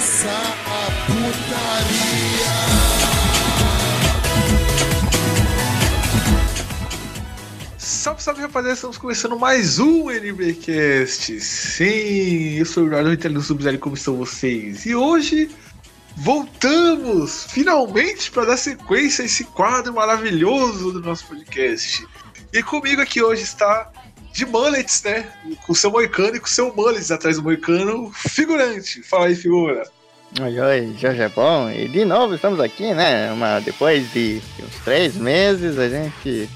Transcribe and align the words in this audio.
começar 0.00 0.56
a 0.66 0.90
putaria. 1.04 2.50
Salve, 7.76 8.22
salve 8.22 8.40
rapaziada, 8.40 8.74
estamos 8.74 8.96
começando 8.96 9.38
mais 9.38 9.78
um 9.78 10.10
NBcast. 10.10 11.38
Sim, 11.40 12.54
eu 12.54 12.64
sou 12.64 12.84
o 12.84 12.86
Eduardo 12.86 13.10
Ritelino 13.10 13.42
Subzero, 13.42 13.78
como 13.78 13.94
estão 13.94 14.16
vocês? 14.16 14.86
E 14.86 14.94
hoje 14.94 15.50
voltamos 16.16 17.44
finalmente 17.50 18.30
para 18.30 18.46
dar 18.46 18.56
sequência 18.56 19.22
a 19.22 19.26
esse 19.26 19.44
quadro 19.44 19.92
maravilhoso 19.92 20.92
do 20.92 21.00
nosso 21.00 21.26
podcast. 21.26 22.06
E 22.54 22.62
comigo 22.62 23.02
aqui 23.02 23.22
hoje 23.22 23.42
está 23.42 23.92
de 24.32 24.46
mullets, 24.46 25.02
né? 25.02 25.26
Com 25.66 25.74
seu 25.74 25.90
moicano 25.90 26.36
e 26.36 26.40
com 26.40 26.46
seu 26.46 26.74
mullets 26.74 27.10
atrás 27.10 27.36
do 27.36 27.42
moicano, 27.42 28.10
figurante. 28.12 29.02
Fala 29.02 29.26
aí, 29.26 29.34
figura. 29.34 29.82
Oi, 30.40 30.60
oi, 30.60 30.96
Jorge 30.98 31.22
é 31.22 31.28
bom. 31.28 31.68
E 31.70 31.88
de 31.88 32.04
novo 32.04 32.34
estamos 32.34 32.60
aqui, 32.60 32.94
né? 32.94 33.32
Uma, 33.32 33.60
depois 33.60 34.12
de 34.12 34.40
uns 34.62 34.84
três 34.84 35.16
meses 35.16 35.76
a 35.76 35.88
gente, 35.88 36.48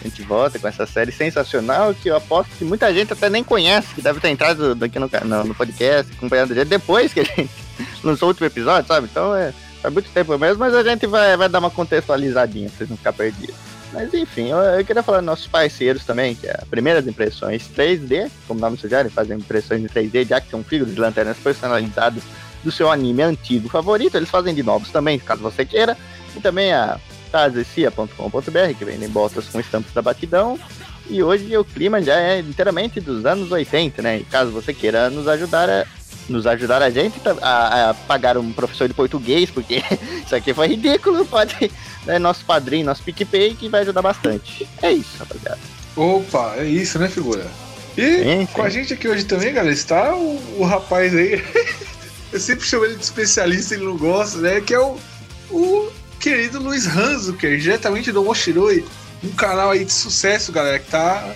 a 0.00 0.04
gente 0.04 0.22
volta 0.22 0.58
com 0.58 0.66
essa 0.66 0.84
série 0.84 1.12
sensacional 1.12 1.94
que 1.94 2.08
eu 2.08 2.16
aposto 2.16 2.50
que 2.58 2.64
muita 2.64 2.92
gente 2.92 3.12
até 3.12 3.30
nem 3.30 3.44
conhece, 3.44 3.94
que 3.94 4.02
deve 4.02 4.18
ter 4.18 4.30
entrado 4.30 4.76
aqui 4.84 4.98
no, 4.98 5.08
no, 5.24 5.44
no 5.44 5.54
podcast, 5.54 6.12
acompanhando 6.12 6.52
a 6.52 6.54
gente 6.56 6.68
depois 6.68 7.12
que 7.12 7.20
a 7.20 7.24
gente 7.24 7.50
lançou 8.02 8.26
o 8.26 8.30
último 8.30 8.46
episódio, 8.46 8.88
sabe? 8.88 9.06
Então 9.10 9.34
é 9.34 9.54
faz 9.84 9.92
muito 9.92 10.08
tempo 10.10 10.38
mesmo, 10.38 10.58
mas 10.58 10.74
a 10.74 10.82
gente 10.82 11.06
vai, 11.06 11.36
vai 11.36 11.48
dar 11.48 11.58
uma 11.58 11.70
contextualizadinha 11.70 12.68
pra 12.70 12.78
vocês 12.78 12.90
não 12.90 12.96
ficarem 12.96 13.18
perdidos. 13.18 13.73
Mas 13.94 14.12
enfim, 14.12 14.48
eu, 14.48 14.58
eu, 14.58 14.84
queria 14.84 15.04
falar 15.04 15.18
dos 15.18 15.26
nossos 15.26 15.46
parceiros 15.46 16.04
também, 16.04 16.34
que 16.34 16.48
é 16.48 16.58
a 16.60 16.66
Primeiras 16.66 17.06
Impressões 17.06 17.62
3D, 17.74 18.28
como 18.48 18.58
o 18.58 18.60
nome 18.60 18.76
sugere, 18.76 19.08
fazem 19.08 19.38
impressões 19.38 19.82
em 19.82 19.86
3D, 19.86 20.26
já 20.26 20.40
que 20.40 20.50
são 20.50 20.64
figuras 20.64 20.92
de 20.92 21.00
lanternas 21.00 21.36
personalizadas 21.38 22.24
do 22.64 22.72
seu 22.72 22.90
anime 22.90 23.22
antigo 23.22 23.68
favorito, 23.68 24.16
eles 24.16 24.28
fazem 24.28 24.52
de 24.52 24.64
novos 24.64 24.90
também, 24.90 25.18
caso 25.18 25.42
você 25.42 25.64
queira. 25.64 25.96
E 26.36 26.40
também 26.40 26.72
a 26.72 26.98
tazecia.com.br, 27.30 28.74
que 28.76 28.84
vendem 28.84 29.08
botas 29.08 29.46
com 29.46 29.60
estampas 29.60 29.92
da 29.92 30.02
batidão. 30.02 30.58
E 31.08 31.22
hoje 31.22 31.56
o 31.56 31.64
clima 31.64 32.02
já 32.02 32.18
é 32.18 32.40
inteiramente 32.40 33.00
dos 33.00 33.24
anos 33.24 33.52
80, 33.52 34.02
né? 34.02 34.18
E 34.18 34.24
caso 34.24 34.50
você 34.50 34.74
queira 34.74 35.10
nos 35.10 35.28
ajudar 35.28 35.68
a 35.70 35.86
nos 36.28 36.46
ajudar 36.46 36.82
a 36.82 36.90
gente 36.90 37.20
a, 37.42 37.90
a, 37.90 37.94
pagar 37.94 38.36
um 38.38 38.52
professor 38.52 38.88
de 38.88 38.94
português, 38.94 39.50
porque 39.50 39.82
isso 40.24 40.34
aqui 40.34 40.54
foi 40.54 40.68
ridículo, 40.68 41.24
pode. 41.26 41.70
Né, 42.04 42.18
nosso 42.18 42.44
padrinho, 42.44 42.84
nosso 42.84 43.02
PicPay, 43.02 43.54
que 43.54 43.68
vai 43.68 43.80
ajudar 43.80 44.02
bastante. 44.02 44.68
É 44.82 44.92
isso, 44.92 45.16
rapaziada. 45.18 45.58
Opa, 45.96 46.54
é 46.58 46.64
isso, 46.64 46.98
né, 46.98 47.08
figura? 47.08 47.46
E 47.96 48.02
sim, 48.02 48.40
sim. 48.40 48.46
com 48.52 48.62
a 48.62 48.68
gente 48.68 48.92
aqui 48.92 49.08
hoje 49.08 49.24
também, 49.24 49.54
galera, 49.54 49.72
está 49.72 50.14
o, 50.14 50.58
o 50.58 50.64
rapaz 50.64 51.14
aí. 51.14 51.42
Eu 52.32 52.40
sempre 52.40 52.66
chamo 52.66 52.84
ele 52.84 52.96
de 52.96 53.04
especialista, 53.04 53.74
ele 53.74 53.84
não 53.84 53.96
gosta, 53.96 54.38
né? 54.38 54.60
Que 54.60 54.74
é 54.74 54.80
o, 54.80 54.98
o 55.50 55.88
querido 56.18 56.58
Luiz 56.58 56.84
Hanzuker, 56.86 57.56
diretamente 57.58 58.10
do 58.10 58.24
Moshiroi. 58.24 58.84
Um 59.22 59.30
canal 59.30 59.70
aí 59.70 59.84
de 59.84 59.92
sucesso, 59.92 60.50
galera, 60.50 60.80
que 60.80 60.90
tá 60.90 61.32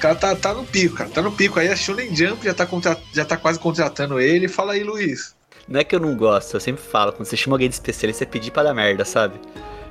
cara 0.00 0.14
tá, 0.14 0.34
tá 0.34 0.54
no 0.54 0.64
pico, 0.64 0.96
cara. 0.96 1.10
Tá 1.10 1.22
no 1.22 1.30
pico. 1.30 1.60
Aí 1.60 1.68
a 1.68 1.76
Shonen 1.76 2.14
Jump 2.14 2.44
já 2.44 2.54
tá, 2.54 2.66
contra... 2.66 2.98
já 3.12 3.24
tá 3.24 3.36
quase 3.36 3.58
contratando 3.58 4.18
ele. 4.18 4.48
Fala 4.48 4.72
aí, 4.72 4.82
Luiz. 4.82 5.34
Não 5.68 5.78
é 5.78 5.84
que 5.84 5.94
eu 5.94 6.00
não 6.00 6.16
gosto, 6.16 6.54
eu 6.54 6.60
sempre 6.60 6.82
falo, 6.82 7.12
quando 7.12 7.26
você 7.26 7.36
chama 7.36 7.54
alguém 7.54 7.68
de 7.68 7.76
especialista, 7.76 8.24
é 8.24 8.26
pedir 8.26 8.50
pra 8.50 8.64
dar 8.64 8.74
merda, 8.74 9.04
sabe? 9.04 9.38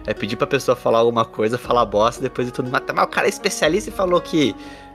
É 0.06 0.14
pedir 0.14 0.36
pra 0.36 0.46
pessoa 0.46 0.76
falar 0.76 1.00
alguma 1.00 1.24
coisa, 1.24 1.58
falar 1.58 1.86
bosta, 1.86 2.22
depois 2.22 2.48
de 2.48 2.54
tudo 2.54 2.70
matar. 2.70 2.94
Mas 2.94 3.06
o 3.06 3.08
cara 3.08 3.28
é 3.28 3.30
especialista 3.30 3.90
e 3.90 3.94
falou 3.94 4.20
que 4.20 4.54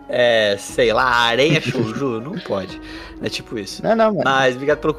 é, 0.09 0.57
sei 0.59 0.93
lá, 0.93 1.05
areia 1.05 1.61
shouju, 1.61 2.21
não 2.21 2.39
pode. 2.39 2.79
É 3.23 3.29
tipo 3.31 3.59
isso. 3.59 3.83
Não, 3.83 3.97
não, 3.97 4.13
mano. 4.13 4.23
Mas 4.25 4.57
obrigado 4.57 4.79
pelo, 4.79 4.97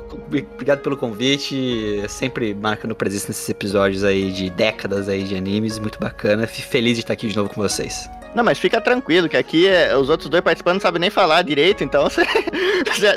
obrigado 0.53 0.79
pelo 0.79 0.97
convite. 0.97 2.03
Sempre 2.07 2.55
marcando 2.55 2.95
presença 2.95 3.27
nesses 3.27 3.47
episódios 3.47 4.03
aí 4.03 4.31
de 4.31 4.49
décadas 4.49 5.07
aí 5.07 5.23
de 5.23 5.35
animes, 5.35 5.77
muito 5.77 5.99
bacana. 5.99 6.47
Fico 6.47 6.67
feliz 6.67 6.95
de 6.95 7.01
estar 7.01 7.13
aqui 7.13 7.27
de 7.27 7.35
novo 7.35 7.49
com 7.49 7.61
vocês. 7.61 8.09
Não, 8.35 8.43
mas 8.43 8.59
fica 8.59 8.81
tranquilo, 8.81 9.29
que 9.29 9.37
aqui 9.37 9.65
é, 9.65 9.95
os 9.95 10.09
outros 10.09 10.29
dois 10.29 10.43
participantes 10.43 10.83
não 10.83 10.87
sabem 10.89 10.99
nem 10.99 11.09
falar 11.09 11.41
direito, 11.41 11.85
então 11.85 12.03
você, 12.11 12.21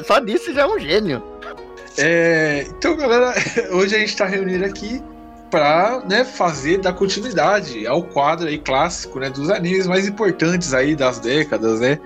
só 0.05 0.21
disso 0.21 0.55
já 0.55 0.63
é 0.63 0.67
um 0.67 0.79
gênio. 0.79 1.21
É, 1.99 2.65
então, 2.69 2.97
galera, 2.97 3.35
hoje 3.73 3.97
a 3.97 3.99
gente 3.99 4.11
está 4.11 4.25
reunido 4.25 4.65
aqui 4.65 5.03
para 5.51 6.03
né, 6.09 6.25
fazer 6.25 6.79
da 6.79 6.93
continuidade 6.93 7.85
ao 7.87 8.03
quadro 8.05 8.47
aí 8.47 8.59
clássico 8.59 9.19
né, 9.19 9.29
dos 9.29 9.51
animes 9.51 9.89
mais 9.89 10.07
importantes 10.07 10.73
aí 10.73 10.95
das 10.95 11.19
décadas, 11.19 11.81
né? 11.81 11.99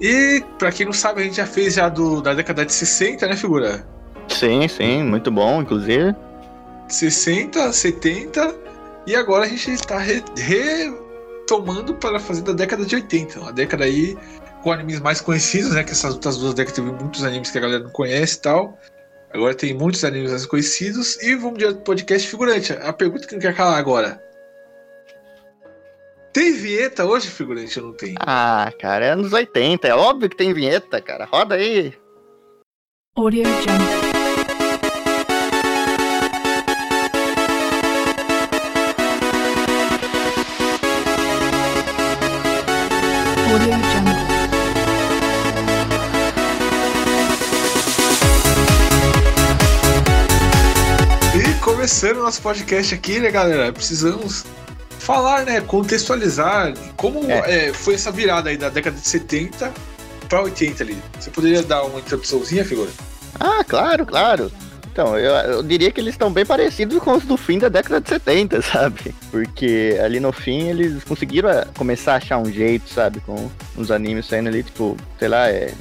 E 0.00 0.42
para 0.58 0.70
quem 0.70 0.86
não 0.86 0.92
sabe, 0.92 1.22
a 1.22 1.24
gente 1.24 1.36
já 1.36 1.46
fez 1.46 1.74
já 1.74 1.88
do, 1.88 2.22
da 2.22 2.32
década 2.32 2.64
de 2.64 2.72
60, 2.72 3.26
né, 3.26 3.36
figura? 3.36 3.84
Sim, 4.28 4.68
sim, 4.68 5.02
muito 5.02 5.30
bom, 5.32 5.62
inclusive. 5.62 6.14
60, 6.86 7.72
70 7.72 8.54
e 9.06 9.16
agora 9.16 9.44
a 9.44 9.48
gente 9.48 9.72
está 9.72 9.98
re, 9.98 10.22
re 10.36 10.92
tomando 11.50 11.92
para 11.96 12.20
fazer 12.20 12.42
da 12.42 12.52
década 12.52 12.86
de 12.86 12.94
80. 12.94 13.40
Uma 13.40 13.52
década 13.52 13.82
aí 13.82 14.16
com 14.62 14.70
animes 14.70 15.00
mais 15.00 15.20
conhecidos, 15.20 15.72
né? 15.72 15.82
Que 15.82 15.90
essas 15.90 16.14
outras 16.14 16.36
duas 16.36 16.54
décadas 16.54 16.76
teve 16.76 16.92
muitos 16.92 17.24
animes 17.24 17.50
que 17.50 17.58
a 17.58 17.60
galera 17.60 17.82
não 17.82 17.90
conhece 17.90 18.36
e 18.38 18.40
tal. 18.42 18.78
Agora 19.34 19.52
tem 19.52 19.74
muitos 19.74 20.04
animes 20.04 20.30
mais 20.30 20.46
conhecidos. 20.46 21.20
E 21.20 21.34
vamos 21.34 21.58
direto 21.58 21.76
pro 21.76 21.84
podcast 21.86 22.28
figurante. 22.28 22.72
A 22.72 22.92
pergunta 22.92 23.26
que 23.26 23.34
não 23.34 23.40
quer 23.40 23.56
calar 23.56 23.80
agora. 23.80 24.22
Tem 26.32 26.52
vinheta 26.52 27.04
hoje, 27.04 27.26
figurante, 27.26 27.80
ou 27.80 27.86
não 27.86 27.94
tem? 27.94 28.14
Ah, 28.20 28.72
cara, 28.78 29.06
é 29.06 29.10
anos 29.10 29.32
80. 29.32 29.88
É 29.88 29.94
óbvio 29.94 30.30
que 30.30 30.36
tem 30.36 30.54
vinheta, 30.54 31.02
cara. 31.02 31.24
Roda 31.24 31.56
aí. 31.56 31.92
Audio 33.16 33.42
Jungle. 43.58 44.30
começando 51.60 52.18
o 52.18 52.22
nosso 52.22 52.40
podcast 52.42 52.94
aqui, 52.94 53.18
né, 53.18 53.30
galera? 53.30 53.72
Precisamos 53.72 54.44
falar, 54.98 55.44
né? 55.44 55.60
Contextualizar 55.60 56.74
como 56.96 57.30
é. 57.30 57.68
É, 57.68 57.72
foi 57.72 57.94
essa 57.94 58.12
virada 58.12 58.50
aí 58.50 58.56
da 58.56 58.68
década 58.68 58.96
de 58.96 59.08
70 59.08 59.72
para 60.28 60.42
80 60.42 60.82
ali. 60.84 60.98
Você 61.18 61.30
poderia 61.30 61.62
dar 61.62 61.82
uma 61.84 61.98
introduçãozinha, 61.98 62.64
figura? 62.64 62.90
Ah, 63.38 63.64
claro, 63.64 64.06
claro. 64.06 64.52
Então, 64.92 65.16
eu, 65.16 65.32
eu, 65.32 65.62
diria 65.62 65.90
que 65.90 66.00
eles 66.00 66.14
estão 66.14 66.32
bem 66.32 66.44
parecidos 66.44 66.98
com 66.98 67.12
os 67.12 67.24
do 67.24 67.36
fim 67.36 67.58
da 67.58 67.68
década 67.68 68.00
de 68.00 68.08
70, 68.08 68.60
sabe? 68.62 69.14
Porque 69.30 69.98
ali 70.02 70.18
no 70.18 70.32
fim 70.32 70.68
eles 70.68 71.04
conseguiram 71.04 71.48
eh, 71.48 71.64
começar 71.76 72.14
a 72.14 72.16
achar 72.16 72.38
um 72.38 72.50
jeito, 72.50 72.88
sabe? 72.88 73.20
Com 73.20 73.50
os 73.76 73.90
animes 73.90 74.26
saindo 74.26 74.48
ali, 74.48 74.62
tipo, 74.62 74.96
sei 75.18 75.28
lá, 75.28 75.48
é 75.48 75.72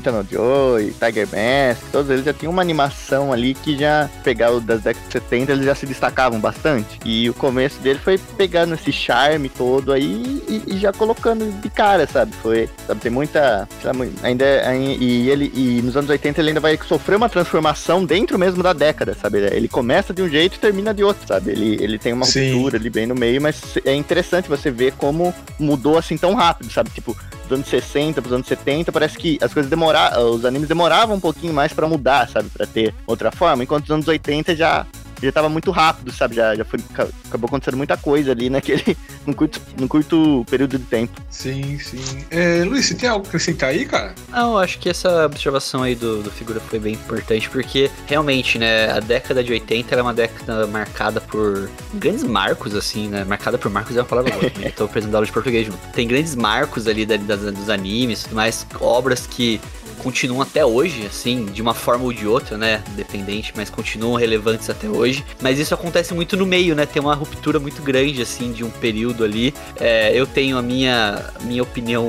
No 0.00 0.26
Joy, 0.28 0.94
Tiger 0.98 1.26
Mask, 1.26 1.82
todos 1.90 2.10
eles 2.10 2.24
já 2.24 2.32
tinham 2.32 2.52
uma 2.52 2.62
animação 2.62 3.32
ali 3.32 3.54
que 3.54 3.76
já, 3.76 4.08
pegar 4.22 4.50
o 4.52 4.60
das 4.60 4.82
décadas 4.82 5.08
de 5.08 5.12
70, 5.12 5.52
eles 5.52 5.64
já 5.64 5.74
se 5.74 5.86
destacavam 5.86 6.40
bastante. 6.40 6.98
E 7.04 7.28
o 7.28 7.34
começo 7.34 7.80
dele 7.80 7.98
foi 7.98 8.18
pegando 8.36 8.74
esse 8.74 8.92
charme 8.92 9.48
todo 9.48 9.92
aí 9.92 10.42
e, 10.48 10.74
e 10.74 10.78
já 10.78 10.92
colocando 10.92 11.50
de 11.60 11.70
cara, 11.70 12.06
sabe? 12.06 12.32
Foi, 12.42 12.68
sabe, 12.86 13.00
tem 13.00 13.10
muita, 13.10 13.68
sabe, 13.82 14.12
ainda, 14.22 14.44
e 14.74 15.28
ele, 15.30 15.52
e 15.54 15.82
nos 15.82 15.96
anos 15.96 16.10
80 16.10 16.40
ele 16.40 16.48
ainda 16.48 16.60
vai 16.60 16.78
sofrer 16.86 17.16
uma 17.16 17.28
transformação 17.28 18.04
dentro 18.04 18.38
mesmo 18.38 18.62
da 18.62 18.72
década, 18.72 19.14
sabe? 19.20 19.38
Ele 19.38 19.68
começa 19.68 20.12
de 20.12 20.22
um 20.22 20.28
jeito 20.28 20.56
e 20.56 20.58
termina 20.58 20.92
de 20.92 21.02
outro, 21.02 21.26
sabe? 21.26 21.50
Ele, 21.50 21.82
ele 21.82 21.98
tem 21.98 22.12
uma 22.12 22.24
Sim. 22.24 22.52
ruptura 22.52 22.76
ali 22.76 22.90
bem 22.90 23.06
no 23.06 23.14
meio, 23.14 23.40
mas 23.40 23.60
é 23.84 23.94
interessante 23.94 24.48
você 24.48 24.70
ver 24.70 24.92
como 24.92 25.34
mudou 25.58 25.98
assim 25.98 26.16
tão 26.16 26.34
rápido, 26.34 26.70
sabe? 26.70 26.90
Tipo, 26.90 27.16
dos 27.48 27.52
anos 27.52 27.68
60 27.68 28.20
pros 28.22 28.34
anos 28.34 28.46
70, 28.46 28.90
parece 28.92 29.16
que 29.16 29.38
as 29.40 29.52
coisas 29.52 29.70
demoravam, 29.82 30.30
os 30.30 30.44
animes 30.44 30.68
demoravam 30.68 31.16
um 31.16 31.20
pouquinho 31.20 31.52
mais 31.52 31.72
para 31.72 31.88
mudar, 31.88 32.28
sabe? 32.28 32.48
para 32.48 32.66
ter 32.66 32.94
outra 33.06 33.32
forma, 33.32 33.64
enquanto 33.64 33.84
os 33.84 33.90
anos 33.90 34.06
80 34.06 34.54
já 34.54 34.86
já 35.26 35.32
tava 35.32 35.48
muito 35.48 35.70
rápido, 35.70 36.12
sabe? 36.12 36.36
Já, 36.36 36.54
já 36.54 36.64
foi, 36.64 36.80
acabou 37.26 37.48
acontecendo 37.48 37.76
muita 37.76 37.96
coisa 37.96 38.32
ali 38.32 38.50
naquele. 38.50 38.96
num 39.26 39.32
curto, 39.32 39.60
num 39.78 39.88
curto 39.88 40.44
período 40.50 40.78
de 40.78 40.84
tempo. 40.84 41.20
Sim, 41.30 41.78
sim. 41.78 42.24
É, 42.30 42.64
Luiz, 42.64 42.86
você 42.86 42.94
tem 42.94 43.08
algo 43.08 43.22
pra 43.22 43.30
acrescentar 43.30 43.70
aí, 43.70 43.86
cara? 43.86 44.14
Não, 44.30 44.58
acho 44.58 44.78
que 44.78 44.88
essa 44.88 45.26
observação 45.26 45.82
aí 45.82 45.94
do, 45.94 46.22
do 46.22 46.30
figura 46.30 46.60
foi 46.60 46.78
bem 46.78 46.94
importante, 46.94 47.48
porque 47.48 47.90
realmente, 48.06 48.58
né, 48.58 48.90
a 48.90 49.00
década 49.00 49.42
de 49.42 49.52
80 49.52 49.94
era 49.94 50.02
uma 50.02 50.14
década 50.14 50.66
marcada 50.66 51.20
por 51.20 51.70
grandes 51.94 52.24
marcos, 52.24 52.74
assim, 52.74 53.08
né? 53.08 53.24
Marcada 53.24 53.58
por 53.58 53.70
marcos 53.70 53.96
é 53.96 54.00
uma 54.00 54.06
palavra 54.06 54.32
boa, 54.32 54.52
né? 54.58 54.70
Tô 54.76 54.84
apresentando 54.84 55.14
aula 55.14 55.26
de 55.26 55.32
português 55.32 55.66
junto. 55.66 55.78
Tem 55.92 56.06
grandes 56.06 56.34
marcos 56.34 56.86
ali 56.86 57.06
da, 57.06 57.16
das, 57.16 57.40
dos 57.40 57.70
animes, 57.70 58.26
mais 58.32 58.66
obras 58.80 59.26
que 59.26 59.60
continuam 60.02 60.42
até 60.42 60.64
hoje, 60.64 61.06
assim, 61.06 61.46
de 61.46 61.62
uma 61.62 61.74
forma 61.74 62.04
ou 62.04 62.12
de 62.12 62.26
outra, 62.26 62.58
né? 62.58 62.82
Dependente, 62.96 63.52
mas 63.56 63.70
continuam 63.70 64.14
relevantes 64.14 64.68
até 64.68 64.88
hoje. 64.88 65.24
Mas 65.40 65.58
isso 65.58 65.72
acontece 65.72 66.12
muito 66.12 66.36
no 66.36 66.44
meio, 66.44 66.74
né? 66.74 66.84
Tem 66.84 67.00
uma 67.00 67.14
ruptura 67.14 67.58
muito 67.58 67.80
grande, 67.82 68.20
assim, 68.20 68.52
de 68.52 68.64
um 68.64 68.70
período 68.70 69.24
ali. 69.24 69.54
É, 69.78 70.12
eu 70.14 70.26
tenho 70.26 70.58
a 70.58 70.62
minha, 70.62 71.24
minha 71.42 71.62
opinião 71.62 72.08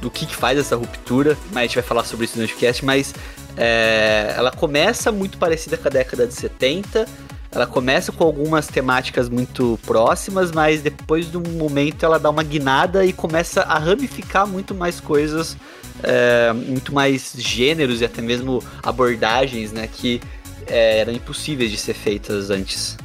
do 0.00 0.10
que, 0.10 0.26
que 0.26 0.34
faz 0.34 0.58
essa 0.58 0.76
ruptura, 0.76 1.36
mas 1.52 1.56
a 1.56 1.62
gente 1.62 1.74
vai 1.76 1.84
falar 1.84 2.04
sobre 2.04 2.24
isso 2.24 2.38
no 2.38 2.46
podcast, 2.46 2.84
mas 2.84 3.14
é, 3.56 4.34
ela 4.36 4.50
começa 4.50 5.12
muito 5.12 5.38
parecida 5.38 5.76
com 5.76 5.88
a 5.88 5.90
década 5.90 6.26
de 6.26 6.34
70 6.34 7.06
ela 7.50 7.66
começa 7.66 8.12
com 8.12 8.24
algumas 8.24 8.66
temáticas 8.66 9.28
muito 9.28 9.78
próximas, 9.86 10.52
mas 10.52 10.82
depois 10.82 11.30
de 11.30 11.38
um 11.38 11.42
momento 11.56 12.04
ela 12.04 12.18
dá 12.18 12.28
uma 12.28 12.42
guinada 12.42 13.04
e 13.04 13.12
começa 13.12 13.62
a 13.62 13.78
ramificar 13.78 14.46
muito 14.46 14.74
mais 14.74 15.00
coisas, 15.00 15.56
é, 16.02 16.52
muito 16.52 16.94
mais 16.94 17.32
gêneros 17.36 18.00
e 18.00 18.04
até 18.04 18.22
mesmo 18.22 18.62
abordagens, 18.82 19.72
né, 19.72 19.88
que 19.90 20.20
é, 20.66 21.00
eram 21.00 21.12
impossíveis 21.12 21.70
de 21.70 21.76
ser 21.76 21.94
feitas 21.94 22.50
antes. 22.50 22.96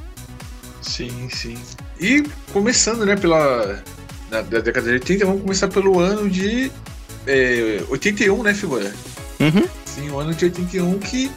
Sim, 0.82 1.30
sim. 1.30 1.58
E 2.00 2.24
começando, 2.52 3.06
né, 3.06 3.16
pela 3.16 3.82
da, 4.30 4.42
da 4.42 4.60
década 4.60 4.88
de 4.88 4.94
80, 4.94 5.26
vamos 5.26 5.42
começar 5.42 5.68
pelo 5.68 6.00
ano 6.00 6.30
de 6.30 6.72
é, 7.28 7.84
81, 7.90 8.44
né, 8.44 8.54
figura? 8.54 8.94
Uhum. 9.40 9.68
Sim, 9.86 10.10
o 10.10 10.20
ano 10.20 10.34
de 10.34 10.46
81 10.46 11.00
que 11.00 11.32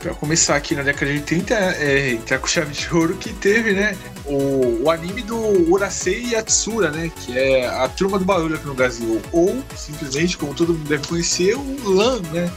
Pra 0.00 0.14
começar 0.14 0.56
aqui 0.56 0.74
na 0.74 0.82
década 0.82 1.12
de 1.12 1.18
80, 1.18 1.54
é, 1.54 2.12
entrar 2.12 2.38
com 2.38 2.46
chave 2.46 2.72
de 2.72 2.92
ouro 2.92 3.16
que 3.16 3.34
teve, 3.34 3.74
né? 3.74 3.94
O, 4.24 4.84
o 4.84 4.90
anime 4.90 5.20
do 5.20 5.36
Urasei 5.70 6.30
Yatsura, 6.32 6.90
né? 6.90 7.12
Que 7.14 7.38
é 7.38 7.66
a 7.68 7.86
turma 7.86 8.18
do 8.18 8.24
barulho 8.24 8.54
aqui 8.54 8.66
no 8.66 8.72
Brasil. 8.72 9.20
Ou, 9.30 9.62
simplesmente, 9.76 10.38
como 10.38 10.54
todo 10.54 10.72
mundo 10.72 10.88
deve 10.88 11.06
conhecer, 11.06 11.54
o 11.54 11.90
LAN, 11.90 12.22
né? 12.32 12.50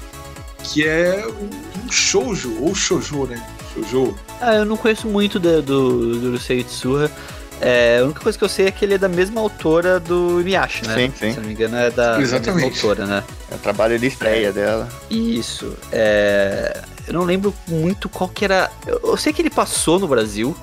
Que 0.63 0.87
é 0.87 1.27
um, 1.27 1.85
um 1.85 1.91
shoujo, 1.91 2.57
ou 2.61 2.73
shoujo, 2.73 3.25
né? 3.25 3.45
Shoujo. 3.73 4.15
Ah, 4.39 4.55
eu 4.55 4.65
não 4.65 4.77
conheço 4.77 5.09
muito 5.09 5.37
do, 5.37 5.61
do, 5.61 6.19
do 6.19 6.27
Urasei 6.29 6.59
Yatsura. 6.59 7.11
É, 7.59 7.99
a 7.99 8.05
única 8.05 8.21
coisa 8.21 8.37
que 8.37 8.43
eu 8.43 8.49
sei 8.49 8.67
é 8.67 8.71
que 8.71 8.83
ele 8.83 8.93
é 8.93 8.97
da 8.97 9.09
mesma 9.09 9.41
autora 9.41 9.99
do 9.99 10.39
Inuyasha, 10.39 10.87
né? 10.87 10.95
Sim, 10.95 11.13
sim. 11.17 11.33
Se 11.33 11.39
não 11.39 11.47
me 11.47 11.53
engano, 11.53 11.75
é 11.75 11.91
da, 11.91 12.13
da 12.13 12.19
mesma 12.19 12.63
autora, 12.63 13.05
né? 13.05 13.23
É 13.53 13.55
o 13.55 13.59
trabalho 13.59 13.97
de 13.99 14.07
estreia 14.07 14.51
dela. 14.51 14.89
Isso. 15.09 15.77
É... 15.91 16.81
Eu 17.07 17.13
não 17.13 17.23
lembro 17.23 17.53
muito 17.67 18.09
qual 18.09 18.27
que 18.29 18.43
era. 18.45 18.71
Eu, 18.87 19.15
sei 19.17 19.31
que 19.31 19.41
ele 19.41 19.49
passou 19.49 19.99
no 19.99 20.07
Brasil, 20.07 20.55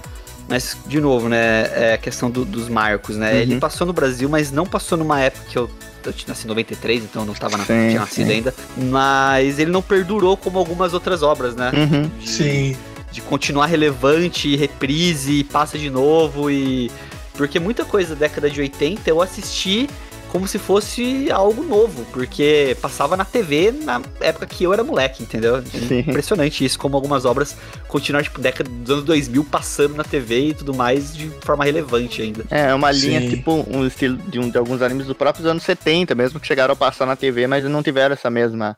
mas, 0.49 0.77
de 0.87 1.01
novo, 1.01 1.29
né? 1.29 1.71
É 1.75 1.93
a 1.95 1.99
questão 1.99 2.31
do- 2.31 2.45
dos 2.45 2.69
marcos, 2.69 3.17
né? 3.17 3.33
Uhum. 3.33 3.39
Ele 3.39 3.61
passou 3.61 3.87
no 3.87 3.93
Brasil, 3.93 4.29
mas 4.29 4.51
não 4.51 4.65
passou 4.67 4.97
numa 4.99 5.21
época 5.21 5.45
que 5.49 5.57
eu. 5.59 5.71
Eu 6.03 6.15
tinha 6.15 6.29
nascido 6.29 6.47
em 6.47 6.49
93, 6.49 7.05
então 7.05 7.23
eu 7.23 7.27
não 7.27 7.35
tava 7.35 7.59
na, 7.59 7.65
Sim, 7.67 7.89
tinha 7.91 8.01
nascido 8.01 8.27
sim. 8.29 8.33
ainda. 8.33 8.55
Mas 8.75 9.59
ele 9.59 9.71
não 9.71 9.83
perdurou 9.83 10.35
como 10.35 10.59
algumas 10.59 10.95
outras 10.95 11.23
obras, 11.23 11.55
né? 11.55 11.71
Uhum. 11.75 12.11
De- 12.19 12.29
Sim. 12.31 12.77
de 13.13 13.21
continuar 13.21 13.67
relevante, 13.67 14.57
reprise, 14.57 15.45
passa 15.45 15.79
de 15.79 15.91
novo 15.91 16.51
e. 16.51 16.91
Porque 17.35 17.61
muita 17.61 17.85
coisa 17.85 18.15
da 18.15 18.21
década 18.21 18.49
de 18.49 18.61
80 18.63 19.09
eu 19.11 19.21
assisti 19.21 19.89
como 20.31 20.47
se 20.47 20.59
fosse 20.59 21.31
algo 21.31 21.63
novo, 21.65 22.05
porque 22.13 22.77
passava 22.81 23.17
na 23.17 23.25
TV 23.25 23.73
na 23.73 24.01
época 24.21 24.47
que 24.47 24.63
eu 24.63 24.73
era 24.73 24.85
moleque, 24.85 25.25
entendeu? 25.25 25.61
Sim. 25.65 25.99
Impressionante 25.99 26.65
isso, 26.65 26.79
como 26.79 26.97
algumas 26.97 27.25
obras 27.25 27.57
continuaram, 27.89 28.25
tipo, 28.25 28.41
década 28.41 28.71
dos 28.71 28.91
anos 28.91 29.05
2000 29.05 29.45
passando 29.45 29.97
na 29.97 30.05
TV 30.05 30.49
e 30.49 30.55
tudo 30.55 30.73
mais 30.73 31.15
de 31.15 31.29
forma 31.41 31.65
relevante 31.65 32.23
ainda. 32.23 32.45
É, 32.49 32.73
uma 32.73 32.93
linha 32.93 33.21
Sim. 33.21 33.31
tipo 33.31 33.67
um 33.69 33.85
estilo 33.85 34.17
de, 34.17 34.39
um, 34.39 34.49
de 34.49 34.57
alguns 34.57 34.81
animes 34.83 35.07
dos 35.07 35.17
próprios 35.17 35.47
anos 35.47 35.65
70, 35.65 36.15
mesmo 36.15 36.39
que 36.39 36.47
chegaram 36.47 36.75
a 36.75 36.77
passar 36.77 37.07
na 37.07 37.17
TV, 37.17 37.49
mas 37.49 37.65
não 37.65 37.83
tiveram 37.83 38.13
essa 38.13 38.31
mesma 38.31 38.77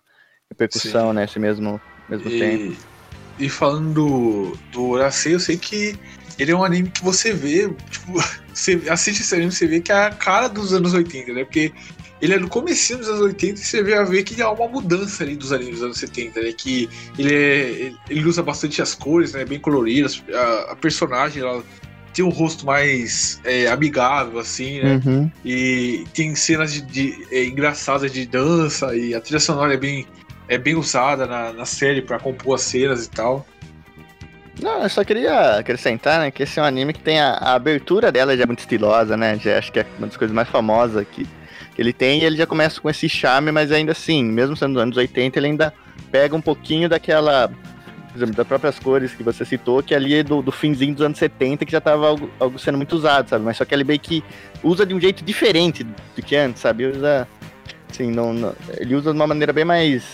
repercussão, 0.50 1.08
Sim. 1.08 1.16
né? 1.16 1.24
Esse 1.24 1.38
mesmo, 1.38 1.78
mesmo 2.08 2.30
tempo. 2.30 2.76
E, 3.38 3.44
e 3.44 3.48
falando 3.50 3.92
do, 3.92 4.58
do 4.72 4.82
Urasei, 4.84 5.34
eu 5.34 5.40
sei 5.40 5.58
que 5.58 5.98
ele 6.38 6.50
é 6.52 6.56
um 6.56 6.64
anime 6.64 6.90
que 6.90 7.02
você 7.02 7.32
vê, 7.32 7.68
tipo, 7.90 8.12
você 8.52 8.80
assiste 8.88 9.20
esse 9.20 9.34
anime, 9.34 9.52
você 9.52 9.66
vê 9.66 9.80
que 9.80 9.92
é 9.92 10.06
a 10.06 10.10
cara 10.10 10.48
dos 10.48 10.72
anos 10.72 10.92
80, 10.94 11.32
né? 11.32 11.44
Porque 11.44 11.72
ele 12.20 12.34
é 12.34 12.38
no 12.38 12.48
comecinho 12.48 13.00
dos 13.00 13.08
anos 13.08 13.20
80 13.22 13.60
e 13.60 13.64
você 13.64 13.82
vê 13.82 13.94
a 13.94 14.04
ver 14.04 14.22
que 14.22 14.40
há 14.40 14.50
uma 14.50 14.68
mudança 14.68 15.24
ali 15.24 15.34
dos 15.34 15.52
animes 15.52 15.74
dos 15.76 15.82
anos 15.82 15.98
70, 15.98 16.40
né? 16.40 16.52
Que 16.52 16.88
ele, 17.18 17.34
é, 17.34 17.92
ele 18.08 18.24
usa 18.28 18.42
bastante 18.42 18.80
as 18.80 18.94
cores, 18.94 19.32
né? 19.32 19.44
Bem 19.44 19.58
coloridas, 19.58 20.22
a, 20.32 20.72
a 20.72 20.76
personagem, 20.76 21.42
ela 21.42 21.64
tem 22.14 22.24
um 22.24 22.28
rosto 22.28 22.66
mais 22.66 23.40
é, 23.42 23.66
amigável, 23.68 24.38
assim, 24.38 24.80
né? 24.80 25.00
Uhum. 25.04 25.30
E 25.44 26.04
tem 26.14 26.34
cenas 26.36 26.72
de, 26.72 26.82
de- 26.82 27.26
é, 27.30 27.44
engraçadas 27.44 28.12
de 28.12 28.26
dança 28.26 28.94
e 28.94 29.14
a 29.14 29.20
trilha 29.20 29.40
sonora 29.40 29.74
é 29.74 29.78
bem, 29.78 30.06
é 30.46 30.58
bem 30.58 30.76
usada 30.76 31.26
na, 31.26 31.52
na 31.52 31.64
série 31.64 32.02
pra 32.02 32.18
compor 32.20 32.54
as 32.54 32.62
cenas 32.62 33.06
e 33.06 33.10
tal. 33.10 33.46
Não, 34.62 34.82
eu 34.82 34.88
só 34.88 35.02
queria 35.02 35.56
acrescentar, 35.58 36.20
né, 36.20 36.30
que 36.30 36.44
esse 36.44 36.58
é 36.60 36.62
um 36.62 36.66
anime 36.66 36.92
que 36.92 37.00
tem 37.00 37.18
a, 37.18 37.32
a 37.32 37.54
abertura 37.54 38.12
dela 38.12 38.36
já 38.36 38.44
é 38.44 38.46
muito 38.46 38.60
estilosa, 38.60 39.16
né? 39.16 39.36
Já 39.38 39.58
acho 39.58 39.72
que 39.72 39.80
é 39.80 39.86
uma 39.98 40.06
das 40.06 40.16
coisas 40.16 40.32
mais 40.34 40.48
famosas 40.48 41.04
que, 41.10 41.24
que 41.74 41.82
ele 41.82 41.92
tem, 41.92 42.20
e 42.20 42.24
ele 42.24 42.36
já 42.36 42.46
começa 42.46 42.80
com 42.80 42.88
esse 42.88 43.08
charme, 43.08 43.50
mas 43.50 43.72
ainda 43.72 43.90
assim, 43.90 44.22
mesmo 44.22 44.56
sendo 44.56 44.74
dos 44.74 44.82
anos 44.82 44.96
80, 44.96 45.38
ele 45.38 45.46
ainda 45.48 45.74
pega 46.12 46.36
um 46.36 46.40
pouquinho 46.40 46.88
daquela, 46.88 47.50
exemplo, 48.14 48.36
das 48.36 48.46
próprias 48.46 48.78
cores 48.78 49.12
que 49.12 49.24
você 49.24 49.44
citou, 49.44 49.82
que 49.82 49.96
ali 49.96 50.14
é 50.14 50.22
do, 50.22 50.40
do 50.40 50.52
finzinho 50.52 50.94
dos 50.94 51.04
anos 51.04 51.18
70, 51.18 51.64
que 51.66 51.72
já 51.72 51.80
tava 51.80 52.06
algo, 52.06 52.30
algo 52.38 52.56
sendo 52.56 52.76
muito 52.76 52.94
usado, 52.94 53.28
sabe? 53.30 53.44
Mas 53.44 53.56
só 53.56 53.64
que 53.64 53.74
ele 53.74 53.82
meio 53.82 53.98
que 53.98 54.22
usa 54.62 54.86
de 54.86 54.94
um 54.94 55.00
jeito 55.00 55.24
diferente 55.24 55.82
do 55.82 56.22
que 56.22 56.36
antes, 56.36 56.62
sabe? 56.62 56.86
Usa, 56.86 57.26
assim, 57.90 58.12
não, 58.12 58.32
não- 58.32 58.54
ele 58.78 58.94
usa 58.94 59.10
de 59.10 59.18
uma 59.18 59.26
maneira 59.26 59.52
bem 59.52 59.64
mais, 59.64 60.04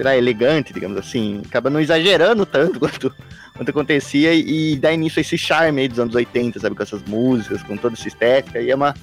sei 0.00 0.04
lá, 0.04 0.16
elegante, 0.16 0.72
digamos 0.72 0.96
assim. 0.96 1.42
Acaba 1.46 1.68
não 1.68 1.78
exagerando 1.78 2.46
tanto 2.46 2.80
quanto 2.80 3.14
quanto 3.54 3.68
acontecia 3.68 4.32
e, 4.32 4.72
e 4.72 4.76
dá 4.76 4.90
início 4.90 5.18
a 5.18 5.20
esse 5.20 5.36
charme 5.36 5.82
aí 5.82 5.88
dos 5.88 5.98
anos 5.98 6.14
80, 6.14 6.58
sabe? 6.58 6.74
Com 6.74 6.82
essas 6.82 7.02
músicas, 7.02 7.62
com 7.62 7.76
toda 7.76 7.94
essa 7.94 8.08
estética. 8.08 8.58
E 8.58 8.70
é 8.70 8.74
uma 8.74 8.94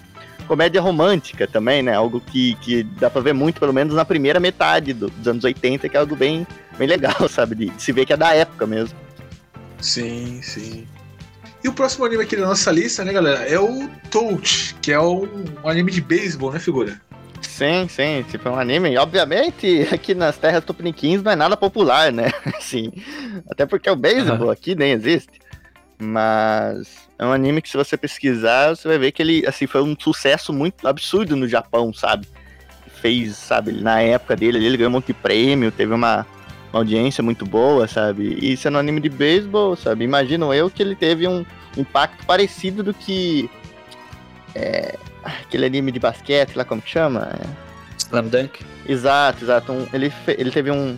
comédia 0.48 0.82
romântica 0.82 1.46
também, 1.48 1.84
né? 1.84 1.94
Algo 1.94 2.20
que, 2.20 2.56
que 2.56 2.82
dá 2.82 3.08
pra 3.08 3.22
ver 3.22 3.34
muito, 3.34 3.60
pelo 3.60 3.72
menos 3.72 3.94
na 3.94 4.04
primeira 4.04 4.40
metade 4.40 4.94
do- 4.94 5.12
dos 5.12 5.28
anos 5.28 5.44
80, 5.44 5.88
que 5.88 5.96
é 5.96 6.00
algo 6.00 6.16
bem, 6.16 6.48
bem 6.76 6.88
legal, 6.88 7.16
sabe? 7.30 7.54
De, 7.54 7.70
de 7.70 7.84
se 7.84 7.92
ver 7.92 8.08
que 8.08 8.14
é 8.14 8.18
da 8.18 8.34
época 8.34 8.66
mesmo. 8.66 8.98
Sim, 9.80 10.40
sim. 10.42 10.88
E 11.64 11.68
o 11.68 11.74
próximo 11.74 12.06
anime 12.06 12.24
aqui 12.24 12.36
da 12.36 12.48
nossa 12.48 12.72
lista, 12.72 13.04
né, 13.06 13.14
galera, 13.14 13.44
é 13.48 13.60
o 13.60 13.88
Touch, 14.10 14.74
que 14.82 14.92
é 14.92 15.00
um, 15.00 15.28
um 15.64 15.70
anime 15.70 15.92
de 15.92 16.02
beisebol, 16.02 16.52
né, 16.52 16.58
figura? 16.60 17.00
Sim, 17.42 17.88
sim, 17.88 18.24
tipo, 18.30 18.48
é 18.48 18.52
um 18.52 18.60
anime. 18.60 18.98
Obviamente, 18.98 19.88
aqui 19.92 20.14
nas 20.14 20.38
terras 20.38 20.64
tupiniquins 20.64 21.22
não 21.22 21.32
é 21.32 21.36
nada 21.36 21.58
popular, 21.58 22.12
né? 22.12 22.32
Assim, 22.58 22.92
até 23.50 23.66
porque 23.66 23.90
o 23.90 23.96
beisebol 23.96 24.50
aqui 24.50 24.76
nem 24.76 24.92
existe. 24.92 25.40
Mas 26.00 27.10
é 27.18 27.26
um 27.26 27.32
anime 27.32 27.62
que 27.62 27.70
se 27.70 27.78
você 27.78 27.98
pesquisar, 27.98 28.76
você 28.76 28.88
vai 28.88 29.00
ver 29.00 29.12
que 29.12 29.22
ele, 29.22 29.44
assim, 29.48 29.66
foi 29.66 29.82
um 29.82 29.96
sucesso 30.00 30.54
muito 30.54 30.88
absurdo 30.88 31.36
no 31.36 31.48
Japão, 31.48 31.92
sabe? 31.92 32.28
Fez, 33.02 33.36
sabe, 33.36 33.72
na 33.72 34.02
época 34.02 34.36
dele, 34.36 34.64
ele 34.64 34.78
ganhou 34.78 34.90
um 34.92 34.94
monte 34.94 35.08
de 35.08 35.14
prêmio, 35.14 35.72
teve 35.72 35.94
uma, 35.94 36.26
uma 36.72 36.82
audiência 36.82 37.24
muito 37.24 37.46
boa, 37.46 37.88
sabe? 37.88 38.38
E 38.40 38.56
sendo 38.56 38.76
um 38.76 38.80
anime 38.80 39.02
de 39.02 39.10
beisebol, 39.10 39.76
sabe? 39.76 40.04
Imagino 40.04 40.54
eu 40.54 40.70
que 40.70 40.84
ele 40.84 40.96
teve 40.96 41.28
um 41.28 41.44
impacto 41.76 42.24
parecido 42.28 42.84
do 42.84 42.94
que 42.94 43.50
é, 44.54 44.98
aquele 45.28 45.66
anime 45.66 45.92
de 45.92 46.00
basquete 46.00 46.56
lá, 46.56 46.64
como 46.66 46.82
que 46.82 46.90
chama? 46.90 47.30
É, 47.42 47.46
Slam 47.98 48.28
Dunk. 48.28 48.60
Exato, 48.88 49.44
exato. 49.44 49.72
Um- 49.72 49.88
ele, 49.94 50.12
ele 50.28 50.52
teve 50.52 50.72
um, 50.72 50.92
um 50.92 50.98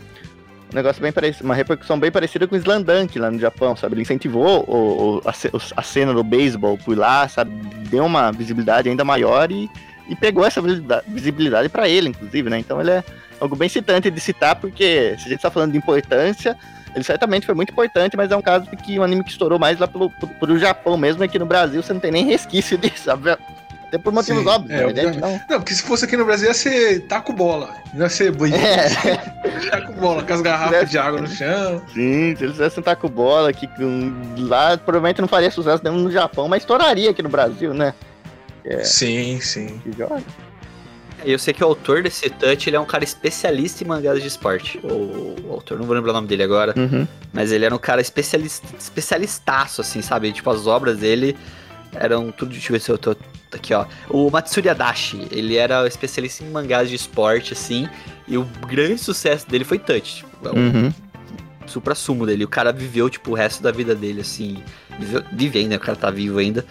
negócio 0.76 1.02
bem 1.02 1.12
parecido, 1.12 1.46
uma 1.46 1.56
repercussão 1.56 2.00
bem 2.00 2.12
parecida 2.12 2.48
com 2.48 2.56
o 2.56 2.58
Slandunk 2.58 3.18
lá 3.18 3.32
no 3.32 3.40
Japão, 3.40 3.76
sabe? 3.76 3.96
Ele 3.96 4.02
incentivou 4.04 4.64
o, 4.68 5.18
o- 5.18 5.22
a, 5.26 5.34
a 5.78 5.82
cena 5.82 6.14
do 6.14 6.24
beisebol 6.24 6.78
por 6.78 6.98
lá, 6.98 7.28
sabe? 7.28 7.52
Deu 7.90 8.06
uma 8.06 8.32
visibilidade 8.32 8.90
ainda 8.90 9.04
maior 9.04 9.52
e, 9.52 9.70
e 10.08 10.16
pegou 10.16 10.46
essa 10.46 10.62
visibilidade, 11.08 11.70
para 11.70 11.88
ele, 11.90 12.10
inclusive, 12.10 12.50
né? 12.50 12.60
Então 12.60 12.80
ele 12.80 12.92
é 12.92 13.04
algo 13.40 13.56
bem 13.56 13.70
citante 13.70 14.12
de 14.12 14.20
citar, 14.20 14.56
porque 14.56 15.16
se 15.18 15.26
a 15.26 15.30
gente 15.30 15.42
tá 15.42 15.50
falando 15.50 15.72
de 15.72 15.78
importância, 15.78 16.56
ele 16.94 17.04
certamente 17.04 17.46
foi 17.46 17.56
muito 17.56 17.72
importante, 17.72 18.18
mas 18.18 18.32
é 18.32 18.36
um 18.36 18.42
caso 18.42 18.66
que 18.84 19.00
um 19.00 19.04
anime 19.04 19.24
que 19.24 19.30
estourou 19.32 19.58
mais 19.60 19.80
lá 19.80 19.88
pelo, 19.88 20.10
pro, 20.10 20.28
pro 20.28 20.60
Japão 20.60 20.98
mesmo, 20.98 21.24
aqui 21.24 21.40
no 21.40 21.46
Brasil 21.46 21.82
você 21.82 21.94
não 21.94 22.00
tem 22.00 22.12
nem 22.12 22.26
resquício 22.26 22.78
disso, 22.80 23.06
sabe? 23.06 23.38
Até 23.90 23.98
por 23.98 24.14
motivos 24.14 24.44
Sim, 24.44 24.48
óbvios, 24.50 24.80
é, 24.80 24.86
obviamente. 24.86 25.20
não. 25.20 25.32
Não, 25.50 25.60
porque 25.60 25.74
se 25.74 25.82
fosse 25.82 26.06
aqui 26.06 26.16
no 26.16 26.24
Brasil 26.24 26.48
ia 26.48 26.54
ser 26.54 27.02
taco 27.08 27.34
bola. 27.34 27.74
Não 27.94 28.04
ia 28.04 28.10
ser 28.10 28.32
banheiro. 28.32 28.64
É. 28.64 29.18
Taco 29.72 29.94
bola, 29.94 30.24
com 30.24 30.32
as 30.34 30.42
garrafas 30.42 30.90
de 30.92 30.98
água 31.00 31.20
no 31.22 31.28
chão. 31.28 31.82
Sim, 31.94 32.36
se 32.36 32.44
eles 32.44 32.52
fizessem 32.52 32.84
taco 32.84 33.10
bola 33.10 33.50
aqui 33.50 33.68
lá, 34.38 34.78
provavelmente 34.78 35.20
não 35.22 35.28
faria 35.28 35.50
sucesso 35.50 35.84
nenhum 35.84 35.98
no 35.98 36.12
Japão, 36.12 36.48
mas 36.48 36.62
estouraria 36.62 37.10
aqui 37.10 37.22
no 37.24 37.30
Brasil, 37.30 37.74
né? 37.74 37.94
Sim, 38.84 39.40
sim. 39.42 39.80
Que 39.84 39.92
joga. 39.98 40.22
Eu 41.26 41.38
sei 41.40 41.54
que 41.54 41.64
o 41.64 41.68
autor 41.68 42.04
desse 42.04 42.30
touch 42.30 42.70
ele 42.70 42.78
é 42.78 42.80
um 42.80 42.86
cara 42.86 43.04
especialista 43.04 43.84
em 43.84 43.88
mangás 43.88 44.22
de 44.22 44.28
esporte. 44.28 44.80
O, 44.84 45.36
o 45.48 45.52
autor, 45.52 45.78
não 45.78 45.86
vou 45.86 45.96
lembrar 45.96 46.12
o 46.12 46.14
nome 46.14 46.28
dele 46.28 46.44
agora, 46.44 46.74
Uhum. 46.78 47.06
mas 47.34 47.52
ele 47.52 47.66
era 47.66 47.74
um 47.76 47.80
cara 47.80 48.00
especialista, 48.00 48.66
especialistaço, 48.80 49.82
assim, 49.82 50.02
sabe? 50.02 50.32
Tipo, 50.32 50.50
as 50.52 50.66
obras 50.68 50.98
dele 51.00 51.36
eram 51.94 52.32
tudo. 52.32 52.52
Deixa 52.52 52.70
eu 52.70 52.74
ver 52.74 52.80
se 52.82 52.90
eu 52.92 52.98
tô 52.98 53.16
Aqui, 53.52 53.74
ó. 53.74 53.88
O 54.10 54.30
Matsuri 54.30 54.70
Adachi, 54.70 55.28
ele 55.32 55.56
era 55.58 55.88
especialista 55.88 56.44
em 56.44 56.50
mangás 56.52 56.88
de 56.88 56.96
esporte, 56.96 57.54
assim. 57.54 57.90
E 58.28 58.38
o 58.38 58.44
grande 58.68 59.00
sucesso 59.00 59.50
dele 59.50 59.64
foi 59.64 59.80
Touch. 59.80 60.18
Tipo, 60.18 60.48
é 60.48 60.52
um 60.52 60.56
Uhum. 60.68 60.94
supra-sumo 61.66 62.28
dele. 62.28 62.44
O 62.44 62.48
cara 62.48 62.72
viveu, 62.72 63.10
tipo, 63.10 63.32
o 63.32 63.34
resto 63.34 63.64
da 63.64 63.72
vida 63.72 63.96
dele, 63.96 64.22
assim. 64.22 64.62
Viveu, 65.00 65.24
vive 65.32 65.58
ainda, 65.58 65.78
o 65.78 65.80
cara 65.80 65.96
tá 65.98 66.12
vivo 66.12 66.38
ainda. 66.38 66.64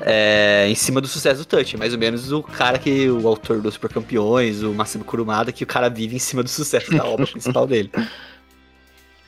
é, 0.00 0.66
em 0.68 0.74
cima 0.74 1.00
do 1.00 1.06
sucesso 1.06 1.38
do 1.38 1.44
Touch. 1.44 1.76
Mais 1.76 1.92
ou 1.92 1.98
menos 2.00 2.32
o 2.32 2.42
cara 2.42 2.80
que. 2.80 3.08
O 3.08 3.28
autor 3.28 3.60
dos 3.60 3.74
Super 3.74 3.90
Campeões, 3.92 4.60
o 4.64 4.74
Massimo 4.74 5.04
Kurumada, 5.04 5.52
que 5.52 5.62
o 5.62 5.66
cara 5.68 5.88
vive 5.88 6.16
em 6.16 6.18
cima 6.18 6.42
do 6.42 6.50
sucesso 6.50 6.90
da 6.90 7.04
obra 7.04 7.26
principal 7.30 7.64
dele. 7.64 7.92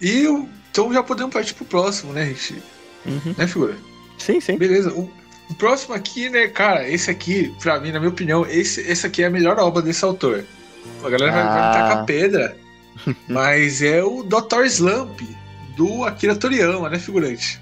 E 0.00 0.26
o- 0.26 0.48
então 0.72 0.92
já 0.92 1.02
podemos 1.04 1.32
partir 1.32 1.54
pro 1.54 1.64
próximo, 1.64 2.12
né, 2.12 2.26
gente? 2.26 2.62
Uhum. 3.06 3.34
Né, 3.38 3.46
figura? 3.46 3.76
Sim, 4.18 4.40
sim. 4.40 4.58
Beleza. 4.58 4.92
O, 4.92 5.08
o 5.50 5.54
próximo 5.54 5.94
aqui, 5.94 6.28
né, 6.30 6.48
cara, 6.48 6.88
esse 6.88 7.10
aqui, 7.10 7.54
pra 7.60 7.78
mim, 7.80 7.92
na 7.92 7.98
minha 7.98 8.10
opinião, 8.10 8.44
esse, 8.46 8.80
esse 8.80 9.06
aqui 9.06 9.22
é 9.22 9.26
a 9.26 9.30
melhor 9.30 9.58
obra 9.58 9.80
desse 9.82 10.04
autor. 10.04 10.44
A 11.04 11.08
galera 11.10 11.32
vai, 11.32 11.42
vai 11.44 11.52
me 11.52 11.58
Ah. 11.58 11.72
tacar 11.72 12.04
pedra, 12.04 12.56
mas 13.28 13.82
é 13.82 14.02
o 14.02 14.22
Dr. 14.22 14.64
Slump, 14.66 15.20
do 15.76 16.04
Akira 16.04 16.34
Toriyama, 16.34 16.88
né, 16.88 16.98
figurante? 16.98 17.60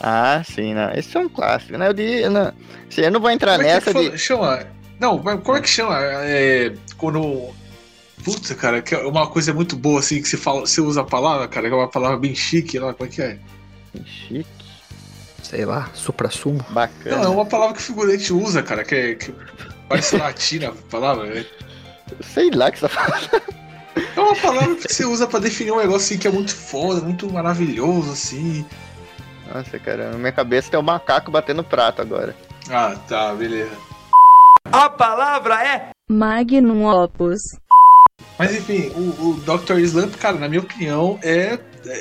Ah, 0.00 0.42
sim, 0.44 0.74
não. 0.74 0.90
Esse 0.92 1.16
é 1.16 1.20
um 1.20 1.28
clássico, 1.28 1.78
né? 1.78 1.88
Eu, 1.88 1.94
diria, 1.94 2.28
não, 2.28 2.52
assim, 2.90 3.00
eu 3.02 3.10
não 3.10 3.20
vou 3.20 3.30
entrar 3.30 3.56
Como 3.56 3.68
é 3.68 3.74
nessa 3.74 3.92
fala- 3.92 4.10
de. 4.10 4.18
chama? 4.18 4.66
Não, 5.00 5.22
mas 5.22 5.40
como 5.42 5.56
é 5.56 5.60
que 5.60 5.68
chama? 5.68 5.96
É, 6.00 6.74
quando. 6.98 7.50
Puta, 8.24 8.54
cara, 8.54 8.80
que 8.82 8.94
é 8.94 8.98
uma 9.06 9.26
coisa 9.26 9.52
muito 9.52 9.76
boa 9.76 10.00
assim 10.00 10.20
que 10.20 10.28
você 10.28 10.36
fala, 10.36 10.60
você 10.60 10.80
usa 10.80 11.02
a 11.02 11.04
palavra, 11.04 11.46
cara, 11.46 11.68
que 11.68 11.74
é 11.74 11.76
uma 11.76 11.88
palavra 11.88 12.16
bem 12.18 12.34
chique 12.34 12.78
lá, 12.78 12.92
como 12.94 13.08
é 13.08 13.12
que 13.12 13.22
é? 13.22 13.38
Chique, 14.04 14.46
Sei 15.44 15.64
lá, 15.64 15.90
supra-sumo. 15.92 16.64
bacana. 16.70 17.16
Não, 17.18 17.24
é 17.24 17.28
uma 17.28 17.46
palavra 17.46 17.74
que 17.74 17.80
o 17.80 17.84
figurante 17.84 18.32
usa, 18.32 18.62
cara, 18.62 18.82
que, 18.82 18.94
é, 18.94 19.14
que 19.14 19.32
parece 19.88 20.16
latina 20.18 20.68
a 20.68 20.90
palavra, 20.90 21.26
né? 21.26 21.46
Sei 22.22 22.50
lá 22.50 22.70
que 22.70 22.78
você 22.78 22.88
tá 22.88 22.94
falando. 22.94 23.42
É 24.16 24.20
uma 24.20 24.34
palavra 24.34 24.74
que 24.74 24.92
você 24.92 25.04
usa 25.04 25.26
pra 25.26 25.38
definir 25.38 25.72
um 25.72 25.78
negócio 25.78 26.06
assim 26.06 26.18
que 26.18 26.26
é 26.26 26.30
muito 26.30 26.54
foda, 26.54 27.00
muito 27.02 27.30
maravilhoso, 27.30 28.10
assim. 28.10 28.66
Nossa, 29.52 29.78
cara, 29.78 30.10
na 30.10 30.18
minha 30.18 30.32
cabeça 30.32 30.70
tem 30.70 30.80
um 30.80 30.82
macaco 30.82 31.30
batendo 31.30 31.62
prato 31.62 32.00
agora. 32.00 32.34
Ah, 32.70 32.96
tá, 33.06 33.34
beleza. 33.34 33.76
A 34.72 34.88
palavra 34.88 35.62
é 35.62 35.90
Magnum 36.10 36.86
Opus. 36.86 37.42
Mas 38.38 38.54
enfim, 38.54 38.90
o, 38.96 39.30
o 39.30 39.34
Dr. 39.34 39.78
Slump, 39.80 40.16
cara, 40.16 40.38
na 40.38 40.48
minha 40.48 40.62
opinião, 40.62 41.18
é, 41.22 41.58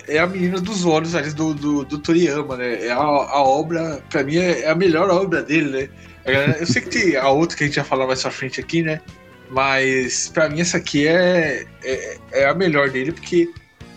é 0.07 0.19
a 0.19 0.27
menina 0.27 0.59
dos 0.59 0.85
olhos 0.85 1.15
ali 1.15 1.31
do, 1.31 1.53
do, 1.53 1.85
do 1.85 1.97
Toriyama, 1.97 2.57
né? 2.57 2.85
É 2.85 2.91
a, 2.91 2.97
a 2.97 3.43
obra, 3.43 4.01
pra 4.09 4.23
mim, 4.23 4.37
é 4.37 4.69
a 4.69 4.75
melhor 4.75 5.09
obra 5.09 5.41
dele, 5.41 5.69
né? 5.69 5.89
É, 6.25 6.61
Eu 6.61 6.65
sei 6.65 6.81
que 6.81 6.89
tem 6.89 7.15
a 7.15 7.29
outra 7.29 7.57
que 7.57 7.63
a 7.63 7.67
gente 7.67 7.75
vai 7.75 7.85
falar 7.85 8.07
mais 8.07 8.21
pra 8.21 8.31
frente 8.31 8.59
aqui, 8.59 8.81
né? 8.81 9.01
Mas 9.49 10.29
pra 10.29 10.49
mim 10.49 10.61
essa 10.61 10.77
aqui 10.77 11.07
é, 11.07 11.65
é, 11.83 12.17
é 12.31 12.45
a 12.45 12.53
melhor 12.53 12.89
dele, 12.89 13.11
porque, 13.11 13.49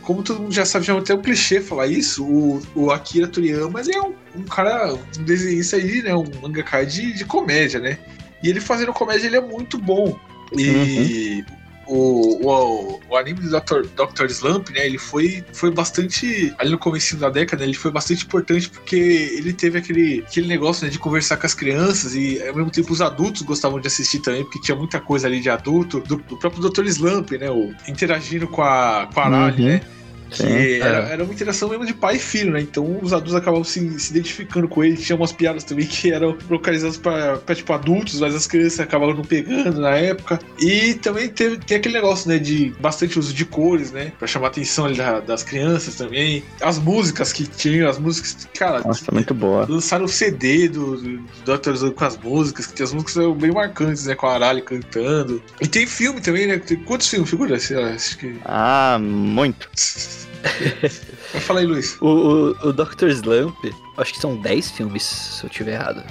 como 0.02 0.22
todo 0.22 0.40
mundo 0.40 0.52
já 0.52 0.64
sabe, 0.64 0.84
já 0.84 0.94
é 0.94 0.98
até 0.98 1.14
um 1.14 1.22
clichê 1.22 1.60
falar 1.60 1.86
isso, 1.86 2.24
o, 2.24 2.62
o 2.74 2.90
Akira 2.90 3.28
Toriyama, 3.28 3.80
ele 3.80 3.94
é 3.94 4.02
um, 4.02 4.14
um 4.36 4.42
cara, 4.42 4.94
um 4.94 5.24
desenhista 5.24 5.76
aí, 5.76 6.02
né? 6.02 6.14
Um 6.14 6.24
mangaka 6.42 6.84
de, 6.84 7.12
de 7.12 7.24
comédia, 7.24 7.80
né? 7.80 7.98
E 8.42 8.48
ele 8.50 8.60
fazendo 8.60 8.92
comédia, 8.92 9.26
ele 9.26 9.36
é 9.36 9.40
muito 9.40 9.78
bom. 9.78 10.18
E 10.52 11.44
o, 11.86 12.46
o, 12.46 13.00
o 13.08 13.16
anime 13.16 13.40
do 13.40 13.50
Dr. 13.50 13.86
Dr. 13.94 14.26
Slump, 14.26 14.70
né, 14.70 14.86
ele 14.86 14.98
foi, 14.98 15.44
foi 15.52 15.70
bastante, 15.70 16.54
ali 16.58 16.70
no 16.70 16.78
começo 16.78 17.16
da 17.16 17.30
década, 17.30 17.64
ele 17.64 17.74
foi 17.74 17.90
bastante 17.90 18.24
importante 18.24 18.68
porque 18.68 18.96
ele 18.96 19.52
teve 19.52 19.78
aquele, 19.78 20.24
aquele 20.26 20.46
negócio 20.46 20.84
né, 20.84 20.90
de 20.90 20.98
conversar 20.98 21.36
com 21.36 21.46
as 21.46 21.54
crianças 21.54 22.14
e 22.14 22.42
ao 22.46 22.54
mesmo 22.54 22.70
tempo 22.70 22.92
os 22.92 23.00
adultos 23.00 23.42
gostavam 23.42 23.80
de 23.80 23.86
assistir 23.86 24.18
também, 24.20 24.42
porque 24.44 24.60
tinha 24.60 24.76
muita 24.76 25.00
coisa 25.00 25.26
ali 25.26 25.40
de 25.40 25.48
adulto, 25.48 26.00
do, 26.00 26.16
do 26.16 26.36
próprio 26.36 26.68
Dr. 26.68 26.84
Slump, 26.86 27.32
né, 27.32 27.50
o, 27.50 27.72
interagindo 27.88 28.48
com 28.48 28.62
a, 28.62 29.08
com 29.12 29.20
a 29.20 29.24
Arali, 29.26 29.62
Uhum. 29.62 29.68
né, 29.68 29.80
Sim. 30.30 30.46
que 30.46 30.80
era, 30.80 31.08
É. 31.08 31.12
era 31.12 31.24
uma 31.24 31.32
interação 31.32 31.68
mesmo 31.68 31.86
de 31.86 31.94
pai 31.94 32.16
e 32.16 32.18
filho, 32.18 32.52
né? 32.52 32.60
Então 32.60 32.98
os 33.02 33.12
adultos 33.12 33.34
acabavam 33.34 33.64
se, 33.64 33.98
se 34.00 34.10
identificando 34.12 34.68
com 34.68 34.82
ele. 34.84 34.96
Tinha 34.96 35.16
umas 35.16 35.32
piadas 35.32 35.64
também 35.64 35.86
que 35.86 36.10
eram 36.12 36.36
localizadas 36.48 36.96
pra, 36.96 37.38
tipo 37.54 37.72
adultos, 37.72 38.20
mas 38.20 38.34
as 38.34 38.46
crianças 38.46 38.80
acabavam 38.80 39.14
não 39.14 39.24
pegando 39.24 39.80
na 39.80 39.90
época. 39.96 40.38
E 40.58 40.94
também 40.94 41.28
teve, 41.28 41.58
tem 41.58 41.76
aquele 41.76 41.94
negócio, 41.94 42.28
né? 42.28 42.38
De 42.38 42.74
bastante 42.80 43.18
uso 43.18 43.32
de 43.32 43.44
cores, 43.44 43.92
né? 43.92 44.12
Pra 44.18 44.26
chamar 44.26 44.46
a 44.48 44.50
atenção 44.50 44.86
ali 44.86 44.96
da- 44.96 45.20
das 45.20 45.42
crianças 45.42 45.94
também. 45.94 46.42
As 46.60 46.78
músicas 46.78 47.32
que 47.32 47.46
tinham, 47.46 47.88
as 47.88 47.98
músicas. 47.98 48.48
Cara, 48.58 48.80
Nossa, 48.80 49.04
muito 49.12 49.32
boa. 49.34 49.66
lançaram 49.68 50.04
o 50.04 50.08
CD 50.08 50.68
do, 50.68 50.96
do 50.96 51.18
Dr. 51.44 51.72
Slump 51.74 51.94
com 51.96 52.04
as 52.04 52.16
músicas, 52.18 52.66
que 52.66 52.82
as 52.82 52.92
músicas 52.92 53.16
eram 53.16 53.34
bem 53.34 53.52
marcantes, 53.52 54.06
né? 54.06 54.14
Com 54.14 54.26
a 54.26 54.34
Arali 54.34 54.62
cantando. 54.62 55.42
E 55.60 55.66
tem 55.66 55.86
filme 55.86 56.20
também, 56.20 56.46
né? 56.46 56.58
Tem, 56.58 56.76
quantos 56.78 57.08
filmes, 57.08 57.30
figura? 57.30 57.56
Acho 57.56 58.18
que. 58.18 58.36
Ah, 58.44 58.98
muito. 59.00 59.68
Vai 61.32 61.40
falar 61.40 61.60
aí, 61.60 61.66
Luiz. 61.66 61.96
O, 62.00 62.06
o, 62.06 62.68
o 62.68 62.72
Dr. 62.72 63.08
Slump, 63.08 63.56
acho 63.96 64.12
que 64.12 64.20
são 64.20 64.36
10 64.36 64.70
filmes, 64.70 65.02
se 65.02 65.44
eu 65.44 65.50
tiver 65.50 65.74
errado. 65.74 66.04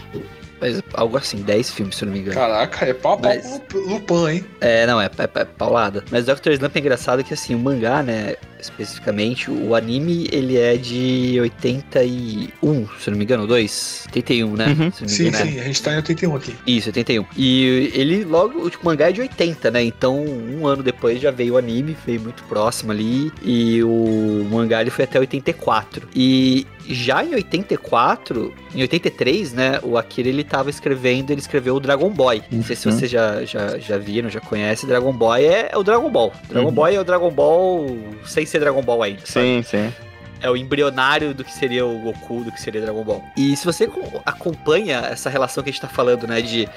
Mas 0.60 0.82
algo 0.94 1.18
assim, 1.18 1.38
10 1.38 1.70
filmes, 1.72 1.96
se 1.96 2.04
eu 2.04 2.08
não 2.08 2.14
me 2.14 2.20
engano. 2.22 2.36
Caraca, 2.36 2.86
é 2.86 2.94
pau 2.94 3.20
Mas- 3.22 3.60
Lupin, 3.74 4.28
hein? 4.30 4.46
É, 4.62 4.86
não, 4.88 5.02
é, 5.02 5.06
é, 5.06 5.40
é 5.42 5.46
paulada. 5.46 6.04
Mas 6.10 6.26
Dr. 6.26 6.52
Slump 6.52 6.76
é 6.76 6.80
engraçado 6.80 7.24
que, 7.24 7.34
assim, 7.34 7.54
o 7.54 7.60
mangá, 7.60 8.02
né, 8.02 8.36
especificamente, 8.60 9.52
o 9.52 9.76
anime, 9.76 10.28
ele 10.32 10.58
é 10.58 10.78
de 10.78 11.38
81, 11.42 12.88
se 13.00 13.10
eu 13.10 13.12
não 13.12 13.18
me 13.18 13.24
engano, 13.24 13.46
2? 13.48 14.06
81, 14.08 14.56
né? 14.56 14.68
Uhum. 14.68 14.76
Se 14.76 14.84
eu 14.84 14.86
não 14.86 15.02
me 15.02 15.10
Sim, 15.10 15.28
engano, 15.28 15.46
né? 15.46 15.52
sim, 15.52 15.60
a 15.60 15.64
gente 15.64 15.82
tá 15.84 15.94
em 15.94 15.96
81 15.98 16.36
aqui. 16.36 16.56
Isso, 16.66 16.90
81. 16.90 17.26
E 17.38 17.92
ele 17.94 18.24
logo, 18.24 18.70
tipo, 18.70 18.84
o 18.84 18.86
mangá 18.86 19.10
é 19.10 19.12
de 19.12 19.22
80, 19.22 19.72
né? 19.72 19.84
Então, 19.84 20.24
um 20.24 20.66
ano 20.68 20.82
depois 20.84 21.20
já 21.22 21.32
veio 21.32 21.56
o 21.56 21.58
anime, 21.58 21.96
veio 22.06 22.22
muito 22.22 22.44
próximo 22.46 22.92
ali. 22.92 23.32
E 23.44 23.84
o 23.84 24.48
mangá 24.50 24.82
ele 24.82 24.90
foi 24.90 25.06
até 25.06 25.20
84. 25.20 26.08
E 26.16 26.66
já 26.90 27.24
em 27.24 27.34
84, 27.36 28.54
em 28.74 28.82
83, 28.82 29.54
né? 29.54 29.80
O 29.84 29.98
Akira 29.98 30.30
ele 30.30 30.44
tava 30.44 30.70
escrevendo, 30.70 31.32
ele 31.32 31.40
escreveu 31.42 31.76
o 31.76 31.80
Dragon 31.80 32.10
Boy. 32.10 32.42
Não 32.52 32.64
sei 32.64 32.76
se 32.76 32.88
Uhum. 32.88 32.94
vocês 32.98 33.10
já, 33.12 33.44
já, 33.46 33.78
já 33.78 33.98
viram, 33.98 34.30
já 34.30 34.40
conhecem. 34.40 34.88
Dragon 34.88 35.12
Boy 35.14 35.44
é, 35.46 35.70
é 35.72 35.78
o 35.78 35.84
Dragon 35.84 36.10
Ball. 36.10 36.32
Dragon 36.50 36.68
Uhum. 36.68 36.74
Boy 36.74 36.96
é 36.96 37.00
o 37.00 37.04
Dragon 37.04 37.32
Ball 37.32 37.88
sem 38.26 38.46
ser 38.46 38.60
Dragon 38.60 38.82
Ball 38.82 39.04
ainda. 39.04 39.22
sabe? 39.26 39.46
Sim, 39.46 39.64
sim. 39.64 39.94
É 40.42 40.50
o 40.50 40.56
embrionário 40.58 41.34
do 41.34 41.44
que 41.44 41.52
seria 41.54 41.86
o 41.86 41.98
Goku, 42.00 42.44
do 42.44 42.52
que 42.52 42.62
seria 42.62 42.82
Dragon 42.82 43.04
Ball. 43.04 43.24
E 43.38 43.56
se 43.56 43.66
você 43.66 43.88
co- 43.88 44.22
acompanha 44.26 45.00
essa 45.12 45.30
relação 45.30 45.64
que 45.64 45.70
a 45.70 45.74
gente 45.74 45.82
tá 45.82 45.88
falando, 45.88 46.28
né, 46.28 46.42
de 46.42 46.68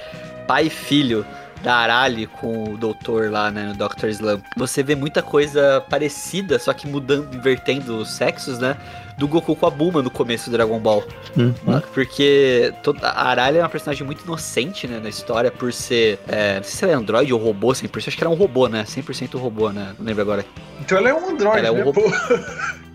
pai 0.46 0.66
e 0.66 0.70
filho 0.70 1.26
da 1.62 1.74
Arali 1.74 2.26
com 2.26 2.72
o 2.72 2.76
doutor 2.76 3.30
lá, 3.30 3.50
né, 3.50 3.72
no 3.72 3.74
Dr. 3.74 4.08
Slump, 4.08 4.44
você 4.56 4.82
vê 4.82 4.94
muita 4.94 5.22
coisa 5.22 5.84
parecida, 5.88 6.58
só 6.58 6.72
que 6.72 6.86
mudando, 6.86 7.34
invertendo 7.34 7.98
os 7.98 8.10
sexos, 8.10 8.58
né, 8.58 8.76
do 9.16 9.26
Goku 9.26 9.56
com 9.56 9.66
a 9.66 9.70
Bulma 9.70 10.00
no 10.02 10.10
começo 10.10 10.48
do 10.48 10.56
Dragon 10.56 10.78
Ball. 10.78 11.04
Uhum. 11.36 11.80
Porque 11.92 12.72
toda, 12.82 13.08
a 13.08 13.28
Arali 13.28 13.58
é 13.58 13.60
uma 13.62 13.68
personagem 13.68 14.06
muito 14.06 14.24
inocente, 14.24 14.86
né, 14.86 15.00
na 15.00 15.08
história, 15.08 15.50
por 15.50 15.72
ser, 15.72 16.18
é, 16.28 16.56
não 16.56 16.62
sei 16.62 16.72
se 16.72 16.84
ela 16.84 16.92
é 16.92 16.96
androide 16.96 17.32
ou 17.32 17.40
robô 17.40 17.72
100%, 17.72 18.08
acho 18.08 18.16
que 18.16 18.22
era 18.22 18.30
um 18.30 18.34
robô, 18.34 18.68
né, 18.68 18.84
100% 18.84 19.38
robô, 19.38 19.70
né, 19.70 19.94
não 19.98 20.06
lembro 20.06 20.22
agora. 20.22 20.44
Então 20.80 20.98
ela 20.98 21.08
é 21.08 21.14
um 21.14 21.30
androide, 21.30 21.66
Ela 21.66 21.68
é 21.68 21.72
um 21.72 21.76
né, 21.76 21.82
robô. 21.82 22.02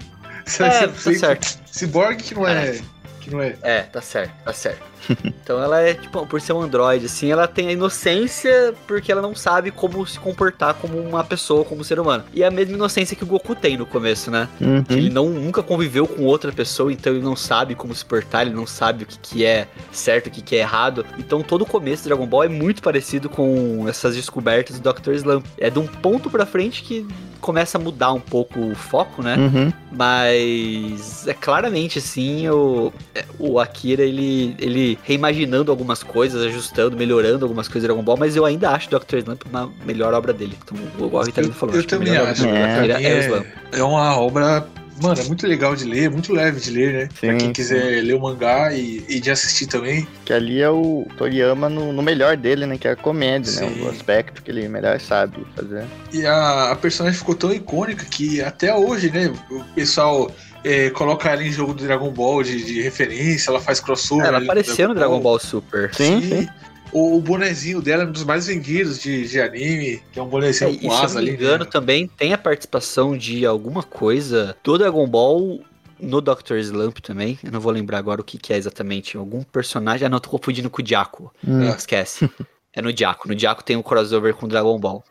É, 0.59 0.87
tá 0.87 1.13
certo. 1.13 1.57
Cyborg 1.65 2.17
que 2.17 2.35
não 2.35 2.45
é. 2.45 2.81
Que 3.23 3.31
não 3.31 3.41
é. 3.41 3.55
É, 3.61 3.81
tá 3.83 4.01
certo, 4.01 4.33
tá 4.43 4.53
certo. 4.53 4.83
Então 5.43 5.61
ela 5.61 5.81
é, 5.81 5.93
tipo, 5.93 6.25
por 6.25 6.39
ser 6.39 6.53
um 6.53 6.61
androide, 6.61 7.05
assim, 7.07 7.29
ela 7.29 7.47
tem 7.47 7.67
a 7.67 7.71
inocência 7.73 8.73
porque 8.87 9.11
ela 9.11 9.21
não 9.21 9.35
sabe 9.35 9.71
como 9.71 10.05
se 10.05 10.17
comportar 10.17 10.73
como 10.75 10.97
uma 10.97 11.23
pessoa, 11.23 11.65
como 11.65 11.81
um 11.81 11.83
ser 11.83 11.99
humano. 11.99 12.23
E 12.33 12.43
é 12.43 12.47
a 12.47 12.51
mesma 12.51 12.75
inocência 12.75 13.15
que 13.15 13.23
o 13.23 13.27
Goku 13.27 13.53
tem 13.53 13.75
no 13.75 13.85
começo, 13.85 14.31
né? 14.31 14.47
Uhum. 14.61 14.83
Ele 14.89 15.09
não, 15.09 15.29
nunca 15.29 15.61
conviveu 15.61 16.07
com 16.07 16.23
outra 16.23 16.51
pessoa, 16.53 16.93
então 16.93 17.13
ele 17.13 17.21
não 17.21 17.35
sabe 17.35 17.75
como 17.75 17.93
se 17.93 18.05
portar, 18.05 18.43
ele 18.43 18.55
não 18.55 18.65
sabe 18.65 19.03
o 19.03 19.07
que, 19.07 19.19
que 19.19 19.45
é 19.45 19.67
certo, 19.91 20.27
o 20.27 20.31
que, 20.31 20.41
que 20.41 20.55
é 20.55 20.59
errado. 20.59 21.05
Então 21.17 21.41
todo 21.41 21.63
o 21.63 21.65
começo 21.65 22.03
do 22.03 22.07
Dragon 22.07 22.25
Ball 22.25 22.45
é 22.45 22.49
muito 22.49 22.81
parecido 22.81 23.29
com 23.29 23.85
essas 23.87 24.15
descobertas 24.15 24.79
do 24.79 24.93
Dr. 24.93 25.11
Slump. 25.11 25.45
É 25.57 25.69
de 25.69 25.79
um 25.79 25.87
ponto 25.87 26.29
pra 26.29 26.45
frente 26.45 26.83
que 26.83 27.05
começa 27.43 27.77
a 27.77 27.81
mudar 27.81 28.13
um 28.13 28.21
pouco 28.21 28.57
o 28.57 28.73
foco, 28.73 29.21
né? 29.21 29.35
Uhum. 29.35 29.73
Mas 29.91 31.27
é 31.27 31.33
claramente 31.33 31.99
assim, 31.99 32.47
o, 32.47 32.91
o 33.37 33.59
Akira 33.59 34.01
ele, 34.01 34.55
ele 34.57 34.97
reimaginando 35.03 35.69
algumas 35.69 36.01
coisas, 36.01 36.41
ajustando, 36.41 36.95
melhorando 36.95 37.43
algumas 37.43 37.67
coisas 37.67 37.83
do 37.83 37.87
Dragon 37.87 38.01
Ball, 38.01 38.15
mas 38.17 38.37
eu 38.37 38.45
ainda 38.45 38.69
acho 38.69 38.89
Dr. 38.89 39.17
Slump 39.17 39.43
uma 39.49 39.69
melhor 39.85 40.13
obra 40.13 40.31
dele. 40.31 40.57
Então, 40.63 40.77
igual 41.05 41.21
o 41.21 41.25
Ritalino 41.25 41.53
falou, 41.53 41.75
eu 41.75 41.81
a 41.81 41.83
também 41.83 42.11
melhor 42.11 42.29
acho. 42.29 42.47
É. 42.47 42.87
É 42.87 43.03
é, 43.03 43.19
Slump. 43.25 43.45
é 43.73 43.83
uma 43.83 44.17
obra 44.17 44.65
mano, 45.03 45.21
é 45.21 45.23
muito 45.25 45.45
legal 45.45 45.75
de 45.75 45.85
ler, 45.85 46.09
muito 46.09 46.33
leve 46.33 46.59
de 46.59 46.71
ler, 46.71 46.93
né? 46.93 47.09
pra 47.19 47.31
Sim, 47.31 47.37
quem 47.37 47.47
sim. 47.47 47.53
quiser 47.53 48.03
ler 48.03 48.15
o 48.15 48.21
mangá 48.21 48.73
e, 48.73 49.03
e 49.07 49.19
de 49.19 49.29
assistir 49.29 49.67
também. 49.67 50.07
Que 50.25 50.33
ali 50.33 50.61
é 50.61 50.69
o 50.69 51.05
Toriyama 51.17 51.69
no, 51.69 51.93
no 51.93 52.01
melhor 52.01 52.37
dele, 52.37 52.65
né? 52.65 52.77
Que 52.77 52.87
é 52.87 52.91
a 52.91 52.95
comédia, 52.95 53.51
né? 53.61 53.69
Sim. 53.69 53.81
O 53.83 53.89
aspecto 53.89 54.41
que 54.41 54.49
ele 54.49 54.67
melhor 54.67 54.99
sabe 54.99 55.45
fazer. 55.55 55.85
E 56.11 56.25
a, 56.25 56.71
a 56.71 56.75
personagem 56.75 57.17
ficou 57.17 57.35
tão 57.35 57.53
icônica 57.53 58.05
que 58.05 58.41
até 58.41 58.73
hoje, 58.73 59.11
né, 59.11 59.33
o 59.51 59.63
pessoal 59.75 60.31
é, 60.63 60.89
coloca 60.89 61.29
ela 61.29 61.43
em 61.43 61.51
jogo 61.51 61.73
do 61.73 61.83
Dragon 61.83 62.11
Ball 62.11 62.41
de, 62.43 62.63
de 62.63 62.81
referência, 62.81 63.49
ela 63.51 63.59
faz 63.59 63.79
crossover. 63.79 64.25
Ela 64.25 64.37
ali 64.37 64.45
apareceu 64.45 64.87
no 64.87 64.95
Dragon 64.95 65.19
Ball 65.19 65.39
Super. 65.39 65.93
Sim, 65.93 66.21
Sim. 66.21 66.29
sim. 66.29 66.49
O, 66.93 67.17
o 67.17 67.21
bonezinho 67.21 67.81
dela 67.81 68.03
é 68.03 68.05
um 68.05 68.11
dos 68.11 68.23
mais 68.23 68.47
vendidos 68.47 68.99
de, 69.01 69.27
de 69.27 69.41
anime, 69.41 70.01
que 70.11 70.19
é 70.19 70.21
um 70.21 70.27
bonezinho 70.27 70.69
É, 70.69 70.73
se 70.73 70.79
com 70.79 70.87
eu 70.87 70.93
asa 70.93 71.15
não 71.15 71.23
me 71.23 71.29
ali. 71.29 71.37
engano, 71.37 71.65
né? 71.65 71.69
também 71.71 72.07
tem 72.07 72.33
a 72.33 72.37
participação 72.37 73.17
de 73.17 73.45
alguma 73.45 73.81
coisa 73.83 74.55
do 74.63 74.77
Dragon 74.77 75.07
Ball 75.07 75.59
no 75.99 76.21
Dr. 76.21 76.55
Slump 76.57 76.99
também. 76.99 77.39
Eu 77.43 77.51
não 77.51 77.59
vou 77.59 77.71
lembrar 77.71 77.97
agora 77.97 78.21
o 78.21 78.23
que, 78.23 78.37
que 78.37 78.53
é 78.53 78.57
exatamente. 78.57 79.17
Algum 79.17 79.41
personagem. 79.43 80.05
Ah, 80.05 80.09
não, 80.09 80.19
tô 80.19 80.29
confundindo 80.29 80.69
com 80.69 80.81
o 80.81 80.85
Diaco. 80.85 81.33
Hum. 81.47 81.63
Esquece. 81.69 82.29
É 82.75 82.81
no 82.81 82.91
Diaco. 82.91 83.27
No 83.27 83.35
Diaco 83.35 83.63
tem 83.63 83.75
um 83.77 83.83
crossover 83.83 84.33
com 84.33 84.47
o 84.47 84.49
Dragon 84.49 84.79
Ball. 84.79 85.03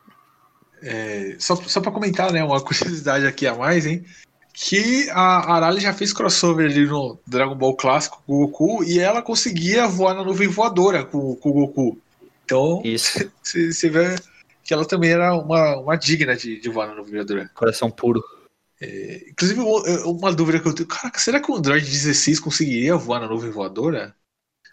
É, 0.82 1.36
só, 1.38 1.54
só 1.54 1.80
pra 1.80 1.92
comentar, 1.92 2.32
né, 2.32 2.42
uma 2.42 2.58
curiosidade 2.64 3.24
aqui 3.24 3.46
a 3.46 3.54
mais, 3.54 3.86
hein? 3.86 4.04
Que 4.52 5.08
a 5.10 5.54
Arali 5.54 5.80
já 5.80 5.94
fez 5.94 6.12
crossover 6.12 6.70
ali 6.70 6.86
no 6.86 7.18
Dragon 7.26 7.54
Ball 7.54 7.74
clássico 7.74 8.22
com 8.26 8.34
o 8.34 8.46
Goku 8.46 8.84
e 8.84 8.98
ela 8.98 9.22
conseguia 9.22 9.86
voar 9.88 10.14
na 10.14 10.22
nuvem 10.24 10.46
voadora 10.48 11.04
com, 11.04 11.34
com 11.36 11.48
o 11.48 11.52
Goku. 11.52 11.98
Então, 12.44 12.82
você 13.42 13.88
vê 13.88 14.14
que 14.62 14.74
ela 14.74 14.84
também 14.84 15.10
era 15.10 15.34
uma, 15.34 15.78
uma 15.78 15.96
digna 15.96 16.36
de, 16.36 16.60
de 16.60 16.68
voar 16.68 16.88
na 16.88 16.94
nuvem 16.94 17.14
voadora. 17.14 17.50
Coração 17.54 17.90
puro. 17.90 18.22
Inclusive, 19.30 19.60
uma- 19.60 20.06
uma 20.06 20.32
dúvida 20.32 20.58
que 20.60 20.66
eu 20.68 20.74
tenho: 20.74 20.88
caraca, 20.88 21.18
será 21.18 21.40
que 21.40 21.50
o 21.50 21.56
Android 21.56 21.84
16 21.88 22.40
conseguiria 22.40 22.96
voar 22.96 23.20
na 23.20 23.28
nuvem 23.28 23.50
voadora? 23.50 24.14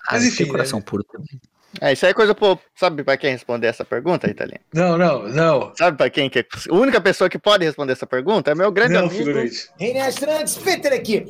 Ah, 0.07 0.13
Mas 0.13 0.25
enfim, 0.25 0.37
tem 0.43 0.47
coração 0.47 0.81
puro 0.81 1.03
também. 1.03 1.39
É, 1.81 1.93
isso 1.93 2.05
aí 2.05 2.11
é 2.11 2.13
coisa, 2.13 2.33
pô, 2.33 2.57
sabe 2.75 3.03
pra 3.03 3.15
quem 3.17 3.31
responder 3.31 3.67
essa 3.67 3.85
pergunta, 3.85 4.29
Italiano? 4.29 4.63
Não, 4.73 4.97
não, 4.97 5.27
não. 5.29 5.73
Sabe 5.77 5.97
pra 5.97 6.09
quem 6.09 6.29
que 6.29 6.39
é... 6.39 6.45
A 6.69 6.73
única 6.73 6.99
pessoa 6.99 7.29
que 7.29 7.37
pode 7.37 7.63
responder 7.63 7.93
essa 7.93 8.07
pergunta 8.07 8.51
é 8.51 8.55
meu 8.55 8.71
grande 8.71 8.93
Não, 8.93 9.01
amigo. 9.01 9.15
figurante. 9.15 9.69
Reinestrantes, 9.79 10.57
Peter 10.57 10.91
aqui. 10.93 11.25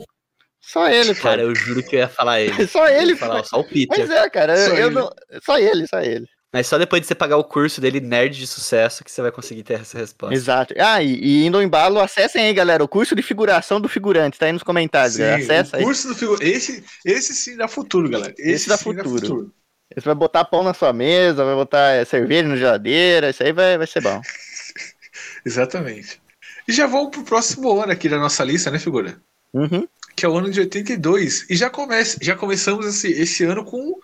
Só 0.61 0.87
ele, 0.89 1.13
pô. 1.15 1.21
Cara, 1.23 1.41
eu 1.41 1.53
juro 1.55 1.83
que 1.83 1.95
eu 1.95 1.99
ia 2.01 2.07
falar 2.07 2.41
ele. 2.41 2.65
Só 2.67 2.87
Eu 2.87 3.01
ele, 3.01 3.15
falar 3.15 3.41
pô. 3.41 3.47
só 3.47 3.59
o 3.59 3.63
Peter. 3.63 3.97
Mas 3.99 4.09
é, 4.09 4.29
cara, 4.29 4.55
Só 4.55 4.73
eu, 4.73 4.75
eu 4.77 4.85
ele. 4.87 4.95
não... 4.95 5.09
Só 5.43 5.57
ele, 5.59 5.87
só 5.87 5.99
ele. 6.01 6.25
Mas 6.51 6.65
só 6.65 6.79
depois 6.79 6.99
de 7.01 7.07
você 7.07 7.13
pagar 7.13 7.37
o 7.37 7.43
curso 7.43 7.79
dele, 7.79 7.99
Nerd 7.99 8.35
de 8.35 8.47
Sucesso, 8.47 9.03
que 9.03 9.11
você 9.11 9.21
vai 9.21 9.31
conseguir 9.31 9.61
ter 9.61 9.75
essa 9.81 9.99
resposta. 9.99 10.33
Exato. 10.33 10.73
Ah, 10.79 11.01
e, 11.01 11.13
e 11.13 11.45
indo 11.45 11.57
ao 11.57 11.63
embalo, 11.63 11.99
acessem 11.99 12.43
aí, 12.43 12.53
galera, 12.53 12.83
o 12.83 12.87
curso 12.87 13.13
de 13.15 13.21
figuração 13.21 13.79
do 13.79 13.87
figurante, 13.87 14.39
tá 14.39 14.47
aí 14.47 14.51
nos 14.51 14.63
comentários, 14.63 15.13
Sim, 15.13 15.21
galera. 15.21 15.43
Acessa 15.43 15.75
o 15.75 15.79
aí. 15.79 15.85
curso 15.85 16.07
do 16.07 16.15
figu... 16.15 16.37
esse, 16.41 16.83
esse 17.05 17.35
sim 17.35 17.55
dá 17.55 17.67
futuro, 17.67 18.09
galera. 18.09 18.33
Esse, 18.39 18.51
Esse 18.51 18.69
dá 18.69 18.77
sim 18.77 18.83
futuro. 18.95 19.53
Você 19.95 20.05
vai 20.05 20.15
botar 20.15 20.45
pão 20.45 20.63
na 20.63 20.73
sua 20.73 20.93
mesa, 20.93 21.43
vai 21.43 21.55
botar 21.55 21.91
é, 21.91 22.05
cerveja 22.05 22.47
na 22.47 22.55
geladeira, 22.55 23.29
isso 23.31 23.41
aí 23.41 23.51
vai, 23.51 23.77
vai 23.77 23.87
ser 23.87 24.01
bom. 24.01 24.21
Exatamente. 25.45 26.21
E 26.67 26.71
já 26.71 26.85
vamos 26.85 27.09
pro 27.09 27.23
próximo 27.23 27.81
ano 27.81 27.91
aqui 27.91 28.07
da 28.07 28.19
nossa 28.19 28.43
lista, 28.43 28.69
né, 28.69 28.77
figura? 28.77 29.19
Uhum. 29.53 29.87
Que 30.15 30.25
é 30.25 30.29
o 30.29 30.37
ano 30.37 30.51
de 30.51 30.59
82. 30.59 31.49
E 31.49 31.55
já, 31.55 31.69
comece, 31.69 32.17
já 32.21 32.35
começamos 32.35 32.85
esse, 32.85 33.11
esse 33.11 33.43
ano 33.43 33.63
com 33.65 33.99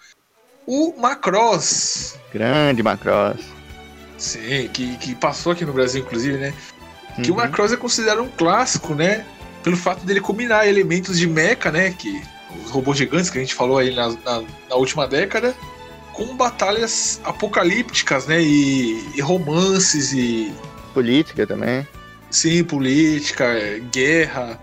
o 0.66 1.00
Macross. 1.00 2.18
Grande 2.34 2.82
Macross. 2.82 3.42
Sim, 4.18 4.68
que, 4.74 4.98
que 4.98 5.14
passou 5.14 5.52
aqui 5.52 5.66
no 5.66 5.74
Brasil, 5.74 6.02
inclusive, 6.02 6.38
né? 6.38 6.54
Que 7.24 7.30
o 7.30 7.36
Uhum. 7.36 7.42
Macross 7.42 7.72
é 7.74 7.78
considerado 7.78 8.22
um 8.24 8.30
clássico, 8.30 8.96
né? 8.96 9.26
Pelo 9.64 9.78
fato 9.78 10.06
dele 10.06 10.20
combinar 10.22 10.68
elementos 10.68 11.20
de 11.20 11.28
mecha, 11.28 11.72
né? 11.72 11.92
Que 11.92 12.22
os 12.64 12.72
robôs 12.72 12.98
gigantes 12.98 13.30
que 13.30 13.38
a 13.38 13.42
gente 13.42 13.54
falou 13.54 13.78
aí 13.78 13.94
na, 13.94 14.10
na, 14.10 14.44
na 14.70 14.76
última 14.76 15.08
década, 15.08 15.54
com 16.16 16.36
batalhas 16.36 17.20
apocalípticas, 17.24 18.26
né? 18.26 18.42
E, 18.42 19.04
e 19.16 19.22
romances 19.22 20.14
e 20.14 20.52
Política 20.94 21.46
também. 21.46 21.86
sim, 22.32 22.64
política, 22.64 23.46
guerra 23.92 24.58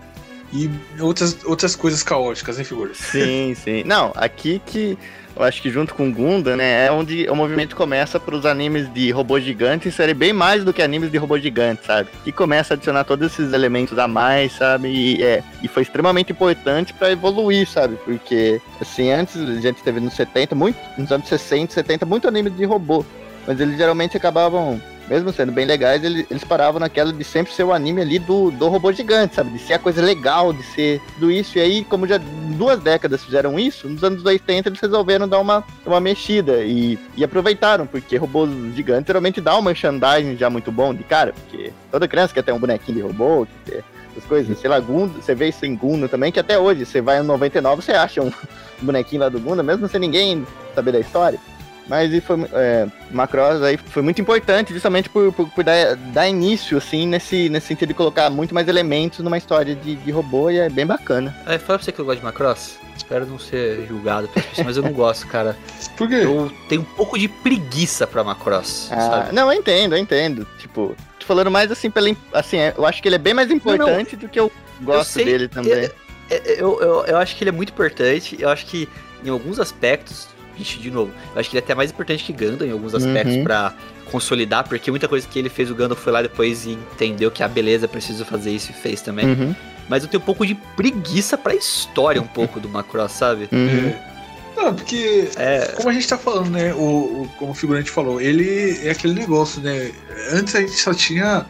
e 0.51 0.69
outras, 0.99 1.37
outras 1.45 1.75
coisas 1.75 2.01
caóticas, 2.03 2.57
né, 2.57 2.63
figura? 2.63 2.91
Sim, 2.95 3.55
sim. 3.55 3.83
Não, 3.85 4.11
aqui 4.15 4.61
que 4.65 4.97
eu 5.35 5.43
acho 5.43 5.61
que 5.61 5.69
junto 5.69 5.95
com 5.95 6.11
Gunda, 6.11 6.55
né, 6.55 6.85
é 6.85 6.91
onde 6.91 7.27
o 7.29 7.35
movimento 7.35 7.75
começa 7.75 8.19
para 8.19 8.35
os 8.35 8.45
animes 8.45 8.91
de 8.93 9.11
robôs 9.11 9.43
gigantes 9.43 9.95
serem 9.95 10.15
bem 10.15 10.33
mais 10.33 10.63
do 10.63 10.71
que 10.71 10.81
animes 10.81 11.11
de 11.11 11.17
robôs 11.17 11.41
gigantes, 11.41 11.85
sabe? 11.85 12.09
Que 12.23 12.31
começa 12.31 12.73
a 12.73 12.75
adicionar 12.75 13.03
todos 13.03 13.31
esses 13.31 13.53
elementos 13.53 13.97
a 13.97 14.07
mais, 14.07 14.53
sabe? 14.53 14.89
E, 14.89 15.23
é, 15.23 15.43
e 15.61 15.67
foi 15.67 15.83
extremamente 15.83 16.31
importante 16.31 16.93
para 16.93 17.11
evoluir, 17.11 17.67
sabe? 17.67 17.95
Porque, 18.05 18.61
assim, 18.79 19.11
antes 19.11 19.35
a 19.37 19.59
gente 19.59 19.81
teve 19.81 19.99
nos 19.99 20.13
70, 20.13 20.55
muito, 20.55 20.77
nos 20.97 21.11
anos 21.11 21.27
60, 21.27 21.73
70, 21.73 22.05
muito 22.05 22.27
anime 22.27 22.49
de 22.49 22.65
robô. 22.65 23.03
Mas 23.47 23.59
eles 23.59 23.77
geralmente 23.77 24.15
acabavam, 24.15 24.81
mesmo 25.07 25.31
sendo 25.33 25.51
bem 25.51 25.65
legais, 25.65 26.03
eles, 26.03 26.25
eles 26.29 26.43
paravam 26.43 26.79
naquela 26.79 27.11
de 27.11 27.23
sempre 27.23 27.53
ser 27.53 27.63
o 27.63 27.73
anime 27.73 28.01
ali 28.01 28.19
do, 28.19 28.51
do 28.51 28.67
robô 28.67 28.91
gigante, 28.91 29.35
sabe? 29.35 29.51
De 29.51 29.59
ser 29.59 29.73
a 29.73 29.79
coisa 29.79 30.01
legal, 30.01 30.53
de 30.53 30.63
ser 30.63 31.01
tudo 31.13 31.31
isso. 31.31 31.57
E 31.57 31.61
aí, 31.61 31.83
como 31.83 32.07
já 32.07 32.19
duas 32.57 32.79
décadas 32.79 33.23
fizeram 33.23 33.59
isso, 33.59 33.87
nos 33.89 34.03
anos 34.03 34.23
80 34.23 34.69
eles 34.69 34.79
resolveram 34.79 35.27
dar 35.27 35.39
uma, 35.39 35.63
uma 35.85 35.99
mexida 35.99 36.63
e, 36.63 36.97
e 37.15 37.23
aproveitaram, 37.23 37.85
porque 37.85 38.17
robôs 38.17 38.49
gigantes 38.75 39.07
geralmente 39.07 39.41
dá 39.41 39.57
um 39.57 39.61
merchandising 39.61 40.37
já 40.37 40.49
muito 40.49 40.71
bom 40.71 40.93
de 40.93 41.03
cara, 41.03 41.33
porque 41.33 41.71
toda 41.91 42.07
criança 42.07 42.33
quer 42.33 42.43
ter 42.43 42.51
um 42.51 42.59
bonequinho 42.59 42.97
de 42.97 43.03
robô, 43.03 43.45
quer 43.65 43.71
ter 43.71 43.83
essas 44.13 44.25
coisas. 44.25 44.57
Sei 44.59 44.69
lá, 44.69 44.79
Gunda, 44.79 45.21
você 45.21 45.35
vê 45.35 45.49
isso 45.49 45.65
em 45.65 45.75
Gunda 45.75 46.07
também, 46.07 46.31
que 46.31 46.39
até 46.39 46.57
hoje, 46.57 46.85
você 46.85 47.01
vai 47.01 47.19
no 47.19 47.25
99, 47.25 47.81
você 47.81 47.91
acha 47.91 48.21
um 48.21 48.31
bonequinho 48.81 49.21
lá 49.21 49.29
do 49.29 49.39
Gunda, 49.39 49.61
mesmo 49.61 49.87
sem 49.87 49.99
ninguém 49.99 50.45
saber 50.73 50.91
da 50.91 50.99
história. 50.99 51.39
Mas 51.87 52.13
e 52.13 52.21
foi, 52.21 52.37
é, 52.53 52.87
Macross 53.11 53.61
aí 53.61 53.77
foi 53.77 54.01
muito 54.01 54.21
importante, 54.21 54.71
justamente 54.73 55.09
por, 55.09 55.33
por, 55.33 55.49
por 55.49 55.63
dar, 55.63 55.95
dar 55.95 56.27
início, 56.29 56.77
assim, 56.77 57.05
nesse, 57.07 57.49
nesse 57.49 57.67
sentido 57.67 57.89
de 57.89 57.93
colocar 57.93 58.29
muito 58.29 58.53
mais 58.53 58.67
elementos 58.67 59.19
numa 59.19 59.37
história 59.37 59.75
de, 59.75 59.95
de 59.97 60.11
robô 60.11 60.49
e 60.49 60.59
é 60.59 60.69
bem 60.69 60.85
bacana. 60.85 61.35
Aí, 61.45 61.59
fala 61.59 61.77
pra 61.79 61.85
você 61.85 61.91
que 61.91 61.99
eu 61.99 62.05
gosto 62.05 62.19
de 62.19 62.25
Macross. 62.25 62.79
Espero 62.95 63.25
não 63.25 63.37
ser 63.39 63.85
julgado 63.87 64.27
pelas 64.29 64.47
pessoas, 64.49 64.65
mas 64.67 64.77
eu 64.77 64.83
não 64.83 64.93
gosto, 64.93 65.27
cara. 65.27 65.57
Por 65.97 66.07
quê? 66.07 66.21
Eu 66.23 66.51
tenho 66.69 66.81
um 66.81 66.85
pouco 66.85 67.17
de 67.19 67.27
preguiça 67.27 68.05
pra 68.07 68.23
Macross, 68.23 68.87
Ah, 68.91 69.01
sabe? 69.01 69.35
não, 69.35 69.51
eu 69.51 69.59
entendo, 69.59 69.95
eu 69.95 69.99
entendo. 69.99 70.47
Tipo, 70.59 70.95
tô 71.19 71.25
falando 71.25 71.49
mais 71.51 71.71
assim, 71.71 71.89
pela, 71.91 72.09
im- 72.09 72.17
assim, 72.31 72.57
é, 72.57 72.73
eu 72.77 72.85
acho 72.85 73.01
que 73.01 73.07
ele 73.09 73.15
é 73.15 73.19
bem 73.19 73.33
mais 73.33 73.49
importante 73.51 74.15
do 74.15 74.29
que 74.29 74.39
eu 74.39 74.51
gosto 74.81 75.09
sei, 75.11 75.25
dele 75.25 75.47
também. 75.47 75.73
É, 75.73 75.91
é, 76.29 76.41
Eu, 76.61 76.79
eu, 76.81 77.05
eu 77.07 77.17
acho 77.17 77.35
que 77.35 77.43
ele 77.43 77.49
é 77.49 77.53
muito 77.53 77.69
importante. 77.73 78.37
Eu 78.39 78.47
acho 78.49 78.65
que 78.67 78.87
em 79.25 79.29
alguns 79.29 79.59
aspectos, 79.59 80.27
gente, 80.57 80.79
de 80.79 80.91
novo, 80.91 81.11
eu 81.33 81.39
acho 81.39 81.49
que 81.49 81.55
ele 81.57 81.61
é 81.61 81.63
até 81.63 81.75
mais 81.75 81.91
importante 81.91 82.23
que 82.23 82.33
Gundam 82.33 82.67
em 82.67 82.71
alguns 82.71 82.93
aspectos 82.95 83.35
Uhum. 83.35 83.43
pra 83.43 83.73
consolidar, 84.11 84.67
porque 84.67 84.91
muita 84.91 85.07
coisa 85.07 85.27
que 85.27 85.39
ele 85.39 85.49
fez, 85.49 85.71
o 85.71 85.75
Gundam 85.75 85.95
foi 85.95 86.11
lá 86.13 86.21
depois 86.21 86.65
e 86.65 86.71
entendeu 86.71 87.31
que 87.31 87.41
a 87.43 87.47
beleza 87.47 87.87
preciso 87.87 88.23
fazer 88.25 88.51
isso 88.51 88.71
e 88.71 88.73
fez 88.73 89.01
também. 89.01 89.25
Uhum, 89.25 89.55
Mas 89.89 90.03
eu 90.03 90.09
tenho 90.09 90.21
um 90.21 90.25
pouco 90.25 90.45
de 90.45 90.55
preguiça 90.75 91.37
pra 91.37 91.53
história 91.55 92.21
um 92.21 92.27
pouco 92.27 92.59
do 92.59 92.69
Macross, 92.69 93.11
sabe? 93.13 93.49
uhum. 93.51 93.87
É. 93.89 94.13
Não, 94.55 94.73
porque 94.73 95.29
É, 95.35 95.73
Como 95.75 95.89
a 95.89 95.93
gente 95.93 96.07
tá 96.07 96.15
falando, 96.17 96.51
né? 96.51 96.73
O, 96.75 96.77
o- 97.23 97.29
como 97.39 97.51
o 97.51 97.55
figurante 97.55 97.89
falou, 97.89 98.21
ele 98.21 98.79
é 98.87 98.91
aquele 98.91 99.13
negócio, 99.15 99.59
né? 99.61 99.91
Antes 100.31 100.53
a 100.55 100.61
gente 100.61 100.73
só 100.73 100.93
tinha 100.93 101.43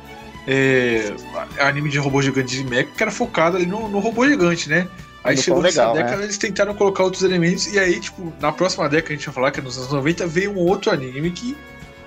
é, 0.48 1.14
anime 1.60 1.90
de 1.90 1.98
robô 1.98 2.22
gigante 2.22 2.56
de 2.56 2.64
mecha 2.64 2.90
que 2.96 3.04
era 3.04 3.12
focado 3.12 3.58
ali 3.58 3.66
no, 3.66 3.88
no 3.90 4.00
robô 4.00 4.26
gigante, 4.28 4.70
né? 4.70 4.88
Aí 5.24 5.38
chegou 5.38 5.62
nessa 5.62 5.90
legal, 5.90 5.96
década, 5.96 6.24
eles 6.24 6.38
tentaram 6.38 6.74
colocar 6.74 7.04
outros 7.04 7.24
elementos, 7.24 7.72
e 7.74 7.80
aí, 7.80 8.00
tipo, 8.00 8.34
na 8.42 8.52
próxima 8.52 8.90
década, 8.90 9.14
a 9.14 9.16
gente 9.16 9.26
vai 9.26 9.36
falar 9.36 9.52
que 9.52 9.60
é 9.60 9.64
nos 9.64 9.78
anos 9.78 9.92
90, 9.92 10.28
veio 10.28 10.52
um 10.52 10.58
outro 10.58 10.92
anime 10.92 11.32
que 11.32 11.56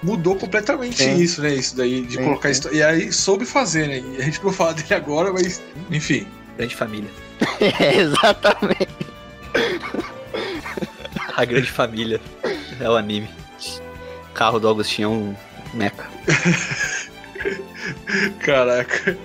mudou 0.02 0.37
completamente 0.37 1.02
Sim. 1.02 1.16
isso, 1.16 1.40
né? 1.40 1.55
Isso 1.55 1.76
daí, 1.76 2.02
de 2.02 2.16
Sim, 2.16 2.24
colocar 2.24 2.55
sim. 2.55 2.68
E 2.72 2.83
aí 2.83 3.12
soube 3.12 3.46
fazer, 3.46 3.88
né? 3.88 3.98
E 3.98 4.20
a 4.20 4.24
gente 4.24 4.38
não 4.38 4.50
vai 4.50 4.55
falar 4.55 4.72
dele 4.72 4.94
agora, 4.94 5.33
mas, 5.33 5.62
enfim. 5.90 6.26
grande 6.57 6.74
família. 6.74 7.11
É, 7.81 7.96
exatamente. 7.96 8.88
A 11.37 11.44
grande 11.44 11.70
família 11.70 12.20
é 12.81 12.88
o 12.88 12.96
anime. 12.96 13.29
O 14.31 14.33
carro 14.33 14.59
do 14.59 14.68
Agostinho 14.68 15.07
é 15.07 15.09
um 15.09 15.37
mecha. 15.74 16.07
Caraca. 18.40 19.16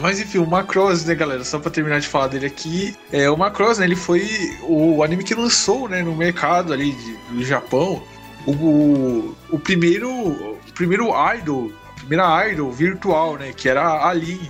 Mas 0.00 0.20
enfim, 0.20 0.38
o 0.38 0.46
Macross, 0.46 1.04
né, 1.04 1.14
galera? 1.14 1.42
Só 1.44 1.58
pra 1.58 1.70
terminar 1.70 2.00
de 2.00 2.08
falar 2.08 2.28
dele 2.28 2.46
aqui, 2.46 2.96
é, 3.12 3.28
o 3.30 3.36
Macross, 3.36 3.78
né, 3.78 3.86
ele 3.86 3.96
foi 3.96 4.28
o 4.62 5.02
anime 5.02 5.24
que 5.24 5.34
lançou, 5.34 5.88
né, 5.88 6.02
no 6.02 6.14
mercado 6.14 6.72
ali 6.72 6.92
de- 6.92 7.16
do 7.34 7.44
Japão, 7.44 8.02
o, 8.46 8.52
o, 8.52 9.36
o 9.50 9.58
primeiro, 9.58 10.10
o 10.10 10.58
primeiro 10.74 11.08
idol, 11.34 11.72
a 11.90 11.94
primeira 12.00 12.48
idol 12.50 12.70
virtual, 12.70 13.36
né, 13.36 13.52
que 13.56 13.68
era 13.68 14.06
a 14.06 14.12
Lin, 14.12 14.40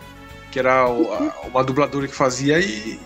que 0.50 0.58
era 0.58 0.88
o- 0.88 1.12
a- 1.12 1.46
uma 1.48 1.62
dubladora 1.62 2.08
que 2.08 2.14
fazia 2.14 2.58
e, 2.58 2.98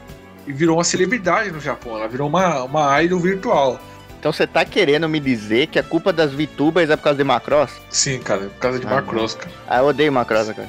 e 0.46 0.52
virou 0.52 0.76
uma 0.78 0.84
celebridade 0.84 1.50
no 1.50 1.60
Japão. 1.60 1.96
Ela 1.96 2.08
virou 2.08 2.28
uma, 2.28 2.62
uma 2.64 3.02
idol 3.02 3.20
virtual. 3.20 3.78
Então 4.18 4.32
você 4.32 4.46
tá 4.46 4.64
querendo 4.64 5.08
me 5.08 5.18
dizer 5.18 5.66
que 5.66 5.78
a 5.78 5.82
culpa 5.82 6.12
das 6.12 6.32
VTubers 6.32 6.88
é 6.90 6.96
por 6.96 7.02
causa 7.02 7.18
de 7.18 7.24
Macross? 7.24 7.72
Sim, 7.90 8.20
cara, 8.20 8.42
por 8.42 8.58
causa 8.60 8.78
de 8.78 8.86
Ah, 8.86 8.90
Macross, 8.90 9.34
cara. 9.34 9.50
Ah, 9.66 9.78
eu 9.78 9.86
odeio 9.86 10.12
Macross, 10.12 10.48
cara. 10.52 10.68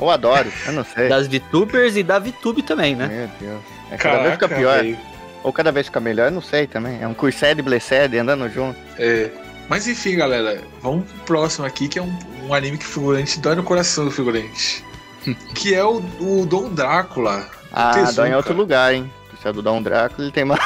Ou 0.00 0.10
adoro, 0.10 0.50
eu 0.66 0.72
não 0.72 0.84
sei. 0.84 1.08
Das 1.08 1.28
VTubers 1.28 1.96
e 1.96 2.02
da 2.02 2.18
VTube 2.18 2.62
também, 2.62 2.96
né? 2.96 3.06
Meu 3.06 3.28
Deus. 3.50 3.62
É, 3.90 3.96
cada 3.96 4.18
vez 4.18 4.32
fica 4.32 4.48
Caraca, 4.48 4.60
pior. 4.60 4.82
velho. 4.82 4.98
Ou 5.42 5.52
cada 5.52 5.70
vez 5.70 5.86
fica 5.86 6.00
melhor, 6.00 6.26
eu 6.26 6.30
não 6.32 6.42
sei 6.42 6.66
também. 6.66 7.00
É 7.02 7.06
um 7.06 7.14
Cursed 7.14 7.58
e 7.58 7.62
Blessed 7.62 8.16
andando 8.18 8.48
junto. 8.48 8.78
É. 8.98 9.30
Mas 9.68 9.86
enfim, 9.86 10.16
galera, 10.16 10.62
vamos 10.82 11.04
pro 11.10 11.20
próximo 11.20 11.66
aqui, 11.66 11.86
que 11.86 11.98
é 11.98 12.02
um, 12.02 12.18
um 12.44 12.54
anime 12.54 12.76
que 12.76 12.84
figurante 12.84 13.38
dói 13.38 13.54
no 13.54 13.62
coração 13.62 14.04
do 14.06 14.10
figurante. 14.10 14.84
que 15.54 15.74
é 15.74 15.84
o, 15.84 16.02
o 16.18 16.46
Dom 16.46 16.70
Drácula. 16.70 17.46
Ah, 17.72 17.92
Tezuka. 17.92 18.12
dói 18.14 18.30
em 18.30 18.34
outro 18.34 18.54
lugar, 18.54 18.92
hein? 18.94 19.10
Se 19.40 19.48
é 19.48 19.52
do 19.52 19.62
Dom 19.62 19.82
Drácula, 19.82 20.24
ele 20.24 20.32
tem 20.32 20.44
uma, 20.44 20.58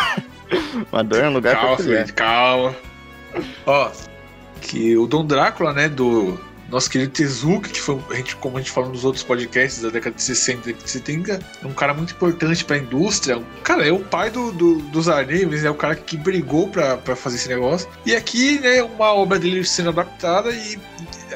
uma 0.91 1.05
dor 1.05 1.25
no 1.25 1.33
lugar 1.33 1.55
Calma, 1.55 1.77
peculiar. 1.77 2.01
Felipe, 2.01 2.13
calma. 2.15 2.75
Ó, 3.67 3.91
que 4.61 4.97
o 4.97 5.07
Dom 5.07 5.25
Drácula, 5.25 5.73
né, 5.73 5.89
do 5.89 6.39
nosso 6.71 6.91
querido 6.91 7.13
Tezuka, 7.13 7.69
que 7.69 7.81
foi, 7.81 7.99
a 8.11 8.15
gente, 8.15 8.37
como 8.37 8.57
a 8.57 8.61
gente 8.61 8.71
falou 8.71 8.91
nos 8.91 9.05
outros 9.05 9.23
podcasts 9.23 9.83
da 9.83 9.91
década 9.91 10.17
de 10.17 10.23
60 10.23 10.59
e 10.59 10.73
década 10.73 10.85
de 10.85 10.91
70, 10.91 11.41
é 11.63 11.67
um 11.67 11.73
cara 11.73 11.95
muito 11.95 12.13
importante 12.15 12.65
pra 12.65 12.79
indústria. 12.79 13.41
Cara, 13.63 13.87
é 13.87 13.93
o 13.93 14.01
pai 14.01 14.31
do, 14.31 14.51
do- 14.53 14.79
dos 14.79 15.09
animes, 15.09 15.65
é 15.65 15.71
o 15.71 15.75
cara 15.75 15.95
que 15.95 16.17
brigou 16.17 16.69
pra 16.69 16.99
fazer 17.17 17.37
esse 17.37 17.49
negócio. 17.49 17.89
E 18.07 18.15
aqui, 18.15 18.59
né, 18.61 18.83
uma 18.83 19.13
obra 19.13 19.39
dele 19.39 19.65
sendo 19.65 19.91
adaptada 19.91 20.51
e 20.51 20.79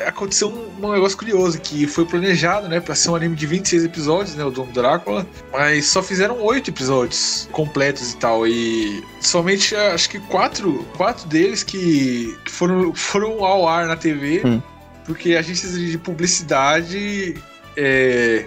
aconteceu 0.06 0.48
um, 0.48 0.86
um 0.86 0.92
negócio 0.92 1.16
curioso, 1.18 1.58
que 1.60 1.86
foi 1.86 2.04
planejado, 2.04 2.68
né, 2.68 2.78
pra 2.80 2.94
ser 2.94 3.10
um 3.10 3.16
anime 3.16 3.34
de 3.34 3.46
26 3.46 3.84
episódios, 3.84 4.36
né, 4.36 4.44
o 4.44 4.50
Dom 4.50 4.66
Drácula, 4.72 5.26
mas 5.52 5.86
só 5.86 6.02
fizeram 6.02 6.40
oito 6.42 6.70
episódios 6.70 7.48
completos 7.50 8.12
e 8.12 8.16
tal, 8.16 8.46
e 8.46 9.02
somente 9.20 9.74
acho 9.74 10.08
que 10.10 10.20
quatro, 10.20 10.86
quatro 10.96 11.26
deles 11.26 11.62
que, 11.64 12.36
que 12.44 12.50
foram, 12.50 12.94
foram 12.94 13.44
ao 13.44 13.66
ar 13.66 13.86
na 13.86 13.96
TV, 13.96 14.42
Hum. 14.44 14.62
Porque 15.08 15.34
agências 15.34 15.72
de 15.72 15.96
publicidade. 15.96 17.34
É... 17.74 18.44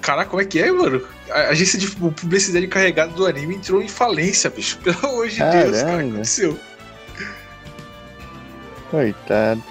Caraca, 0.00 0.30
como 0.30 0.40
é 0.40 0.44
que 0.44 0.60
é, 0.60 0.70
mano? 0.70 1.02
A 1.30 1.48
agência 1.48 1.78
de 1.78 1.88
publicidade 1.88 2.64
encarregada 2.64 3.12
do 3.12 3.26
anime 3.26 3.56
entrou 3.56 3.82
em 3.82 3.88
falência, 3.88 4.48
bicho. 4.48 4.78
Pelo 4.82 4.98
amor 5.04 5.28
de 5.28 5.38
Deus, 5.38 5.50
cara, 5.50 5.68
o 5.68 5.72
que 5.72 5.78
Caramba. 5.80 6.08
aconteceu? 6.12 6.58
Coitado. 8.88 9.64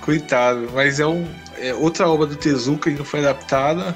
Coitado, 0.00 0.70
mas 0.74 0.98
é, 0.98 1.06
um, 1.06 1.28
é 1.58 1.72
outra 1.74 2.08
obra 2.08 2.26
do 2.26 2.34
Tezuka 2.34 2.90
e 2.90 2.94
não 2.94 3.04
foi 3.04 3.20
adaptada. 3.20 3.94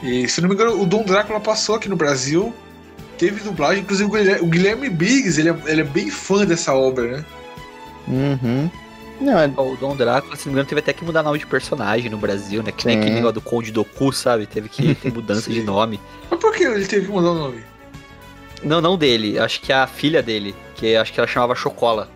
E 0.00 0.28
se 0.28 0.40
não 0.40 0.48
me 0.48 0.54
engano, 0.54 0.80
o 0.80 0.86
Dom 0.86 1.02
Drácula 1.02 1.40
passou 1.40 1.74
aqui 1.74 1.88
no 1.88 1.96
Brasil. 1.96 2.54
Teve 3.18 3.40
dublagem, 3.42 3.82
inclusive 3.82 4.08
o 4.08 4.12
Guilherme, 4.12 4.46
o 4.46 4.46
Guilherme 4.46 4.90
Biggs, 4.90 5.40
ele 5.40 5.50
é, 5.50 5.56
ele 5.66 5.80
é 5.80 5.84
bem 5.84 6.10
fã 6.10 6.44
dessa 6.44 6.72
obra, 6.72 7.16
né? 7.16 7.24
Uhum. 8.08 8.70
Não, 9.20 9.38
é... 9.38 9.46
O 9.56 9.76
Dom 9.76 9.94
Drácula, 9.96 10.34
se 10.36 10.46
não 10.46 10.52
me 10.52 10.56
engano, 10.56 10.68
teve 10.68 10.80
até 10.80 10.92
que 10.92 11.04
mudar 11.04 11.22
nome 11.22 11.38
de 11.38 11.46
personagem 11.46 12.10
no 12.10 12.18
Brasil, 12.18 12.62
né? 12.62 12.72
Que 12.72 12.86
nem 12.86 12.96
Sim. 12.96 13.00
aquele 13.00 13.14
negócio 13.16 13.34
do 13.34 13.40
Conde 13.40 13.70
Doku, 13.72 14.12
sabe? 14.12 14.46
Teve 14.46 14.68
que 14.68 14.94
ter 14.94 15.10
mudança 15.14 15.50
de 15.50 15.62
nome. 15.62 16.00
Mas 16.30 16.40
por 16.40 16.52
que 16.54 16.64
ele 16.64 16.86
teve 16.86 17.06
que 17.06 17.12
mudar 17.12 17.30
o 17.30 17.34
nome? 17.34 17.62
Não, 18.62 18.80
não 18.80 18.96
dele. 18.96 19.38
Acho 19.38 19.60
que 19.60 19.72
a 19.72 19.86
filha 19.86 20.22
dele, 20.22 20.54
que 20.74 20.96
acho 20.96 21.12
que 21.12 21.20
ela 21.20 21.26
chamava 21.26 21.54
Chocola. 21.54 22.08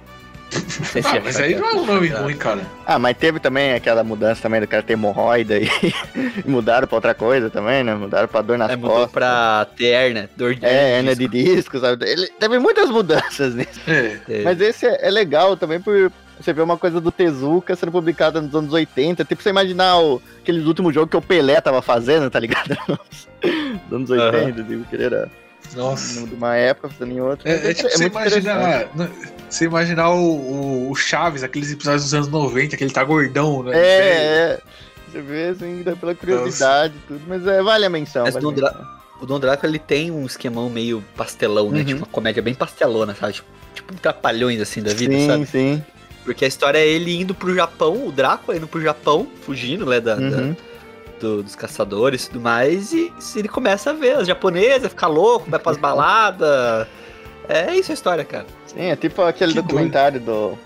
Não 0.51 0.85
sei 0.87 1.03
se 1.03 1.09
Ah, 1.09 1.13
já 1.17 1.21
mas 1.21 1.37
aí 1.39 1.55
não 1.55 1.69
é 1.69 1.75
um 1.75 1.85
nome 1.87 2.09
ruim, 2.09 2.35
cara. 2.37 2.63
Ah, 2.87 2.99
mas 2.99 3.17
teve 3.19 3.39
também 3.39 3.75
aquela 3.75 4.03
mudança 4.03 4.41
também 4.43 4.61
do 4.61 4.67
cara 4.67 4.83
ter 4.83 4.95
hemorroida 4.95 5.59
e 5.61 5.69
mudaram 6.47 6.87
pra 6.89 6.97
outra 6.97 7.15
coisa 7.15 7.51
também, 7.51 7.85
né? 7.85 7.95
Mudaram 7.95 8.27
pra 8.27 8.41
dor 8.41 8.57
nas 8.57 8.71
É, 8.71 8.77
mudou 8.77 8.93
costas. 8.93 9.13
pra 9.13 9.67
ter 9.77 9.85
hernia, 9.89 10.31
dor 10.37 10.55
de 10.55 10.65
É, 10.65 10.97
hernia 10.97 11.15
de 11.15 11.29
disco, 11.29 11.79
sabe? 11.79 12.09
Ele 12.11 12.27
teve 12.41 12.59
muitas 12.59 12.89
mudanças 12.89 13.55
nisso. 13.55 13.79
É. 13.87 14.43
Mas 14.43 14.59
esse 14.61 14.87
é, 14.87 15.07
é 15.07 15.11
legal 15.11 15.55
também 15.55 15.79
por 15.81 16.11
você 16.41 16.53
ver 16.53 16.63
uma 16.63 16.77
coisa 16.77 17.01
do 17.01 17.11
Tezuka 17.11 17.75
sendo 17.75 17.93
publicada 17.93 18.41
nos 18.41 18.55
anos 18.55 18.73
80. 18.73 19.25
Tipo, 19.25 19.43
você 19.43 19.51
imaginar 19.51 19.99
o, 19.99 20.23
aqueles 20.41 20.65
últimos 20.67 20.95
jogos 20.95 21.11
que 21.11 21.17
o 21.17 21.23
Pelé 21.23 21.61
tava 21.61 21.83
fazendo, 21.83 22.31
tá 22.31 22.39
ligado? 22.39 22.77
Nos 23.91 24.11
anos 24.11 24.11
80, 24.11 24.63
tipo, 24.65 24.85
que 24.85 24.97
ele 24.97 25.05
era 25.05 25.31
Nossa. 25.75 26.27
de 26.27 26.35
uma 26.35 26.57
época 26.57 26.89
fazendo 26.89 27.17
em 27.17 27.21
outra. 27.21 27.49
É, 27.49 27.71
é 27.71 27.75
tipo 27.75 27.89
você 27.89 28.03
muito 28.03 28.19
interessante. 28.19 28.45
imaginar. 28.45 28.97
né, 28.97 29.11
Você 29.49 29.65
imaginar 29.65 30.11
o, 30.11 30.21
o, 30.21 30.91
o 30.91 30.95
Chaves, 30.95 31.43
aqueles 31.43 31.73
episódios 31.73 32.05
dos 32.05 32.15
anos 32.15 32.29
90, 32.29 32.77
que 32.77 32.85
ele 32.85 32.93
tá 32.93 33.05
gordão, 33.05 33.63
né? 33.63 33.77
É, 33.77 33.99
é. 33.99 34.61
Você 35.11 35.23
vê 35.23 35.49
assim, 35.49 35.83
dá 35.83 35.97
pela 35.97 36.15
curiosidade 36.15 36.95
e 36.97 37.09
tudo, 37.09 37.23
mas 37.27 37.47
é, 37.47 37.63
vale 37.63 37.87
a 37.87 37.91
menção. 37.91 38.25
Mas 38.25 38.35
vale 38.35 38.47
a 38.47 38.51
Dra-. 38.51 38.99
O 39.21 39.27
Dom 39.27 39.41
Drácula, 39.41 39.71
ele 39.71 39.79
tem 39.79 40.11
um 40.11 40.25
esquemão 40.27 40.71
meio 40.71 41.03
pastelão, 41.17 41.71
né? 41.71 41.81
Uhum. 41.81 41.85
Tipo, 41.85 42.01
uma 42.01 42.07
comédia 42.07 42.43
bem 42.43 42.55
pastelona, 42.55 43.15
sabe? 43.15 43.33
Tipo, 43.35 43.49
tipo 43.75 43.95
trapalhões, 43.95 44.61
assim, 44.61 44.81
da 44.81 44.95
vida, 44.95 45.15
sim, 45.15 45.27
sabe? 45.27 45.47
sim. 45.47 45.85
Porque 46.33 46.45
a 46.45 46.49
história 46.49 46.79
é 46.79 46.87
ele 46.87 47.19
indo 47.21 47.35
pro 47.35 47.55
Japão, 47.55 48.07
o 48.07 48.13
Drácula 48.13 48.57
indo 48.57 48.67
pro 48.69 48.81
Japão, 48.83 49.27
fugindo, 49.43 49.87
né, 49.87 49.99
da, 50.01 50.15
da- 50.17 50.21
Uhum. 50.21 50.57
do- 51.21 51.43
dos 51.43 51.55
caçadores 51.57 52.25
e 52.25 52.31
tudo 52.31 52.41
mais, 52.43 52.93
e 52.93 53.13
se 53.19 53.39
ele 53.39 53.49
começa 53.49 53.91
a 53.91 53.93
ver 53.93 54.17
as 54.17 54.27
japonesas, 54.29 54.89
ficar 54.91 55.07
louco, 55.09 55.51
vai 55.51 55.59
pras 55.59 55.77
baladas. 55.77 56.87
É 57.49 57.75
isso 57.75 57.91
a 57.91 57.95
história, 57.95 58.25
cara. 58.25 58.47
Sim, 58.67 58.91
é 58.91 58.97
tipo 58.97 59.23
aquele 59.23 59.53
Que 59.55 59.63
documentário 59.63 60.21
do, 60.21 60.59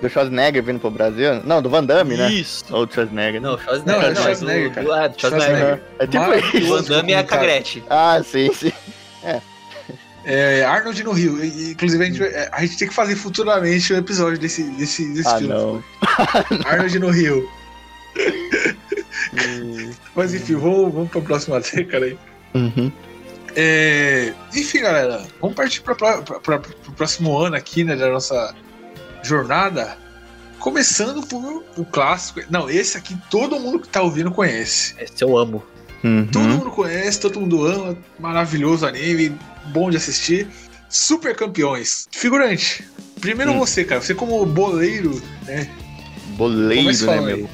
do 0.00 0.08
Schwarzenegger 0.08 0.62
vindo 0.62 0.80
pro 0.80 0.90
Brasil. 0.90 1.42
Não, 1.44 1.60
do 1.60 1.68
Van 1.68 1.84
Damme, 1.84 2.16
né? 2.16 2.32
Isso. 2.32 2.64
Ou 2.74 2.86
do 2.86 2.92
Schwarzenegger. 2.94 3.40
né? 3.40 3.48
Não, 3.50 3.58
Schwarzenegger. 3.58 4.00
Não, 4.00 4.02
é 4.02 4.12
do 4.12 4.14
mas 4.14 4.18
Schwarzenegger, 4.38 4.70
o- 4.70 4.74
cara. 4.74 4.86
do- 4.86 4.94
É, 4.94 5.08
do 5.10 5.20
Schwarzenegger. 5.20 5.56
Schwarzenegger. 5.56 5.82
É 5.98 6.06
tipo 6.06 6.56
isso. 6.56 6.72
O 6.74 6.76
Van 6.82 6.82
Damme 6.96 7.12
é 7.12 7.18
a. 7.18 7.24
Cagrete. 7.24 7.84
Ah, 7.90 8.22
sim, 8.24 8.50
sim. 8.54 8.72
É, 9.22 9.40
Arnold 10.68 11.02
no 11.04 11.12
Rio. 11.12 11.44
Inclusive, 11.44 12.02
a 12.02 12.06
gente, 12.06 12.18
vai- 12.18 12.48
a 12.52 12.60
gente 12.64 12.78
tem 12.78 12.88
que 12.88 12.94
fazer 12.94 13.16
futuramente 13.16 13.92
um 13.92 13.96
episódio 13.96 14.38
desse, 14.38 14.62
desse, 14.62 15.12
desse 15.12 15.28
Ah, 15.28 15.38
filme. 15.38 15.52
não. 15.54 15.84
Arnold 16.66 16.98
no 16.98 17.10
Rio. 17.10 17.48
Hum. 19.34 19.90
Mas 20.14 20.34
enfim, 20.34 20.54
vamos, 20.56 20.92
vamos 20.92 21.10
pra 21.10 21.20
próxima 21.20 21.60
década 21.60 22.06
aí. 22.06 22.18
Uhum. 22.54 22.92
É, 23.54 24.32
enfim, 24.54 24.80
galera, 24.80 25.26
vamos 25.40 25.56
partir 25.56 25.80
para 25.82 25.92
o 25.94 26.92
próximo 26.92 27.36
ano 27.38 27.56
aqui, 27.56 27.84
né, 27.84 27.96
da 27.96 28.08
nossa 28.10 28.54
jornada. 29.22 29.96
Começando 30.58 31.26
por 31.26 31.64
o 31.76 31.84
clássico. 31.84 32.40
Não, 32.48 32.70
esse 32.70 32.96
aqui 32.96 33.16
todo 33.30 33.58
mundo 33.58 33.80
que 33.80 33.88
tá 33.88 34.00
ouvindo 34.00 34.30
conhece. 34.30 34.94
Esse 35.00 35.24
eu 35.24 35.36
amo. 35.36 35.62
Uhum. 36.04 36.26
Todo 36.26 36.42
mundo 36.44 36.70
conhece, 36.70 37.20
todo 37.20 37.40
mundo 37.40 37.64
ama. 37.66 37.96
Maravilhoso 38.18 38.86
anime, 38.86 39.36
bom 39.72 39.90
de 39.90 39.96
assistir. 39.96 40.46
Super 40.88 41.34
campeões. 41.34 42.06
Figurante, 42.12 42.84
primeiro 43.20 43.52
Hum. 43.52 43.58
você, 43.58 43.84
cara. 43.84 44.00
Você 44.00 44.14
como 44.14 44.44
boleiro, 44.44 45.20
né? 45.46 45.68
Boleiro, 46.36 46.82
Começa 46.82 47.06
né, 47.06 47.20
meu? 47.20 47.36
aí. 47.36 47.48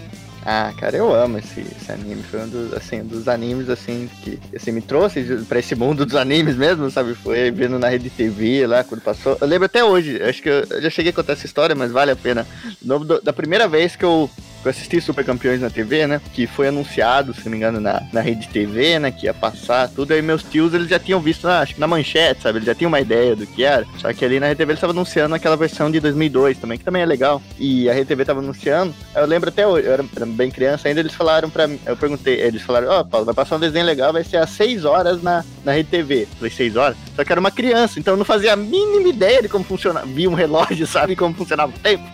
Ah, 0.50 0.72
cara, 0.78 0.96
eu 0.96 1.12
amo 1.14 1.36
esse, 1.38 1.60
esse 1.60 1.92
anime. 1.92 2.22
Foi 2.22 2.40
um 2.40 2.48
dos, 2.48 2.72
assim, 2.72 3.02
dos 3.02 3.28
animes, 3.28 3.68
assim, 3.68 4.08
que 4.22 4.38
assim, 4.56 4.70
me 4.72 4.80
trouxe 4.80 5.20
pra 5.46 5.58
esse 5.58 5.74
mundo 5.74 6.06
dos 6.06 6.14
animes 6.16 6.56
mesmo, 6.56 6.90
sabe? 6.90 7.14
Foi 7.14 7.50
vendo 7.50 7.78
na 7.78 7.88
rede 7.90 8.08
TV 8.08 8.66
lá, 8.66 8.82
quando 8.82 9.02
passou. 9.02 9.36
Eu 9.40 9.46
lembro 9.46 9.66
até 9.66 9.84
hoje, 9.84 10.22
acho 10.22 10.40
que 10.42 10.48
eu, 10.48 10.64
eu 10.70 10.80
já 10.80 10.88
cheguei 10.88 11.10
a 11.10 11.14
contar 11.14 11.34
essa 11.34 11.44
história, 11.44 11.74
mas 11.76 11.92
vale 11.92 12.12
a 12.12 12.16
pena. 12.16 12.46
O 12.82 12.86
nome 12.88 13.04
do- 13.04 13.20
da 13.20 13.32
primeira 13.32 13.68
vez 13.68 13.94
que 13.94 14.04
eu, 14.04 14.30
eu 14.64 14.70
assisti 14.70 15.00
Super 15.00 15.24
Campeões 15.24 15.60
na 15.60 15.70
TV, 15.70 16.06
né? 16.06 16.20
Que 16.34 16.46
foi 16.46 16.68
anunciado, 16.68 17.34
se 17.34 17.44
não 17.44 17.50
me 17.52 17.56
engano, 17.56 17.80
na, 17.80 18.02
na 18.12 18.20
rede 18.20 18.48
TV, 18.48 18.98
né? 18.98 19.10
Que 19.10 19.26
ia 19.26 19.34
passar 19.34 19.88
tudo. 19.88 20.12
Aí 20.12 20.22
meus 20.22 20.42
tios, 20.42 20.74
eles 20.74 20.88
já 20.88 20.98
tinham 20.98 21.20
visto, 21.20 21.46
na, 21.46 21.60
acho 21.60 21.74
que 21.74 21.80
na 21.80 21.86
manchete, 21.86 22.42
sabe? 22.42 22.58
Eles 22.58 22.66
já 22.66 22.74
tinham 22.74 22.88
uma 22.88 23.00
ideia 23.00 23.36
do 23.36 23.46
que 23.46 23.64
era. 23.64 23.86
Só 23.98 24.12
que 24.12 24.24
ali 24.24 24.40
na 24.40 24.46
rede 24.46 24.58
TV 24.58 24.72
eles 24.72 24.78
estavam 24.78 24.94
anunciando 24.94 25.34
aquela 25.34 25.56
versão 25.56 25.90
de 25.90 26.00
2002 26.00 26.58
também, 26.58 26.78
que 26.78 26.84
também 26.84 27.02
é 27.02 27.06
legal. 27.06 27.42
E 27.58 27.88
a 27.88 27.92
rede 27.92 28.06
TV 28.06 28.24
tava 28.24 28.40
anunciando. 28.40 28.94
Eu 29.14 29.26
lembro 29.26 29.48
até 29.48 29.66
hoje, 29.66 29.86
eu 29.86 29.92
era, 29.92 30.04
bem 30.26 30.50
criança 30.50 30.88
ainda, 30.88 31.00
eles 31.00 31.14
falaram 31.14 31.48
pra 31.50 31.66
mim, 31.66 31.80
eu 31.86 31.96
perguntei, 31.96 32.40
eles 32.40 32.62
falaram, 32.62 32.88
ó, 32.88 33.04
Paulo, 33.04 33.26
vai 33.26 33.34
passar 33.34 33.56
um 33.56 33.60
desenho 33.60 33.84
legal, 33.84 34.12
vai 34.12 34.24
ser 34.24 34.38
às 34.38 34.50
6 34.50 34.84
horas 34.84 35.22
na, 35.22 35.44
na 35.64 35.72
rede 35.72 35.88
TV. 35.88 36.26
Falei, 36.36 36.50
6 36.50 36.76
horas? 36.76 36.96
Só 37.14 37.24
que 37.24 37.32
era 37.32 37.40
uma 37.40 37.50
criança, 37.50 37.98
então 37.98 38.14
eu 38.14 38.18
não 38.18 38.24
fazia 38.24 38.52
a 38.52 38.56
mínima 38.56 39.08
ideia 39.08 39.42
de 39.42 39.48
como 39.48 39.64
funcionava. 39.64 40.06
Vi 40.06 40.26
um 40.26 40.34
relógio, 40.34 40.86
sabe 40.88 41.16
como 41.16 41.34
funcionava 41.34 41.72
o 41.74 41.78
tempo. 41.78 42.04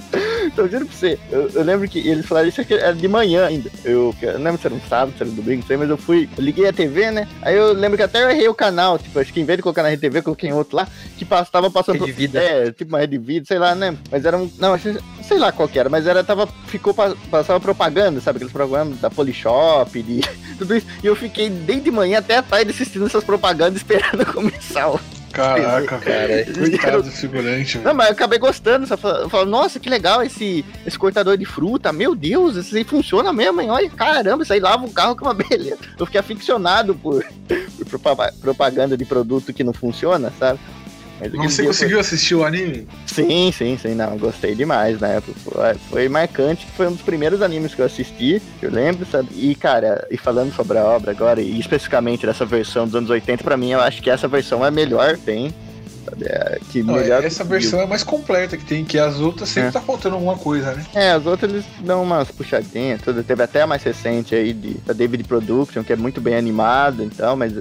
Eu 0.56 0.68
juro 0.68 0.86
pra 0.86 0.94
você, 0.96 1.18
eu, 1.30 1.48
eu 1.50 1.62
lembro 1.62 1.88
que 1.88 1.98
eles 1.98 2.26
falaram 2.26 2.48
isso 2.48 2.60
aqui 2.60 2.74
era 2.74 2.94
de 2.94 3.08
manhã 3.08 3.46
ainda. 3.46 3.70
Eu, 3.84 4.14
eu 4.22 4.34
não 4.38 4.44
lembro 4.44 4.60
se 4.60 4.66
era 4.66 4.74
um 4.74 4.80
sábado, 4.88 5.14
se 5.16 5.22
era 5.22 5.30
um 5.30 5.34
domingo, 5.34 5.60
não 5.60 5.66
sei, 5.66 5.76
mas 5.76 5.90
eu 5.90 5.96
fui, 5.96 6.28
eu 6.36 6.42
liguei 6.44 6.68
a 6.68 6.72
TV, 6.72 7.10
né? 7.10 7.28
Aí 7.42 7.56
eu 7.56 7.72
lembro 7.72 7.96
que 7.96 8.02
até 8.02 8.22
eu 8.22 8.30
errei 8.30 8.48
o 8.48 8.54
canal, 8.54 8.98
tipo, 8.98 9.18
acho 9.18 9.32
que 9.32 9.40
em 9.40 9.44
vez 9.44 9.56
de 9.58 9.62
colocar 9.62 9.82
na 9.82 9.88
rede 9.88 10.00
TV, 10.02 10.22
coloquei 10.22 10.50
em 10.50 10.52
outro 10.52 10.76
lá, 10.76 10.86
que 11.18 11.24
pass- 11.24 11.50
tava 11.50 11.70
passando. 11.70 12.00
Rede 12.04 12.12
Vida. 12.12 12.40
É, 12.42 12.70
tipo 12.72 12.90
uma 12.90 12.98
rede 12.98 13.18
vida, 13.18 13.46
sei 13.46 13.58
lá, 13.58 13.74
né? 13.74 13.96
Mas 14.10 14.24
era 14.24 14.36
um. 14.36 14.50
Não, 14.58 14.74
acho- 14.74 14.98
sei 15.22 15.38
lá 15.38 15.50
qual 15.52 15.68
que 15.68 15.78
era, 15.78 15.88
mas 15.88 16.06
era, 16.06 16.22
tava. 16.24 16.46
Ficou, 16.66 16.92
pa- 16.94 17.14
passava 17.30 17.60
propaganda, 17.60 18.20
sabe? 18.20 18.36
Aqueles 18.36 18.52
programas 18.52 19.00
da 19.00 19.10
Polishop, 19.10 20.02
de 20.02 20.20
tudo 20.58 20.76
isso. 20.76 20.86
E 21.02 21.06
eu 21.06 21.16
fiquei 21.16 21.48
desde 21.50 21.90
manhã 21.90 22.18
até 22.18 22.36
a 22.36 22.42
tarde 22.42 22.70
assistindo 22.70 23.06
essas 23.06 23.24
propagandas, 23.24 23.76
esperando 23.78 24.24
começar 24.26 24.88
o. 24.90 25.00
Caraca, 25.34 25.98
Cara, 25.98 26.44
Coitado 26.56 27.02
do 27.02 27.10
figurante, 27.10 27.74
velho. 27.78 27.84
Não, 27.88 27.94
mas 27.94 28.06
eu 28.08 28.12
acabei 28.12 28.38
gostando, 28.38 28.86
só 28.86 28.96
fal- 28.96 29.28
falando, 29.28 29.50
nossa, 29.50 29.80
que 29.80 29.90
legal 29.90 30.22
esse, 30.22 30.64
esse 30.86 30.98
cortador 30.98 31.36
de 31.36 31.44
fruta, 31.44 31.92
meu 31.92 32.14
Deus, 32.14 32.56
isso 32.56 32.76
aí 32.76 32.84
funciona 32.84 33.32
mesmo, 33.32 33.60
hein? 33.60 33.70
Olha, 33.70 33.90
caramba, 33.90 34.42
isso 34.44 34.52
aí 34.52 34.60
lava 34.60 34.84
o 34.86 34.90
carro 34.92 35.16
com 35.16 35.24
uma 35.24 35.34
beleza. 35.34 35.78
Eu 35.98 36.06
fiquei 36.06 36.20
aficionado 36.20 36.94
por, 36.94 37.24
por 37.76 37.86
propa- 38.00 38.32
propaganda 38.40 38.96
de 38.96 39.04
produto 39.04 39.52
que 39.52 39.64
não 39.64 39.72
funciona, 39.72 40.32
sabe? 40.38 40.58
Mas 41.20 41.32
Você 41.54 41.64
conseguiu 41.64 42.00
assistir 42.00 42.34
o 42.34 42.44
anime? 42.44 42.86
Sim, 43.06 43.52
sim, 43.52 43.78
sim, 43.80 43.94
não, 43.94 44.18
gostei 44.18 44.54
demais 44.54 45.00
na 45.00 45.08
época. 45.08 45.38
Foi, 45.88 46.08
marcante, 46.08 46.66
foi 46.76 46.88
um 46.88 46.92
dos 46.92 47.02
primeiros 47.02 47.40
animes 47.40 47.74
que 47.74 47.80
eu 47.80 47.86
assisti, 47.86 48.42
eu 48.60 48.70
lembro, 48.70 49.06
sabe? 49.06 49.28
E, 49.34 49.54
cara, 49.54 50.06
e 50.10 50.16
falando 50.16 50.52
sobre 50.54 50.76
a 50.78 50.84
obra 50.84 51.12
agora, 51.12 51.40
e 51.40 51.58
especificamente 51.58 52.26
dessa 52.26 52.44
versão 52.44 52.84
dos 52.86 52.96
anos 52.96 53.10
80, 53.10 53.44
pra 53.44 53.56
mim, 53.56 53.70
eu 53.70 53.80
acho 53.80 54.02
que 54.02 54.10
essa 54.10 54.26
versão 54.26 54.64
é 54.64 54.68
a 54.68 54.70
melhor 54.70 55.16
tem. 55.16 55.54
É, 56.20 56.60
que 56.70 56.82
Não, 56.82 56.94
melhor 56.94 57.24
essa 57.24 57.42
versão 57.42 57.80
é 57.80 57.86
mais 57.86 58.02
completa 58.02 58.58
que 58.58 58.64
tem, 58.64 58.84
que 58.84 58.98
as 58.98 59.20
outras 59.20 59.48
sempre 59.48 59.70
É. 59.70 59.72
tá 59.72 59.80
faltando 59.80 60.16
alguma 60.16 60.36
coisa, 60.36 60.72
né? 60.74 60.84
É, 60.94 61.12
as 61.12 61.24
outras 61.24 61.50
eles 61.50 61.64
dão 61.80 62.02
umas 62.02 62.30
puxadinhas, 62.30 63.00
tudo. 63.00 63.22
Teve 63.24 63.42
até 63.42 63.62
a 63.62 63.66
mais 63.66 63.82
recente 63.82 64.34
aí 64.34 64.52
de, 64.52 64.74
da 64.84 64.92
David 64.92 65.24
Production, 65.24 65.82
que 65.82 65.92
é 65.92 65.96
muito 65.96 66.20
bem 66.20 66.34
animado, 66.36 67.02
então, 67.02 67.34
mas 67.36 67.52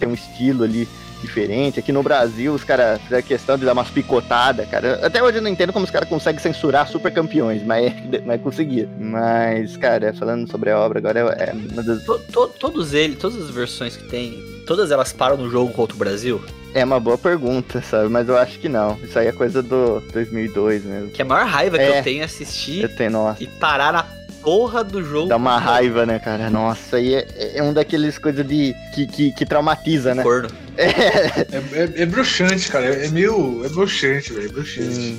tem 0.00 0.08
um 0.08 0.14
estilo 0.14 0.64
ali 0.64 0.88
diferente. 1.24 1.78
Aqui 1.80 1.90
no 1.92 2.02
Brasil, 2.02 2.52
os 2.54 2.62
caras 2.64 3.00
fizeram 3.02 3.22
questão 3.22 3.56
de 3.58 3.64
dar 3.64 3.72
umas 3.72 3.88
picotadas, 3.90 4.68
cara. 4.68 5.00
Até 5.04 5.22
hoje 5.22 5.38
eu 5.38 5.42
não 5.42 5.50
entendo 5.50 5.72
como 5.72 5.84
os 5.84 5.90
caras 5.90 6.08
conseguem 6.08 6.40
censurar 6.40 6.88
super 6.88 7.12
campeões, 7.12 7.62
mas, 7.64 7.92
mas 8.24 8.40
conseguir. 8.40 8.88
Mas, 8.98 9.76
cara, 9.76 10.12
falando 10.14 10.50
sobre 10.50 10.70
a 10.70 10.78
obra 10.78 10.98
agora, 10.98 11.20
é 11.20 11.52
uma 11.52 11.82
das 11.82 12.02
To- 12.04 12.18
to- 12.32 12.48
todos 12.58 12.92
eles, 12.94 13.18
todas 13.18 13.40
as 13.42 13.50
versões 13.50 13.96
que 13.96 14.04
tem, 14.04 14.42
todas 14.66 14.90
elas 14.90 15.12
param 15.12 15.36
no 15.36 15.50
jogo 15.50 15.72
contra 15.72 15.94
o 15.94 15.98
Brasil. 15.98 16.42
É 16.74 16.84
uma 16.84 16.98
boa 16.98 17.16
pergunta, 17.16 17.80
sabe? 17.82 18.08
Mas 18.08 18.28
eu 18.28 18.36
acho 18.36 18.58
que 18.58 18.68
não. 18.68 18.98
Isso 19.02 19.16
aí 19.18 19.28
é 19.28 19.32
coisa 19.32 19.62
do 19.62 20.00
2002 20.12 20.84
mesmo. 20.84 21.10
Que 21.10 21.22
a 21.22 21.24
maior 21.24 21.46
raiva 21.46 21.78
que 21.78 21.84
É. 21.84 21.98
eu 22.00 22.02
tenho 22.02 22.22
é 22.22 22.24
assistir 22.24 22.82
Eu 22.82 22.88
tenho, 22.96 23.36
e 23.38 23.46
parar 23.46 23.92
na 23.92 24.04
porra 24.44 24.84
do 24.84 25.02
jogo. 25.02 25.28
Dá 25.28 25.36
uma 25.36 25.58
raiva, 25.58 26.04
né, 26.06 26.18
cara? 26.18 26.50
Nossa, 26.50 26.96
aí 26.98 27.14
é, 27.14 27.52
é 27.56 27.62
um 27.62 27.72
daqueles 27.72 28.18
coisas 28.18 28.46
de. 28.46 28.74
Que, 28.94 29.06
que, 29.06 29.32
que 29.32 29.46
traumatiza, 29.46 30.14
né? 30.14 30.22
corno. 30.22 30.48
É. 30.76 30.84
É, 30.86 31.62
é, 31.72 32.02
é 32.02 32.06
bruxante, 32.06 32.68
cara. 32.70 32.84
É 32.86 33.08
meio. 33.08 33.64
É 33.64 33.68
bruxante, 33.68 34.32
velho. 34.32 34.46
É 34.46 34.52
bruxante. 34.52 34.98
Hum, 35.00 35.18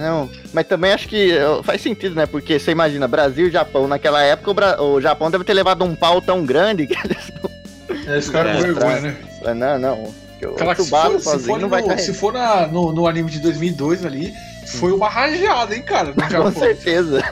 Não, 0.00 0.28
mas 0.52 0.66
também 0.66 0.92
acho 0.92 1.08
que 1.08 1.36
ó, 1.38 1.62
faz 1.62 1.80
sentido, 1.80 2.14
né? 2.14 2.26
Porque 2.26 2.58
você 2.58 2.72
imagina, 2.72 3.06
Brasil 3.08 3.46
e 3.48 3.50
Japão, 3.50 3.86
naquela 3.88 4.22
época 4.22 4.50
o, 4.50 4.54
Bra- 4.54 4.82
o 4.82 5.00
Japão 5.00 5.30
deve 5.30 5.44
ter 5.44 5.54
levado 5.54 5.84
um 5.84 5.94
pau 5.94 6.20
tão 6.20 6.44
grande 6.44 6.86
que 6.88 6.94
eles 6.94 7.32
É, 8.08 8.18
esse 8.18 8.30
cara 8.30 8.50
É, 8.50 8.54
com 8.56 8.62
vergonha, 8.62 9.00
né? 9.00 9.16
não, 9.44 9.54
não, 9.54 9.78
não. 9.78 10.54
Cara, 10.54 10.74
se 10.74 10.88
for, 10.88 11.20
se 11.20 11.38
for, 11.40 11.58
não 11.60 11.68
vai 11.68 11.82
no, 11.82 11.98
se 11.98 12.14
for 12.14 12.32
na- 12.32 12.66
no, 12.66 12.92
no 12.92 13.06
anime 13.06 13.30
de 13.30 13.40
2002 13.40 14.04
ali, 14.06 14.32
foi 14.66 14.90
uma 14.90 15.08
rajada, 15.08 15.74
hein, 15.76 15.82
cara? 15.82 16.14
No 16.14 16.14
Com 16.44 16.50
certeza. 16.58 17.22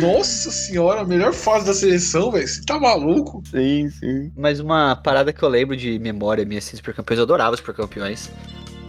Nossa 0.00 0.50
senhora, 0.50 1.00
a 1.00 1.04
melhor 1.04 1.32
fase 1.32 1.66
da 1.66 1.74
seleção, 1.74 2.30
velho. 2.30 2.46
Você 2.46 2.60
tá 2.62 2.78
maluco? 2.78 3.42
Sim, 3.50 3.88
sim. 3.90 4.30
Mas 4.36 4.60
uma 4.60 4.94
parada 4.96 5.32
que 5.32 5.42
eu 5.42 5.48
lembro 5.48 5.76
de 5.76 5.98
memória 5.98 6.44
minha, 6.44 6.58
assim, 6.58 6.76
Super 6.76 6.94
Campeões, 6.94 7.18
eu 7.18 7.24
adorava 7.24 7.56
Super 7.56 7.74
Campeões. 7.74 8.30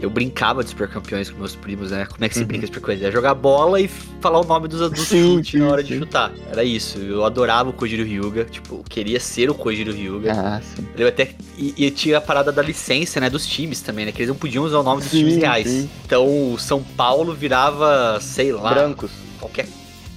Eu 0.01 0.09
brincava 0.09 0.63
de 0.63 0.69
Super 0.69 0.87
Campeões 0.87 1.29
com 1.29 1.37
meus 1.39 1.55
primos, 1.57 1.91
né? 1.91 2.05
Como 2.05 2.23
é 2.23 2.29
que 2.29 2.35
se 2.35 2.41
Uhum. 2.41 2.47
brinca 2.47 2.61
de 2.61 2.67
Super 2.67 2.79
Campeões? 2.81 3.01
É 3.03 3.11
jogar 3.11 3.33
bola 3.33 3.81
e 3.81 3.87
falar 4.21 4.39
o 4.39 4.45
nome 4.45 4.69
dos, 4.69 4.97
sim, 4.97 5.41
na 5.57 5.67
hora 5.67 5.83
de 5.83 5.93
sim. 5.93 5.99
chutar. 5.99 6.31
Era 6.49 6.63
isso. 6.63 6.97
Eu 6.99 7.25
adorava 7.25 7.69
o 7.69 7.73
Kojiro 7.73 8.03
Hyuga. 8.03 8.45
Tipo, 8.45 8.75
eu 8.75 8.83
queria 8.87 9.19
ser 9.19 9.49
o 9.49 9.53
Kojiro 9.53 9.91
Hyuga. 9.91 10.31
Ah, 10.33 10.61
sim. 10.61 10.85
Eu 10.97 11.05
até, 11.07 11.31
e, 11.57 11.73
e 11.77 11.91
tinha 11.91 12.17
a 12.17 12.21
parada 12.21 12.49
da 12.49 12.61
licença, 12.61 13.19
né? 13.19 13.29
Dos 13.29 13.45
times 13.45 13.81
também, 13.81 14.05
né? 14.05 14.13
Que 14.13 14.19
eles 14.19 14.29
não 14.29 14.37
podiam 14.37 14.63
usar 14.63 14.79
o 14.79 14.83
nome 14.83 15.01
dos 15.01 15.11
Sim, 15.11 15.17
times 15.19 15.35
reais. 15.35 15.67
sim. 15.67 15.89
Então 16.05 16.53
o 16.53 16.57
São 16.57 16.81
Paulo 16.81 17.33
virava, 17.33 18.19
sei 18.21 18.53
lá, 18.53 18.73
Brancos. 18.73 19.11
qualquer 19.37 19.67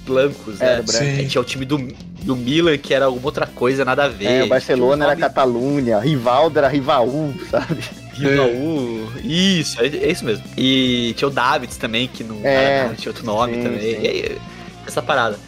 blancos, 0.05 0.61
Era 0.61 0.77
né? 0.77 0.83
branco. 0.83 1.05
Aí 1.05 1.27
tinha 1.27 1.41
o 1.41 1.45
time 1.45 1.65
do, 1.65 1.79
do 2.23 2.37
Milan, 2.37 2.77
que 2.79 2.93
era 2.95 3.07
alguma 3.07 3.27
outra 3.27 3.47
coisa, 3.47 3.85
nada 3.85 4.05
a 4.05 4.09
ver. 4.09 4.27
É, 4.27 4.43
o 4.45 4.49
Barcelona 4.49 5.05
era 5.05 5.13
nome- 5.15 5.23
Catalunha, 5.23 5.99
Rivaldo 6.01 6.59
era 6.59 6.69
Rivaú, 6.69 7.35
sabe? 7.51 7.83
Rivaú. 8.15 9.11
Isso, 9.25 9.81
é, 9.81 9.87
é 9.87 10.11
isso 10.11 10.25
mesmo. 10.25 10.45
E 10.57 11.15
tinha 11.17 11.29
o 11.29 11.31
Davids 11.31 11.77
também, 11.77 12.09
que 12.09 12.23
não, 12.25 12.41
É, 12.45 12.79
era- 12.87 12.95
tinha 12.95 13.11
outro 13.11 13.25
nome 13.25 13.55
sim, 13.55 13.63
também. 13.63 13.81
sim. 13.81 14.07
Aí, 14.07 14.39
essa 14.87 15.03
parada. 15.03 15.39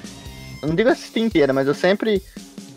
Eu 0.62 0.68
não 0.68 0.74
digo 0.74 0.88
assistir 0.88 1.20
inteira, 1.20 1.52
mas 1.52 1.66
eu 1.66 1.74
sempre 1.74 2.22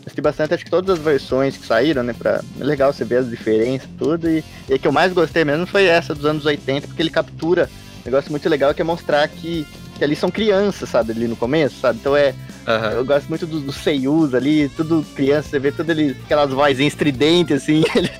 assisti 0.04 0.20
bastante, 0.20 0.54
acho 0.54 0.64
que 0.64 0.70
todas 0.70 0.98
as 0.98 1.04
versões 1.04 1.56
que 1.56 1.66
saíram, 1.66 2.02
né? 2.02 2.12
Pra... 2.12 2.42
É 2.60 2.64
legal 2.64 2.92
você 2.92 3.04
ver 3.04 3.16
as 3.18 3.30
diferenças 3.30 3.88
tudo. 3.98 4.28
E, 4.28 4.44
e 4.68 4.74
a 4.74 4.78
que 4.78 4.86
eu 4.86 4.92
mais 4.92 5.12
gostei 5.12 5.44
mesmo 5.44 5.66
foi 5.66 5.84
essa 5.86 6.14
dos 6.14 6.24
anos 6.26 6.44
80, 6.44 6.86
porque 6.86 7.00
ele 7.02 7.10
captura 7.10 7.68
um 8.00 8.10
negócio 8.10 8.30
muito 8.30 8.48
legal 8.48 8.74
que 8.74 8.80
é 8.82 8.84
mostrar 8.84 9.26
que, 9.28 9.66
que 9.98 10.04
ali 10.04 10.14
são 10.16 10.30
crianças, 10.30 10.88
sabe? 10.88 11.12
Ali 11.12 11.26
no 11.28 11.36
começo, 11.36 11.80
sabe? 11.80 11.98
Então 12.00 12.16
é. 12.16 12.34
Aham. 12.66 12.90
Eu 12.90 13.04
gosto 13.04 13.28
muito 13.28 13.46
dos 13.46 13.62
do 13.62 13.72
seiyus 13.72 14.34
ali, 14.34 14.68
tudo 14.76 15.04
criança, 15.14 15.48
você 15.48 15.58
vê 15.58 15.72
tudo 15.72 15.90
ali, 15.90 16.16
aquelas 16.24 16.50
vozinhas 16.50 16.92
estridentes, 16.92 17.62
assim, 17.62 17.82
eles, 17.96 18.10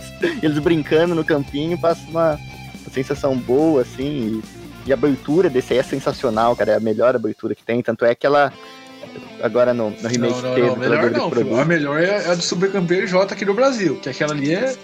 eles 0.43 0.59
brincando 0.59 1.15
no 1.15 1.23
campinho, 1.23 1.79
passa 1.79 2.01
uma, 2.09 2.33
uma 2.33 2.91
sensação 2.93 3.37
boa, 3.37 3.83
assim, 3.83 4.41
e, 4.87 4.89
e 4.89 4.93
a 4.93 4.95
abertura 4.95 5.51
desse 5.51 5.75
aí 5.75 5.79
é 5.81 5.83
sensacional, 5.83 6.57
cara, 6.57 6.73
é 6.73 6.77
a 6.77 6.81
melhor 6.81 7.15
abertura 7.15 7.55
que 7.55 7.63
tem, 7.63 7.83
tanto 7.83 8.07
é 8.07 8.15
que 8.15 8.27
ela, 8.27 8.51
agora 9.43 9.75
no, 9.75 9.91
no 9.91 10.09
remake 10.09 10.41
Não, 10.43 10.57
não, 10.57 10.69
não. 10.69 10.77
Melhor 10.77 11.11
não. 11.11 11.61
A 11.61 11.65
melhor 11.67 12.03
é 12.03 12.31
a 12.31 12.35
do 12.35 12.43
Super 12.43 12.73
Campeão 12.73 13.07
J 13.07 13.35
aqui 13.35 13.45
no 13.45 13.53
Brasil, 13.53 13.97
que 13.97 14.09
aquela 14.09 14.33
ali 14.33 14.55
é, 14.55 14.75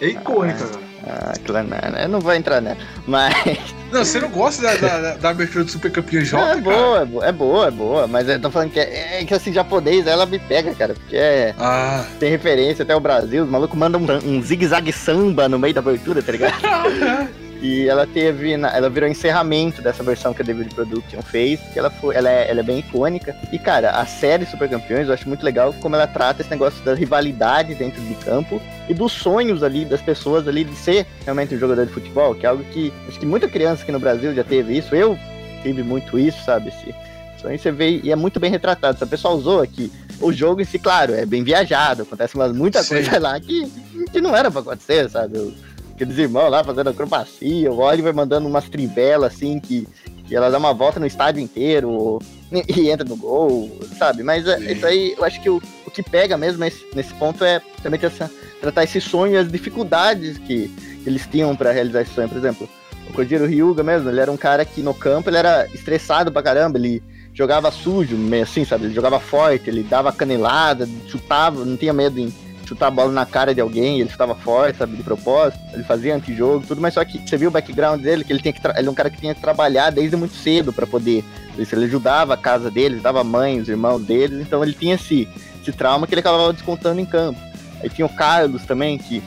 é 0.00 0.08
icônica, 0.08 0.64
Ah. 0.64 0.68
cara. 0.68 0.83
Ah, 1.06 1.34
claro, 1.44 1.68
não, 1.68 1.98
eu 2.00 2.08
não 2.08 2.20
vou 2.20 2.32
entrar 2.34 2.60
nela. 2.60 2.76
Mas. 3.06 3.34
Não, 3.92 4.04
você 4.04 4.18
não 4.18 4.28
gosta 4.28 4.60
da, 4.60 4.74
da, 4.74 5.14
da- 5.14 5.30
abertura 5.30 5.62
do 5.62 5.70
Super 5.70 5.88
Campeão 5.92 6.20
J, 6.24 6.36
Não, 6.36 6.42
é 6.44 6.48
cara? 6.48 6.60
boa, 6.62 6.98
é 7.00 7.04
boa, 7.04 7.26
é 7.26 7.32
boa, 7.32 7.66
é 7.66 7.70
boa. 7.70 8.06
Mas 8.08 8.28
eu 8.28 8.40
tô 8.40 8.50
falando 8.50 8.72
que 8.72 8.80
é, 8.80 9.20
é 9.20 9.24
que 9.24 9.32
assim, 9.32 9.52
japonês, 9.52 10.04
ela 10.08 10.26
me 10.26 10.36
pega, 10.40 10.74
cara. 10.74 10.94
Porque 10.94 11.14
é, 11.16 11.54
Ah, 11.60 12.04
tem 12.18 12.28
referência 12.28 12.82
até 12.82 12.96
o 12.96 12.98
Brasil. 12.98 13.44
Os 13.44 13.48
malucos 13.50 13.78
mandam 13.78 14.00
um, 14.00 14.36
um 14.38 14.42
zigue-zague 14.42 14.92
samba 14.92 15.48
no 15.48 15.60
meio 15.60 15.72
da 15.74 15.80
abertura, 15.80 16.20
tá 16.20 16.32
ligado? 16.32 16.54
E 17.66 17.88
ela 17.88 18.06
teve. 18.06 18.58
na- 18.58 18.76
ela 18.76 18.90
virou 18.90 19.08
encerramento 19.08 19.80
dessa 19.80 20.02
versão 20.02 20.34
que 20.34 20.42
a 20.42 20.44
David 20.44 20.74
Production 20.74 21.22
fez, 21.22 21.58
que 21.72 21.78
ela 21.78 21.88
foi. 21.88 22.14
Ela 22.14 22.28
é, 22.30 22.50
ela 22.50 22.60
é 22.60 22.62
bem 22.62 22.80
icônica. 22.80 23.34
E, 23.50 23.58
cara, 23.58 23.92
a 23.92 24.04
série 24.04 24.44
Super 24.44 24.68
Campeões 24.68 25.08
eu 25.08 25.14
acho 25.14 25.26
muito 25.26 25.42
legal 25.42 25.72
como 25.80 25.96
ela 25.96 26.06
trata 26.06 26.42
esse 26.42 26.50
negócio 26.50 26.84
da 26.84 26.94
rivalidade 26.94 27.74
dentro 27.74 28.02
de 28.02 28.14
campo 28.16 28.60
e 28.86 28.92
dos 28.92 29.12
sonhos 29.12 29.62
ali 29.62 29.86
das 29.86 30.02
pessoas 30.02 30.46
ali 30.46 30.62
de 30.62 30.76
ser 30.76 31.06
realmente 31.24 31.54
um 31.54 31.58
jogador 31.58 31.86
de 31.86 31.92
futebol, 31.92 32.34
que 32.34 32.44
é 32.44 32.50
algo 32.50 32.62
que 32.64 32.92
acho 33.08 33.18
que 33.18 33.24
muita 33.24 33.48
criança 33.48 33.82
aqui 33.82 33.92
no 33.92 33.98
Brasil 33.98 34.34
já 34.34 34.44
teve 34.44 34.76
isso. 34.76 34.94
Eu 34.94 35.18
tive 35.62 35.82
muito 35.82 36.18
isso, 36.18 36.44
sabe? 36.44 36.68
Esse 36.68 36.94
sonho 37.40 37.58
você 37.58 37.72
vê 37.72 37.98
e 38.04 38.12
é 38.12 38.16
muito 38.16 38.38
bem 38.38 38.50
retratado. 38.50 38.98
Se 38.98 39.04
a 39.04 39.06
pessoa 39.06 39.32
usou 39.34 39.62
aqui. 39.62 39.90
O 40.20 40.32
jogo 40.32 40.60
em 40.60 40.64
si, 40.64 40.78
claro, 40.78 41.12
é 41.12 41.26
bem 41.26 41.42
viajado, 41.42 42.02
acontece 42.02 42.36
muita 42.36 42.82
Sim. 42.82 42.90
coisa 42.94 43.18
lá 43.18 43.38
que, 43.40 43.66
que 44.12 44.20
não 44.20 44.34
era 44.34 44.48
pra 44.50 44.60
acontecer, 44.60 45.08
sabe? 45.10 45.38
Eu- 45.38 45.52
aqueles 45.94 46.18
irmãos 46.18 46.50
lá 46.50 46.62
fazendo 46.62 46.90
acrobacia, 46.90 47.72
o 47.72 47.78
Oliver 47.78 48.14
mandando 48.14 48.48
umas 48.48 48.68
trivelas 48.68 49.32
assim 49.32 49.60
que, 49.60 49.86
que 50.26 50.34
ela 50.34 50.50
dá 50.50 50.58
uma 50.58 50.74
volta 50.74 50.98
no 50.98 51.06
estádio 51.06 51.40
inteiro 51.40 52.18
e, 52.52 52.80
e 52.80 52.90
entra 52.90 53.08
no 53.08 53.16
gol, 53.16 53.70
sabe? 53.96 54.22
Mas 54.22 54.46
é, 54.46 54.72
isso 54.72 54.84
aí, 54.84 55.14
eu 55.16 55.24
acho 55.24 55.40
que 55.40 55.48
o, 55.48 55.62
o 55.86 55.90
que 55.90 56.02
pega 56.02 56.36
mesmo 56.36 56.60
nesse, 56.60 56.84
nesse 56.94 57.14
ponto 57.14 57.44
é 57.44 57.60
também 57.82 58.00
essa, 58.02 58.30
tratar 58.60 58.84
esse 58.84 59.00
sonho 59.00 59.34
e 59.34 59.36
as 59.36 59.50
dificuldades 59.50 60.36
que 60.38 60.70
eles 61.06 61.26
tinham 61.26 61.54
pra 61.54 61.72
realizar 61.72 62.02
esse 62.02 62.12
sonho. 62.12 62.28
Por 62.28 62.38
exemplo, 62.38 62.68
o 63.08 63.12
Kojiro 63.12 63.46
Ryuga 63.46 63.82
mesmo, 63.82 64.08
ele 64.08 64.20
era 64.20 64.32
um 64.32 64.36
cara 64.36 64.64
que 64.64 64.82
no 64.82 64.94
campo 64.94 65.30
ele 65.30 65.36
era 65.36 65.66
estressado 65.72 66.32
pra 66.32 66.42
caramba, 66.42 66.76
ele 66.76 67.02
jogava 67.32 67.70
sujo, 67.70 68.16
meio 68.16 68.42
assim, 68.42 68.64
sabe? 68.64 68.86
Ele 68.86 68.94
jogava 68.94 69.20
forte, 69.20 69.70
ele 69.70 69.82
dava 69.82 70.12
canelada, 70.12 70.88
chutava, 71.06 71.64
não 71.64 71.76
tinha 71.76 71.92
medo 71.92 72.18
em 72.18 72.32
chutar 72.66 72.88
a 72.88 72.90
bola 72.90 73.12
na 73.12 73.26
cara 73.26 73.54
de 73.54 73.60
alguém, 73.60 74.00
ele 74.00 74.10
chutava 74.10 74.34
forte, 74.34 74.78
sabe, 74.78 74.96
de 74.96 75.02
propósito, 75.02 75.58
ele 75.72 75.84
fazia 75.84 76.14
antijogo, 76.14 76.64
tudo, 76.66 76.80
mas 76.80 76.94
só 76.94 77.04
que 77.04 77.18
você 77.18 77.36
viu 77.36 77.48
o 77.48 77.52
background 77.52 78.00
dele, 78.00 78.24
que 78.24 78.32
ele 78.32 78.40
tinha 78.40 78.52
que 78.52 78.60
ele 78.66 78.88
é 78.88 78.90
um 78.90 78.94
cara 78.94 79.10
que 79.10 79.18
tinha 79.18 79.34
que 79.34 79.40
trabalhar 79.40 79.90
desde 79.90 80.16
muito 80.16 80.34
cedo 80.34 80.72
pra 80.72 80.86
poder, 80.86 81.24
ele 81.56 81.84
ajudava 81.84 82.34
a 82.34 82.36
casa 82.36 82.70
dele, 82.70 82.94
ajudava 82.94 83.22
mãe, 83.22 83.60
os 83.60 83.68
irmãos 83.68 84.00
deles, 84.02 84.40
então 84.40 84.62
ele 84.62 84.72
tinha 84.72 84.94
esse, 84.94 85.28
esse 85.62 85.72
trauma 85.72 86.06
que 86.06 86.14
ele 86.14 86.20
acabava 86.20 86.52
descontando 86.52 87.00
em 87.00 87.06
campo. 87.06 87.40
Aí 87.82 87.90
tinha 87.90 88.06
o 88.06 88.14
Carlos 88.14 88.64
também, 88.64 88.96
que 88.96 89.22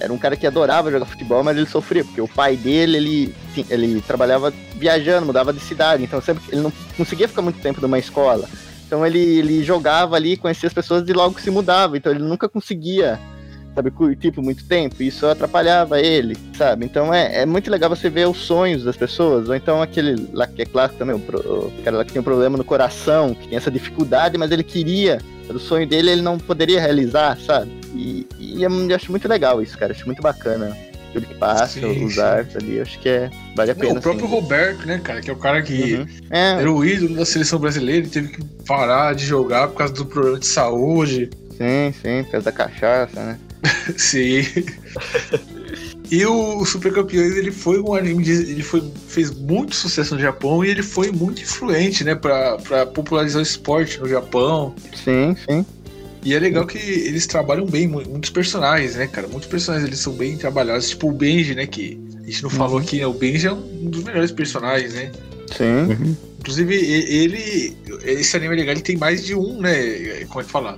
era 0.00 0.12
um 0.12 0.18
cara 0.18 0.36
que 0.36 0.46
adorava 0.46 0.90
jogar 0.90 1.04
futebol, 1.04 1.44
mas 1.44 1.56
ele 1.56 1.66
sofria, 1.66 2.04
porque 2.04 2.20
o 2.20 2.28
pai 2.28 2.56
dele, 2.56 2.96
ele, 2.96 3.34
ele 3.68 4.00
trabalhava 4.00 4.52
viajando, 4.76 5.26
mudava 5.26 5.52
de 5.52 5.60
cidade, 5.60 6.02
então 6.02 6.20
sempre 6.20 6.42
ele 6.50 6.62
não 6.62 6.72
conseguia 6.96 7.28
ficar 7.28 7.42
muito 7.42 7.60
tempo 7.60 7.80
numa 7.80 7.98
escola. 7.98 8.48
Então 8.90 9.06
ele, 9.06 9.20
ele 9.38 9.62
jogava 9.62 10.16
ali, 10.16 10.36
conhecia 10.36 10.66
as 10.66 10.72
pessoas 10.72 11.08
e 11.08 11.12
logo 11.12 11.38
se 11.38 11.48
mudava. 11.48 11.96
Então 11.96 12.10
ele 12.10 12.24
nunca 12.24 12.48
conseguia, 12.48 13.20
sabe, 13.72 13.88
curtir 13.92 14.32
por 14.32 14.42
muito 14.42 14.64
tempo. 14.64 15.00
E 15.00 15.06
isso 15.06 15.28
atrapalhava 15.28 16.00
ele, 16.00 16.36
sabe? 16.58 16.86
Então 16.86 17.14
é, 17.14 17.42
é 17.42 17.46
muito 17.46 17.70
legal 17.70 17.88
você 17.88 18.10
ver 18.10 18.26
os 18.26 18.38
sonhos 18.38 18.82
das 18.82 18.96
pessoas. 18.96 19.48
Ou 19.48 19.54
então 19.54 19.80
aquele 19.80 20.28
lá 20.32 20.44
que 20.44 20.62
é 20.62 20.66
clássico 20.66 20.98
também, 20.98 21.14
o, 21.14 21.18
o 21.18 21.72
cara 21.84 21.98
lá 21.98 22.04
que 22.04 22.12
tem 22.12 22.18
um 22.18 22.24
problema 22.24 22.58
no 22.58 22.64
coração, 22.64 23.32
que 23.32 23.46
tem 23.46 23.56
essa 23.56 23.70
dificuldade, 23.70 24.36
mas 24.36 24.50
ele 24.50 24.64
queria. 24.64 25.18
O 25.48 25.58
sonho 25.60 25.86
dele 25.86 26.10
ele 26.10 26.22
não 26.22 26.36
poderia 26.36 26.80
realizar, 26.80 27.38
sabe? 27.38 27.70
E, 27.94 28.26
e 28.40 28.64
eu 28.64 28.96
acho 28.96 29.12
muito 29.12 29.28
legal 29.28 29.62
isso, 29.62 29.78
cara. 29.78 29.92
Acho 29.92 30.04
muito 30.04 30.20
bacana. 30.20 30.76
Tudo 31.12 31.26
que 31.26 31.34
passa, 31.34 31.80
Sim, 31.80 32.06
os 32.06 32.14
sim. 32.14 32.20
artes 32.20 32.56
ali, 32.56 32.80
acho 32.80 32.98
que 32.98 33.08
é, 33.08 33.30
vale 33.56 33.70
a 33.70 33.74
Não, 33.74 33.80
pena. 33.80 33.98
o 33.98 34.02
próprio 34.02 34.26
sim. 34.26 34.32
Roberto, 34.34 34.86
né, 34.86 35.00
cara, 35.02 35.20
que 35.20 35.30
é 35.30 35.32
o 35.32 35.36
cara 35.36 35.62
que 35.62 35.94
Uhum. 35.94 36.06
É, 36.30 36.50
era 36.60 36.72
o 36.72 36.84
ídolo 36.84 37.16
da 37.16 37.24
seleção 37.24 37.58
brasileira, 37.58 38.02
ele 38.02 38.08
teve 38.10 38.28
que 38.28 38.44
parar 38.66 39.14
de 39.14 39.24
jogar 39.26 39.68
por 39.68 39.76
causa 39.78 39.92
do 39.94 40.06
problema 40.06 40.38
de 40.38 40.46
saúde. 40.46 41.30
sim, 41.56 41.92
sim, 42.02 42.22
por 42.24 42.32
causa 42.32 42.44
da 42.46 42.52
cachaça, 42.52 43.22
né? 43.24 43.38
Sim. 43.98 44.40
E 46.10 46.24
o 46.26 46.64
Super 46.64 46.92
Campeões, 46.92 47.36
ele 47.36 47.52
foi 47.52 47.78
um 47.78 47.94
anime, 47.94 48.24
de, 48.24 48.32
ele 48.32 48.62
foi, 48.62 48.82
fez 49.06 49.30
muito 49.30 49.76
sucesso 49.76 50.14
no 50.14 50.20
Japão 50.20 50.64
e 50.64 50.70
ele 50.70 50.82
foi 50.82 51.12
muito 51.12 51.42
influente, 51.42 52.02
né, 52.02 52.14
pra, 52.14 52.56
pra 52.56 52.86
popularizar 52.86 53.38
o 53.38 53.42
esporte 53.42 54.00
no 54.00 54.08
Japão. 54.08 54.74
Sim, 55.04 55.36
sim. 55.48 55.64
E 56.22 56.34
é 56.34 56.38
legal 56.38 56.66
que 56.66 56.76
eles 56.78 57.26
trabalham 57.26 57.64
bem, 57.64 57.86
mu- 57.88 58.02
muitos 58.08 58.30
personagens, 58.30 58.94
né, 58.94 59.06
cara? 59.06 59.26
Muitos 59.26 59.48
personagens 59.48 59.88
eles 59.88 60.00
são 60.00 60.12
bem 60.12 60.36
trabalhados, 60.36 60.90
tipo 60.90 61.08
o 61.08 61.12
Benji, 61.12 61.54
né, 61.54 61.66
que 61.66 61.98
a 62.22 62.26
gente 62.26 62.42
não 62.42 62.50
falou 62.50 62.78
aqui, 62.78 62.98
né? 62.98 63.06
O 63.06 63.14
Benji 63.14 63.46
é 63.46 63.52
um 63.52 63.88
dos 63.90 64.04
melhores 64.04 64.30
personagens, 64.30 64.92
né? 64.94 65.10
Sim. 65.56 66.16
Inclusive, 66.38 66.74
e- 66.74 67.14
ele. 67.24 67.76
Esse 68.04 68.36
anime 68.36 68.54
é 68.54 68.58
legal, 68.58 68.74
ele 68.74 68.82
tem 68.82 68.96
mais 68.96 69.24
de 69.24 69.34
um, 69.34 69.60
né? 69.60 70.24
Como 70.28 70.40
é 70.40 70.44
que 70.44 70.50
fala? 70.50 70.76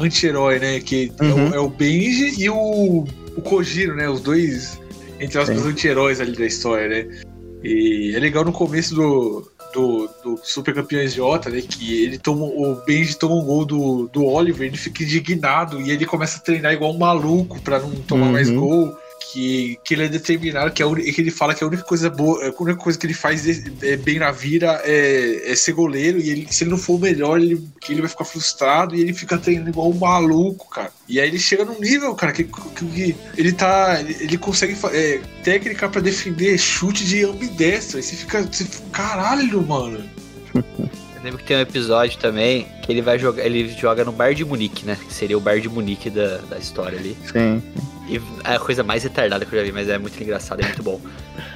Anti-herói, 0.00 0.58
né? 0.58 0.80
Que 0.80 1.12
é, 1.20 1.24
Uhum. 1.24 1.50
o, 1.50 1.54
é 1.54 1.60
o 1.60 1.68
Benji 1.68 2.42
e 2.42 2.48
o, 2.50 3.04
o 3.36 3.42
Kojiro, 3.42 3.94
né? 3.94 4.08
Os 4.08 4.20
dois, 4.20 4.78
entre 5.20 5.38
aspas, 5.38 5.64
anti-heróis 5.66 6.20
ali 6.20 6.32
da 6.32 6.46
história, 6.46 6.88
né? 6.88 7.20
E 7.62 8.12
é 8.14 8.18
legal 8.18 8.44
no 8.44 8.52
começo 8.52 8.94
do, 8.94 9.50
do, 9.72 10.08
do 10.22 10.40
Super 10.42 10.74
Campeões 10.74 11.14
J, 11.14 11.50
né? 11.50 11.60
Que 11.60 12.02
ele 12.04 12.18
toma. 12.18 12.44
O 12.44 12.76
Benji 12.86 13.16
toma 13.16 13.34
um 13.36 13.44
gol 13.44 13.64
do, 13.64 14.08
do 14.12 14.24
Oliver, 14.24 14.66
ele 14.66 14.76
fica 14.76 15.02
indignado 15.02 15.80
e 15.80 15.90
ele 15.90 16.04
começa 16.06 16.38
a 16.38 16.40
treinar 16.40 16.72
igual 16.72 16.92
um 16.94 16.98
maluco 16.98 17.60
pra 17.62 17.78
não 17.78 17.90
tomar 18.02 18.26
Uhum. 18.26 18.32
mais 18.32 18.50
gol. 18.50 18.96
Que, 19.30 19.78
que 19.84 19.94
ele 19.94 20.04
é 20.04 20.08
determinado, 20.08 20.70
que, 20.72 20.82
uni- 20.82 21.12
que 21.12 21.20
ele 21.20 21.30
fala 21.30 21.54
que 21.54 21.62
a 21.62 21.66
única 21.66 21.82
coisa 21.82 22.08
boa, 22.08 22.38
a 22.48 22.62
única 22.62 22.78
coisa 22.80 22.98
que 22.98 23.04
ele 23.04 23.12
faz 23.12 23.46
é, 23.46 23.62
é 23.82 23.96
bem 23.96 24.18
na 24.18 24.30
vida 24.30 24.80
é, 24.84 25.52
é 25.52 25.54
ser 25.54 25.72
goleiro, 25.72 26.18
e 26.18 26.30
ele, 26.30 26.48
se 26.50 26.64
ele 26.64 26.70
não 26.70 26.78
for 26.78 26.94
o 26.94 26.98
melhor, 26.98 27.38
ele, 27.38 27.62
ele 27.90 28.00
vai 28.00 28.08
ficar 28.08 28.24
frustrado 28.24 28.94
e 28.94 29.00
ele 29.02 29.12
fica 29.12 29.36
treinando 29.36 29.68
igual 29.68 29.90
um 29.90 29.98
maluco, 29.98 30.70
cara. 30.70 30.90
E 31.06 31.20
aí 31.20 31.28
ele 31.28 31.38
chega 31.38 31.64
num 31.64 31.78
nível, 31.78 32.14
cara, 32.14 32.32
que, 32.32 32.44
que- 32.44 33.16
ele 33.36 33.52
tá. 33.52 34.00
Ele, 34.00 34.38
consegue 34.38 34.76
é, 34.92 35.20
técnica 35.42 35.88
pra 35.88 36.00
defender 36.00 36.56
chute 36.56 37.04
de 37.04 37.24
ambidestra. 37.24 38.00
E 38.00 38.02
você 38.02 38.16
fica. 38.16 38.42
Você, 38.42 38.64
fica, 38.64 38.84
caralho, 38.92 39.60
mano. 39.66 40.08
Eu 41.28 41.32
lembro 41.32 41.38
que 41.38 41.44
tem 41.44 41.58
um 41.58 41.60
episódio 41.60 42.18
também 42.18 42.66
que 42.82 42.90
ele 42.90 43.02
vai 43.02 43.18
jogar. 43.18 43.44
Ele 43.44 43.68
joga 43.68 44.02
no 44.02 44.10
bar 44.10 44.32
de 44.32 44.46
Munique, 44.46 44.86
né? 44.86 44.96
Que 44.96 45.12
seria 45.12 45.36
o 45.36 45.40
bar 45.40 45.60
de 45.60 45.68
Munique 45.68 46.08
da, 46.08 46.38
da 46.38 46.56
história 46.56 46.98
ali. 46.98 47.14
Sim. 47.30 47.62
E 48.08 48.16
é 48.44 48.54
a 48.54 48.58
coisa 48.58 48.82
mais 48.82 49.02
retardada 49.02 49.44
que 49.44 49.54
eu 49.54 49.58
já 49.58 49.64
vi, 49.66 49.70
mas 49.70 49.90
é 49.90 49.98
muito 49.98 50.18
engraçado, 50.22 50.60
é 50.62 50.64
muito 50.64 50.82
bom. 50.82 50.98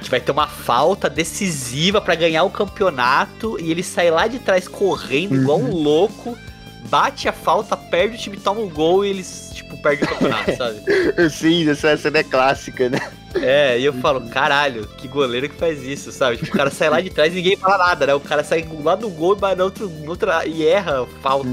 Que 0.03 0.11
vai 0.11 0.21
ter 0.21 0.31
uma 0.31 0.45
falta 0.45 1.09
decisiva 1.09 1.99
pra 1.99 2.13
ganhar 2.13 2.43
o 2.43 2.51
campeonato 2.51 3.59
e 3.59 3.71
ele 3.71 3.81
sai 3.81 4.11
lá 4.11 4.27
de 4.27 4.37
trás 4.37 4.67
correndo 4.67 5.35
igual 5.35 5.59
um 5.59 5.71
louco, 5.71 6.37
bate 6.89 7.27
a 7.27 7.33
falta, 7.33 7.75
perde 7.75 8.15
o 8.15 8.19
time, 8.19 8.37
toma 8.37 8.61
um 8.61 8.69
gol 8.69 9.05
e 9.05 9.09
eles, 9.09 9.51
tipo, 9.53 9.77
perdem 9.81 10.05
o 10.05 10.07
campeonato, 10.07 10.55
sabe? 10.57 11.29
Sim, 11.29 11.69
essa 11.69 11.95
cena 11.97 12.19
é 12.19 12.23
clássica, 12.23 12.89
né? 12.89 12.99
É, 13.35 13.79
e 13.79 13.85
eu 13.85 13.93
falo, 13.93 14.21
caralho, 14.29 14.87
que 14.97 15.07
goleiro 15.07 15.49
que 15.49 15.55
faz 15.55 15.83
isso, 15.83 16.11
sabe? 16.11 16.37
Tipo, 16.37 16.51
o 16.51 16.57
cara 16.57 16.69
sai 16.69 16.89
lá 16.89 17.01
de 17.01 17.09
trás 17.09 17.33
e 17.33 17.37
ninguém 17.37 17.57
fala 17.57 17.77
nada, 17.77 18.07
né? 18.07 18.13
O 18.13 18.19
cara 18.19 18.43
sai 18.43 18.67
lá 18.83 18.95
do 18.95 19.09
gol 19.09 19.35
e 19.35 19.39
vai 19.39 19.55
na 19.55 19.63
outra, 19.63 19.85
outra 20.07 20.45
e 20.45 20.65
erra 20.65 21.01
a 21.01 21.05
falta. 21.21 21.49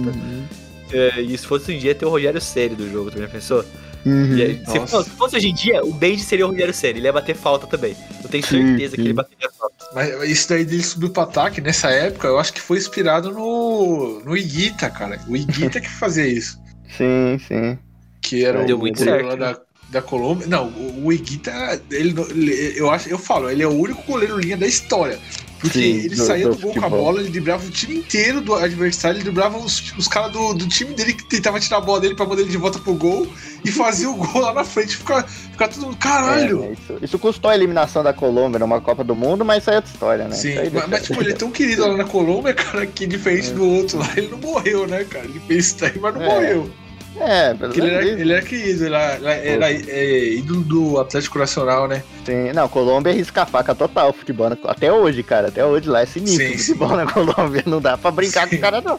É, 0.92 1.20
e 1.20 1.36
se 1.38 1.46
fosse 1.46 1.72
um 1.72 1.78
dia, 1.78 1.94
ter 1.94 2.04
o 2.04 2.10
Rogério 2.10 2.40
Ceni 2.40 2.74
do 2.74 2.90
jogo, 2.90 3.10
também 3.10 3.28
pensou? 3.28 3.64
Uhum. 4.04 4.36
E 4.36 4.42
aí, 4.42 4.62
se, 4.66 4.86
fosse, 4.86 5.10
se 5.10 5.16
fosse 5.16 5.36
hoje 5.36 5.48
em 5.48 5.54
dia, 5.54 5.84
o 5.84 5.92
Benji 5.92 6.22
seria 6.22 6.46
o 6.46 6.50
Rogério 6.50 6.72
Ceni, 6.72 6.98
ele 6.98 7.06
ia 7.06 7.12
bater 7.12 7.36
falta 7.36 7.66
também. 7.66 7.94
Eu 8.22 8.28
tenho 8.28 8.44
Sim, 8.44 8.68
certeza 8.68 8.96
que 8.96 9.02
sim. 9.02 9.08
ele 9.08 9.12
bateria 9.12 9.50
falta. 9.58 9.74
Mas 9.94 10.30
isso 10.30 10.48
daí 10.48 10.64
dele 10.64 10.82
subiu 10.82 11.10
pro 11.10 11.22
ataque 11.22 11.60
nessa 11.60 11.90
época, 11.90 12.28
eu 12.28 12.38
acho 12.38 12.52
que 12.52 12.60
foi 12.60 12.78
inspirado 12.78 13.30
no, 13.30 14.20
no 14.24 14.36
Iguita, 14.36 14.88
cara. 14.88 15.20
O 15.28 15.36
Iguita 15.36 15.80
que 15.80 15.90
fazia 15.90 16.26
isso. 16.26 16.58
Sim, 16.96 17.38
sim. 17.46 17.78
Que 18.22 18.44
era 18.44 18.64
Deu 18.64 18.76
o 18.76 18.80
muito 18.80 18.98
certo, 18.98 19.26
lá 19.26 19.34
da, 19.34 19.60
da 19.90 20.00
Colômbia. 20.00 20.46
Não, 20.46 20.66
o, 20.68 21.06
o 21.06 21.12
Iguita, 21.12 21.80
ele, 21.90 22.14
ele- 22.30 22.74
eu 22.76 22.90
acho, 22.90 23.08
eu 23.08 23.18
falo, 23.18 23.50
ele 23.50 23.62
é 23.62 23.66
o 23.66 23.72
único 23.72 24.02
goleiro 24.02 24.38
linha 24.38 24.56
da 24.56 24.66
história. 24.66 25.18
Porque 25.60 25.78
Sim, 25.78 25.90
ele 26.06 26.14
do- 26.16 26.24
saía 26.24 26.48
do 26.48 26.54
do, 26.54 26.62
gol 26.62 26.72
com 26.72 26.86
a 26.86 26.88
bola, 26.88 27.20
ele 27.20 27.28
driblava 27.28 27.66
o 27.66 27.70
time 27.70 27.96
inteiro 27.96 28.40
do 28.40 28.54
adversário, 28.54 29.18
ele 29.18 29.24
driblava 29.24 29.58
os, 29.58 29.92
os 29.98 30.08
caras 30.08 30.32
do, 30.32 30.54
do 30.54 30.66
time 30.66 30.94
dele 30.94 31.12
que 31.12 31.22
tentava 31.26 31.60
tirar 31.60 31.76
a 31.76 31.80
bola 31.82 32.00
dele 32.00 32.14
pra 32.14 32.24
mandar 32.24 32.40
ele 32.40 32.50
de 32.50 32.56
volta 32.56 32.78
pro 32.78 32.94
gol 32.94 33.30
e 33.62 33.70
fazia 33.70 34.08
o 34.08 34.14
gol 34.16 34.40
lá 34.40 34.54
na 34.54 34.64
frente. 34.64 34.96
Ficar 34.96 35.22
fica 35.28 35.68
todo 35.68 35.82
mundo, 35.84 35.98
caralho! 35.98 36.64
É, 36.64 36.72
isso, 36.72 36.98
isso 37.02 37.18
custou 37.18 37.50
a 37.50 37.54
eliminação 37.54 38.02
da 38.02 38.14
Colômbia 38.14 38.58
numa 38.58 38.80
Copa 38.80 39.04
do 39.04 39.14
Mundo, 39.14 39.44
mas 39.44 39.58
isso 39.62 39.68
aí 39.68 39.74
é 39.74 39.78
outra 39.80 39.92
história, 39.92 40.28
né? 40.28 40.34
Sim, 40.34 40.54
mas, 40.72 40.88
mas, 40.88 41.02
tipo, 41.02 41.20
ele 41.20 41.32
é 41.32 41.34
tão 41.36 41.50
querido 41.52 41.86
lá 41.86 41.94
na 41.94 42.04
Colômbia, 42.04 42.54
cara, 42.54 42.86
que 42.86 43.06
diferente 43.06 43.50
do 43.50 43.68
outro 43.68 43.98
lá, 43.98 44.08
ele 44.16 44.28
não 44.28 44.38
morreu, 44.38 44.86
né, 44.86 45.04
cara? 45.04 45.26
Ele 45.26 45.40
fez 45.46 45.66
isso 45.66 45.76
daí, 45.80 45.98
mas 46.00 46.14
não 46.14 46.22
É, 46.22 46.26
morreu. 46.26 46.70
É, 47.18 47.52
pelo 47.54 47.74
ele 47.74 47.90
era, 47.90 48.04
ele 48.06 48.32
era 48.32 48.42
querido, 48.42 48.86
ele 48.86 48.94
era, 48.94 49.34
era, 49.34 49.72
é, 49.72 50.24
ídolo 50.34 50.62
do 50.62 50.98
Atlético 51.00 51.38
Nacional, 51.38 51.88
né? 51.88 52.02
Sim, 52.24 52.52
não, 52.54 52.68
Colômbia 52.68 53.12
risca 53.12 53.42
a 53.42 53.46
faca 53.46 53.74
total, 53.74 54.12
futebol. 54.12 54.48
na- 54.50 54.56
Até 54.64 54.92
hoje, 54.92 55.22
cara, 55.22 55.48
até 55.48 55.64
hoje 55.64 55.88
lá 55.88 56.02
é 56.02 56.06
sinistro 56.06 56.46
Sim, 56.46 56.54
o 56.54 56.58
futebol 56.58 56.96
na 56.96 57.06
Colômbia. 57.10 57.62
Não 57.66 57.80
dá 57.80 57.98
pra 57.98 58.10
brincar 58.10 58.44
com 58.44 58.50
Sim. 58.50 58.56
os 58.56 58.60
caras, 58.62 58.84
não. 58.84 58.98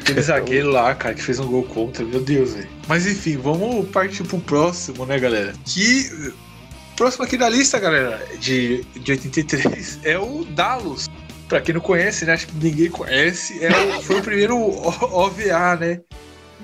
Aquele 0.00 0.22
zagueiro 0.22 0.70
lá, 0.70 0.94
cara, 0.94 1.14
que 1.14 1.22
fez 1.22 1.38
um 1.40 1.46
gol 1.46 1.62
contra, 1.64 2.04
meu 2.04 2.20
Deus, 2.20 2.54
velho. 2.54 2.68
Mas 2.86 3.06
enfim, 3.06 3.36
vamos 3.36 3.88
partir 3.88 4.22
pro 4.24 4.38
próximo, 4.38 5.06
né, 5.06 5.18
galera? 5.18 5.52
Que. 5.64 6.32
Próximo 6.96 7.24
aqui 7.24 7.38
da 7.38 7.48
lista, 7.48 7.78
galera, 7.78 8.22
de, 8.38 8.84
de 8.94 9.12
83, 9.12 10.00
é 10.04 10.18
o 10.18 10.44
Dallas. 10.50 11.08
Pra 11.48 11.60
quem 11.60 11.74
não 11.74 11.80
conhece, 11.80 12.24
né? 12.26 12.34
Acho 12.34 12.46
que 12.48 12.54
ninguém 12.62 12.90
conhece. 12.90 13.64
É 13.64 13.70
o- 13.70 14.02
foi 14.02 14.18
o 14.20 14.22
primeiro 14.22 14.56
O- 14.56 14.88
OVA, 15.24 15.76
né? 15.76 16.00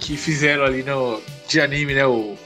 Que 0.01 0.17
fizeram 0.17 0.65
ali 0.65 0.83
no, 0.83 1.21
de 1.49 1.61
anime, 1.61 1.95
né? 1.95 2.07
O, 2.07 2.37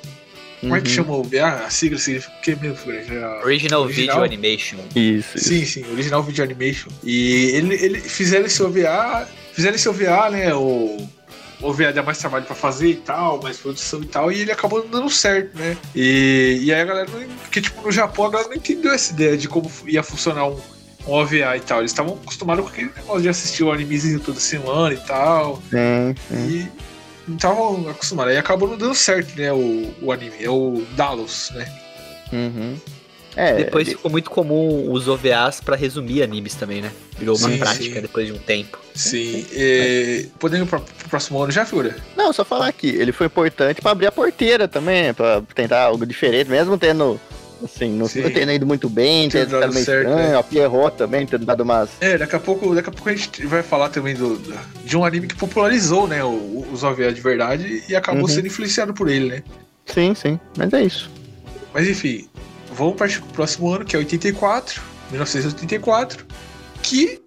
como 0.61 0.77
é 0.77 0.81
que 0.81 0.89
Uhum. 0.91 0.95
chama 0.95 1.13
o 1.13 1.21
OVA? 1.21 1.65
A 1.67 1.71
sigla 1.71 1.99
significa 1.99 2.33
o 2.37 2.41
que 2.43 2.55
mesmo? 2.57 2.93
É 2.93 3.43
Original, 3.45 3.83
Original? 3.83 3.87
Video 3.89 4.23
Animation. 4.23 4.77
Isso, 4.95 5.37
isso. 5.39 5.49
Sim, 5.49 5.65
sim, 5.65 5.85
original 5.93 6.23
video 6.23 6.45
animation. 6.45 6.89
E 7.03 7.51
ele, 7.55 7.75
ele 7.77 8.01
fizeram 8.01 8.45
esse 8.47 8.63
OVA, 8.63 9.27
fizeram 9.55 9.75
esse 9.75 9.89
OVA, 9.89 10.31
né? 10.31 10.55
O 10.55 11.09
o 11.63 11.67
OVA 11.69 11.93
dá 11.93 12.03
mais 12.03 12.17
trabalho 12.17 12.47
pra 12.47 12.55
fazer 12.55 12.89
e 12.89 12.95
tal, 12.97 13.43
mais 13.43 13.59
produção 13.59 14.01
e 14.03 14.07
tal, 14.07 14.33
e 14.33 14.41
ele 14.41 14.51
acabou 14.51 14.83
não 14.83 14.89
dando 14.91 15.11
certo, 15.11 15.59
né? 15.59 15.77
E, 15.95 16.59
e 16.63 16.73
aí 16.73 16.81
a 16.81 16.85
galera, 16.87 17.07
porque 17.43 17.61
tipo, 17.61 17.83
no 17.83 17.93
Japão 17.93 18.25
a 18.25 18.31
galera 18.31 18.49
não 18.49 18.57
entendeu 18.57 18.91
essa 18.93 19.13
ideia 19.13 19.37
de 19.37 19.47
como 19.47 19.71
ia 19.87 20.03
funcionar 20.03 20.47
um, 20.47 20.59
um 21.07 21.13
OVA 21.13 21.57
e 21.59 21.61
tal. 21.61 21.81
Eles 21.81 21.91
estavam 21.91 22.15
acostumados 22.15 22.65
com 22.65 22.71
aquele 22.71 22.91
negócio 22.97 23.21
de 23.21 23.29
assistir 23.29 23.63
o 23.63 23.71
animezinho 23.71 24.19
toda 24.21 24.41
semana 24.41 24.95
e 24.95 24.99
tal. 25.07 25.63
Sim, 25.71 26.15
sim. 26.29 26.49
E 26.49 26.69
não 27.29 27.37
estavam 27.37 27.89
acostumados. 27.89 28.33
Aí 28.33 28.39
acabou 28.39 28.69
não 28.69 28.77
dando 28.77 28.95
certo, 28.95 29.37
né? 29.39 29.53
O, 29.53 29.93
o 30.03 30.13
anime. 30.13 30.35
É 30.41 30.49
o 30.51 30.83
Dallas, 30.97 31.51
né? 31.55 31.73
Uhum. 32.33 32.77
É, 33.37 33.55
Depois 33.55 33.87
ele- 33.87 33.97
ficou 33.97 34.11
muito 34.11 34.29
comum 34.29 34.91
os 34.93 35.07
OVAs 35.07 35.61
pra 35.61 35.77
resumir 35.77 36.21
animes 36.23 36.55
também, 36.57 36.83
né? 36.83 36.91
Virou 37.17 37.37
uma 37.39 37.49
Sim, 37.49 37.59
prática 37.59 37.95
sim. 37.95 38.01
depois 38.01 38.27
de 38.27 38.33
um 38.33 38.39
tempo. 38.39 38.79
Sim. 38.93 39.47
E, 39.53 40.27
podendo 40.39 40.65
ir 40.65 40.67
pro 40.69 40.85
próximo 41.09 41.41
ano 41.41 41.53
já, 41.53 41.65
figura? 41.65 41.97
Não, 42.17 42.33
só 42.33 42.45
falar 42.45 42.67
aqui, 42.67 42.89
ele 42.89 43.13
foi 43.13 43.27
importante 43.27 43.81
pra 43.81 43.93
abrir 43.93 44.07
a 44.09 44.13
porteira 44.13 44.67
também, 44.67 45.15
pra 45.15 45.43
tentar 45.55 45.83
algo 45.85 46.05
diferente, 46.05 46.51
mesmo 46.51 46.77
tendo, 46.77 47.21
assim, 47.65 47.91
não 47.91 48.07
Sim. 48.09 48.23
tendo 48.31 48.53
ido 48.53 48.67
muito 48.67 48.89
bem, 48.89 49.29
Tendo 49.29 49.49
tendo 49.51 49.61
dado 49.61 49.73
meio 49.73 49.85
certo, 49.85 50.09
estranho, 50.09 50.31
né? 50.31 50.37
a 50.39 50.43
Pierrot 50.43 50.97
também 50.97 51.27
tendo 51.27 51.45
dado 51.45 51.63
umas... 51.63 51.91
É, 52.01 52.17
daqui 52.19 52.37
a 52.37 52.41
pouco, 52.41 52.75
daqui 52.75 52.89
a 52.89 52.93
pouco 52.93 53.09
a 53.09 53.15
gente 53.15 53.47
vai 53.47 53.63
falar 53.63 53.89
também 53.91 54.15
do, 54.15 54.37
do- 54.39 54.59
de 54.85 54.97
um 54.97 55.05
anime 55.05 55.27
que 55.29 55.35
popularizou, 55.37 56.07
né, 56.09 56.23
o- 56.25 56.67
os 56.73 56.83
OVA 56.83 57.13
de 57.13 57.21
verdade 57.21 57.83
e 57.89 57.95
acabou 57.97 58.23
Uhum. 58.23 58.29
sendo 58.29 58.47
influenciado 58.47 58.93
por 58.95 59.09
ele, 59.09 59.29
né? 59.29 59.43
Sim, 59.87 60.15
sim, 60.15 60.39
mas 60.57 60.73
é 60.73 60.83
isso. 60.83 61.11
Mas 61.75 61.89
enfim, 61.89 62.29
vamos 62.73 62.97
partir 62.97 63.21
pro 63.23 63.33
próximo 63.33 63.73
ano, 63.73 63.85
que 63.85 63.95
é 63.97 63.99
84, 63.99 64.81
1984, 65.11 66.27
que 66.83 67.21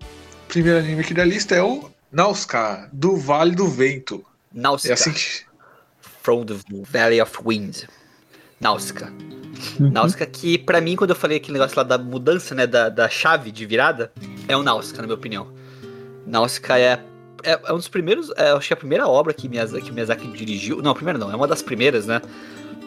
o 0.46 0.48
primeiro 0.48 0.80
anime 0.80 1.02
aqui 1.02 1.14
da 1.14 1.24
lista 1.26 1.56
é 1.56 1.62
o 1.64 1.90
Nausicaä, 2.12 2.88
do 2.94 3.18
Vale 3.18 3.56
do 3.56 3.68
Vento. 3.68 4.24
Nausicaa. 4.54 4.92
É 4.92 4.94
assim 4.94 5.12
que... 5.12 5.22
From 6.22 6.46
the 6.46 6.54
Valley 6.90 7.20
of 7.22 7.34
Wind. 7.46 7.84
Nausicaa. 8.62 9.12
Uhum. 9.80 9.92
Nausicaa 9.92 10.26
que, 10.26 10.58
pra 10.58 10.82
mim, 10.82 10.96
quando 10.96 11.12
eu 11.12 11.16
falei 11.16 11.38
aquele 11.38 11.54
negócio 11.54 11.78
lá 11.78 11.84
da 11.84 11.98
mudança, 11.98 12.56
né, 12.56 12.66
da, 12.68 12.90
da 12.90 13.10
chave 13.10 13.52
de 13.52 13.66
virada, 13.66 14.12
é 14.48 14.56
o 14.56 14.64
Nausicaa, 14.64 15.02
na 15.02 15.08
minha 15.08 15.16
opinião. 15.16 15.48
Nausicaa 16.26 16.80
é, 16.80 17.00
é, 17.44 17.60
é 17.66 17.74
um 17.74 17.78
dos 17.78 17.88
primeiros, 17.88 18.32
é, 18.36 18.52
acho 18.52 18.68
que 18.68 18.74
é 18.74 18.76
a 18.76 18.78
primeira 18.78 19.08
obra 19.08 19.34
que 19.34 19.48
Miyazaki, 19.48 19.86
que 19.86 19.92
Miyazaki 19.92 20.28
dirigiu. 20.28 20.82
Não, 20.82 20.92
a 20.92 20.96
primeira 20.96 21.20
não, 21.20 21.32
é 21.32 21.36
uma 21.36 21.48
das 21.48 21.62
primeiras, 21.62 22.06
né? 22.08 22.22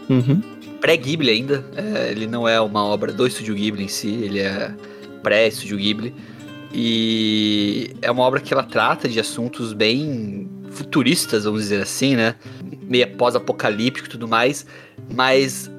Uhum. 0.08 0.40
Pré-Ghibli 0.80 1.30
ainda. 1.30 1.64
é, 1.76 2.10
ele 2.10 2.26
não 2.26 2.48
é 2.48 2.60
uma 2.60 2.84
obra 2.84 3.12
do 3.12 3.26
Estúdio 3.26 3.54
Ghibli 3.54 3.84
em 3.84 3.88
si, 3.88 4.08
ele 4.08 4.40
é 4.40 4.74
pré-Estúdio 5.22 5.76
Ghibli. 5.76 6.14
E 6.72 7.96
é 8.02 8.10
uma 8.10 8.22
obra 8.22 8.40
que 8.40 8.52
ela 8.52 8.62
trata 8.62 9.08
de 9.08 9.18
assuntos 9.18 9.72
bem 9.72 10.48
futuristas, 10.70 11.44
vamos 11.44 11.62
dizer 11.62 11.82
assim, 11.82 12.16
né? 12.16 12.34
Meio 12.82 13.08
pós-apocalíptico 13.16 14.08
e 14.08 14.10
tudo 14.10 14.28
mais, 14.28 14.66
mas 15.14 15.70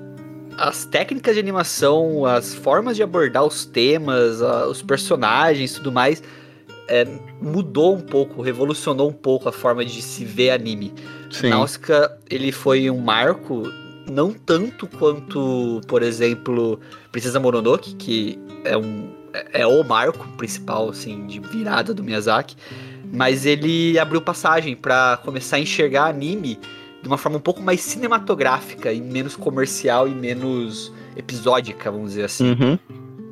as 0.57 0.85
técnicas 0.85 1.35
de 1.35 1.39
animação, 1.39 2.25
as 2.25 2.53
formas 2.53 2.95
de 2.95 3.03
abordar 3.03 3.43
os 3.45 3.65
temas, 3.65 4.41
a- 4.41 4.67
os 4.67 4.81
personagens 4.81 5.71
e 5.71 5.75
tudo 5.75 5.91
mais, 5.91 6.21
é, 6.87 7.05
mudou 7.41 7.95
um 7.95 8.01
pouco, 8.01 8.41
revolucionou 8.41 9.09
um 9.09 9.13
pouco 9.13 9.47
a 9.49 9.51
forma 9.51 9.83
de 9.85 10.01
se 10.01 10.25
ver 10.25 10.51
anime. 10.51 10.93
Sim. 11.29 11.49
Nausicaa, 11.49 12.17
ele 12.29 12.51
foi 12.51 12.89
um 12.89 12.97
marco 12.99 13.63
não 14.09 14.33
tanto 14.33 14.87
quanto, 14.87 15.81
por 15.87 16.01
exemplo, 16.01 16.79
Princesa 17.11 17.39
Mononoke, 17.39 17.93
que 17.95 18.39
é 18.63 18.77
um 18.77 19.15
é 19.53 19.67
o 19.67 19.83
marco 19.83 20.27
principal 20.29 20.89
assim 20.89 21.27
de 21.27 21.39
virada 21.39 21.93
do 21.93 22.03
Miyazaki, 22.03 22.55
mas 23.13 23.45
ele 23.45 23.99
abriu 23.99 24.19
passagem 24.19 24.75
para 24.75 25.17
começar 25.23 25.57
a 25.57 25.59
enxergar 25.59 26.05
anime 26.05 26.57
de 27.01 27.07
uma 27.07 27.17
forma 27.17 27.37
um 27.37 27.41
pouco 27.41 27.61
mais 27.61 27.81
cinematográfica 27.81 28.91
e 28.91 29.01
menos 29.01 29.35
comercial 29.35 30.07
e 30.07 30.11
menos 30.15 30.91
episódica, 31.15 31.91
vamos 31.91 32.09
dizer 32.11 32.25
assim. 32.25 32.51
Uhum. 32.51 32.79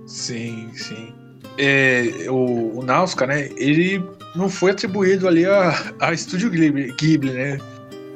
Sim, 0.05 0.69
sim. 0.73 1.13
É, 1.57 2.25
o, 2.29 2.79
o 2.79 2.83
Nausicaa, 2.83 3.27
né? 3.27 3.49
Ele 3.57 4.03
não 4.35 4.49
foi 4.49 4.71
atribuído 4.71 5.27
ali 5.27 5.45
a, 5.45 5.93
a 5.99 6.13
Estúdio 6.13 6.49
Ghibli, 6.49 6.91
Ghibli, 6.93 7.31
né? 7.31 7.57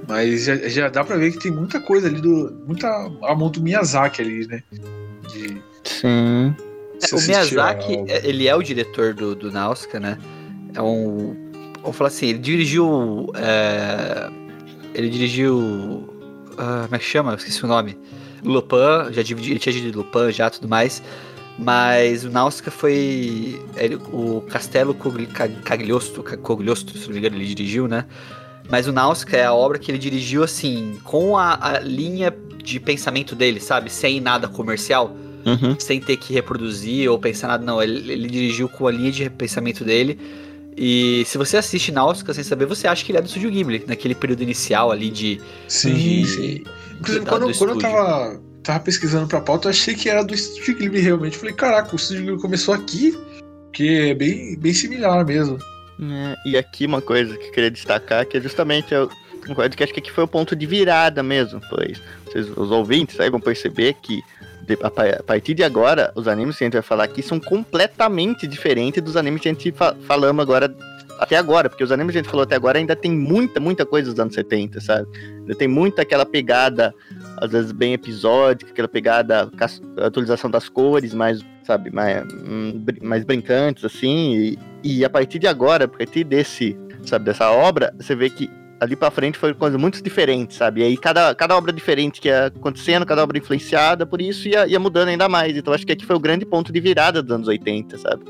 Mas 0.07 0.45
já, 0.45 0.55
já 0.67 0.89
dá 0.89 1.03
pra 1.03 1.17
ver 1.17 1.31
que 1.31 1.39
tem 1.39 1.51
muita 1.51 1.79
coisa 1.79 2.07
ali 2.07 2.19
do. 2.19 2.51
Muita 2.67 2.87
a 3.23 3.35
mão 3.35 3.49
do 3.49 3.61
Miyazaki 3.61 4.21
ali, 4.21 4.47
né? 4.47 4.63
De, 5.31 5.61
Sim. 5.83 6.53
É, 7.01 7.15
o 7.15 7.21
Miyazaki, 7.27 7.95
ao- 7.95 8.07
é- 8.07 8.21
ele 8.27 8.47
é 8.47 8.55
o 8.55 8.61
diretor 8.61 9.13
do, 9.13 9.35
do 9.35 9.51
Nausicaa, 9.51 9.99
né? 9.99 10.17
É 10.73 10.81
um. 10.81 11.35
Vamos 11.81 11.95
falar 11.95 12.09
assim, 12.09 12.27
ele 12.27 12.39
dirigiu. 12.39 13.31
é, 13.35 14.29
ele 14.93 15.09
dirigiu. 15.09 16.09
ah, 16.57 16.83
como 16.83 16.95
é 16.95 16.99
que 16.99 17.05
chama? 17.05 17.31
Eu 17.31 17.37
esqueci 17.37 17.63
o 17.63 17.67
nome. 17.67 17.97
Lupin, 18.43 19.11
já 19.11 19.21
dividi, 19.21 19.51
ele 19.51 19.59
tinha 19.59 19.73
dirigido 19.73 19.99
Lupin 19.99 20.31
já 20.31 20.49
tudo 20.49 20.67
mais. 20.67 21.01
Mas 21.57 22.23
o 22.23 22.29
Nausicaa 22.29 22.71
foi. 22.71 23.59
ele- 23.75 23.95
o 24.13 24.41
Castelo 24.49 24.95
Cagliostro, 25.63 26.23
Ca- 26.23 26.37
Cogliostro, 26.37 26.97
se 26.97 27.05
não 27.07 27.13
me 27.13 27.19
engano, 27.19 27.35
ele 27.35 27.45
dirigiu, 27.53 27.87
né? 27.87 28.05
Mas 28.69 28.87
o 28.87 28.93
Nausicaa 28.93 29.37
é 29.37 29.45
a 29.45 29.53
obra 29.53 29.77
que 29.79 29.91
ele 29.91 29.97
dirigiu 29.97 30.43
assim, 30.43 30.99
com 31.03 31.35
a, 31.37 31.57
a 31.61 31.79
linha 31.79 32.33
de 32.63 32.79
pensamento 32.79 33.35
dele, 33.35 33.59
sabe? 33.59 33.89
Sem 33.91 34.19
nada 34.21 34.47
comercial 34.47 35.15
Uhum. 35.45 35.75
sem 35.79 35.99
ter 36.01 36.17
que 36.17 36.33
reproduzir 36.33 37.09
ou 37.09 37.17
pensar 37.17 37.47
nada, 37.47 37.65
não. 37.65 37.81
Ele, 37.81 38.11
ele 38.11 38.27
dirigiu 38.29 38.67
com 38.69 38.85
a 38.87 38.91
linha 38.91 39.11
de 39.11 39.29
pensamento 39.29 39.83
dele. 39.83 40.19
E 40.77 41.23
se 41.25 41.37
você 41.37 41.57
assiste 41.57 41.91
Náusica 41.91 42.33
sem 42.33 42.43
saber, 42.43 42.65
você 42.65 42.87
acha 42.87 43.03
que 43.03 43.11
ele 43.11 43.19
é 43.19 43.21
do 43.21 43.27
Estúdio 43.27 43.51
Ghibli, 43.51 43.83
naquele 43.87 44.15
período 44.15 44.43
inicial 44.43 44.91
ali 44.91 45.09
de. 45.09 45.41
Sim, 45.67 45.93
de- 45.93 46.27
sim. 46.27 46.63
Inclusive, 46.99 47.25
quando, 47.25 47.47
do 47.47 47.57
quando 47.57 47.69
eu 47.71 47.79
tava, 47.79 48.41
tava 48.63 48.79
pesquisando 48.79 49.27
pra 49.27 49.41
pauta, 49.41 49.67
eu 49.67 49.71
achei 49.71 49.93
que 49.95 50.09
era 50.09 50.23
do 50.23 50.33
Estúdio 50.33 50.77
Ghibli 50.77 50.99
realmente. 51.01 51.37
Falei, 51.37 51.53
caraca, 51.53 51.91
o 51.93 51.95
Estúdio 51.95 52.23
Ghibli 52.25 52.41
começou 52.41 52.73
aqui, 52.73 53.17
que 53.73 54.09
é 54.09 54.13
bem, 54.13 54.57
bem 54.57 54.73
similar 54.73 55.25
mesmo. 55.25 55.57
É, 56.01 56.35
e 56.45 56.57
aqui 56.57 56.85
uma 56.85 57.01
coisa 57.01 57.35
que 57.35 57.47
eu 57.47 57.51
queria 57.51 57.71
destacar, 57.71 58.25
que 58.25 58.37
é 58.37 58.41
justamente 58.41 58.93
eu 58.93 59.09
concordo 59.45 59.75
que 59.75 59.83
acho 59.83 59.93
que 59.93 59.99
aqui 59.99 60.11
foi 60.11 60.23
o 60.23 60.27
ponto 60.27 60.55
de 60.55 60.65
virada 60.65 61.21
mesmo, 61.23 61.59
pois 61.69 62.01
vocês, 62.25 62.47
os 62.55 62.71
ouvintes 62.71 63.19
aí 63.19 63.29
vão 63.29 63.39
perceber 63.39 63.95
que 64.01 64.21
a, 64.83 64.89
pa- 64.91 65.09
a 65.19 65.23
partir 65.23 65.53
de 65.53 65.63
agora, 65.63 66.11
os 66.15 66.27
animes 66.27 66.57
que 66.57 66.63
a 66.63 66.67
gente 66.67 66.73
vai 66.73 66.81
falar 66.81 67.05
aqui 67.05 67.21
são 67.21 67.39
completamente 67.39 68.45
diferentes 68.47 69.01
dos 69.01 69.15
animes 69.17 69.41
que 69.41 69.49
a 69.49 69.53
gente 69.53 69.71
fa 69.71 69.95
falamos 70.07 70.41
agora 70.41 70.73
até 71.19 71.35
agora, 71.35 71.67
porque 71.69 71.83
os 71.83 71.91
animes 71.91 72.13
que 72.13 72.19
a 72.19 72.21
gente 72.21 72.31
falou 72.31 72.43
até 72.43 72.55
agora 72.55 72.77
ainda 72.77 72.95
tem 72.95 73.11
muita, 73.11 73.59
muita 73.59 73.85
coisa 73.85 74.09
dos 74.09 74.19
anos 74.19 74.33
70, 74.33 74.79
sabe? 74.79 75.05
Ainda 75.41 75.53
tem 75.55 75.67
muita 75.67 76.01
aquela 76.03 76.25
pegada, 76.25 76.93
às 77.37 77.51
vezes 77.51 77.71
bem 77.73 77.91
episódica, 77.93 78.71
aquela 78.71 78.87
pegada, 78.87 79.51
atualização 79.97 80.49
das 80.49 80.69
cores, 80.69 81.13
mais, 81.13 81.41
sabe, 81.63 81.91
mais, 81.91 82.23
hum, 82.33 82.85
mais 83.01 83.25
brincantes, 83.25 83.83
assim, 83.83 84.57
e, 84.83 84.99
e 84.99 85.03
a 85.05 85.09
partir 85.09 85.39
de 85.39 85.47
agora, 85.47 85.85
a 85.85 85.87
partir 85.89 86.23
desse, 86.23 86.77
sabe, 87.05 87.25
dessa 87.25 87.51
obra, 87.51 87.93
você 87.99 88.15
vê 88.15 88.29
que 88.29 88.49
ali 88.79 88.95
pra 88.95 89.11
frente 89.11 89.37
foi 89.37 89.53
coisas 89.53 89.79
muito 89.79 90.01
diferentes, 90.01 90.57
sabe? 90.57 90.81
E 90.81 90.83
aí 90.83 90.97
cada, 90.97 91.33
cada 91.35 91.55
obra 91.55 91.71
diferente 91.71 92.21
que 92.21 92.27
ia 92.27 92.47
acontecendo, 92.47 93.05
cada 93.05 93.23
obra 93.23 93.37
influenciada, 93.37 94.05
por 94.05 94.21
isso 94.21 94.47
ia, 94.47 94.67
ia 94.67 94.79
mudando 94.79 95.09
ainda 95.09 95.27
mais. 95.27 95.55
Então 95.55 95.73
acho 95.73 95.85
que 95.85 95.91
aqui 95.91 96.05
foi 96.05 96.15
o 96.15 96.19
grande 96.19 96.45
ponto 96.45 96.71
de 96.71 96.79
virada 96.79 97.21
dos 97.21 97.31
anos 97.31 97.47
80, 97.47 97.97
sabe? 97.97 98.23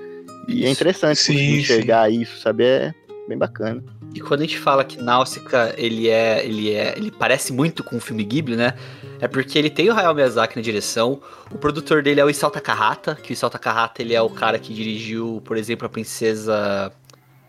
E 0.47 0.65
é 0.65 0.69
interessante 0.69 1.19
Sim, 1.19 1.33
conseguir 1.33 1.51
sim. 1.51 1.59
enxergar 1.59 2.09
isso, 2.09 2.39
sabe? 2.39 2.63
É 2.63 2.93
bem 3.27 3.37
bacana. 3.37 3.83
E 4.13 4.19
quando 4.19 4.41
a 4.41 4.43
gente 4.43 4.57
fala 4.57 4.83
que 4.83 4.99
Náusica, 5.01 5.73
ele 5.77 6.09
é. 6.09 6.43
ele 6.43 6.73
é. 6.73 6.95
ele 6.97 7.11
parece 7.11 7.53
muito 7.53 7.83
com 7.83 7.97
o 7.97 7.99
filme 7.99 8.23
Ghibli, 8.23 8.55
né? 8.55 8.73
É 9.21 9.27
porque 9.27 9.57
ele 9.57 9.69
tem 9.69 9.89
o 9.89 9.93
Hayao 9.93 10.15
Miyazaki 10.15 10.55
na 10.55 10.61
direção. 10.61 11.21
O 11.51 11.57
produtor 11.57 12.01
dele 12.01 12.19
é 12.19 12.25
o 12.25 12.29
Isao 12.29 12.49
Takahata, 12.49 13.15
que 13.15 13.31
o 13.31 13.33
Isao 13.33 13.49
Takahata 13.49 14.01
ele 14.01 14.15
é 14.15 14.21
o 14.21 14.29
cara 14.29 14.57
que 14.57 14.73
dirigiu, 14.73 15.41
por 15.45 15.57
exemplo, 15.57 15.85
a 15.85 15.89
princesa. 15.89 16.91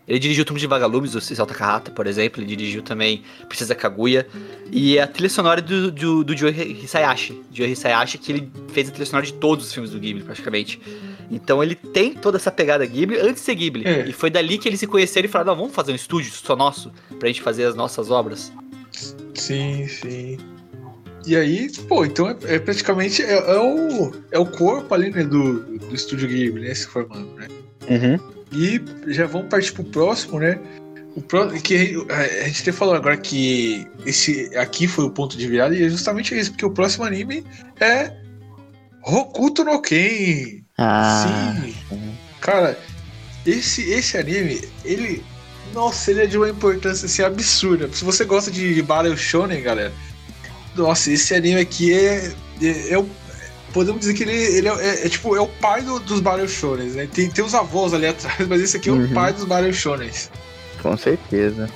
Ele 0.07 0.19
dirigiu 0.19 0.41
o 0.41 0.45
Túmulo 0.45 0.59
de 0.59 0.67
Vagalumes, 0.67 1.15
o 1.15 1.19
Isao 1.19 1.45
Takahata, 1.45 1.91
por 1.91 2.07
exemplo. 2.07 2.41
Ele 2.41 2.55
dirigiu 2.55 2.81
também 2.81 3.23
Princesa 3.47 3.75
Kaguya. 3.75 4.27
E 4.71 4.99
a 4.99 5.07
trilha 5.07 5.29
sonora 5.29 5.61
do, 5.61 5.91
do, 5.91 6.23
do 6.23 6.35
Joe 6.35 6.51
Hisayashi. 6.51 7.41
Joe 7.51 7.69
Hisayashi, 7.69 8.17
que 8.17 8.31
ele 8.31 8.51
fez 8.73 8.89
a 8.89 8.91
trilha 8.91 9.05
sonora 9.05 9.25
de 9.25 9.33
todos 9.33 9.67
os 9.67 9.73
filmes 9.73 9.91
do 9.91 9.99
Ghibli, 9.99 10.23
praticamente. 10.23 10.81
Então 11.29 11.63
ele 11.63 11.75
tem 11.75 12.13
toda 12.13 12.37
essa 12.37 12.51
pegada 12.51 12.85
Ghibli 12.85 13.17
antes 13.17 13.35
de 13.35 13.39
ser 13.41 13.55
Ghibli. 13.55 13.87
É. 13.87 14.07
E 14.07 14.11
foi 14.11 14.29
dali 14.29 14.57
que 14.57 14.67
eles 14.67 14.79
se 14.79 14.87
conheceram 14.87 15.27
e 15.27 15.29
falaram: 15.29 15.51
não, 15.51 15.61
vamos 15.61 15.75
fazer 15.75 15.91
um 15.91 15.95
estúdio 15.95 16.31
só 16.31 16.55
nosso, 16.55 16.91
pra 17.17 17.27
gente 17.29 17.41
fazer 17.41 17.65
as 17.65 17.75
nossas 17.75 18.11
obras. 18.11 18.51
Sim, 19.33 19.87
sim. 19.87 20.37
E 21.25 21.35
aí, 21.35 21.71
pô, 21.87 22.03
então 22.03 22.27
é, 22.27 22.35
é 22.45 22.59
praticamente 22.59 23.21
é, 23.21 23.33
é 23.33 23.59
o, 23.59 24.11
é 24.31 24.39
o 24.39 24.45
corpo 24.45 24.93
ali, 24.93 25.11
né, 25.11 25.23
do, 25.23 25.77
do 25.77 25.95
Estúdio 25.95 26.27
Ghibli, 26.27 26.67
né, 26.67 26.73
se 26.73 26.87
formando, 26.87 27.29
né? 27.35 27.47
E 28.51 28.81
já 29.07 29.25
vamos 29.27 29.47
partir 29.49 29.71
pro 29.73 29.83
próximo, 29.83 30.39
né? 30.39 30.59
O 31.15 31.21
pró 31.21 31.47
que 31.47 31.97
a 32.09 32.47
gente 32.47 32.61
até 32.61 32.71
falou 32.71 32.95
agora 32.95 33.17
que 33.17 33.85
esse 34.05 34.49
aqui 34.57 34.87
foi 34.87 35.05
o 35.05 35.09
ponto 35.09 35.37
de 35.37 35.47
virada 35.47 35.75
e 35.75 35.83
é 35.83 35.89
justamente 35.89 36.37
isso, 36.37 36.51
porque 36.51 36.65
o 36.65 36.71
próximo 36.71 37.03
anime 37.03 37.43
é 37.79 38.13
Hokuto 39.03 39.63
no 39.63 39.81
Ken. 39.81 40.63
Ah, 40.77 41.55
Sim. 41.89 42.15
Cara, 42.39 42.77
esse, 43.45 43.89
esse 43.91 44.17
anime, 44.17 44.61
ele. 44.85 45.23
Nossa, 45.73 46.11
ele 46.11 46.23
é 46.23 46.25
de 46.27 46.37
uma 46.37 46.49
importância 46.49 47.05
assim, 47.05 47.21
absurda. 47.23 47.89
Se 47.93 48.03
você 48.03 48.25
gosta 48.25 48.51
de 48.51 48.81
Battle 48.81 49.15
Shonen, 49.17 49.61
galera. 49.61 49.93
Nossa, 50.75 51.11
esse 51.11 51.33
anime 51.35 51.61
aqui 51.61 51.93
é. 51.93 52.33
é, 52.61 52.93
é 52.93 52.97
o- 52.97 53.09
podemos 53.71 54.01
dizer 54.01 54.13
que 54.13 54.23
ele, 54.23 54.33
ele 54.33 54.67
é, 54.67 54.71
é- 54.73 55.05
é 55.05 55.09
tipo, 55.09 55.35
é 55.35 55.41
o 55.41 55.47
pai 55.47 55.81
do- 55.81 55.99
dos 55.99 56.19
Battle 56.19 56.47
né? 56.93 57.07
Tem, 57.13 57.29
tem 57.29 57.43
os 57.43 57.53
avós 57.55 57.93
ali 57.93 58.05
atrás, 58.07 58.35
mas 58.47 58.61
esse 58.61 58.77
aqui 58.77 58.89
é 58.89 58.91
Uhum. 58.91 59.05
o 59.05 59.13
pai 59.13 59.33
dos 59.33 59.45
Battle 59.45 59.71
com 60.81 60.97
certeza. 60.97 61.69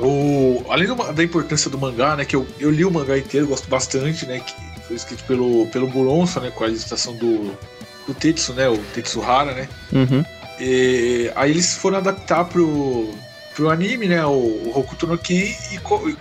O, 0.00 0.64
além 0.70 0.86
do 0.86 0.94
da 1.12 1.22
importância 1.24 1.68
do 1.70 1.76
mangá, 1.78 2.14
né? 2.16 2.24
Que 2.24 2.36
eu, 2.36 2.46
eu 2.60 2.70
li 2.70 2.84
o 2.84 2.90
mangá 2.90 3.18
inteiro, 3.18 3.46
gosto 3.48 3.68
bastante, 3.68 4.26
né? 4.26 4.40
Que 4.40 4.54
foi 4.86 4.96
escrito 4.96 5.24
pelo, 5.24 5.66
pelo 5.68 5.88
Buronso, 5.88 6.40
né? 6.40 6.50
Com 6.54 6.64
a 6.64 6.68
ilustração 6.68 7.14
do, 7.16 7.52
do 8.06 8.14
Tetsu, 8.14 8.52
né? 8.54 8.68
O 8.68 8.78
Tetsuhara, 8.94 9.52
né? 9.54 9.68
Uhum. 9.92 10.24
E, 10.60 11.30
aí 11.34 11.50
eles 11.50 11.74
foram 11.74 11.98
adaptar 11.98 12.44
pro, 12.44 13.12
pro 13.54 13.70
anime, 13.70 14.06
né? 14.06 14.24
O, 14.24 14.30
o 14.30 14.72
Hokuto 14.74 15.06
no 15.06 15.18
Ken 15.18 15.52
e 15.72 15.78
co- 15.78 16.08
e, 16.08 16.16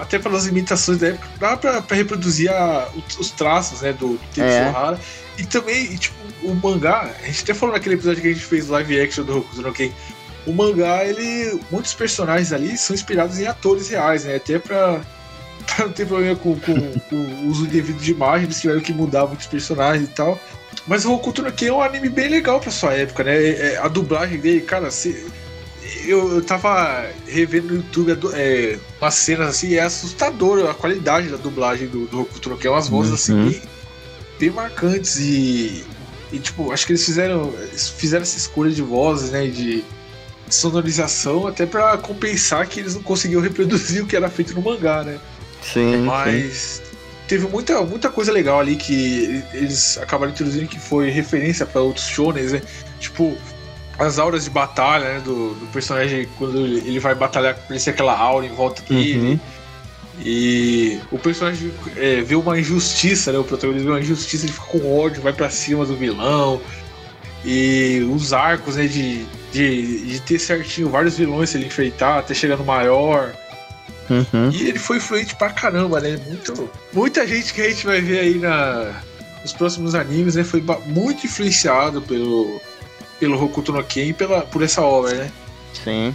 até 0.00 0.18
pelas 0.18 0.46
imitações 0.46 0.98
da 0.98 1.08
época, 1.08 1.28
dá 1.38 1.56
pra, 1.56 1.82
pra 1.82 1.96
reproduzir 1.96 2.50
a- 2.50 2.88
os, 2.94 3.18
os 3.18 3.30
traços, 3.30 3.80
né? 3.80 3.92
Do, 3.92 4.08
do 4.14 4.20
Tetsuhara. 4.34 4.98
E 5.38 5.44
também, 5.44 5.84
e, 5.92 5.98
tipo, 5.98 6.14
o 6.42 6.54
mangá, 6.54 7.10
a 7.22 7.26
gente 7.26 7.42
até 7.42 7.54
falou 7.54 7.74
naquele 7.74 7.94
episódio 7.94 8.20
que 8.22 8.28
a 8.28 8.32
gente 8.32 8.44
fez 8.44 8.68
live 8.68 9.00
action 9.00 9.24
do 9.24 9.38
Hokuto 9.38 9.62
no 9.62 9.72
Ken. 9.72 9.90
O 10.46 10.52
mangá, 10.52 11.04
ele. 11.04 11.60
Muitos 11.70 11.94
personagens 11.94 12.52
ali 12.52 12.76
são 12.76 12.94
inspirados 12.94 13.38
em 13.38 13.46
atores 13.46 13.88
reais, 13.88 14.24
né? 14.24 14.36
Até 14.36 14.58
pra, 14.58 15.00
pra 15.76 15.86
não 15.86 15.92
ter 15.92 16.06
problema 16.06 16.36
com, 16.36 16.58
com, 16.58 16.92
com 17.08 17.16
o 17.16 17.46
uso 17.48 17.66
devido 17.66 17.98
de 18.00 18.10
imagem, 18.10 18.44
eles 18.44 18.60
tiveram 18.60 18.80
que 18.80 18.92
mudar 18.92 19.26
muitos 19.26 19.46
personagens 19.46 20.08
e 20.08 20.12
tal. 20.12 20.38
Mas 20.86 21.04
o 21.04 21.12
Hokuto 21.12 21.42
no 21.42 21.52
Ken 21.52 21.66
é 21.68 21.72
um 21.72 21.80
anime 21.80 22.08
bem 22.08 22.28
legal 22.28 22.58
pra 22.60 22.70
sua 22.72 22.92
época, 22.92 23.22
né? 23.22 23.36
É- 23.36 23.72
é- 23.74 23.78
a 23.78 23.86
dublagem 23.88 24.38
dele, 24.38 24.62
cara, 24.62 24.90
se, 24.90 25.24
eu, 26.06 26.34
eu 26.36 26.42
tava 26.42 27.06
revendo 27.26 27.68
no 27.68 27.74
YouTube 27.76 28.18
é, 28.34 28.78
umas 29.00 29.14
cenas 29.14 29.48
assim, 29.48 29.74
é 29.74 29.80
assustador 29.82 30.68
a 30.68 30.74
qualidade 30.74 31.28
da 31.28 31.36
dublagem 31.36 31.88
do, 31.88 32.06
do 32.06 32.20
Hokuto 32.20 32.50
no 32.50 32.56
Ken. 32.56 32.70
Umas 32.70 32.88
vozes 32.88 33.12
assim, 33.12 33.32
Uhum. 33.34 33.50
bem, 33.50 33.62
bem 34.38 34.50
marcantes 34.50 35.18
e, 35.18 35.84
e, 36.32 36.38
tipo, 36.38 36.72
acho 36.72 36.86
que 36.86 36.92
eles 36.92 37.04
fizeram, 37.04 37.52
fizeram 37.96 38.22
essa 38.22 38.36
escolha 38.36 38.70
de 38.70 38.82
vozes, 38.82 39.30
né? 39.30 39.46
De 39.46 39.84
sonorização 40.48 41.46
até 41.46 41.64
pra 41.66 41.96
compensar 41.98 42.66
que 42.66 42.80
eles 42.80 42.94
não 42.94 43.02
conseguiam 43.02 43.40
reproduzir 43.40 44.02
o 44.02 44.06
que 44.06 44.14
era 44.16 44.28
feito 44.28 44.54
no 44.54 44.62
mangá, 44.62 45.02
né? 45.02 45.18
Sim, 45.62 45.92
sim. 45.92 46.00
Mas 46.04 46.82
teve 47.26 47.46
muita, 47.48 47.80
muita 47.82 48.10
coisa 48.10 48.30
legal 48.30 48.60
ali 48.60 48.76
que 48.76 49.42
eles 49.54 49.96
acabaram 49.98 50.32
introduzindo 50.32 50.68
que 50.68 50.78
foi 50.78 51.10
referência 51.10 51.64
pra 51.64 51.80
outros 51.80 52.06
shonens, 52.06 52.52
né? 52.52 52.60
Tipo, 53.00 53.36
as 53.98 54.18
auras 54.18 54.44
de 54.44 54.50
batalha, 54.50 55.14
né? 55.14 55.20
Do, 55.20 55.54
do 55.54 55.66
personagem 55.72 56.28
quando 56.38 56.58
ele 56.58 56.98
vai 56.98 57.14
batalhar, 57.14 57.52
aparecer 57.52 57.90
aquela 57.90 58.16
aura 58.16 58.46
em 58.46 58.54
volta 58.54 58.82
dele. 58.82 59.18
Uhum. 59.18 59.40
E 60.24 61.00
o 61.10 61.18
personagem 61.18 61.72
é, 61.96 62.20
vê 62.20 62.34
uma 62.34 62.58
injustiça, 62.58 63.32
né? 63.32 63.38
O 63.38 63.44
protagonista 63.44 63.84
vê 63.84 63.90
uma 63.90 64.00
injustiça, 64.00 64.44
ele 64.44 64.52
fica 64.52 64.66
com 64.66 64.98
ódio, 64.98 65.22
vai 65.22 65.32
pra 65.32 65.50
cima 65.50 65.84
do 65.84 65.96
vilão. 65.96 66.60
E 67.44 68.06
os 68.12 68.32
arcos, 68.32 68.76
né? 68.76 68.86
De, 68.86 69.24
de, 69.52 70.06
de 70.06 70.20
ter 70.20 70.38
certinho 70.38 70.88
vários 70.88 71.16
vilões 71.16 71.50
se 71.50 71.56
ele 71.56 71.66
enfrentar 71.66 72.18
até 72.18 72.34
chegar 72.34 72.56
no 72.56 72.64
maior. 72.64 73.32
Uhum. 74.10 74.50
E 74.52 74.68
ele 74.68 74.78
foi 74.78 74.98
influente 74.98 75.34
pra 75.36 75.50
caramba, 75.50 76.00
né? 76.00 76.18
Muito, 76.26 76.70
muita 76.92 77.26
gente 77.26 77.52
que 77.54 77.60
a 77.62 77.68
gente 77.68 77.86
vai 77.86 78.00
ver 78.00 78.20
aí 78.20 78.34
na, 78.38 79.02
nos 79.42 79.52
próximos 79.52 79.94
animes, 79.94 80.34
né? 80.34 80.44
Foi 80.44 80.62
muito 80.86 81.26
influenciado 81.26 82.02
pelo, 82.02 82.60
pelo 83.22 83.40
Hokuto 83.40 83.72
no 83.72 83.84
Ken 83.84 84.08
e 84.08 84.12
pela, 84.12 84.40
por 84.40 84.64
essa 84.64 84.82
obra, 84.82 85.14
né? 85.14 85.30
Sim. 85.84 86.12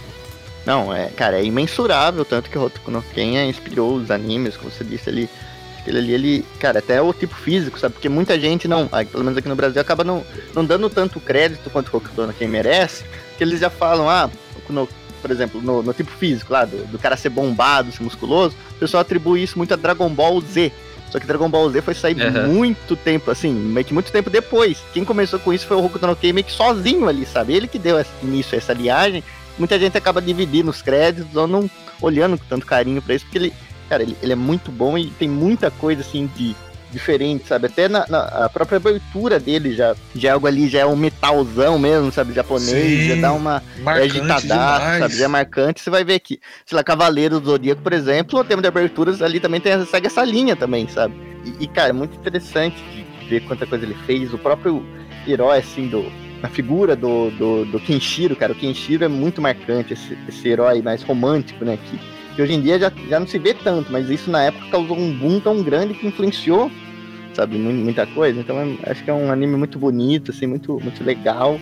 Não, 0.66 0.92
é, 0.92 1.08
cara, 1.08 1.40
é 1.40 1.42
imensurável, 1.42 2.22
tanto 2.22 2.50
que 2.50 2.58
o 2.58 2.66
Hokuto 2.66 2.90
no 2.90 3.00
Ken 3.00 3.48
inspirou 3.48 3.94
os 3.94 4.10
animes, 4.10 4.58
como 4.58 4.70
você 4.70 4.84
disse 4.84 5.08
ali. 5.08 5.30
Aquele 5.78 5.98
ali, 6.00 6.12
ele, 6.12 6.44
cara, 6.60 6.80
até 6.80 7.00
o 7.00 7.14
tipo 7.14 7.34
físico, 7.34 7.78
sabe? 7.78 7.94
Porque 7.94 8.10
muita 8.10 8.38
gente 8.38 8.68
não, 8.68 8.90
ah, 8.92 9.02
pelo 9.06 9.24
menos 9.24 9.38
aqui 9.38 9.48
no 9.48 9.56
Brasil, 9.56 9.80
acaba 9.80 10.04
não, 10.04 10.22
não 10.54 10.62
dando 10.62 10.90
tanto 10.90 11.18
crédito 11.18 11.70
quanto 11.70 11.88
o 11.88 11.96
Hokuto 11.96 12.26
no 12.26 12.34
Ken 12.34 12.46
merece, 12.46 13.04
que 13.38 13.42
eles 13.42 13.58
já 13.58 13.70
falam, 13.70 14.06
ah, 14.06 14.28
no, 14.68 14.86
por 15.22 15.30
exemplo, 15.30 15.62
no, 15.62 15.82
no 15.82 15.94
tipo 15.94 16.10
físico 16.10 16.52
lá, 16.52 16.66
do, 16.66 16.76
do 16.88 16.98
cara 16.98 17.16
ser 17.16 17.30
bombado, 17.30 17.90
ser 17.90 18.02
musculoso, 18.02 18.54
o 18.72 18.74
pessoal 18.74 19.00
atribui 19.00 19.42
isso 19.42 19.56
muito 19.56 19.72
a 19.72 19.78
Dragon 19.78 20.10
Ball 20.10 20.38
Z. 20.42 20.70
Só 21.10 21.18
que 21.18 21.26
Dragon 21.26 21.48
Ball 21.48 21.70
Z 21.70 21.80
foi 21.82 21.94
sair 21.94 22.20
Aham. 22.20 22.48
muito 22.48 22.94
tempo, 22.96 23.30
assim, 23.30 23.52
meio 23.52 23.84
que 23.84 23.94
muito 23.94 24.12
tempo 24.12 24.28
depois. 24.28 24.78
Quem 24.92 25.04
começou 25.04 25.38
com 25.38 25.52
isso 25.52 25.66
foi 25.66 25.76
o 25.76 25.84
Hokuto 25.84 26.06
no 26.06 26.14
Ken 26.16 26.32
meio 26.32 26.44
que 26.44 26.52
sozinho 26.52 27.08
ali, 27.08 27.24
sabe? 27.24 27.54
Ele 27.54 27.66
que 27.66 27.78
deu 27.78 28.04
início 28.22 28.54
a 28.54 28.58
essa 28.58 28.72
liagem. 28.72 29.22
Muita 29.58 29.78
gente 29.78 29.96
acaba 29.96 30.20
dividindo 30.20 30.70
os 30.70 30.82
créditos 30.82 31.34
ou 31.34 31.46
não 31.46 31.68
olhando 32.00 32.38
com 32.38 32.44
tanto 32.48 32.66
carinho 32.66 33.02
pra 33.02 33.14
isso, 33.14 33.24
porque 33.24 33.38
ele, 33.38 33.52
cara, 33.88 34.02
ele, 34.02 34.16
ele 34.22 34.32
é 34.32 34.36
muito 34.36 34.70
bom 34.70 34.96
e 34.96 35.10
tem 35.10 35.28
muita 35.28 35.70
coisa, 35.70 36.02
assim, 36.02 36.30
de 36.36 36.54
diferente, 36.90 37.46
sabe? 37.46 37.66
Até 37.66 37.88
na, 37.88 38.06
na- 38.08 38.44
a 38.44 38.48
própria 38.48 38.76
abertura 38.76 39.38
dele 39.38 39.74
já, 39.74 39.94
já 40.14 40.30
é 40.30 40.32
algo 40.32 40.46
ali, 40.46 40.68
já 40.68 40.80
é 40.80 40.86
um 40.86 40.96
metalzão 40.96 41.78
mesmo, 41.78 42.10
sabe? 42.10 42.32
Japonês, 42.32 42.68
Sim. 43.02 43.08
já 43.08 43.16
dá 43.20 43.32
uma 43.32 43.62
é 43.76 44.06
demais. 44.40 44.98
sabe? 45.00 45.16
Já 45.16 45.24
é 45.24 45.28
marcante. 45.28 45.80
Você 45.80 45.90
vai 45.90 46.04
ver 46.04 46.14
aqui, 46.14 46.40
sei 46.64 46.76
lá, 46.76 46.82
Cavaleiro 46.84 47.40
do 47.40 47.50
Zodíaco, 47.50 47.82
por 47.82 47.92
exemplo, 47.92 48.40
o 48.40 48.44
tema 48.44 48.62
de 48.62 48.68
aberturas 48.68 49.20
ali 49.22 49.38
também 49.40 49.60
tem, 49.60 49.84
segue 49.86 50.06
essa 50.06 50.24
linha 50.24 50.56
também, 50.56 50.88
sabe? 50.88 51.14
E, 51.44 51.64
e, 51.64 51.66
cara, 51.68 51.90
é 51.90 51.92
muito 51.92 52.16
interessante 52.16 52.76
de 53.20 53.28
ver 53.28 53.40
quanta 53.40 53.66
coisa 53.66 53.84
ele 53.84 53.96
fez. 54.06 54.32
O 54.32 54.38
próprio 54.38 54.84
herói, 55.26 55.58
assim, 55.58 55.88
do, 55.88 56.10
na 56.42 56.48
figura 56.48 56.96
do, 56.96 57.30
do, 57.32 57.64
do 57.66 57.80
Kenshiro, 57.80 58.34
cara. 58.34 58.52
O 58.52 58.56
Kenshiro 58.56 59.04
é 59.04 59.08
muito 59.08 59.40
marcante, 59.42 59.92
esse, 59.92 60.16
esse 60.28 60.48
herói 60.48 60.80
mais 60.82 61.02
romântico, 61.02 61.64
né? 61.64 61.78
Que, 61.90 61.98
que 62.38 62.42
hoje 62.42 62.52
em 62.54 62.60
dia 62.60 62.78
já, 62.78 62.92
já 63.08 63.18
não 63.18 63.26
se 63.26 63.36
vê 63.36 63.52
tanto, 63.52 63.90
mas 63.90 64.08
isso 64.08 64.30
na 64.30 64.44
época 64.44 64.64
causou 64.70 64.96
um 64.96 65.12
boom 65.12 65.40
tão 65.40 65.60
grande 65.60 65.92
que 65.94 66.06
influenciou, 66.06 66.70
sabe, 67.34 67.58
mu- 67.58 67.72
muita 67.72 68.06
coisa. 68.06 68.38
Então 68.38 68.56
é- 68.60 68.90
acho 68.92 69.02
que 69.02 69.10
é 69.10 69.12
um 69.12 69.32
anime 69.32 69.56
muito 69.56 69.76
bonito, 69.76 70.30
assim, 70.30 70.46
muito, 70.46 70.78
muito 70.80 71.02
legal. 71.02 71.58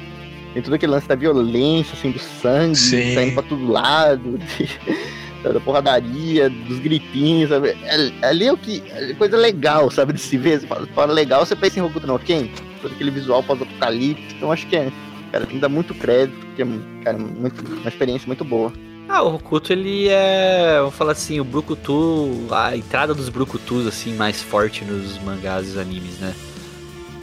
Tem 0.53 0.63
todo 0.63 0.75
aquele 0.75 0.93
lance 0.93 1.09
da 1.09 1.15
violência, 1.15 1.95
assim, 1.95 2.11
do 2.11 2.19
sangue, 2.19 2.77
Sim. 2.77 3.15
saindo 3.15 3.33
pra 3.33 3.43
todo 3.43 3.67
lado, 3.67 4.37
de- 4.59 5.51
da 5.51 5.59
porradaria, 5.61 6.51
dos 6.51 6.79
gritinhos, 6.81 7.49
sabe? 7.49 7.69
É- 7.85 8.27
Ali 8.29 8.47
é 8.47 8.53
o 8.53 8.57
que. 8.59 8.83
é 8.91 9.15
coisa 9.15 9.35
legal, 9.39 9.91
sabe, 9.91 10.13
de 10.13 10.21
se 10.21 10.37
ver. 10.37 10.61
Você 10.61 10.67
fala, 10.67 10.87
fala 10.95 11.13
legal, 11.15 11.47
você 11.47 11.57
pensa 11.57 11.79
em 11.79 11.83
Hokuto 11.83 12.07
no 12.07 12.19
Ken, 12.19 12.49
todo 12.83 12.93
aquele 12.93 13.11
visual 13.11 13.43
pós-apocalipse. 13.43 14.35
Então 14.37 14.53
acho 14.53 14.67
que 14.67 14.77
é. 14.77 14.93
Cara, 15.33 15.47
tem 15.47 15.55
que 15.57 15.61
dar 15.63 15.71
muito 15.71 15.95
crédito, 15.95 16.37
porque 16.49 16.63
é, 16.63 16.67
cara, 17.03 17.17
muito, 17.17 17.65
uma 17.81 17.89
experiência 17.89 18.27
muito 18.27 18.45
boa. 18.45 18.71
Ah, 19.09 19.23
o 19.23 19.35
Hokuto, 19.37 19.73
ele 19.73 20.09
é, 20.09 20.79
vamos 20.81 20.95
falar 20.95 21.13
assim, 21.13 21.39
o 21.39 21.45
Brucutu, 21.45 22.47
a 22.51 22.77
entrada 22.77 23.15
dos 23.15 23.29
Brucutus, 23.29 23.87
assim, 23.87 24.15
mais 24.15 24.43
forte 24.43 24.85
nos 24.85 25.17
mangás 25.23 25.75
e 25.75 25.79
animes, 25.79 26.19
né? 26.19 26.35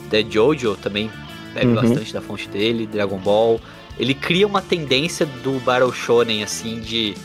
The 0.09 0.23
Jojo 0.29 0.75
também 0.77 1.11
bebe 1.53 1.67
Uhum. 1.67 1.75
bastante 1.75 2.13
da 2.13 2.21
fonte 2.21 2.47
dele, 2.47 2.87
Dragon 2.87 3.17
Ball. 3.17 3.59
Ele 3.99 4.13
cria 4.13 4.47
uma 4.47 4.61
tendência 4.61 5.25
do 5.25 5.59
Battle 5.59 5.91
Shonen, 5.91 6.41
assim, 6.43 6.79
de 6.79 7.15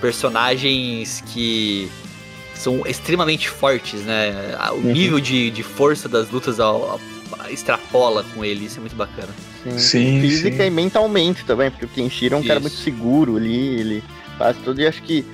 personagens 0.00 1.22
que 1.32 1.88
são 2.54 2.84
extremamente 2.86 3.48
fortes, 3.48 4.00
né? 4.02 4.54
O 4.72 4.74
Uhum. 4.74 4.92
nível 4.92 5.20
de, 5.20 5.50
de 5.50 5.62
força 5.62 6.08
das 6.08 6.30
lutas 6.30 6.58
ao- 6.60 6.90
ao- 6.90 7.00
extrapola 7.48 8.24
com 8.34 8.44
ele, 8.44 8.66
isso 8.66 8.78
é 8.78 8.80
muito 8.80 8.96
bacana. 8.96 9.28
Sim, 9.78 10.20
Física 10.20 10.58
sim. 10.58 10.66
e 10.66 10.70
mentalmente 10.70 11.44
também, 11.44 11.70
porque 11.70 11.84
o 11.84 11.88
Kenshiro 11.88 12.34
é 12.34 12.38
um 12.38 12.42
cara 12.42 12.60
Isso. 12.60 12.68
muito 12.68 12.76
seguro 12.78 13.36
ali, 13.36 13.80
ele 13.80 14.04
faz 14.38 14.56
tudo 14.58 14.80
e 14.80 14.86
acho 14.86 15.02
que, 15.02 15.24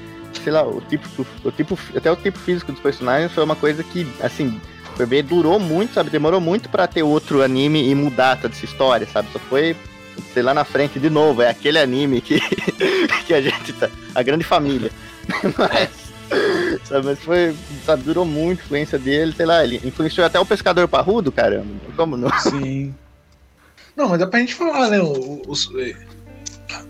sei 0.42 0.52
lá, 0.52 0.66
o 0.66 0.80
tipo, 0.80 1.26
o 1.44 1.50
tipo, 1.52 1.78
até 1.94 2.10
o 2.10 2.16
tipo 2.16 2.38
físico 2.38 2.72
dos 2.72 2.80
personagens 2.80 3.30
foi 3.32 3.44
uma 3.44 3.54
coisa 3.54 3.84
que, 3.84 4.06
assim, 4.20 4.60
foi 4.96 5.06
bem, 5.06 5.22
durou 5.22 5.60
muito, 5.60 5.94
sabe? 5.94 6.10
Demorou 6.10 6.40
muito 6.40 6.68
pra 6.68 6.86
ter 6.86 7.02
outro 7.02 7.42
anime 7.42 7.88
e 7.88 7.94
mudar 7.94 8.40
toda 8.40 8.54
essa 8.54 8.64
história, 8.64 9.06
sabe? 9.06 9.28
Só 9.32 9.38
foi, 9.38 9.76
sei 10.32 10.42
lá 10.42 10.52
na 10.54 10.64
frente 10.64 10.98
de 10.98 11.10
novo, 11.10 11.42
é 11.42 11.50
aquele 11.50 11.78
anime 11.78 12.20
que, 12.20 12.40
que 13.26 13.34
a 13.34 13.40
gente 13.40 13.72
tá, 13.74 13.88
a 14.14 14.22
grande 14.22 14.44
família. 14.44 14.90
Mas, 15.58 15.90
sabe, 16.84 17.06
mas 17.06 17.18
foi, 17.18 17.54
sabe, 17.84 18.04
durou 18.04 18.24
muito 18.24 18.60
a 18.60 18.64
influência 18.64 18.96
dele, 18.98 19.32
sei 19.36 19.44
lá, 19.44 19.64
ele 19.64 19.80
influenciou 19.84 20.26
até 20.26 20.38
o 20.38 20.46
pescador 20.46 20.86
parrudo, 20.86 21.32
caramba. 21.32 21.66
Como 21.96 22.16
não? 22.16 22.30
Sim. 22.38 22.94
Não, 23.96 24.08
mas 24.08 24.18
dá 24.18 24.26
pra 24.26 24.40
gente 24.40 24.54
falar, 24.54 24.90
né? 24.90 25.00
o- 25.00 25.42
os- 25.48 25.70
é, 25.76 25.94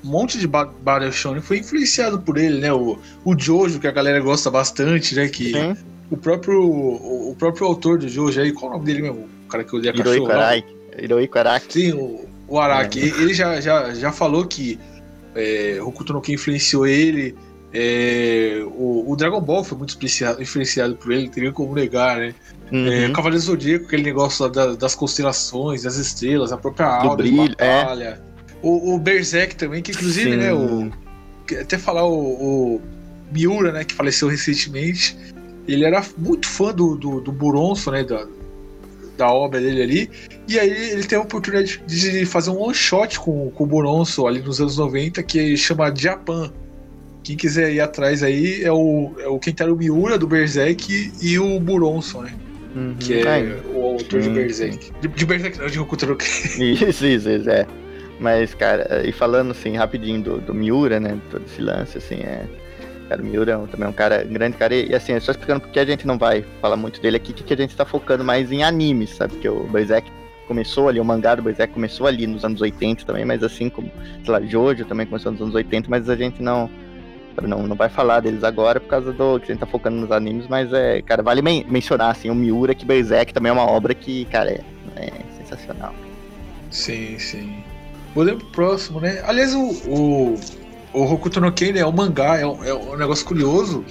um 0.05 0.09
monte 0.11 0.39
de 0.39 0.47
ba- 0.47 0.65
Battle 0.83 1.13
Shonen 1.13 1.41
foi 1.43 1.59
influenciado 1.59 2.21
por 2.21 2.37
ele, 2.37 2.59
né? 2.59 2.73
O, 2.73 2.99
o 3.25 3.39
Jojo, 3.39 3.79
que 3.79 3.87
a 3.87 3.93
galera 3.93 4.21
gosta 4.21 4.51
bastante, 4.51 5.15
né? 5.15 5.29
Que 5.29 5.53
Sim, 5.53 5.77
o 6.11 6.17
próprio, 6.17 6.61
o, 6.63 7.31
o 7.31 7.37
próprio 7.37 7.67
autor 7.67 7.99
do 7.99 8.09
Jojo 8.09 8.41
aí, 8.41 8.53
qual 8.53 8.73
é 8.73 8.75
o 8.75 8.79
nome 8.79 8.87
dele 8.87 9.03
mesmo? 9.03 9.29
O 9.45 9.49
cara 9.49 9.63
que 9.65 9.77
odeia 9.77 9.93
cachorro. 9.95 10.27
Lá? 10.27 10.35
Araki. 10.49 10.77
Hirohiko 10.99 11.39
Araki. 11.39 11.73
Sim, 11.73 11.93
o, 11.93 12.25
o 12.49 12.59
Araki. 12.59 12.99
Ele 13.01 13.33
já, 13.35 13.61
já, 13.61 13.95
já 13.95 14.11
falou 14.11 14.45
que 14.47 14.79
é, 15.35 15.79
Hokuto 15.83 16.13
no 16.13 16.21
Ken 16.21 16.33
influenciou 16.35 16.87
ele. 16.87 17.37
É, 17.79 18.65
o, 18.65 19.13
o 19.13 19.17
Dragon 19.17 19.41
Ball 19.41 19.63
foi 19.63 19.77
muito 19.77 19.95
influenciado, 19.95 20.43
influenciado 20.43 20.97
por 20.97 21.13
ele, 21.13 21.29
teria 21.29 21.53
como 21.53 21.75
negar, 21.75 22.19
né? 22.19 22.35
Uhum. 22.73 22.87
É, 22.91 23.11
Cavaleiro 23.11 23.45
Zodíaco, 23.45 23.85
aquele 23.85 24.03
negócio 24.03 24.49
da- 24.49 24.75
das 24.75 24.95
constelações, 24.95 25.83
das 25.83 25.97
estrelas, 25.97 26.53
a 26.53 26.57
própria 26.57 26.87
alma, 26.87 27.17
brilho, 27.17 27.55
é. 27.59 27.83
batalha. 27.83 28.23
O, 28.63 28.95
o 28.95 28.99
Berserk 28.99 29.57
também, 29.57 29.83
que 29.83 29.93
inclusive, 29.93 30.31
Sim. 30.31 30.37
né, 30.39 30.55
o, 30.55 30.91
até 31.61 31.77
falar 31.77 32.07
o, 32.07 32.15
o 32.77 32.81
Miura, 33.31 33.71
né, 33.73 33.85
que 33.85 33.95
faleceu 33.95 34.29
recentemente, 34.29 35.17
ele 35.69 35.85
era 35.85 36.03
muito 36.17 36.49
fã 36.49 36.73
do, 36.73 36.97
do, 36.97 37.21
do 37.21 37.31
Buronso, 37.31 37.91
né, 37.91 38.03
da, 38.03 38.27
da 39.19 39.31
obra 39.31 39.61
dele 39.61 39.83
ali, 39.83 40.11
e 40.49 40.59
aí 40.59 40.71
ele 40.71 41.03
teve 41.03 41.17
a 41.17 41.21
oportunidade 41.21 41.83
de, 41.87 42.21
de 42.21 42.25
fazer 42.27 42.51
um 42.51 42.59
one 42.61 42.75
shot 42.75 43.21
com, 43.21 43.51
com 43.51 43.65
o 43.65 43.67
Buronso 43.67 44.27
ali 44.27 44.41
nos 44.41 44.61
anos 44.61 44.79
90, 44.79 45.23
que 45.23 45.57
chama 45.59 45.95
Japan. 45.95 46.51
Quem 47.27 47.37
quiser 47.37 47.73
ir 47.73 47.81
atrás 47.81 48.23
aí 48.23 48.63
é 48.63 48.71
o, 48.71 49.13
é 49.19 49.27
o 49.27 49.37
Kentaro 49.41 49.75
Miura 49.77 50.17
do 50.17 50.29
Berserk 50.29 51.13
e 51.21 51.39
o 51.41 51.59
Buronso, 51.59 52.21
né? 52.23 52.33
Uhum. 52.77 52.95
que 53.01 53.15
é 53.15 53.29
Ai, 53.29 53.61
o 53.75 53.83
autor 53.83 54.21
de 54.21 54.27
sim, 54.27 54.33
Berserk. 54.35 54.93
De, 55.01 55.09
de 55.09 55.27
Berserk, 55.27 55.59
não, 55.59 55.67
de 55.67 55.81
Hokuto. 55.81 56.07
Isso, 56.63 57.05
isso, 57.05 57.29
isso, 57.29 57.51
é. 57.51 57.67
Mas, 58.21 58.55
cara, 58.55 59.03
e 59.05 59.11
falando 59.11 59.51
assim, 59.51 59.77
rapidinho 59.77 60.23
do, 60.23 60.41
do 60.41 60.55
Miura, 60.55 61.01
né? 61.01 61.19
Todo 61.31 61.43
esse 61.45 61.61
lance, 61.61 61.99
assim, 61.99 62.17
é. 62.17 62.45
Cara, 63.09 63.21
o 63.21 63.25
Miura 63.27 63.53
é 63.53 63.57
um- 63.57 63.67
também 63.67 63.87
é 63.87 63.91
um 63.91 63.93
cara, 63.93 64.25
um 64.29 64.33
grande 64.33 64.57
cara. 64.57 64.75
E, 64.75 64.95
assim, 64.95 65.19
só 65.19 65.33
explicando 65.33 65.63
porque 65.63 65.81
a 65.81 65.85
gente 65.85 66.07
não 66.07 66.17
vai 66.17 66.45
falar 66.61 66.77
muito 66.77 67.01
dele 67.01 67.17
aqui, 67.17 67.33
que, 67.33 67.43
que 67.43 67.55
a 67.55 67.57
gente 67.57 67.75
tá 67.75 67.85
focando 67.85 68.23
mais 68.23 68.53
em 68.53 68.63
animes, 68.63 69.11
sabe? 69.17 69.33
Porque 69.35 69.49
o 69.49 69.65
Berserk 69.65 70.09
começou 70.47 70.89
ali, 70.89 71.01
o 71.01 71.05
mangá 71.05 71.35
do 71.35 71.43
Berserk 71.43 71.75
começou 71.75 72.07
ali 72.07 72.25
nos 72.27 72.45
anos 72.45 72.61
80 72.61 73.05
também, 73.05 73.25
mas 73.25 73.43
assim 73.43 73.69
como, 73.69 73.91
sei 74.25 74.33
lá, 74.33 74.41
Jojo 74.43 74.85
também 74.85 75.05
começou 75.07 75.33
nos 75.33 75.41
anos 75.41 75.55
80, 75.57 75.89
mas 75.91 76.09
a 76.09 76.15
gente 76.15 76.41
não. 76.41 76.71
Não, 77.43 77.67
não 77.67 77.77
vai 77.77 77.89
falar 77.89 78.21
deles 78.21 78.43
agora 78.45 78.79
por 78.81 78.89
causa 78.89 79.13
do 79.13 79.39
que 79.39 79.45
a 79.47 79.55
gente 79.55 79.61
tá 79.61 79.67
focando 79.67 79.97
nos 79.97 80.11
animes, 80.11 80.47
mas 80.49 80.73
é, 80.73 81.03
cara, 81.03 81.23
vale 81.23 81.43
men- 81.43 81.65
mencionar 81.69 82.11
assim, 82.11 82.31
o 82.31 82.35
Miura, 82.35 82.75
que 82.75 82.85
Berserk 82.87 83.33
também 83.35 83.51
é 83.51 83.53
uma 83.53 83.67
obra 83.67 83.95
que, 83.95 84.25
cara, 84.27 84.51
é, 84.51 84.61
é 84.97 85.13
sensacional. 85.39 85.95
Sim, 86.71 87.19
sim. 87.19 87.63
Podemos 88.15 88.43
pro 88.45 88.53
próximo, 88.53 89.01
né? 89.01 89.23
Aliás, 89.27 89.55
o, 89.55 89.61
o, 89.89 90.35
o 90.93 91.03
Hokuto 91.13 91.41
no 91.41 91.53
Ken, 91.53 91.73
né, 91.73 91.81
é 91.81 91.87
um 91.87 91.93
mangá, 91.93 92.39
é 92.39 92.47
um, 92.47 92.65
é 92.65 92.73
um 92.75 92.97
negócio 92.97 93.25
curioso, 93.27 93.85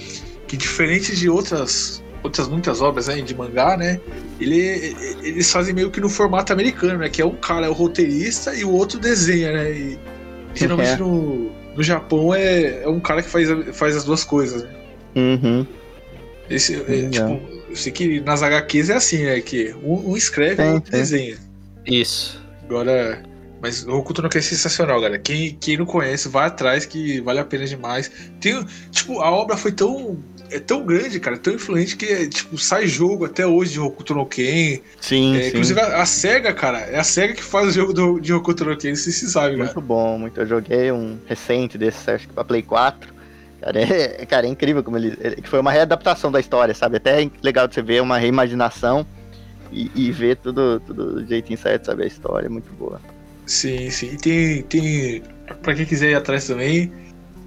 que 0.48 0.56
diferente 0.56 1.14
de 1.16 1.28
outras, 1.30 2.02
outras 2.22 2.48
muitas 2.48 2.80
obras 2.80 3.06
né, 3.08 3.20
de 3.20 3.34
mangá, 3.34 3.76
né? 3.76 4.00
Ele, 4.40 4.58
ele- 4.58 4.96
eles 5.22 5.50
fazem 5.52 5.72
meio 5.74 5.90
que 5.90 6.00
no 6.00 6.08
formato 6.08 6.52
americano, 6.52 6.98
né? 6.98 7.08
Que 7.08 7.22
é 7.22 7.26
um 7.26 7.36
cara 7.36 7.66
é 7.66 7.68
o 7.68 7.72
roteirista 7.72 8.54
e 8.54 8.64
o 8.64 8.72
outro 8.72 8.98
desenha, 8.98 9.52
né? 9.52 9.70
E 9.70 9.98
geralmente 10.54 10.90
É. 10.90 10.96
no, 10.96 11.50
no 11.76 11.82
Japão 11.82 12.34
é, 12.34 12.82
é 12.82 12.88
um 12.88 13.00
cara 13.00 13.22
que 13.22 13.28
faz, 13.28 13.48
faz 13.76 13.96
as 13.96 14.04
duas 14.04 14.24
coisas, 14.24 14.62
né? 14.62 14.70
Uhum. 15.14 15.66
Esse, 16.48 16.74
é, 16.74 17.08
tipo, 17.08 17.40
eu 17.68 17.76
sei 17.76 17.92
que 17.92 18.20
nas 18.20 18.42
HQs 18.42 18.90
é 18.90 18.94
assim, 18.94 19.24
né? 19.24 19.40
Que 19.40 19.74
um, 19.82 20.12
um 20.12 20.16
escreve 20.16 20.62
e 20.62 20.72
outro 20.72 20.90
desenha. 20.90 21.36
Isso. 21.84 22.40
Agora. 22.64 23.22
Mas 23.60 23.84
o 23.84 23.92
Hokuto 23.96 24.20
no 24.20 24.28
Ken 24.28 24.38
é 24.38 24.42
sensacional, 24.42 25.00
galera. 25.00 25.18
Quem, 25.18 25.56
quem 25.58 25.78
não 25.78 25.86
conhece, 25.86 26.28
vai 26.28 26.46
atrás 26.46 26.84
que 26.84 27.20
vale 27.22 27.40
a 27.40 27.44
pena 27.44 27.64
demais. 27.64 28.10
Tem, 28.38 28.64
tipo, 28.90 29.20
a 29.20 29.30
obra 29.30 29.56
foi 29.56 29.72
tão. 29.72 30.18
É 30.50 30.60
tão 30.60 30.84
grande, 30.84 31.18
cara, 31.18 31.36
tão 31.36 31.52
influente 31.54 31.96
que, 31.96 32.28
tipo, 32.28 32.56
sai 32.58 32.86
jogo 32.86 33.24
até 33.24 33.46
hoje 33.46 33.72
de 33.72 33.80
Hokuto 33.80 34.14
no 34.14 34.24
Ken. 34.26 34.80
Sim, 35.00 35.36
É, 35.36 35.42
sim. 35.42 35.48
inclusive 35.48 35.80
a, 35.80 36.02
a 36.02 36.06
SEGA, 36.06 36.52
cara, 36.54 36.78
é 36.80 36.98
a 36.98 37.04
SEGA 37.04 37.34
que 37.34 37.42
faz 37.42 37.68
o 37.68 37.72
jogo 37.72 37.92
do, 37.92 38.20
de 38.20 38.32
Hokuto 38.32 38.64
no 38.64 38.76
Ken, 38.76 38.94
se 38.94 39.12
você 39.12 39.26
sabe, 39.26 39.56
cara. 39.56 39.64
Muito 39.64 39.80
bom, 39.80 40.18
muito. 40.18 40.40
Eu 40.40 40.46
joguei 40.46 40.92
um 40.92 41.18
recente 41.26 41.76
desse, 41.76 42.10
acho 42.10 42.28
que 42.28 42.34
pra 42.34 42.44
Play 42.44 42.62
4. 42.62 43.14
Cara, 43.60 43.80
é, 43.80 44.26
cara, 44.26 44.46
é 44.46 44.50
incrível 44.50 44.84
como 44.84 44.96
ele, 44.98 45.16
ele- 45.20 45.36
que 45.36 45.48
Foi 45.48 45.58
uma 45.60 45.72
readaptação 45.72 46.30
da 46.30 46.38
história, 46.38 46.74
sabe? 46.74 46.98
Até 46.98 47.22
é 47.24 47.30
legal 47.42 47.66
de 47.66 47.74
você 47.74 47.82
ver 47.82 48.00
uma 48.02 48.18
reimaginação 48.18 49.04
e, 49.72 49.90
e 49.94 50.12
ver 50.12 50.36
tudo, 50.36 50.78
tudo 50.80 51.14
do 51.14 51.26
jeitinho 51.26 51.58
certo, 51.58 51.86
sabe? 51.86 52.04
A 52.04 52.06
história 52.06 52.46
é 52.46 52.50
muito 52.50 52.70
boa. 52.74 53.00
Sim, 53.46 53.90
sim. 53.90 54.10
E 54.12 54.16
tem, 54.16 54.62
tem. 54.62 55.22
Pra 55.62 55.74
quem 55.74 55.86
quiser 55.86 56.10
ir 56.10 56.14
atrás 56.14 56.46
também, 56.46 56.92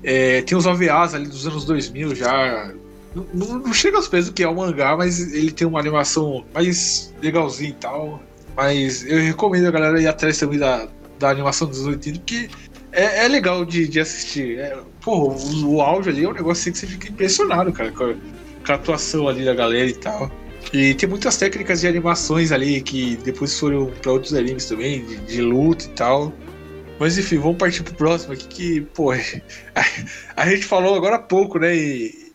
é, 0.04 0.42
tem 0.42 0.58
os 0.58 0.66
OVAs 0.66 1.14
ali 1.14 1.28
dos 1.28 1.46
anos 1.46 1.64
2000 1.66 2.16
já. 2.16 2.74
Não, 3.16 3.26
não- 3.60 3.74
chega 3.74 3.98
aos 3.98 4.08
pés 4.08 4.28
do 4.28 4.34
que 4.34 4.44
é 4.44 4.48
o 4.48 4.56
mangá, 4.56 4.96
mas 4.96 5.20
ele 5.34 5.52
tem 5.52 5.68
uma 5.68 5.80
animação 5.80 6.46
mais 6.54 7.14
legalzinha 7.22 7.70
e 7.70 7.74
tal. 7.74 8.22
Mas 8.56 9.06
eu 9.06 9.20
recomendo 9.20 9.68
a 9.68 9.72
galera 9.72 10.02
ir 10.02 10.08
atrás 10.08 10.38
também 10.38 10.60
da, 10.60 10.88
da 11.18 11.30
animação 11.30 11.68
dos 11.68 11.86
80, 11.86 12.20
porque 12.20 12.50
é, 12.92 13.26
é 13.26 13.28
legal 13.28 13.66
de, 13.66 13.88
de 13.88 14.00
assistir. 14.00 14.60
É, 14.60 14.78
porra, 15.02 15.36
o, 15.36 15.76
o 15.76 15.82
áudio 15.82 16.12
ali 16.12 16.24
é 16.26 16.30
um 16.30 16.34
negócio 16.34 16.62
assim 16.62 16.72
que 16.72 16.78
você 16.80 16.88
fica 16.88 17.10
impressionado, 17.10 17.72
cara, 17.72 17.92
com 17.92 18.04
a, 18.06 18.14
com 18.14 18.72
a 18.72 18.76
atuação 18.76 19.28
ali 19.28 19.46
da 19.46 19.54
galera 19.54 19.90
e 19.90 19.94
tal. 19.96 20.32
E 20.74 20.94
tem 20.94 21.10
muitas 21.10 21.38
técnicas 21.38 21.82
de 21.82 21.88
animações 21.88 22.52
ali 22.52 22.82
que 22.82 23.16
depois 23.18 23.58
foram 23.58 23.88
pra 24.02 24.12
outros 24.12 24.34
animes 24.34 24.66
também, 24.66 25.04
de, 25.06 25.18
de 25.18 25.42
luta 25.42 25.86
e 25.86 25.90
tal. 25.90 26.34
Mas 27.00 27.18
enfim, 27.18 27.38
vamos 27.38 27.58
partir 27.58 27.82
pro 27.84 27.94
próximo 27.96 28.34
aqui 28.34 28.48
que, 28.48 28.82
pô, 28.82 29.12
a, 29.14 29.18
a 30.36 30.50
gente 30.50 30.66
falou 30.66 30.96
agora 30.96 31.16
há 31.16 31.20
pouco, 31.20 31.58
né? 31.60 31.76
E, 31.76 32.29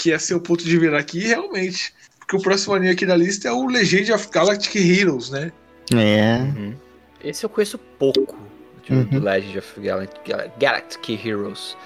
que 0.00 0.12
é 0.12 0.18
seu 0.18 0.40
ponto 0.40 0.64
de 0.64 0.78
virar 0.78 0.98
aqui, 0.98 1.18
realmente. 1.20 1.92
Porque 2.18 2.36
o 2.36 2.40
próximo 2.42 2.74
anime 2.74 2.92
aqui 2.92 3.04
na 3.04 3.16
lista 3.16 3.48
é 3.48 3.52
o 3.52 3.66
Legend 3.66 4.12
of 4.12 4.28
Galactic 4.30 4.74
Heroes, 4.76 5.30
né? 5.30 5.52
É. 5.94 6.38
Uhum. 6.40 6.74
Esse 7.22 7.44
eu 7.44 7.50
conheço 7.50 7.76
pouco 7.98 8.36
de- 8.84 8.92
Uhum. 8.94 9.04
do 9.04 9.20
Legend 9.20 9.58
of 9.58 9.80
Gal- 9.80 10.00
Gal- 10.26 10.52
Galactic 10.58 11.26
Heroes. 11.26 11.76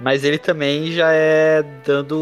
Mas 0.00 0.22
ele 0.22 0.38
também 0.38 0.92
já 0.92 1.10
é 1.12 1.64
dando 1.84 2.16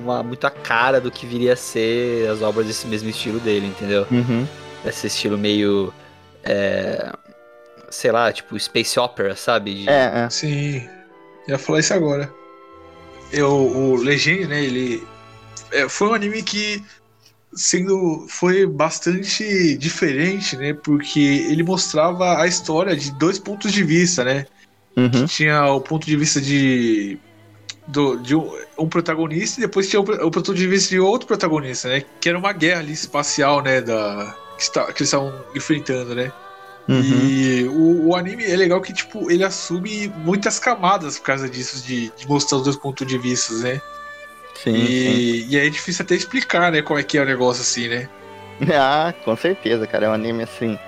uma, 0.00 0.22
muito 0.22 0.46
a 0.46 0.50
cara 0.50 0.98
do 1.00 1.10
que 1.10 1.26
viria 1.26 1.52
a 1.52 1.56
ser 1.56 2.26
as 2.30 2.40
obras 2.40 2.66
desse 2.66 2.86
mesmo 2.86 3.10
estilo 3.10 3.38
dele, 3.40 3.66
entendeu? 3.66 4.06
Uhum. 4.10 4.46
Esse 4.86 5.08
estilo 5.08 5.36
meio. 5.36 5.92
é, 6.44 7.12
sei 7.90 8.10
lá, 8.12 8.32
tipo 8.32 8.58
Space 8.58 8.98
Opera, 8.98 9.34
sabe? 9.36 9.74
De- 9.74 9.88
É, 9.90 10.24
é. 10.24 10.30
Sim, 10.30 10.88
ia 11.46 11.58
falar 11.58 11.80
isso 11.80 11.92
agora. 11.92 12.32
Eu, 13.32 13.52
o 13.52 13.96
Legend, 13.96 14.46
né, 14.46 14.64
ele 14.64 15.06
é, 15.70 15.88
foi 15.88 16.08
um 16.08 16.14
anime 16.14 16.42
que 16.42 16.82
sendo 17.52 18.26
foi 18.28 18.66
bastante 18.66 19.76
diferente, 19.76 20.56
né, 20.56 20.72
porque 20.72 21.20
ele 21.20 21.62
mostrava 21.62 22.40
a 22.40 22.46
história 22.46 22.96
de 22.96 23.10
dois 23.12 23.38
pontos 23.38 23.72
de 23.72 23.82
vista, 23.82 24.24
né? 24.24 24.46
Uhum. 24.96 25.26
Tinha 25.26 25.66
o 25.66 25.80
ponto 25.80 26.06
de 26.06 26.16
vista 26.16 26.40
de 26.40 27.18
do, 27.86 28.16
de 28.16 28.36
um, 28.36 28.50
um 28.78 28.88
protagonista 28.88 29.60
e 29.60 29.62
depois 29.62 29.88
tinha 29.88 30.00
o, 30.00 30.04
o 30.04 30.30
ponto 30.30 30.54
de 30.54 30.66
vista 30.66 30.90
de 30.90 31.00
outro 31.00 31.26
protagonista, 31.26 31.88
né? 31.88 32.04
Que 32.20 32.28
era 32.28 32.38
uma 32.38 32.52
guerra 32.52 32.80
ali 32.80 32.92
espacial, 32.92 33.62
né, 33.62 33.80
da 33.80 34.36
que, 34.56 34.62
está, 34.62 34.84
que 34.86 35.02
eles 35.02 35.08
estavam 35.08 35.32
enfrentando, 35.54 36.14
né? 36.14 36.32
Uhum. 36.88 37.02
E 37.02 37.64
o, 37.64 38.08
o 38.08 38.16
anime 38.16 38.44
é 38.44 38.56
legal 38.56 38.80
que, 38.80 38.92
tipo, 38.92 39.30
ele 39.30 39.44
assume 39.44 40.08
muitas 40.24 40.58
camadas 40.58 41.18
por 41.18 41.26
causa 41.26 41.48
disso, 41.48 41.84
de, 41.84 42.10
de 42.16 42.26
mostrar 42.26 42.58
os 42.58 42.64
dois 42.64 42.76
pontos 42.76 43.06
de 43.06 43.18
vista, 43.18 43.52
né? 43.54 43.80
Sim, 44.54 44.74
sim. 44.74 44.90
e, 44.90 45.46
e 45.50 45.58
aí 45.58 45.66
é 45.66 45.70
difícil 45.70 46.02
até 46.04 46.14
explicar, 46.14 46.72
né, 46.72 46.82
como 46.82 46.98
é 46.98 47.02
que 47.02 47.18
é 47.18 47.22
o 47.22 47.26
negócio 47.26 47.62
assim, 47.62 47.88
né? 47.88 48.08
Ah, 48.72 49.14
com 49.24 49.36
certeza, 49.36 49.86
cara. 49.86 50.06
É 50.06 50.08
um 50.08 50.12
anime 50.12 50.42
assim. 50.42 50.78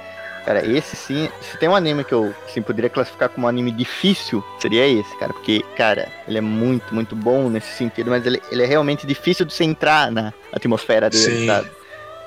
Cara, 0.44 0.66
esse 0.66 0.96
sim. 0.96 1.28
Se 1.40 1.58
tem 1.58 1.68
um 1.68 1.76
anime 1.76 2.02
que 2.02 2.12
eu 2.12 2.34
assim, 2.48 2.62
poderia 2.62 2.90
classificar 2.90 3.28
como 3.28 3.46
um 3.46 3.48
anime 3.48 3.70
difícil, 3.70 4.42
seria 4.58 4.86
esse, 4.88 5.16
cara. 5.18 5.32
Porque, 5.32 5.62
cara, 5.76 6.08
ele 6.26 6.38
é 6.38 6.40
muito, 6.40 6.94
muito 6.94 7.14
bom 7.14 7.48
nesse 7.48 7.72
sentido, 7.76 8.10
mas 8.10 8.24
ele, 8.26 8.40
ele 8.50 8.62
é 8.62 8.66
realmente 8.66 9.06
difícil 9.06 9.44
de 9.44 9.52
você 9.52 9.64
entrar 9.64 10.10
na 10.10 10.32
atmosfera 10.52 11.08
dele, 11.10 11.40
Sim. 11.40 11.46
sabe? 11.46 11.70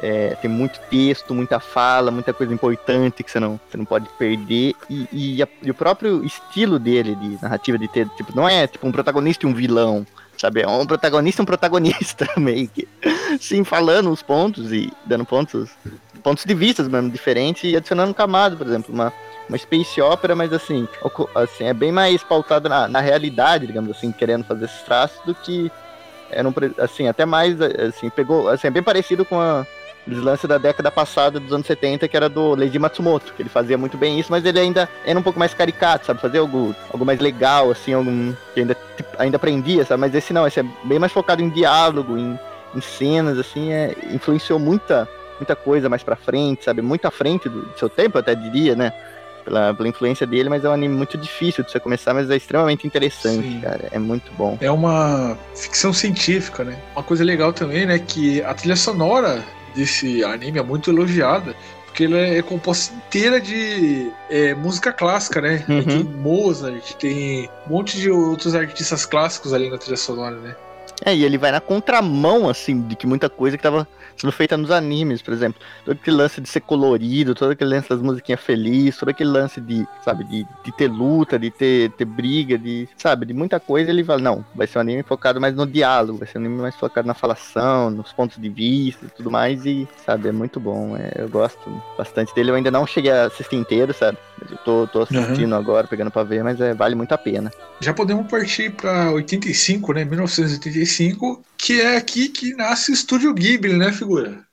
É, 0.05 0.35
tem 0.41 0.51
muito 0.51 0.81
texto, 0.89 1.33
muita 1.33 1.61
fala, 1.61 2.11
muita 2.11 2.33
coisa 2.33 2.53
importante 2.53 3.23
que 3.23 3.31
você 3.31 3.39
não, 3.39 3.57
você 3.69 3.77
não 3.77 3.85
pode 3.85 4.09
perder. 4.19 4.75
E, 4.89 5.07
e 5.13 5.41
a- 5.41 5.47
e 5.61 5.71
o 5.71 5.73
próprio 5.73 6.25
estilo 6.25 6.77
dele, 6.77 7.15
de 7.15 7.39
narrativa, 7.41 7.77
de 7.77 7.87
ter, 7.87 8.09
tipo, 8.09 8.35
não 8.35 8.47
é 8.49 8.67
tipo 8.67 8.85
um 8.85 8.91
protagonista 8.91 9.45
e 9.45 9.49
um 9.49 9.53
vilão, 9.53 10.05
sabe? 10.37 10.61
É 10.61 10.67
um 10.67 10.85
protagonista 10.85 11.41
um 11.41 11.45
protagonista, 11.45 12.27
meio 12.35 12.67
que. 12.67 12.85
Sim, 13.39 13.63
falando 13.63 14.11
os 14.11 14.21
pontos 14.21 14.73
e 14.73 14.91
dando 15.05 15.23
pontos 15.23 15.69
pontos 16.21 16.43
de 16.43 16.53
vista 16.53 16.83
mesmo 16.83 17.09
diferentes 17.09 17.63
e 17.63 17.75
adicionando 17.75 18.13
camada, 18.13 18.57
por 18.57 18.67
exemplo, 18.67 18.93
uma, 18.93 19.11
uma 19.47 19.57
space 19.57 20.01
opera, 20.01 20.35
mas 20.35 20.51
assim, 20.51 20.85
assim 21.33 21.63
é 21.65 21.73
bem 21.73 21.93
mais 21.93 22.21
pautada 22.23 22.67
na, 22.67 22.87
na 22.89 22.99
realidade, 22.99 23.67
digamos 23.67 23.91
assim, 23.95 24.11
querendo 24.11 24.43
fazer 24.43 24.65
esses 24.65 24.81
traços 24.81 25.19
do 25.25 25.33
que 25.33 25.71
era 26.29 26.47
um, 26.47 26.53
assim, 26.77 27.07
até 27.07 27.25
mais 27.25 27.55
assim, 27.61 28.09
pegou, 28.09 28.49
assim, 28.49 28.67
é 28.67 28.71
bem 28.71 28.83
parecido 28.83 29.23
com 29.23 29.39
a 29.39 29.65
os 30.07 30.17
lances 30.17 30.47
da 30.47 30.57
década 30.57 30.91
passada, 30.91 31.39
dos 31.39 31.53
anos 31.53 31.65
70, 31.65 32.07
que 32.07 32.17
era 32.17 32.27
do 32.27 32.55
Leiji 32.55 32.77
Matsumoto, 32.77 33.33
que 33.33 33.41
ele 33.41 33.49
fazia 33.49 33.77
muito 33.77 33.97
bem 33.97 34.19
isso, 34.19 34.31
mas 34.31 34.45
ele 34.45 34.59
ainda 34.59 34.89
era 35.05 35.17
um 35.17 35.23
pouco 35.23 35.39
mais 35.39 35.53
caricato, 35.53 36.05
sabe? 36.05 36.19
Fazer 36.19 36.39
algo, 36.39 36.75
algo 36.91 37.05
mais 37.05 37.19
legal, 37.19 37.71
assim, 37.71 37.93
algum 37.93 38.33
que 38.53 38.59
ainda, 38.59 38.75
tipo, 38.97 39.09
ainda 39.17 39.37
aprendia, 39.37 39.85
sabe? 39.85 40.01
Mas 40.01 40.13
esse 40.13 40.33
não, 40.33 40.45
esse 40.45 40.59
é 40.59 40.65
bem 40.83 40.99
mais 40.99 41.11
focado 41.11 41.41
em 41.41 41.49
diálogo, 41.49 42.17
em, 42.17 42.37
em 42.75 42.81
cenas, 42.81 43.37
assim, 43.39 43.71
é, 43.71 43.95
influenciou 44.11 44.59
muita, 44.59 45.07
muita 45.39 45.55
coisa 45.55 45.87
mais 45.87 46.03
pra 46.03 46.15
frente, 46.15 46.65
sabe? 46.65 46.81
Muito 46.81 47.05
à 47.05 47.11
frente 47.11 47.47
do, 47.47 47.61
do 47.61 47.79
seu 47.79 47.89
tempo, 47.89 48.17
até 48.17 48.35
diria, 48.35 48.75
né? 48.75 48.91
Pela, 49.45 49.73
pela 49.73 49.89
influência 49.89 50.25
dele, 50.25 50.47
mas 50.47 50.63
é 50.63 50.69
um 50.69 50.71
anime 50.71 50.95
muito 50.95 51.17
difícil 51.17 51.65
de 51.65 51.71
você 51.71 51.77
começar, 51.77 52.13
mas 52.13 52.29
é 52.29 52.35
extremamente 52.37 52.87
interessante, 52.87 53.45
Sim. 53.45 53.59
cara. 53.59 53.89
É 53.91 53.99
muito 53.99 54.31
bom. 54.37 54.57
É 54.61 54.71
uma 54.71 55.37
ficção 55.53 55.91
científica, 55.91 56.63
né? 56.63 56.79
Uma 56.95 57.03
coisa 57.03 57.25
legal 57.25 57.51
também, 57.51 57.85
né, 57.85 57.99
que 57.99 58.41
a 58.41 58.53
trilha 58.53 58.77
sonora 58.77 59.43
desse 59.75 60.23
anime 60.23 60.59
é 60.59 60.63
muito 60.63 60.89
elogiada, 60.89 61.55
porque 61.85 62.05
ela 62.05 62.17
é 62.17 62.41
composta 62.41 62.93
inteira 62.95 63.39
de 63.39 64.11
é, 64.29 64.55
música 64.55 64.91
clássica, 64.91 65.39
né? 65.39 65.63
Uhum. 65.69 65.83
Tem 65.83 66.03
Mozart, 66.03 66.93
tem 66.93 67.49
um 67.67 67.73
monte 67.73 67.97
de 67.97 68.09
outros 68.09 68.55
artistas 68.55 69.05
clássicos 69.05 69.53
ali 69.53 69.69
na 69.69 69.77
trilha 69.77 69.97
sonora, 69.97 70.35
né? 70.37 70.55
É, 71.05 71.15
e 71.15 71.23
ele 71.23 71.37
vai 71.37 71.51
na 71.51 71.59
contramão, 71.59 72.49
assim, 72.49 72.81
de 72.81 72.95
que 72.95 73.05
muita 73.05 73.29
coisa 73.29 73.57
que 73.57 73.63
tava 73.63 73.87
sendo 74.17 74.31
feita 74.31 74.57
nos 74.57 74.71
animes, 74.71 75.21
por 75.21 75.33
exemplo. 75.33 75.61
Todo 75.85 75.95
aquele 75.95 76.17
lance 76.17 76.41
de 76.41 76.49
ser 76.49 76.61
colorido, 76.61 77.35
todo 77.35 77.51
aquele 77.51 77.69
lance 77.69 77.89
das 77.89 78.01
musiquinhas 78.01 78.41
felizes, 78.41 78.97
todo 78.97 79.09
aquele 79.09 79.29
lance 79.29 79.59
de, 79.59 79.85
sabe, 80.03 80.23
de, 80.23 80.45
de 80.63 80.71
ter 80.77 80.87
luta, 80.87 81.37
de 81.37 81.51
ter, 81.51 81.91
ter 81.91 82.05
briga, 82.05 82.57
de, 82.57 82.87
sabe, 82.97 83.25
de 83.25 83.33
muita 83.33 83.59
coisa. 83.59 83.89
Ele 83.89 84.03
fala, 84.03 84.21
não, 84.21 84.45
vai 84.55 84.67
ser 84.67 84.77
um 84.77 84.81
anime 84.81 85.03
focado 85.03 85.39
mais 85.39 85.55
no 85.55 85.65
diálogo, 85.65 86.19
vai 86.19 86.27
ser 86.27 86.37
um 86.37 86.41
anime 86.41 86.61
mais 86.61 86.75
focado 86.75 87.07
na 87.07 87.13
falação, 87.13 87.89
nos 87.89 88.13
pontos 88.13 88.41
de 88.41 88.49
vista 88.49 89.05
e 89.05 89.09
tudo 89.09 89.31
mais. 89.31 89.65
E, 89.65 89.87
sabe, 90.05 90.29
é 90.29 90.31
muito 90.31 90.59
bom. 90.59 90.95
é, 90.97 91.21
eu 91.21 91.29
gosto 91.29 91.81
bastante 91.97 92.33
dele. 92.33 92.51
Eu 92.51 92.55
ainda 92.55 92.71
não 92.71 92.85
cheguei 92.85 93.11
a 93.11 93.25
assistir 93.25 93.55
inteiro, 93.55 93.93
sabe? 93.93 94.17
Mas 94.43 94.51
eu 94.51 94.57
tô, 94.57 94.87
tô 94.87 95.01
assistindo 95.01 95.55
agora, 95.55 95.87
pegando 95.87 96.11
pra 96.11 96.23
ver, 96.23 96.43
mas 96.43 96.59
é, 96.59 96.73
vale 96.73 96.95
muito 96.95 97.11
a 97.13 97.17
pena. 97.17 97.51
Já 97.81 97.93
podemos 97.93 98.29
partir 98.29 98.71
para 98.75 99.11
85, 99.11 99.93
né? 99.93 100.03
1985, 100.05 101.43
que 101.57 101.81
é 101.81 101.97
aqui 101.97 102.29
que 102.29 102.53
nasce 102.55 102.91
o 102.91 102.93
Estúdio 102.93 103.33
Ghibli, 103.33 103.77
né, 103.77 103.91
figura? 103.91 104.45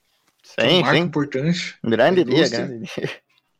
um 0.63 0.71
Sim, 0.71 0.81
marco 0.81 0.97
sim. 0.97 1.03
importante. 1.03 1.77
Um 1.85 1.91
grande 1.91 2.25
dia, 2.25 2.49
grande 2.49 2.87
dia. 2.97 3.11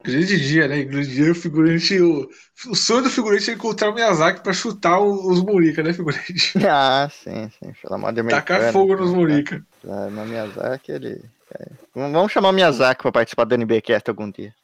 Grande 0.03 0.41
dia, 0.41 0.67
né? 0.69 0.83
Grande 0.85 1.09
dia, 1.15 1.31
o 1.33 1.35
figurante. 1.35 2.01
O, 2.01 2.29
o 2.69 2.75
sonho 2.75 3.03
do 3.03 3.11
figurante 3.11 3.51
é 3.51 3.55
encontrar 3.55 3.91
o 3.91 3.95
Miyazaki 3.95 4.43
pra 4.43 4.53
chutar 4.53 4.99
o- 4.99 5.31
os 5.31 5.43
Murica, 5.43 5.83
né, 5.83 5.93
figurante? 5.93 6.55
Ah, 6.67 7.09
sim, 7.11 7.49
sim. 7.51 7.73
Pelo 7.83 7.95
amor 7.95 8.13
de. 8.13 8.23
Tacar 8.23 8.73
fogo 8.73 8.97
nos 8.97 9.13
Murica. 9.13 9.65
Ah, 9.85 10.11
no 10.11 10.25
Miyazaki, 10.27 10.93
ele. 10.93 11.21
é. 11.59 11.67
Vamos 11.95 12.13
vamos 12.13 12.33
chamar 12.33 12.51
o 12.51 12.53
Miyazaki 12.53 13.03
pra 13.03 13.13
participar 13.13 13.45
do 13.45 13.55
NBcast 13.55 14.09
algum 14.09 14.31
dia. 14.31 14.55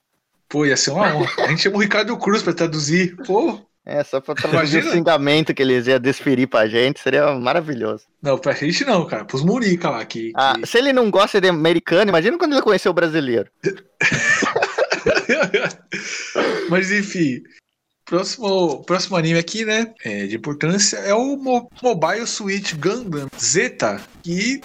Pô, 0.49 0.65
ia 0.67 0.77
ser 0.77 0.91
uma 0.91 1.15
honra. 1.15 1.45
A 1.45 1.49
gente 1.49 1.63
chama 1.63 1.77
o 1.77 1.81
Ricardo 1.81 2.17
Cruz 2.17 2.43
pra 2.43 2.53
traduzir. 2.53 3.17
Pô, 3.27 3.61
É, 3.85 4.03
só 4.05 4.21
pra 4.21 4.35
traduzir 4.35 4.57
Imagina. 4.79 4.91
o 4.91 4.93
xingamento 4.93 5.55
que 5.55 5.63
eles 5.63 5.87
iam 5.87 5.99
desferir 6.01 6.47
pra 6.49 6.67
gente, 6.69 7.01
seria 7.01 7.33
maravilhoso. 7.35 8.05
não, 8.23 8.39
pra 8.39 8.53
gente 8.53 8.85
não, 8.85 9.05
cara. 9.07 9.25
Pros 9.25 9.45
Murica 9.45 9.91
lá. 9.91 10.05
Que, 10.05 10.33
Ah, 10.35 10.55
que- 10.59 10.67
se 10.67 10.79
ele 10.79 10.93
não 10.93 11.11
gosta 11.11 11.41
de 11.41 11.49
americano, 11.49 12.11
imagina 12.11 12.37
quando 12.39 12.53
ele 12.53 12.63
conheceu 12.63 12.91
o 12.91 12.95
brasileiro. 12.95 13.49
Mas 16.69 16.91
enfim. 16.91 17.43
Próximo, 18.05 18.85
próximo 18.85 19.17
anime 19.17 19.39
aqui, 19.39 19.65
né? 19.65 19.93
é, 20.05 20.27
de 20.27 20.37
importância 20.37 20.97
é 20.99 21.13
o 21.13 21.37
Mo- 21.37 21.69
Mobile 21.83 22.27
Suit 22.27 22.77
Gundam 22.77 23.27
Zeta. 23.39 24.01
Que 24.23 24.61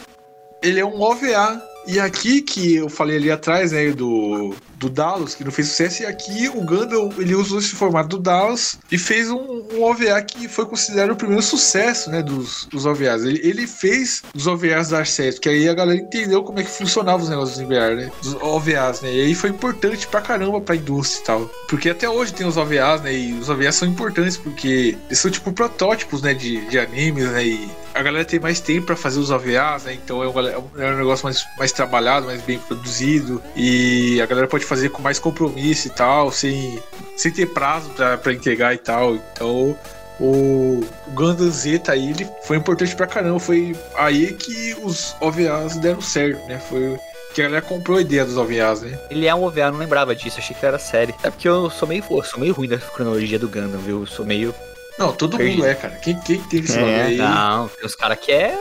ele 0.62 0.80
é 0.80 0.86
um 0.86 1.02
OVA 1.02 1.60
E 1.88 2.00
aqui 2.00 2.42
que 2.44 2.76
eu 2.76 2.88
falei 2.88 3.18
ali 3.18 3.32
atrás, 3.32 3.72
né, 3.72 3.90
do, 3.92 4.54
do 4.82 4.90
Dallas, 4.90 5.36
que 5.36 5.44
não 5.44 5.52
fez 5.52 5.68
sucesso, 5.68 6.02
e 6.02 6.06
aqui 6.08 6.50
o 6.50 6.62
Gundam, 6.62 7.14
ele 7.20 7.36
usou 7.36 7.60
esse 7.60 7.70
formato 7.70 8.10
do 8.10 8.18
Dallas 8.18 8.80
e 8.92 8.98
fez 8.98 9.30
um, 9.30 9.64
um 9.74 9.84
OVA 9.84 10.20
que 10.24 10.48
foi 10.48 10.66
considerado 10.66 11.12
o 11.12 11.16
primeiro 11.16 11.44
sucesso, 11.44 12.10
né, 12.10 12.24
dos, 12.24 12.66
dos 12.66 12.86
OVAs. 12.88 13.24
Ele, 13.24 13.40
ele 13.44 13.68
fez 13.68 14.24
os 14.36 14.48
OVAs 14.48 14.90
dar 14.90 15.06
certo, 15.06 15.40
que 15.40 15.48
aí 15.48 15.70
a 15.70 15.74
galera 15.76 16.00
entendeu 16.00 16.44
como 16.44 16.60
é 16.60 16.64
que 16.64 16.72
funcionavam 16.72 17.22
os 17.22 17.30
negócios 17.30 17.60
dos 17.60 17.68
VR, 17.68 17.96
né, 17.96 18.12
dos 18.24 18.34
OVAs, 18.42 19.02
né, 19.02 19.14
e 19.14 19.22
aí 19.22 19.36
foi 19.36 19.52
importante 19.52 20.08
pra 20.08 20.20
caramba 20.20 20.60
pra 20.60 20.76
indústria 20.76 21.22
e 21.22 21.26
tal. 21.26 21.46
Porque 21.70 21.90
até 21.92 22.10
hoje 22.10 22.34
tem 22.34 22.48
os 22.48 22.58
OVAs, 22.58 23.02
né, 23.02 23.14
e 23.14 23.34
os 23.34 23.50
OVAs 23.50 23.76
são 23.76 23.88
importantes 23.88 24.36
porque 24.36 24.98
eles 25.06 25.20
são 25.20 25.30
tipo 25.30 25.54
protótipos, 25.54 26.24
né, 26.24 26.34
de, 26.34 26.66
de 26.66 26.80
animes, 26.80 27.26
né, 27.26 27.46
e 27.46 27.70
a 27.94 28.02
galera 28.02 28.26
tem 28.26 28.40
mais 28.40 28.60
tempo 28.60 28.88
pra 28.88 28.96
fazer 28.96 29.20
os 29.20 29.30
OVAs, 29.30 29.84
né, 29.84 29.94
então 29.94 30.24
é 30.24 30.28
um, 30.28 30.82
é 30.82 30.94
um 30.94 30.98
negócio 30.98 31.26
mais, 31.26 31.46
mais 31.58 31.72
trabalhado, 31.72 32.26
mais 32.26 32.42
bem 32.42 32.58
produzido, 32.58 33.42
e 33.56 34.20
a 34.22 34.26
galera 34.26 34.48
pode 34.48 34.66
fazer 34.72 34.90
com 34.90 35.02
mais 35.02 35.20
compromisso 35.20 35.88
e 35.88 35.90
tal, 35.92 36.32
sem, 36.32 36.82
sem 37.18 37.30
ter 37.32 37.48
prazo 37.48 37.90
pra, 37.90 38.18
pra 38.18 38.32
entregar 38.32 38.74
e 38.74 38.78
tal. 38.78 39.16
Então, 39.16 39.78
o 40.18 40.82
Gundam 41.10 41.50
Zeta 41.52 41.92
aí, 41.92 42.12
ele 42.12 42.26
foi 42.44 42.56
importante 42.56 42.96
pra 42.96 43.06
caramba. 43.06 43.38
Foi 43.40 43.76
aí 43.96 44.32
que 44.34 44.74
os 44.82 45.14
OVAs 45.20 45.76
deram 45.76 46.00
certo, 46.02 46.40
né? 46.48 46.58
Foi 46.58 46.98
que 47.34 47.42
a 47.42 47.46
galera 47.46 47.62
comprou 47.62 47.98
a 47.98 48.02
ideia 48.02 48.24
dos 48.24 48.38
OVAs, 48.38 48.82
né? 48.82 48.98
Ele 49.10 49.26
é 49.28 49.36
um 49.36 49.44
OVA, 49.44 49.72
não 49.72 49.78
lembrava 49.80 50.16
disso, 50.16 50.40
achei 50.40 50.56
que 50.56 50.66
era 50.66 50.80
série. 50.80 51.14
É 51.22 51.30
porque 51.30 51.50
eu 51.50 51.70
sou 51.70 51.88
meio, 51.88 52.04
eu 52.10 52.24
sou 52.24 52.40
meio 52.40 52.54
ruim 52.54 52.68
da 52.70 52.78
cronologia 52.78 53.38
do 53.40 53.50
Gundam, 53.50 53.80
viu? 53.80 54.02
Eu 54.02 54.08
sou 54.08 54.26
meio. 54.26 54.56
Não, 54.98 55.12
todo 55.12 55.36
Perdido. 55.38 55.58
mundo 55.60 55.68
é, 55.68 55.76
cara. 55.76 55.96
Quem, 55.96 56.18
quem 56.22 56.40
teve 56.44 56.66
esse 56.68 56.78
É, 56.78 56.82
nome 56.82 56.94
aí? 56.94 57.18
Não, 57.18 57.68
tem 57.68 57.86
os 57.86 57.96
caras 57.96 58.18
que 58.20 58.32
é 58.32 58.54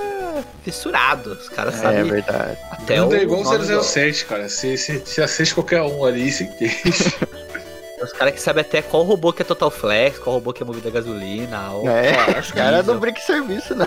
fissurado. 0.65 1.33
Os 1.33 1.49
caras 1.49 1.75
É 1.75 1.79
sabem 1.79 2.05
verdade. 2.05 2.59
até 2.71 2.97
Gundam 2.97 3.17
é 3.19 3.21
o 3.21 3.23
igual 3.23 3.45
nome 3.45 3.59
do- 3.67 3.83
007, 3.83 4.25
cara. 4.27 4.49
Você, 4.49 4.77
você, 4.77 4.99
você 4.99 5.23
assiste 5.23 5.55
qualquer 5.55 5.83
um 5.83 6.05
ali, 6.05 6.31
deixa. 6.59 7.13
Os 8.03 8.13
caras 8.15 8.33
que 8.33 8.41
sabem 8.41 8.63
até 8.63 8.81
qual 8.81 9.03
robô 9.03 9.31
que 9.31 9.43
é 9.43 9.45
Total 9.45 9.71
Flex, 9.71 10.19
qual 10.19 10.37
robô 10.37 10.55
que 10.55 10.63
é 10.63 10.67
movido 10.67 10.89
a 10.89 10.91
gasolina. 10.91 11.71
Ou... 11.73 11.87
É, 11.89 12.13
Cara, 12.15 12.41
os 12.41 12.51
caras 12.51 12.87
não 12.87 12.99
brincam 12.99 13.23
serviço, 13.23 13.75
não. 13.75 13.87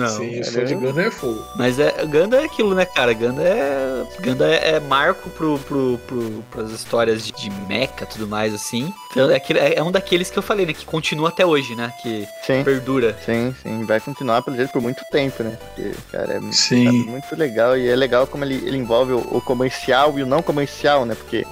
Não. 0.00 0.08
Sim, 0.08 0.40
os 0.40 0.48
fãs 0.48 0.68
de 0.68 0.74
Gundam 0.74 1.04
é 1.04 1.10
fogo. 1.10 1.44
Mas 1.56 1.78
é, 1.78 2.04
Ganda 2.06 2.40
é 2.40 2.44
aquilo, 2.44 2.74
né, 2.74 2.84
cara? 2.84 3.12
Ganda 3.12 3.42
é. 3.42 4.04
Ganda 4.20 4.48
é, 4.48 4.70
é 4.76 4.80
marco 4.80 5.28
pro, 5.30 5.58
pro, 5.58 5.98
pro, 6.06 6.44
pras 6.50 6.70
histórias 6.70 7.24
de, 7.24 7.32
de 7.32 7.50
mecha 7.68 7.92
e 8.02 8.06
tudo 8.06 8.26
mais, 8.28 8.52
assim. 8.54 8.92
Então, 9.10 9.30
é, 9.30 9.36
aquele- 9.36 9.58
é 9.60 9.82
um 9.82 9.90
daqueles 9.92 10.30
que 10.30 10.38
eu 10.38 10.42
falei, 10.42 10.66
né? 10.66 10.72
Que 10.72 10.84
continua 10.84 11.28
até 11.28 11.44
hoje, 11.44 11.74
né? 11.74 11.92
Que 12.02 12.26
Sim, 12.46 12.62
perdura. 12.64 13.16
sim, 13.24 13.54
sim. 13.62 13.84
Vai 13.84 14.00
continuar 14.00 14.42
pelo 14.42 14.56
jeito 14.56 14.72
por 14.72 14.80
muito 14.82 15.02
tempo, 15.10 15.42
né? 15.42 15.56
Porque, 15.74 15.92
cara, 16.10 16.34
é 16.34 16.40
Sim. 16.52 16.84
sabe, 16.86 16.98
muito 16.98 17.36
legal. 17.36 17.76
E 17.76 17.88
é 17.88 17.96
legal 17.96 18.26
como 18.26 18.44
ele, 18.44 18.54
ele 18.66 18.76
envolve 18.76 19.12
o, 19.12 19.18
o 19.18 19.40
comercial 19.40 20.18
e 20.18 20.22
o 20.22 20.26
não 20.26 20.42
comercial, 20.42 21.04
né? 21.04 21.14
Porque 21.14 21.44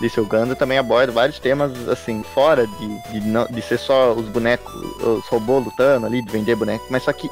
desse 0.00 0.18
o 0.20 0.26
Gundam 0.26 0.56
também 0.56 0.76
aborda 0.76 1.12
vários 1.12 1.38
temas, 1.38 1.70
assim, 1.88 2.22
fora 2.34 2.66
de, 2.66 3.12
de, 3.12 3.26
não, 3.28 3.46
de 3.46 3.62
ser 3.62 3.78
só 3.78 4.12
os 4.12 4.28
bonecos, 4.28 4.72
os 5.00 5.24
robôs 5.28 5.64
lutando 5.64 6.04
ali, 6.06 6.20
de 6.20 6.32
vender 6.32 6.56
boneco, 6.56 6.84
mas 6.90 7.04
só 7.04 7.12
que 7.12 7.30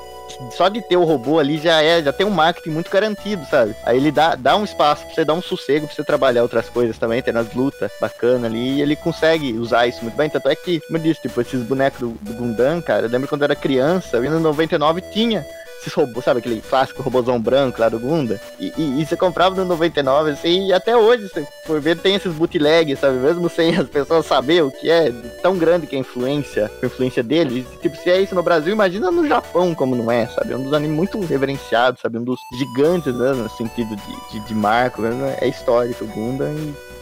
só 0.51 0.68
de 0.68 0.80
ter 0.80 0.97
o 0.97 1.05
robô 1.05 1.39
ali 1.39 1.59
já 1.59 1.83
é, 1.83 2.03
já 2.03 2.12
tem 2.12 2.26
um 2.26 2.30
marketing 2.30 2.70
muito 2.70 2.91
garantido, 2.91 3.45
sabe? 3.47 3.74
Aí 3.85 3.97
ele 3.97 4.11
dá, 4.11 4.35
dá 4.35 4.57
um 4.57 4.64
espaço 4.64 5.05
pra 5.07 5.14
você 5.14 5.24
dar 5.24 5.35
um 5.35 5.43
sossego 5.43 5.87
pra 5.87 5.95
você 5.95 6.05
trabalhar 6.05 6.43
outras 6.43 6.68
coisas 6.68 6.99
também, 6.99 7.22
ter 7.22 7.33
nas 7.33 7.53
lutas 7.55 7.91
bacana 8.01 8.47
ali, 8.47 8.76
e 8.76 8.83
ele 8.83 8.97
consegue 8.97 9.53
usar 9.55 9.87
isso 9.87 10.03
muito 10.03 10.16
bem. 10.16 10.28
Tanto 10.28 10.49
é 10.49 10.55
que, 10.55 10.80
como 10.80 10.99
eu 10.99 11.03
disse, 11.03 11.22
tipo, 11.22 11.41
esses 11.41 11.62
bonecos 11.62 12.01
do, 12.01 12.11
do 12.20 12.35
Gundam, 12.35 12.80
cara, 12.80 13.07
eu 13.07 13.11
lembro 13.11 13.28
quando 13.28 13.43
eu 13.43 13.47
era 13.47 13.57
criança, 13.57 14.16
eu 14.16 14.30
no 14.30 14.41
99 14.41 15.01
tinha 15.12 15.47
esses 15.83 15.93
robôs, 15.93 16.24
sabe 16.24 16.39
aquele 16.39 16.61
clássico 16.61 17.03
robôzão 17.03 17.41
branco 17.41 17.80
lá 17.80 17.89
do 17.89 17.99
Gunda? 17.99 18.41
E, 18.59 18.72
e, 18.76 19.03
e 19.03 19.07
você 19.07 19.16
comprava 19.16 19.55
no 19.57 19.64
99, 19.64 20.30
assim, 20.30 20.68
e 20.68 20.72
até 20.72 20.97
hoje, 20.97 21.28
se 21.28 21.47
for 21.66 21.80
ver, 21.80 21.99
tem 21.99 22.14
esses 22.14 22.33
bootlegs, 22.33 23.01
sabe? 23.01 23.18
Mesmo 23.18 23.49
sem 23.51 23.76
as 23.76 23.89
pessoas 23.89 24.26
saber 24.26 24.62
o 24.62 24.70
que 24.70 24.89
é, 24.89 25.11
tão 25.43 25.59
grande 25.59 25.87
que 25.87 25.97
é 25.97 25.99
a 25.99 26.01
influência, 26.01 26.70
a 26.83 26.87
influência 26.87 27.22
deles. 27.22 27.66
Tipo, 27.80 27.97
se 27.97 28.11
é 28.11 28.20
isso 28.20 28.35
no 28.35 28.43
Brasil, 28.43 28.72
imagina 28.72 29.11
no 29.11 29.26
Japão 29.26 29.74
como 29.74 29.97
não 29.97 30.11
é, 30.11 30.26
sabe? 30.26 30.53
É 30.53 30.57
um 30.57 30.62
dos 30.62 30.72
animes 30.72 30.97
muito 30.97 31.20
reverenciados, 31.20 32.01
sabe? 32.01 32.18
Um 32.18 32.24
dos 32.24 32.39
gigantes, 32.59 33.14
né? 33.14 33.33
No 33.33 33.49
sentido 33.51 33.97
de, 33.97 34.30
de, 34.41 34.47
de 34.47 34.55
marco. 34.55 35.03
É 35.41 35.49
histórico 35.49 36.05
o 36.05 36.09
Gunda 36.09 36.49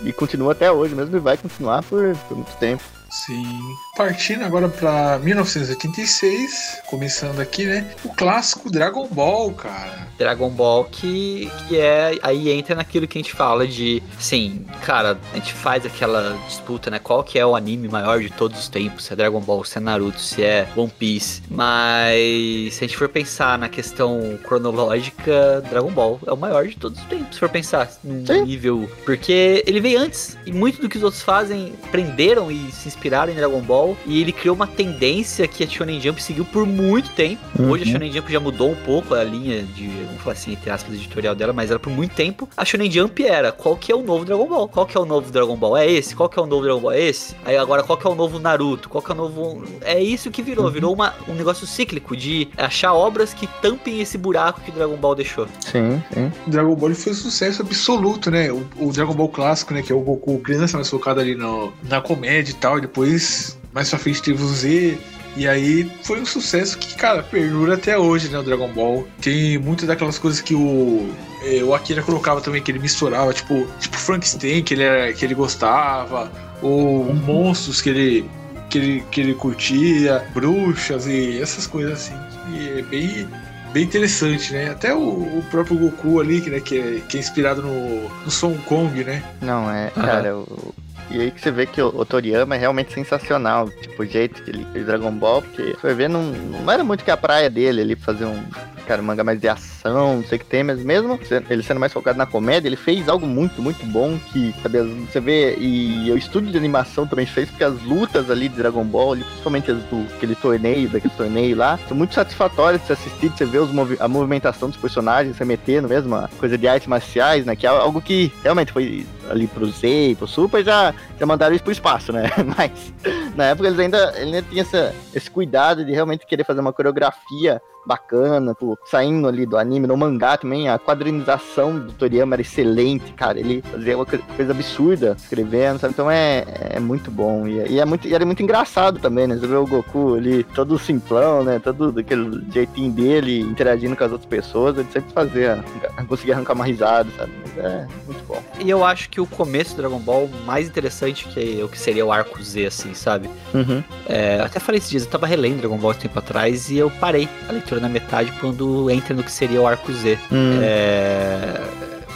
e, 0.03 0.09
e 0.09 0.13
continua 0.13 0.53
até 0.53 0.71
hoje 0.73 0.95
mesmo 0.95 1.17
e 1.17 1.21
vai 1.21 1.37
continuar 1.37 1.83
por, 1.83 2.17
por 2.29 2.37
muito 2.37 2.57
tempo. 2.57 2.83
Sim. 3.11 3.59
Partindo 4.01 4.47
agora 4.47 4.67
pra 4.67 5.19
1986, 5.19 6.81
começando 6.87 7.39
aqui, 7.39 7.67
né? 7.67 7.87
O 8.03 8.09
clássico 8.09 8.71
Dragon 8.71 9.07
Ball, 9.07 9.53
cara. 9.53 10.09
Dragon 10.21 10.49
Ball 10.51 10.85
que, 10.85 11.51
que 11.67 11.79
é. 11.79 12.19
Aí 12.23 12.51
entra 12.51 12.75
naquilo 12.75 13.07
que 13.07 13.19
a 13.19 13.23
gente 13.23 13.33
fala 13.33 13.67
de. 13.67 14.03
Sim, 14.19 14.67
cara, 14.83 15.19
a 15.33 15.37
gente 15.37 15.53
faz 15.53 15.85
aquela 15.85 16.39
disputa, 16.47 16.91
né? 16.91 16.99
Qual 16.99 17.23
que 17.23 17.39
é 17.39 17.45
o 17.45 17.57
anime 17.57 17.89
maior 17.89 18.21
de 18.21 18.31
todos 18.31 18.59
os 18.59 18.69
tempos? 18.69 19.05
Se 19.05 19.13
é 19.15 19.17
Dragon 19.17 19.41
Ball, 19.41 19.65
se 19.65 19.79
é 19.79 19.81
Naruto, 19.81 20.21
se 20.21 20.43
é 20.43 20.69
One 20.77 20.93
Piece. 20.99 21.43
Mas 21.51 22.75
se 22.75 22.85
a 22.85 22.87
gente 22.87 22.97
for 22.97 23.09
pensar 23.09 23.59
na 23.59 23.69
questão 23.69 24.39
cronológica, 24.45 25.63
Dragon 25.71 25.91
Ball 25.91 26.21
é 26.27 26.33
o 26.33 26.37
maior 26.37 26.67
de 26.67 26.77
todos 26.77 26.99
os 26.99 27.05
tempos. 27.07 27.35
Se 27.35 27.41
for 27.41 27.49
pensar 27.49 27.91
num 28.05 28.27
Sim. 28.27 28.45
nível. 28.45 28.91
Porque 29.05 29.65
ele 29.67 29.81
veio 29.81 30.01
antes. 30.01 30.37
E 30.45 30.53
muito 30.53 30.83
do 30.83 30.89
que 30.89 30.99
os 30.99 31.03
outros 31.03 31.23
fazem 31.23 31.73
prenderam 31.91 32.51
e 32.51 32.71
se 32.73 32.89
inspiraram 32.89 33.33
em 33.33 33.37
Dragon 33.37 33.61
Ball. 33.61 33.90
E 34.07 34.21
ele 34.21 34.33
criou 34.33 34.55
uma 34.55 34.67
tendência 34.67 35.47
que 35.47 35.65
a 35.65 35.69
Shonen 35.69 36.01
Jump 36.01 36.23
seguiu 36.23 36.45
por 36.45 36.67
muito 36.67 37.11
tempo. 37.11 37.41
Hoje 37.59 37.85
a 37.85 37.87
Uhum. 37.87 37.93
Shonen 37.93 38.13
Jump 38.13 38.33
já 38.33 38.41
mudou 38.41 38.71
um 38.73 38.77
pouco 38.77 39.15
a 39.15 39.23
linha 39.25 39.63
de, 39.63 39.89
vamos 39.89 40.23
falar 40.23 40.33
assim, 40.33 40.53
entre 40.53 40.71
aspas, 40.71 40.95
editorial 40.95 41.35
dela, 41.35 41.53
mas 41.53 41.71
era 41.71 41.79
por 41.79 41.91
muito 41.91 42.15
tempo. 42.15 42.49
A 42.57 42.65
Shonen 42.65 42.91
Jump 42.91 43.25
era 43.25 43.53
qual 43.53 43.77
que 43.77 43.91
é 43.93 43.95
o 43.95 44.03
novo 44.03 44.25
Dragon 44.25 44.47
Ball? 44.47 44.69
Qual 44.69 44.87
que 44.87 44.97
é 44.97 45.01
o 45.01 45.05
novo 45.05 45.31
Dragon 45.31 45.57
Ball? 45.57 45.77
É 45.77 45.91
esse? 45.91 46.15
Qual 46.15 46.29
que 46.29 46.39
é 46.39 46.43
o 46.43 46.47
novo 46.47 46.63
Dragon 46.63 46.81
Ball? 46.81 46.93
É 46.93 47.01
esse? 47.01 47.35
Aí 47.45 47.57
agora 47.57 47.83
qual 47.83 47.99
que 47.99 48.07
é 48.07 48.11
o 48.11 48.15
novo 48.15 48.39
Naruto? 48.39 48.89
Qual 48.89 49.03
que 49.03 49.11
é 49.11 49.15
o 49.15 49.17
novo. 49.17 49.65
É 49.83 50.01
isso 50.01 50.31
que 50.31 50.43
virou. 50.43 50.71
Virou 50.71 50.93
uma, 50.93 51.15
um 51.29 51.35
negócio 51.35 51.67
cíclico 51.67 52.17
de 52.17 52.49
achar 52.57 52.93
obras 52.95 53.33
que 53.35 53.47
tampem 53.61 54.01
esse 54.01 54.17
buraco 54.19 54.61
que 54.61 54.71
o 54.71 54.75
Dragon 54.75 54.97
Ball 54.97 55.15
deixou. 55.15 55.47
Sim, 55.61 56.03
sim. 56.13 56.33
O 56.47 56.51
Dragon 56.51 56.75
Ball 56.75 56.95
foi 56.95 57.13
um 57.13 57.15
sucesso 57.15 57.63
absoluto, 57.63 58.31
né? 58.31 58.51
O, 58.53 58.67
o 58.79 58.93
Dragon 58.93 59.15
Ball 59.15 59.29
clássico, 59.29 59.75
né? 59.75 59.83
Que 59.83 59.93
é 59.93 59.95
o 59.95 60.01
Goku 60.01 60.39
criança, 60.39 60.77
mais 60.77 60.89
focado 60.89 61.21
ali 61.21 61.35
no, 61.35 61.73
na 61.83 62.01
comédia 62.01 62.53
e 62.53 62.55
tal. 62.55 62.79
E 62.79 62.81
depois, 62.83 63.59
mais 63.81 63.89
pra 63.91 63.99
frente, 63.99 64.23
teve 64.23 64.43
o 64.43 64.47
Z. 64.49 64.99
E 65.37 65.47
aí 65.49 65.91
foi 66.03 66.21
um 66.21 66.27
sucesso 66.27 66.77
que, 66.77 66.95
cara, 66.97 67.23
perdura 67.23 67.75
até 67.75 67.97
hoje, 67.97 68.29
né? 68.29 68.39
O 68.39 68.43
Dragon 68.43 68.69
Ball. 68.73 69.07
Tem 69.23 69.57
muitas 69.59 69.87
daquelas 69.87 70.19
coisas 70.19 70.41
que 70.41 70.55
o, 70.55 71.09
eh, 71.45 71.63
o 71.63 71.73
Akira 71.75 72.03
colocava 72.03 72.41
também, 72.41 72.61
que 72.61 72.71
ele 72.71 72.79
misturava, 72.81 73.33
tipo, 73.33 73.67
tipo 73.79 73.97
Frankenstein, 73.97 74.63
que 74.63 74.75
ele, 74.75 74.83
era, 74.83 75.13
que 75.13 75.25
ele 75.25 75.35
gostava, 75.35 76.31
ou 76.61 77.15
monstros 77.15 77.81
que 77.81 77.89
ele, 77.91 78.31
que, 78.69 78.79
ele, 78.79 79.05
que 79.11 79.21
ele 79.21 79.35
curtia, 79.35 80.23
bruxas 80.35 81.07
e 81.07 81.41
essas 81.41 81.67
coisas 81.67 81.93
assim. 81.93 82.15
E 82.53 82.81
é 82.81 82.83
bem, 82.83 83.29
bem 83.73 83.85
interessante, 83.85 84.53
né? 84.53 84.71
Até 84.71 84.93
o, 84.93 84.99
o 84.99 85.45
próprio 85.49 85.79
Goku 85.79 86.21
ali, 86.21 86.41
que, 86.41 86.51
né, 86.51 86.59
que, 86.61 86.77
é, 86.77 87.01
que 87.09 87.17
é 87.17 87.21
inspirado 87.21 87.63
no, 87.63 88.09
no 88.25 88.31
Son 88.33 88.55
Kong, 88.67 89.05
né? 89.05 89.23
Não, 89.41 89.71
é, 89.71 89.91
cara, 89.95 90.37
o- 90.37 90.75
e 91.11 91.21
aí 91.21 91.31
que 91.31 91.41
você 91.41 91.51
vê 91.51 91.67
que 91.67 91.83
o, 91.83 92.05
Toriyama 92.05 92.55
é 92.55 92.59
realmente 92.59 92.93
sensacional, 92.93 93.69
tipo, 93.69 94.03
o 94.03 94.07
jeito 94.07 94.43
que 94.43 94.51
ele 94.51 94.67
fez 94.73 94.87
Dragon 94.87 95.11
Ball, 95.11 95.43
porque 95.43 95.77
vai 95.83 95.95
ver, 95.95 96.09
não, 96.09 96.23
não 96.23 96.73
era 96.73 96.85
muito 96.85 97.05
que 97.05 97.11
a 97.11 97.17
praia 97.17 97.51
dele 97.51 97.81
ali 97.81 97.97
fazer 97.97 98.25
um, 98.25 98.43
cara, 98.87 99.03
um 99.03 99.05
manga 99.05 99.25
mais 99.25 99.41
de 99.41 99.49
ação, 99.49 99.80
não 99.89 100.23
sei 100.25 100.37
o 100.37 100.39
que 100.41 100.45
tem, 100.47 100.63
mas 100.63 100.83
mesmo 100.83 101.19
se- 101.25 101.43
ele 101.49 101.63
sendo 101.63 101.81
mais 101.81 101.93
focado 101.93 102.19
na 102.19 102.27
comédia, 102.27 102.69
ele 102.69 102.77
fez 102.77 103.09
algo 103.09 103.27
muito, 103.27 103.63
muito 103.63 103.85
bom 103.87 104.19
que, 104.33 104.55
sabe, 104.63 104.81
você 104.83 105.21
vê, 105.21 105.57
e 105.59 106.11
o 106.13 106.17
estúdio 106.19 106.51
de 106.53 106.59
animação 106.59 107.07
também 107.07 107.25
fez, 107.27 107.49
porque 107.49 107.65
as 107.65 107.81
lutas 107.83 108.31
ali 108.31 108.49
de 108.49 108.57
Dragon 108.57 108.85
Ball, 108.85 109.17
principalmente 109.17 109.71
as 109.71 109.79
do 109.85 110.07
aquele 110.15 110.35
torneio, 110.35 110.89
daquele 110.89 111.15
torneio 111.15 111.57
lá, 111.57 111.79
são 111.89 111.97
muito 111.97 112.15
satisfatórias 112.15 112.81
de 112.83 112.87
se 112.89 112.93
assistir, 112.93 113.29
de 113.31 113.39
você 113.39 113.45
ver 113.47 113.59
os 113.61 113.71
movi- 113.73 113.97
a 114.01 114.07
movimentação 114.09 114.69
dos 114.69 114.77
personagens, 114.79 115.37
você 115.37 115.45
metendo 115.45 115.89
mesmo, 115.89 116.15
a 116.15 116.29
coisa 116.39 116.59
de 116.59 116.69
artes 116.69 116.87
marciais, 116.89 117.47
né, 117.47 117.57
que 117.57 117.67
é 117.67 117.71
algo 117.71 118.01
que 118.03 118.33
realmente 118.43 118.73
foi 118.73 119.07
ali 119.31 119.47
pro 119.47 119.67
Z 119.67 120.17
pro 120.19 120.27
Super, 120.27 120.65
já, 120.65 120.93
já 121.19 121.25
mandaram 121.25 121.55
isso 121.55 121.63
pro 121.65 121.73
espaço, 121.73 122.13
né, 122.13 122.25
mas 122.59 122.93
na 123.37 123.45
época 123.47 123.69
eles 123.69 123.79
ainda, 123.79 124.13
ele 124.17 124.37
ainda 124.37 124.43
tinha 124.43 124.63
essa, 124.63 124.95
esse 125.15 125.31
cuidado 125.31 125.85
de 125.85 125.93
realmente 125.93 126.27
querer 126.27 126.45
fazer 126.45 126.61
uma 126.61 126.73
coreografia 126.73 127.63
bacana, 127.87 128.55
pô, 128.55 128.79
saindo 128.85 129.27
ali 129.27 129.47
do 129.47 129.57
anime, 129.57 129.70
no 129.79 129.97
mangá 129.97 130.37
também, 130.37 130.69
a 130.69 130.79
quadrinização 130.79 131.79
do 131.79 131.93
Toriyama 131.93 132.35
era 132.35 132.43
excelente, 132.43 133.13
cara, 133.13 133.39
ele 133.39 133.63
fazia 133.71 133.97
uma 133.97 134.07
co- 134.07 134.19
coisa 134.37 134.53
absurda 134.53 135.17
escrevendo, 135.19 135.79
sabe, 135.79 135.93
então 135.93 136.11
é, 136.11 136.45
é 136.71 136.81
muito 136.81 137.11
bom, 137.11 137.47
e, 137.47 137.73
e 137.75 137.81
é 137.81 137.85
muito, 137.85 138.09
e 138.09 138.15
era 138.15 138.25
muito 138.25 138.43
engraçado 138.43 138.99
também, 138.99 139.27
né, 139.27 139.37
você 139.37 139.47
vê 139.47 139.55
o 139.57 139.67
Goku 139.67 140.15
ali, 140.15 140.43
todo 140.45 140.79
simplão, 140.79 141.45
né, 141.45 141.59
todo 141.59 141.93
daquele 141.93 142.43
jeitinho 142.53 142.91
dele, 142.91 143.41
interagindo 143.41 143.95
com 143.97 144.05
as 144.05 144.13
outras 144.13 144.29
pessoas, 144.29 144.77
ele 144.79 144.89
sempre 144.93 145.13
fazia, 145.13 145.63
conseguia 146.09 146.35
arrancar 146.35 146.55
uma 146.55 146.65
risada, 146.65 147.09
sabe, 147.17 147.33
mas 147.43 147.65
é 147.65 147.87
muito 148.07 148.25
bom. 148.27 148.43
E 148.59 148.69
eu 148.71 148.85
acho 148.85 149.09
que 149.11 149.21
o 149.21 149.27
começo 149.27 149.75
do 149.75 149.83
Dragon 149.83 149.99
Ball 149.99 150.29
mais 150.47 150.67
interessante 150.67 151.27
que 151.29 151.61
é 151.61 151.65
o 151.65 151.69
que 151.69 151.79
seria 151.79 152.05
o 152.05 152.13
arco 152.13 152.43
Z, 152.43 152.67
assim, 152.67 152.95
sabe? 152.95 153.29
Uhum. 153.55 153.83
É, 154.09 154.39
eu 154.41 154.45
até 154.45 154.59
falei 154.61 154.79
esses 154.79 154.91
dias, 154.91 155.05
eu 155.05 155.11
tava 155.11 155.27
relendo 155.27 155.59
Dragon 155.59 155.77
Ball 155.77 155.91
um 155.91 155.95
tempo 155.95 156.19
atrás 156.19 156.71
e 156.71 156.79
eu 156.79 156.91
parei 156.91 157.29
a 157.49 157.53
leitura 157.53 157.81
na 157.81 157.89
metade 157.89 158.33
quando 158.41 158.91
entra 158.91 159.15
no 159.15 159.23
que 159.23 159.31
seria 159.33 159.60
o 159.61 159.67
arco 159.67 159.93
Z. 159.93 160.19
Hum. 160.33 160.59
É, 160.63 161.61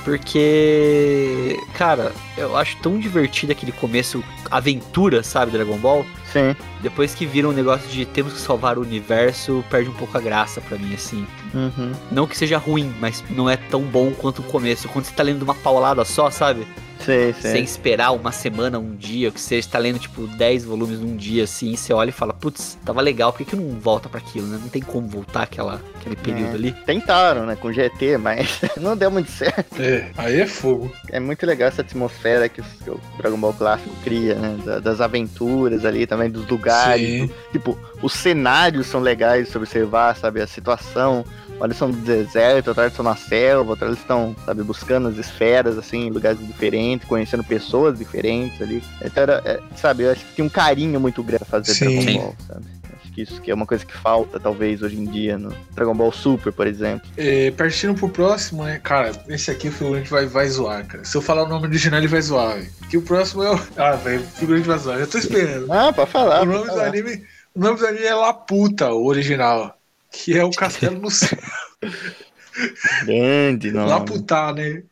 Porque, 0.05 1.59
cara, 1.75 2.13
eu 2.37 2.57
acho 2.57 2.77
tão 2.79 2.99
divertido 2.99 3.53
aquele 3.53 3.73
começo 3.73 4.23
aventura, 4.51 5.23
sabe, 5.23 5.53
Dragon 5.53 5.79
Ball. 5.79 6.05
Sim. 6.33 6.55
Depois 6.83 7.15
que 7.15 7.25
vira 7.25 7.49
um 7.49 7.53
negócio 7.53 7.89
de 7.89 8.05
temos 8.05 8.35
que 8.35 8.41
salvar 8.41 8.77
o 8.77 8.83
universo, 8.83 9.65
perde 9.71 9.89
um 9.89 9.95
pouco 9.95 10.17
a 10.19 10.21
graça 10.21 10.61
pra 10.61 10.77
mim, 10.77 10.95
assim. 10.95 11.27
Uhum. 11.55 11.93
Não 12.11 12.27
que 12.27 12.37
seja 12.37 12.59
ruim, 12.59 12.93
mas 13.01 13.25
não 13.31 13.49
é 13.49 13.57
tão 13.57 13.81
bom 13.83 14.11
quanto 14.11 14.41
o 14.41 14.45
começo. 14.45 14.89
Quando 14.89 15.05
você 15.07 15.15
tá 15.15 15.23
lendo 15.23 15.43
uma 15.43 15.55
paulada 15.55 16.05
só, 16.05 16.31
sabe? 16.31 16.67
Sei, 17.05 17.33
Sem 17.35 17.43
sei. 17.53 17.63
esperar 17.63 18.13
uma 18.13 18.33
semana, 18.33 18.79
um 18.79 18.95
dia, 18.95 19.31
que 19.31 19.41
você 19.41 19.57
está 19.57 19.79
lendo, 19.79 19.99
tipo, 19.99 20.27
10 20.27 20.65
volumes 20.65 20.99
num 21.01 21.17
dia, 21.17 21.45
assim, 21.45 21.77
você 21.77 21.93
olha 21.93 22.09
e 22.09 22.13
fala, 22.13 22.33
putz, 22.33 22.79
tava 22.85 23.01
legal, 23.01 23.33
por 23.33 23.39
que, 23.39 23.45
que 23.45 23.57
não 23.57 23.79
volta 23.79 24.09
pra 24.09 24.21
aquilo, 24.21 24.47
né? 24.47 24.59
Não 24.61 24.69
tem 24.69 24.81
como 24.83 25.07
voltar 25.09 25.43
aquela, 25.43 25.81
aquele 25.97 26.17
período 26.17 26.53
É. 26.53 26.55
ali. 26.55 26.73
Tentaram, 26.87 27.47
né, 27.47 27.57
com 27.57 27.73
GT, 27.73 28.17
mas 28.19 28.61
não 28.81 28.97
deu 28.97 29.11
muito 29.11 29.31
certo. 29.31 29.81
É, 29.81 30.11
aí 30.17 30.41
é 30.41 30.47
fogo. 30.47 30.91
É 31.11 31.21
muito 31.21 31.45
legal 31.47 31.69
essa 31.69 31.83
atmosfera 31.83 32.49
que, 32.49 32.61
o 32.61 33.01
Dragon 33.19 33.37
Ball 33.39 33.53
clássico 33.53 33.95
cria, 34.03 34.35
né? 34.35 34.57
da- 34.65 34.79
das 34.81 35.01
aventuras 35.01 35.85
ali, 35.85 36.07
também 36.07 36.31
dos 36.31 36.47
lugares. 36.49 37.07
Sim. 37.07 37.31
Tipo, 37.53 37.79
os 38.03 38.13
cenários 38.13 38.87
são 38.87 39.01
legais 39.01 39.51
de 39.51 39.57
observar, 39.59 40.17
sabe? 40.17 40.41
A 40.41 40.47
situação. 40.47 41.25
Olha, 41.61 41.69
eles 41.69 41.77
são 41.77 41.89
no 41.89 41.95
deserto, 41.95 42.71
eles 42.71 42.93
estão 42.93 43.05
na 43.05 43.17
selva, 43.17 43.71
outra 43.71 43.87
hora 43.87 43.93
eles 43.93 44.01
estão, 44.01 44.35
sabe, 44.45 44.63
buscando 44.63 45.09
as 45.09 45.17
esferas, 45.17 45.79
assim, 45.79 46.07
em 46.07 46.11
lugares 46.11 46.39
diferentes, 46.45 47.09
conhecendo 47.09 47.45
pessoas 47.45 47.99
diferentes 47.99 48.61
ali. 48.61 48.83
Então, 49.03 49.23
era, 49.23 49.43
é, 49.45 49.61
sabe, 49.77 50.05
eu 50.05 50.13
acho 50.13 50.25
que 50.25 50.35
tem 50.37 50.45
um 50.45 50.49
carinho 50.49 51.01
muito 51.01 51.23
grande 51.23 51.45
pra 51.45 51.61
fazer 51.61 51.75
Sim. 51.75 52.05
Dragon 52.05 52.19
Ball, 52.21 52.35
sabe? 52.47 52.65
Acho 53.01 53.13
que 53.13 53.23
isso 53.23 53.41
que 53.41 53.51
é 53.51 53.55
uma 53.55 53.67
coisa 53.67 53.87
que 53.87 53.97
falta, 53.97 54.41
talvez, 54.41 54.83
hoje 54.83 54.99
em 54.99 55.05
dia, 55.05 55.39
no 55.39 55.55
Dragon 55.73 55.95
Ball 55.95 56.11
Super, 56.13 56.53
por 56.53 56.67
exemplo. 56.67 57.09
É, 57.17 57.51
partindo 57.53 57.95
pro 57.95 58.09
próximo, 58.09 58.65
né? 58.65 58.81
Cara, 58.83 59.13
esse 59.29 59.51
aqui 59.51 59.69
o 59.69 59.73
figurante 59.73 60.11
vai, 60.11 60.27
vai 60.27 60.49
zoar, 60.49 60.85
cara. 60.87 61.05
Se 61.05 61.17
eu 61.17 61.23
falar 61.23 61.45
o 61.45 61.49
nome 61.49 61.69
original, 61.69 62.01
ele 62.01 62.09
vai 62.09 62.21
zoar, 62.21 62.57
velho. 62.57 62.71
Que 62.91 62.97
o 62.97 63.03
próximo 63.03 63.43
é 63.45 63.55
o. 63.55 63.61
Ah, 63.77 63.93
velho, 63.93 64.21
o 64.21 64.27
figurante 64.27 64.67
vai 64.67 64.79
zoar. 64.79 64.99
Já 64.99 65.07
tô 65.07 65.19
esperando. 65.19 65.73
Ah, 65.73 65.93
pode 65.93 66.11
falar. 66.11 66.43
o 66.43 66.47
nome 66.47 66.67
do 66.67 66.81
anime. 66.81 67.23
O 67.55 67.61
nome 67.61 67.79
do 67.79 67.87
anime 67.87 68.05
é 68.05 68.15
Laputa, 68.15 68.93
o 68.93 69.07
original. 69.07 69.79
Que 70.15 70.39
é 70.39 70.45
o 70.45 70.51
Castelo 70.51 70.99
no 71.01 71.11
Céu. 71.11 71.39
Grande, 73.05 73.73
não. 73.73 73.87
Laputa, 73.87 74.53
né? 74.53 74.83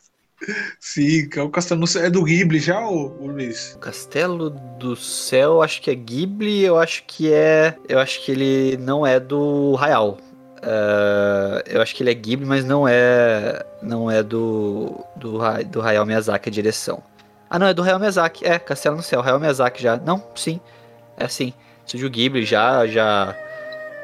Sim, 0.81 1.29
que 1.29 1.39
é 1.39 1.43
o 1.43 1.49
Castelo 1.49 1.81
no 1.81 1.87
Céu. 1.87 2.05
É 2.05 2.11
do 2.11 2.25
Ghibli 2.25 2.59
já, 2.59 2.81
ô, 2.81 3.16
ô 3.20 3.27
Luiz? 3.27 3.79
Castelo 3.81 4.51
do 4.51 4.97
Céu, 4.97 5.62
acho 5.62 5.81
que 5.81 5.91
é 5.91 5.95
Ghibli, 5.95 6.62
eu 6.62 6.79
acho 6.79 7.05
que 7.05 7.33
é. 7.33 7.77
Eu 7.89 7.99
acho 7.99 8.25
que 8.25 8.33
ele 8.33 8.77
não 8.79 9.07
é 9.07 9.20
do 9.20 9.77
Hayao. 9.81 10.18
É, 10.62 11.64
eu 11.66 11.83
acho 11.83 11.95
que 11.95 12.03
ele 12.03 12.11
é 12.11 12.14
Ghibli, 12.14 12.47
mas 12.47 12.64
não 12.64 12.87
é. 12.87 13.64
Não 13.83 14.11
é 14.11 14.23
do. 14.23 15.05
Do, 15.16 15.39
do 15.70 15.83
Hayao 15.83 16.05
Miyazaki 16.07 16.49
a 16.49 16.53
direção. 16.53 17.03
Ah, 17.49 17.59
não, 17.59 17.66
é 17.66 17.75
do 17.75 17.83
Hayao 17.83 18.01
Miyazaki. 18.01 18.45
É, 18.45 18.59
Castelo 18.59 18.97
no 18.97 19.03
Céu, 19.03 19.20
Hayao 19.20 19.39
Miyazaki 19.39 19.83
já. 19.83 19.97
Não, 19.97 20.23
sim. 20.35 20.61
É 21.16 21.29
sim. 21.29 21.53
Estúdio 21.87 22.11
Ghibli 22.11 22.45
já. 22.45 22.87
Já. 22.87 23.37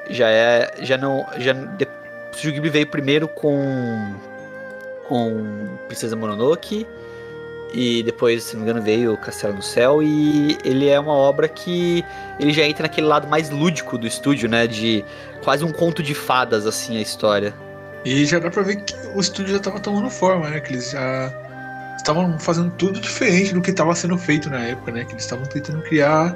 Já 0.08 0.28
é. 0.28 0.72
Já 0.82 0.96
não. 0.96 1.26
Já, 1.38 1.52
de, 1.52 1.84
o 1.84 2.30
Estúdio 2.30 2.52
Ghibli 2.52 2.70
veio 2.70 2.86
primeiro 2.86 3.28
com. 3.28 4.14
Com 5.08 5.68
Princesa 5.86 6.14
Mononoke. 6.16 6.86
E 7.72 8.02
depois, 8.02 8.44
se 8.44 8.56
não 8.56 8.64
me 8.64 8.70
engano, 8.70 8.84
veio 8.84 9.16
Castelo 9.18 9.54
no 9.54 9.62
Céu. 9.62 10.02
E 10.02 10.56
ele 10.64 10.88
é 10.88 10.98
uma 10.98 11.12
obra 11.12 11.48
que 11.48 12.04
ele 12.40 12.52
já 12.52 12.62
entra 12.64 12.84
naquele 12.84 13.06
lado 13.06 13.28
mais 13.28 13.50
lúdico 13.50 13.98
do 13.98 14.06
estúdio, 14.06 14.48
né? 14.48 14.66
De 14.66 15.04
quase 15.42 15.64
um 15.64 15.72
conto 15.72 16.02
de 16.02 16.14
fadas, 16.14 16.66
assim, 16.66 16.96
a 16.96 17.00
história. 17.00 17.54
E 18.04 18.24
já 18.24 18.38
dá 18.38 18.50
pra 18.50 18.62
ver 18.62 18.76
que 18.76 18.94
o 19.14 19.20
estúdio 19.20 19.52
já 19.54 19.60
tava 19.60 19.80
tomando 19.80 20.08
forma, 20.08 20.48
né? 20.48 20.60
Que 20.60 20.72
eles 20.72 20.90
já 20.92 21.32
estavam 21.96 22.38
fazendo 22.38 22.70
tudo 22.78 23.00
diferente 23.00 23.52
do 23.52 23.60
que 23.60 23.70
estava 23.70 23.94
sendo 23.94 24.16
feito 24.16 24.48
na 24.48 24.60
época, 24.60 24.90
né? 24.92 25.04
Que 25.04 25.12
eles 25.12 25.24
estavam 25.24 25.44
tentando 25.44 25.82
criar 25.82 26.34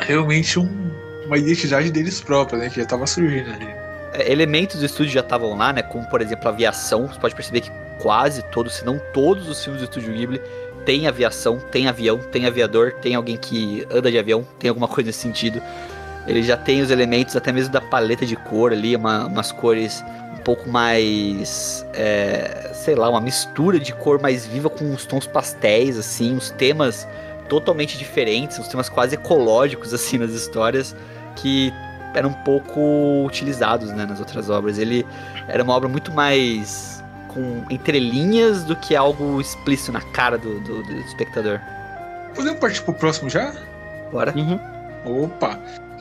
realmente 0.00 0.58
um- 0.60 0.92
uma 1.28 1.38
identidade 1.38 1.90
deles 1.90 2.20
própria, 2.20 2.58
né? 2.58 2.68
Que 2.70 2.80
já 2.80 2.86
tava 2.86 3.06
surgindo 3.06 3.50
ali. 3.52 3.68
É, 4.14 4.32
Elementos 4.32 4.80
do 4.80 4.86
estúdio 4.86 5.12
já 5.12 5.20
estavam 5.20 5.56
lá, 5.56 5.72
né? 5.72 5.82
Como, 5.82 6.04
por 6.08 6.20
exemplo, 6.20 6.48
a 6.48 6.50
aviação. 6.50 7.06
Você 7.06 7.18
pode 7.20 7.34
perceber 7.34 7.60
que 7.60 7.70
quase 8.00 8.42
todos, 8.50 8.74
se 8.74 8.84
não 8.84 8.98
todos 9.12 9.48
os 9.48 9.62
filmes 9.62 9.80
do 9.82 9.84
estúdio 9.84 10.12
Ghibli 10.12 10.40
tem 10.84 11.06
aviação, 11.06 11.58
tem 11.70 11.86
avião, 11.86 12.18
tem 12.18 12.46
aviador, 12.46 12.94
tem 13.02 13.14
alguém 13.14 13.36
que 13.36 13.86
anda 13.90 14.10
de 14.10 14.18
avião, 14.18 14.46
tem 14.58 14.68
alguma 14.70 14.88
coisa 14.88 15.08
nesse 15.08 15.18
sentido. 15.20 15.60
Ele 16.26 16.42
já 16.42 16.56
tem 16.56 16.80
os 16.82 16.90
elementos 16.90 17.36
até 17.36 17.52
mesmo 17.52 17.72
da 17.72 17.80
paleta 17.80 18.24
de 18.26 18.36
cor 18.36 18.72
ali, 18.72 18.96
uma- 18.96 19.26
umas 19.26 19.52
cores 19.52 20.02
um 20.34 20.38
pouco 20.42 20.68
mais. 20.68 21.84
é, 21.94 22.70
sei 22.72 22.94
lá, 22.94 23.08
uma 23.10 23.20
mistura 23.20 23.78
de 23.78 23.92
cor 23.92 24.20
mais 24.20 24.46
viva 24.46 24.70
com 24.70 24.92
os 24.94 25.04
tons 25.04 25.26
pastéis, 25.26 25.98
assim, 25.98 26.34
os 26.36 26.50
temas 26.50 27.06
totalmente 27.48 27.98
diferentes, 27.98 28.58
uns 28.58 28.68
temas 28.68 28.88
quase 28.88 29.14
ecológicos, 29.14 29.92
assim, 29.92 30.16
nas 30.18 30.30
histórias, 30.30 30.94
que 31.40 31.72
eram 32.14 32.32
pouco 32.32 33.24
utilizados, 33.26 33.90
né, 33.92 34.06
nas 34.06 34.18
outras 34.18 34.48
obras. 34.50 34.78
Ele 34.78 35.06
era 35.46 35.62
uma 35.62 35.74
obra 35.74 35.88
muito 35.88 36.12
mais 36.12 37.02
com 37.28 37.64
entrelinhas 37.70 38.64
do 38.64 38.74
que 38.76 38.96
algo 38.96 39.40
explícito 39.40 39.92
na 39.92 40.00
cara 40.00 40.38
do, 40.38 40.58
do- 40.60 40.82
do 40.82 40.92
espectador. 41.00 41.60
Podemos 42.34 42.58
partir 42.58 42.82
pro 42.82 42.94
próximo 42.94 43.28
já? 43.28 43.52
Bora? 44.10 44.34
Uhum. 44.36 44.58
Opa! 45.24 45.58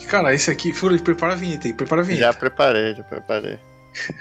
Cara, 0.07 0.33
esse 0.33 0.49
aqui. 0.49 0.71
Fúria, 0.71 0.99
prepara 0.99 1.33
a 1.33 1.35
vinheta 1.35 1.67
aí, 1.67 1.73
prepara 1.73 2.01
a 2.01 2.05
vinheta. 2.05 2.25
Já 2.25 2.33
preparei, 2.33 2.95
já 2.95 3.03
preparei. 3.03 3.59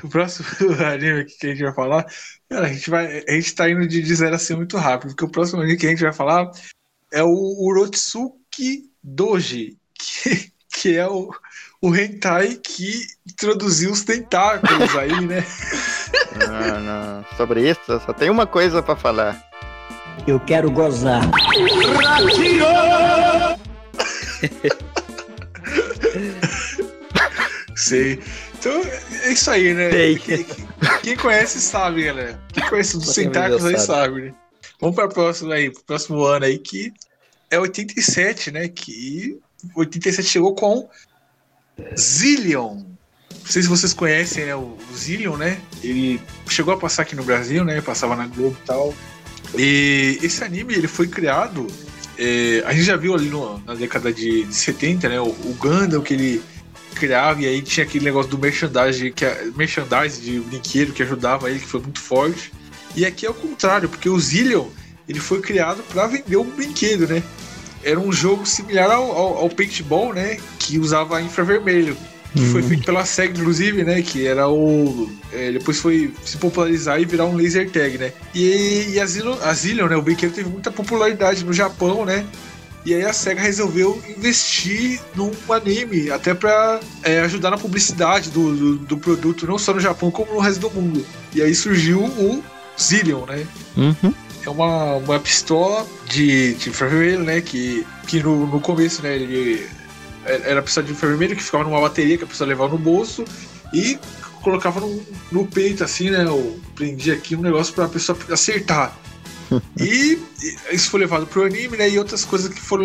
O 0.03 0.09
próximo 0.09 0.47
anime 0.85 1.25
que 1.27 1.47
a 1.47 1.51
gente 1.51 1.63
vai 1.63 1.73
falar. 1.75 2.07
Cara, 2.49 2.67
a 2.67 2.73
gente, 2.73 2.89
vai, 2.89 3.23
a 3.29 3.33
gente 3.33 3.55
tá 3.55 3.69
indo 3.71 3.87
de, 3.87 4.01
de 4.03 4.15
zero 4.15 4.35
a 4.35 4.39
ser 4.39 4.57
muito 4.57 4.77
rápido, 4.79 5.11
porque 5.11 5.25
o 5.27 5.29
próximo 5.31 5.61
anime 5.61 5.77
que 5.77 5.87
a 5.87 5.91
gente 5.91 6.03
vai 6.03 6.13
falar 6.15 6.51
é 7.13 7.23
o 7.23 7.29
Urotsuki 7.61 8.91
Doji, 9.03 9.77
que, 9.95 10.51
que 10.81 10.97
é 10.97 11.07
o, 11.09 11.31
o 11.81 11.95
hentai 11.97 12.55
que 12.63 13.07
introduziu 13.27 13.91
os 13.91 14.05
tentáculos 14.05 14.95
aí, 14.97 15.21
né? 15.27 15.45
Não, 16.39 16.81
não. 16.81 17.25
Sobre 17.37 17.69
isso, 17.69 17.81
só 17.87 18.13
tem 18.13 18.29
uma 18.29 18.47
coisa 18.47 18.83
pra 18.83 18.95
falar. 18.95 19.43
Eu 20.27 20.39
quero 20.41 20.71
gozar. 20.71 21.23
Sei. 27.75 28.21
Então, 28.59 28.83
é 29.23 29.33
isso 29.33 29.51
aí, 29.51 29.73
né? 29.75 29.91
Quem, 30.19 30.47
quem 31.03 31.17
conhece 31.17 31.61
sabe, 31.61 32.05
galera. 32.05 32.39
Quem 32.53 32.69
conhece 32.69 32.99
dos 32.99 33.15
Quem 33.15 33.25
tentáculos 33.27 33.65
aí 33.65 33.79
sabe. 33.79 34.23
né? 34.23 34.35
Vamos 34.81 34.97
para 34.97 35.09
próximo 35.09 35.53
aí, 35.53 35.71
pro 35.71 35.85
próximo 35.85 36.23
ano 36.25 36.45
aí, 36.45 36.59
que 36.59 36.93
é 37.51 37.59
87, 37.59 38.51
né? 38.51 38.69
Que 38.69 39.39
87 39.75 40.29
chegou 40.29 40.55
com 40.55 40.89
Zillion. 41.99 42.75
Não 42.77 43.53
sei 43.53 43.63
se 43.63 43.69
vocês 43.69 43.93
conhecem, 43.93 44.47
né? 44.47 44.55
O 44.57 44.77
Zillion, 44.95 45.37
né? 45.37 45.61
Ele 45.83 46.21
chegou 46.49 46.75
a 46.75 46.77
passar 46.77 47.03
aqui 47.03 47.15
no 47.15 47.23
Brasil, 47.23 47.65
né? 47.65 47.81
Passava 47.81 48.17
na 48.17 48.27
Globo 48.27 48.57
e 48.63 48.67
tal. 48.67 48.95
E 49.57 50.19
esse 50.23 50.43
anime, 50.43 50.75
ele 50.75 50.89
foi 50.89 51.07
criado... 51.07 51.67
é, 52.19 52.63
a 52.67 52.73
gente 52.73 52.85
já 52.85 52.97
viu 52.97 53.15
ali 53.15 53.29
no- 53.29 53.59
na 53.61 53.75
década 53.75 54.13
de, 54.13 54.45
de 54.45 54.55
70, 54.55 55.09
né? 55.09 55.21
O, 55.21 55.27
o 55.29 55.57
Gundam 55.61 56.03
que 56.03 56.15
ele 56.15 56.43
criava, 56.95 57.43
e 57.43 57.47
aí 57.47 57.63
tinha 57.63 57.85
aquele 57.85 58.05
negócio 58.07 58.31
do 58.31 58.39
merchandising, 58.39 59.13
que 59.13 59.25
é, 59.25 59.45
merchandising 59.55 60.23
de 60.23 60.41
brinquedo 60.41 60.93
que 60.93 61.03
ajudava 61.03 61.49
ele, 61.51 61.61
que 61.61 61.67
foi 61.67 61.81
muito 61.81 62.01
forte. 62.01 62.53
E 62.97 63.05
aqui 63.05 63.27
é 63.27 63.31
o 63.31 63.35
contrário, 63.35 63.89
porque 63.89 64.09
o 64.09 64.19
Zillion 64.19 64.67
ele 65.09 65.21
foi 65.21 65.41
criado 65.41 65.83
para 65.93 66.07
vender 66.09 66.37
um 66.39 66.51
brinquedo, 66.51 67.07
né? 67.07 67.23
Era 67.87 68.01
um 68.01 68.13
jogo 68.13 68.45
similar 68.45 68.91
ao, 68.91 69.11
ao, 69.13 69.39
ao 69.39 69.49
paintball, 69.49 70.13
né? 70.13 70.39
Que 70.59 70.79
usava 70.79 71.23
infravermelho. 71.23 71.97
Que 72.35 72.45
foi 72.47 72.63
feito 72.63 72.85
pela 72.85 73.05
SEG, 73.05 73.39
inclusive, 73.41 73.83
né? 73.83 74.03
Que 74.03 74.27
era 74.27 74.47
o. 74.49 75.11
é, 75.33 75.53
depois 75.53 75.79
foi 75.79 76.13
se 76.23 76.37
popularizar 76.37 77.01
e 77.01 77.07
virar 77.07 77.25
um 77.25 77.35
laser 77.35 77.71
tag, 77.71 77.97
né? 77.97 78.13
E, 78.35 78.91
e 78.91 79.01
a, 79.01 79.07
Zillion, 79.07 79.37
a 79.43 79.55
Zillion, 79.55 79.89
né? 79.89 79.97
O 79.97 80.03
brinquedo 80.03 80.35
teve 80.35 80.51
muita 80.51 80.71
popularidade 80.71 81.45
no 81.45 81.53
Japão, 81.53 82.05
né? 82.05 82.27
E 82.85 82.95
aí 82.95 83.05
a 83.05 83.13
SEGA 83.13 83.41
resolveu 83.41 84.01
investir 84.17 85.01
num 85.17 85.33
anime, 85.49 86.11
até 86.11 86.35
pra 86.35 86.79
é, 87.03 87.21
ajudar 87.21 87.51
na 87.51 87.59
publicidade 87.59 88.31
do, 88.31 88.55
do, 88.55 88.77
do 88.77 88.97
produto, 88.97 89.47
não 89.47 89.59
só 89.59 89.75
no 89.75 89.81
Japão, 89.81 90.11
como 90.11 90.35
no 90.35 90.39
resto 90.39 90.61
do 90.61 90.71
mundo. 90.71 91.05
E 91.35 91.43
aí 91.43 91.53
surgiu 91.53 92.05
o 92.05 92.45
Zillion, 92.81 93.27
né? 93.27 93.45
Uhum. 93.77 94.15
É 94.47 94.51
uma, 94.51 94.95
uma 94.97 95.19
pistola 95.19 95.85
de, 96.09 96.55
de 96.55 96.71
infravermelho, 96.71 97.25
né? 97.25 97.41
Que, 97.41 97.85
que 98.07 98.23
no, 98.23 98.47
no 98.47 98.61
começo, 98.61 99.03
né? 99.03 99.17
Ele 99.17 99.67
era 100.25 100.61
a 100.61 100.63
pistola 100.63 100.87
de 100.87 100.93
infravermelho 100.93 101.37
que 101.37 101.43
ficava 101.43 101.65
numa 101.65 101.81
bateria 101.81 102.17
que 102.17 102.25
a 102.25 102.27
pessoa 102.27 102.47
levava 102.49 102.73
no 102.73 102.79
bolso 102.79 103.25
e 103.75 103.99
colocava 104.43 104.81
no, 104.81 105.03
no 105.33 105.47
peito, 105.47 105.83
assim, 105.83 106.11
né? 106.11 106.29
Ou 106.29 106.59
prendia 106.75 107.15
aqui 107.15 107.35
um 107.35 107.43
negócio 107.43 107.75
pra 107.75 107.89
pessoa 107.89 108.17
acertar. 108.31 108.97
e 109.79 110.19
isso 110.73 110.91
foi 110.91 111.01
levado 111.01 111.27
pro 111.27 111.45
anime, 111.45 111.77
né? 111.77 111.89
E 111.91 111.99
outras 111.99 112.25
coisas 112.25 112.53
que 112.53 112.61
foram 112.61 112.85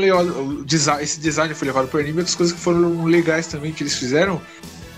design- 0.63 1.03
Esse 1.03 1.19
design 1.19 1.53
foi 1.53 1.67
levado 1.67 1.87
pro 1.87 1.99
anime, 1.99 2.19
outras 2.19 2.35
coisas 2.35 2.55
que 2.55 2.61
foram 2.61 3.05
legais 3.05 3.47
também 3.47 3.71
que 3.71 3.83
eles 3.83 3.95
fizeram 3.95 4.41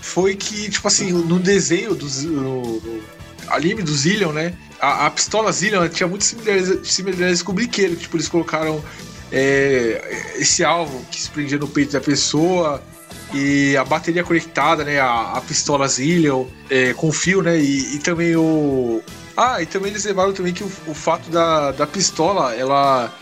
foi 0.02 0.34
que, 0.34 0.68
tipo 0.68 0.86
assim, 0.88 1.12
no 1.12 1.38
desenho 1.38 1.94
dos. 1.94 2.22
no- 2.24 2.80
no- 2.80 3.02
anime 3.48 3.82
do 3.82 3.94
Zillion, 3.94 4.32
né? 4.32 4.54
A, 4.84 5.06
a 5.06 5.10
pistola 5.10 5.50
Zillion 5.50 5.88
tinha 5.88 6.06
muitas 6.06 6.36
similaridades, 6.84 7.42
com 7.42 7.52
o 7.52 7.54
brinquedo. 7.54 7.96
Tipo, 7.96 8.16
eles 8.16 8.28
colocaram 8.28 8.84
é, 9.32 10.34
esse 10.36 10.62
alvo 10.62 11.02
que 11.10 11.20
se 11.22 11.30
prendia 11.30 11.58
no 11.58 11.66
peito 11.66 11.92
da 11.92 12.00
pessoa 12.00 12.82
e 13.32 13.74
a 13.76 13.84
bateria 13.84 14.22
conectada, 14.22 14.84
né? 14.84 15.00
A, 15.00 15.32
a 15.32 15.40
pistola 15.40 15.88
Zillion 15.88 16.44
é, 16.68 16.92
com 16.92 17.10
fio, 17.10 17.40
né? 17.40 17.58
E, 17.58 17.96
e, 17.96 17.98
também 17.98 18.36
o. 18.36 19.02
Ah, 19.34 19.62
e 19.62 19.66
também 19.66 19.90
eles 19.90 20.04
levaram 20.04 20.32
também 20.32 20.52
que 20.52 20.62
o, 20.62 20.70
o 20.86 20.94
fato 20.94 21.30
da, 21.30 21.72
da 21.72 21.86
pistola, 21.86 22.54
ela. 22.54 23.12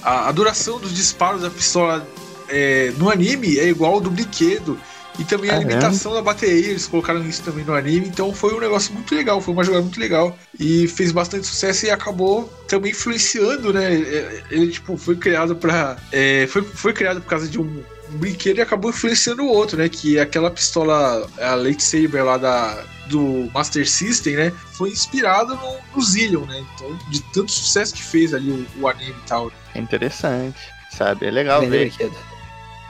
A, 0.00 0.28
a, 0.28 0.32
duração 0.32 0.78
dos 0.78 0.94
disparos 0.94 1.42
da 1.42 1.50
pistola 1.50 2.06
é, 2.48 2.92
no 2.96 3.10
anime 3.10 3.58
é 3.58 3.66
igual 3.68 3.94
ao 3.94 4.00
do 4.00 4.10
brinquedo. 4.10 4.78
E 5.18 5.24
também 5.24 5.50
a 5.50 5.54
é? 5.54 5.58
limitação 5.58 6.14
da 6.14 6.22
bateria, 6.22 6.70
eles 6.70 6.86
colocaram 6.86 7.24
isso 7.26 7.42
também 7.42 7.64
no 7.64 7.74
anime, 7.74 8.06
então 8.06 8.32
foi 8.32 8.54
um 8.54 8.60
negócio 8.60 8.94
muito 8.94 9.14
legal, 9.14 9.40
foi 9.40 9.52
uma 9.52 9.64
jogada 9.64 9.82
muito 9.82 9.98
legal. 9.98 10.38
E 10.58 10.86
fez 10.86 11.10
bastante 11.10 11.46
sucesso 11.46 11.86
e 11.86 11.90
acabou 11.90 12.44
também 12.68 12.92
influenciando, 12.92 13.72
né? 13.72 13.92
Ele, 13.92 14.42
ele, 14.50 14.70
tipo, 14.70 14.96
foi 14.96 15.16
criado 15.16 15.56
pra. 15.56 15.96
é, 16.12 16.46
foi, 16.46 16.62
foi 16.62 16.92
criado 16.92 17.20
por 17.20 17.28
causa 17.28 17.48
de 17.48 17.60
um, 17.60 17.84
um 18.12 18.18
brinquedo 18.18 18.58
e 18.58 18.60
acabou 18.60 18.90
influenciando 18.90 19.42
o 19.42 19.48
outro, 19.48 19.76
né? 19.76 19.88
Que 19.88 20.18
aquela 20.18 20.50
pistola, 20.50 21.28
a 21.40 21.54
lightsaber 21.54 22.24
lá 22.24 22.36
da, 22.38 22.84
do 23.08 23.50
Master 23.52 23.88
System, 23.88 24.36
né? 24.36 24.52
Foi 24.72 24.90
inspirada 24.90 25.54
no, 25.54 25.76
no 25.96 26.02
Zillion, 26.02 26.46
né? 26.46 26.64
Então, 26.74 26.96
de 27.10 27.20
tanto 27.32 27.50
sucesso 27.50 27.92
que 27.94 28.02
fez 28.02 28.32
ali 28.32 28.50
o, 28.50 28.66
o 28.80 28.88
anime 28.88 29.10
e 29.10 29.28
tal. 29.28 29.46
né? 29.46 29.52
É 29.74 29.80
interessante, 29.80 30.60
sabe? 30.90 31.26
É 31.26 31.30
legal 31.30 31.60
Vender 31.60 31.78
ver 31.78 31.88
brinquedo. 31.88 32.37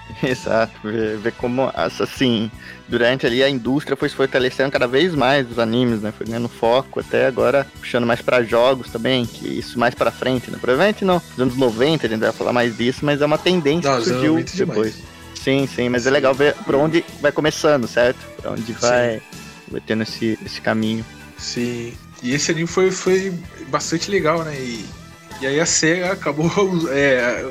Exato, 0.23 0.73
ver, 0.83 1.19
ver 1.19 1.33
como, 1.33 1.71
assim, 1.75 2.51
durante 2.89 3.27
ali 3.27 3.43
a 3.43 3.49
indústria 3.49 3.97
foi 3.97 4.09
se 4.09 4.15
fortalecendo 4.15 4.71
cada 4.71 4.87
vez 4.87 5.15
mais 5.15 5.51
os 5.51 5.59
animes, 5.59 6.01
né? 6.01 6.13
Foi 6.17 6.27
ganhando 6.27 6.49
foco, 6.49 7.01
até 7.01 7.27
agora 7.27 7.67
puxando 7.79 8.07
mais 8.07 8.21
pra 8.23 8.43
jogos 8.43 8.91
também, 8.91 9.27
que 9.27 9.47
isso 9.47 9.79
mais 9.79 9.95
pra 9.95 10.11
frente, 10.11 10.51
né? 10.51 10.59
Provavelmente 10.61 11.05
não, 11.05 11.23
nos 11.31 11.39
anos 11.39 11.57
90 11.57 12.07
a 12.07 12.11
gente 12.11 12.21
vai 12.21 12.33
falar 12.33 12.53
mais 12.53 12.77
disso, 12.77 13.05
mas 13.05 13.21
é 13.21 13.27
uma 13.27 13.39
tendência 13.39 13.91
Não, 13.91 13.99
que 13.99 14.05
surgiu 14.05 14.33
90 14.35 14.53
demais. 14.53 14.69
depois. 14.69 14.95
Sim, 15.35 15.69
sim, 15.73 15.89
mas 15.89 16.07
é 16.07 16.11
legal 16.11 16.35
ver 16.35 16.55
por 16.65 16.75
onde 16.75 17.05
vai 17.21 17.31
começando, 17.31 17.87
certo? 17.87 18.19
Por 18.37 18.53
onde 18.53 18.73
vai, 18.73 19.23
vai 19.71 19.81
tendo 19.81 20.03
esse, 20.03 20.39
esse 20.45 20.61
caminho. 20.61 21.05
Sim. 21.37 21.95
E 22.23 22.35
esse 22.35 22.51
anime 22.51 22.67
foi, 22.67 22.91
foi 22.91 23.33
bastante 23.69 24.11
legal, 24.11 24.43
né? 24.43 24.55
E, 24.57 24.85
e 25.41 25.47
aí 25.47 25.61
a 25.61 25.67
SEGA 25.67 26.13
acabou 26.13 26.51
é, 26.91 27.47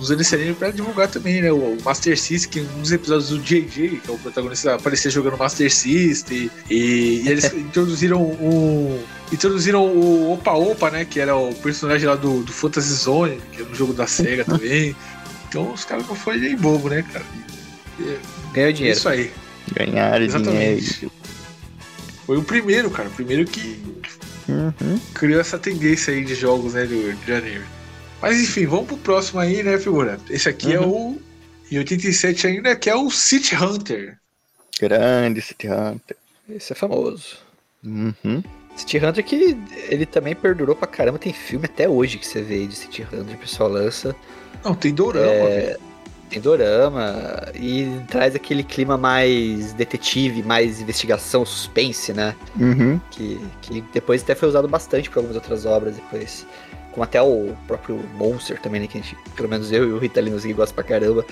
usando 0.00 0.20
esse 0.20 0.34
anime 0.34 0.54
pra 0.54 0.70
divulgar 0.70 1.08
também, 1.08 1.40
né? 1.42 1.50
O 1.52 1.76
Master 1.84 2.18
System, 2.18 2.50
que 2.64 2.70
um 2.76 2.80
dos 2.80 2.92
episódios 2.92 3.28
do 3.30 3.38
JJ, 3.38 4.00
que 4.02 4.10
é 4.10 4.12
o 4.12 4.18
protagonista, 4.18 4.74
aparecia 4.74 5.10
jogando 5.10 5.36
Master 5.38 5.72
System. 5.72 6.50
E, 6.70 7.22
e 7.24 7.28
eles 7.28 7.44
introduziram 7.54 8.20
o. 8.22 9.02
Introduziram 9.32 9.84
o 9.86 10.32
Opa 10.32 10.52
Opa, 10.52 10.90
né? 10.90 11.04
Que 11.04 11.20
era 11.20 11.36
o 11.36 11.54
personagem 11.54 12.06
lá 12.08 12.16
do, 12.16 12.42
do 12.42 12.52
Fantasy 12.52 12.92
Zone, 12.94 13.40
que 13.52 13.60
era 13.62 13.70
um 13.70 13.74
jogo 13.74 13.92
da 13.92 14.06
SEGA 14.06 14.44
também. 14.46 14.94
Então 15.48 15.72
os 15.72 15.84
caras 15.84 16.06
não 16.06 16.14
foram 16.14 16.38
nem 16.38 16.56
bobo, 16.56 16.88
né, 16.88 17.02
cara? 17.12 17.24
Ganhou 18.52 18.70
É 18.70 18.72
dinheiro. 18.72 18.96
isso 18.98 19.08
aí. 19.08 19.30
Ganhar 19.74 20.20
Exatamente. 20.22 20.54
dinheiro. 20.94 21.12
Foi 22.26 22.36
o 22.36 22.42
primeiro, 22.42 22.90
cara. 22.90 23.08
O 23.08 23.12
primeiro 23.12 23.44
que 23.44 23.82
Uhum. 24.48 24.98
criou 25.12 25.38
essa 25.42 25.58
tendência 25.58 26.10
aí 26.14 26.24
de 26.24 26.34
jogos, 26.34 26.72
né, 26.72 26.86
do, 26.86 27.12
de 27.24 27.32
anime. 27.32 27.64
Mas 28.20 28.40
enfim, 28.40 28.66
vamos 28.66 28.86
pro 28.86 28.96
próximo 28.96 29.40
aí, 29.40 29.62
né, 29.62 29.78
figura? 29.78 30.18
Esse 30.28 30.48
aqui 30.48 30.72
é 30.72 30.80
o. 30.80 31.16
Em 31.70 31.78
87 31.78 32.46
ainda, 32.46 32.74
que 32.74 32.88
é 32.88 32.96
o 32.96 33.10
City 33.10 33.54
Hunter. 33.54 34.18
Grande 34.80 35.42
City 35.42 35.68
Hunter. 35.68 36.16
Esse 36.48 36.72
é 36.72 36.76
famoso. 36.76 37.36
Uhum. 37.84 38.42
City 38.74 38.98
Hunter 38.98 39.24
que 39.24 39.56
ele 39.88 40.06
também 40.06 40.34
perdurou 40.34 40.74
pra 40.74 40.88
caramba. 40.88 41.18
Tem 41.18 41.32
filme 41.32 41.66
até 41.66 41.88
hoje 41.88 42.16
que 42.18 42.26
você 42.26 42.40
vê 42.42 42.54
aí 42.54 42.66
de 42.66 42.76
City 42.76 43.02
Hunter, 43.02 43.34
o 43.34 43.38
pessoal 43.38 43.68
lança. 43.68 44.16
Não, 44.64 44.74
tem 44.74 44.94
dorama, 44.94 45.26
É, 45.26 45.60
velho. 45.60 45.80
Tem 46.30 46.40
dorama 46.42 47.50
e 47.54 47.88
traz 48.08 48.34
aquele 48.34 48.62
clima 48.62 48.98
mais 48.98 49.72
detetive, 49.72 50.42
mais 50.42 50.80
investigação, 50.80 51.44
suspense, 51.44 52.12
né? 52.12 52.36
Uhum. 52.58 53.00
Que, 53.10 53.40
que 53.62 53.80
depois 53.92 54.22
até 54.22 54.34
foi 54.34 54.48
usado 54.48 54.68
bastante 54.68 55.08
por 55.08 55.20
algumas 55.20 55.36
outras 55.36 55.64
obras 55.64 55.96
depois. 55.96 56.46
Como 56.98 57.04
até 57.04 57.22
o 57.22 57.54
próprio 57.68 58.04
Monster 58.16 58.60
também, 58.60 58.80
né? 58.80 58.88
Que 58.88 58.98
a 58.98 59.00
gente, 59.00 59.16
pelo 59.36 59.48
menos 59.48 59.70
eu 59.70 59.88
e 59.88 59.92
o 59.92 59.98
Ritalino 59.98 60.36
que 60.40 60.52
gosta 60.52 60.74
pra 60.74 60.82
caramba, 60.82 61.24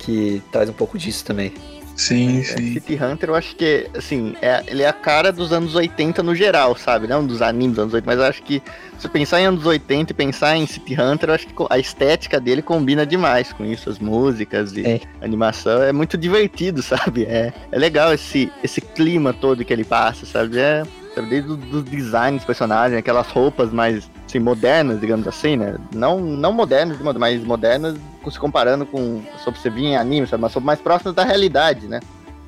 que 0.00 0.42
traz 0.50 0.68
um 0.68 0.72
pouco 0.72 0.98
disso 0.98 1.24
também. 1.24 1.54
Sim, 1.94 2.40
É, 2.40 2.42
City 2.42 2.98
Hunter, 3.00 3.28
eu 3.28 3.36
acho 3.36 3.54
que, 3.54 3.88
assim, 3.96 4.34
é, 4.42 4.64
ele 4.66 4.82
é 4.82 4.88
a 4.88 4.92
cara 4.92 5.30
dos 5.30 5.52
anos 5.52 5.76
80 5.76 6.24
no 6.24 6.34
geral, 6.34 6.74
sabe? 6.74 7.06
Não 7.06 7.24
dos 7.24 7.40
animes 7.40 7.76
dos 7.76 7.82
anos 7.82 7.94
80, 7.94 8.10
mas 8.10 8.18
eu 8.18 8.24
acho 8.24 8.42
que 8.42 8.60
se 8.98 9.08
pensar 9.08 9.40
em 9.40 9.44
anos 9.44 9.64
80 9.64 10.10
e 10.10 10.14
pensar 10.14 10.56
em 10.56 10.66
City 10.66 11.00
Hunter, 11.00 11.28
eu 11.28 11.34
acho 11.34 11.46
que 11.46 11.54
a 11.70 11.78
estética 11.78 12.40
dele 12.40 12.62
combina 12.62 13.06
demais 13.06 13.52
com 13.52 13.64
isso, 13.64 13.88
as 13.88 14.00
músicas 14.00 14.72
e 14.76 14.84
É. 14.84 15.00
animação. 15.20 15.84
É 15.84 15.92
muito 15.92 16.18
divertido, 16.18 16.82
sabe? 16.82 17.26
É, 17.26 17.52
é 17.70 17.78
legal 17.78 18.12
esse, 18.12 18.50
esse 18.64 18.80
clima 18.80 19.32
todo 19.32 19.64
que 19.64 19.72
ele 19.72 19.84
passa, 19.84 20.26
sabe? 20.26 20.58
É, 20.58 20.82
sabe, 20.82 21.01
desde 21.20 21.50
os 21.50 21.56
dos 21.58 21.82
designs 21.84 22.36
dos 22.36 22.44
personagens, 22.46 22.98
aquelas 22.98 23.28
roupas 23.28 23.70
mais 23.72 24.10
assim, 24.26 24.38
modernas, 24.38 24.98
digamos 25.00 25.26
assim, 25.28 25.56
né? 25.56 25.76
Não, 25.94 26.18
não 26.20 26.52
modernas, 26.52 26.96
mas 27.18 27.42
modernas 27.44 27.96
se 28.30 28.38
comparando 28.38 28.86
com 28.86 29.20
sobre 29.44 29.60
você 29.60 29.68
vir 29.68 29.84
em 29.84 29.96
anime, 29.96 30.26
sabe? 30.26 30.40
Mas 30.40 30.52
sobre 30.52 30.66
mais 30.66 30.80
próximas 30.80 31.14
da 31.14 31.24
realidade, 31.24 31.86
né? 31.86 32.00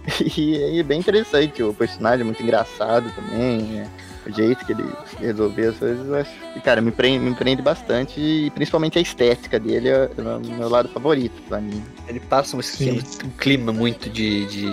E, 0.37 0.57
e 0.77 0.81
é 0.81 0.83
bem 0.83 1.01
interessante, 1.01 1.63
o 1.63 1.73
personagem 1.73 2.21
é 2.21 2.25
muito 2.25 2.43
engraçado 2.43 3.11
também, 3.17 3.81
é, 3.81 3.87
o 4.29 4.31
jeito 4.33 4.63
que 4.67 4.73
ele 4.73 4.85
resolveu 5.19 5.71
as 5.71 5.77
coisas, 5.79 6.07
eu 6.07 6.15
acho 6.17 6.31
que, 6.53 6.61
cara, 6.61 6.81
me 6.83 6.91
prende, 6.91 7.19
me 7.25 7.35
prende 7.35 7.63
bastante 7.63 8.21
e 8.21 8.51
principalmente 8.51 8.99
a 8.99 9.01
estética 9.03 9.59
dele 9.59 9.89
é, 9.89 10.11
é 10.17 10.21
o 10.23 10.41
meu 10.59 10.69
lado 10.69 10.89
favorito 10.91 11.33
do 11.49 11.55
anime. 11.55 11.83
Ele 12.07 12.21
passa 12.21 12.55
um, 12.55 12.61
esquema- 12.61 13.01
um 13.25 13.31
clima 13.31 13.73
muito 13.73 14.11
de, 14.11 14.45
de 14.47 14.67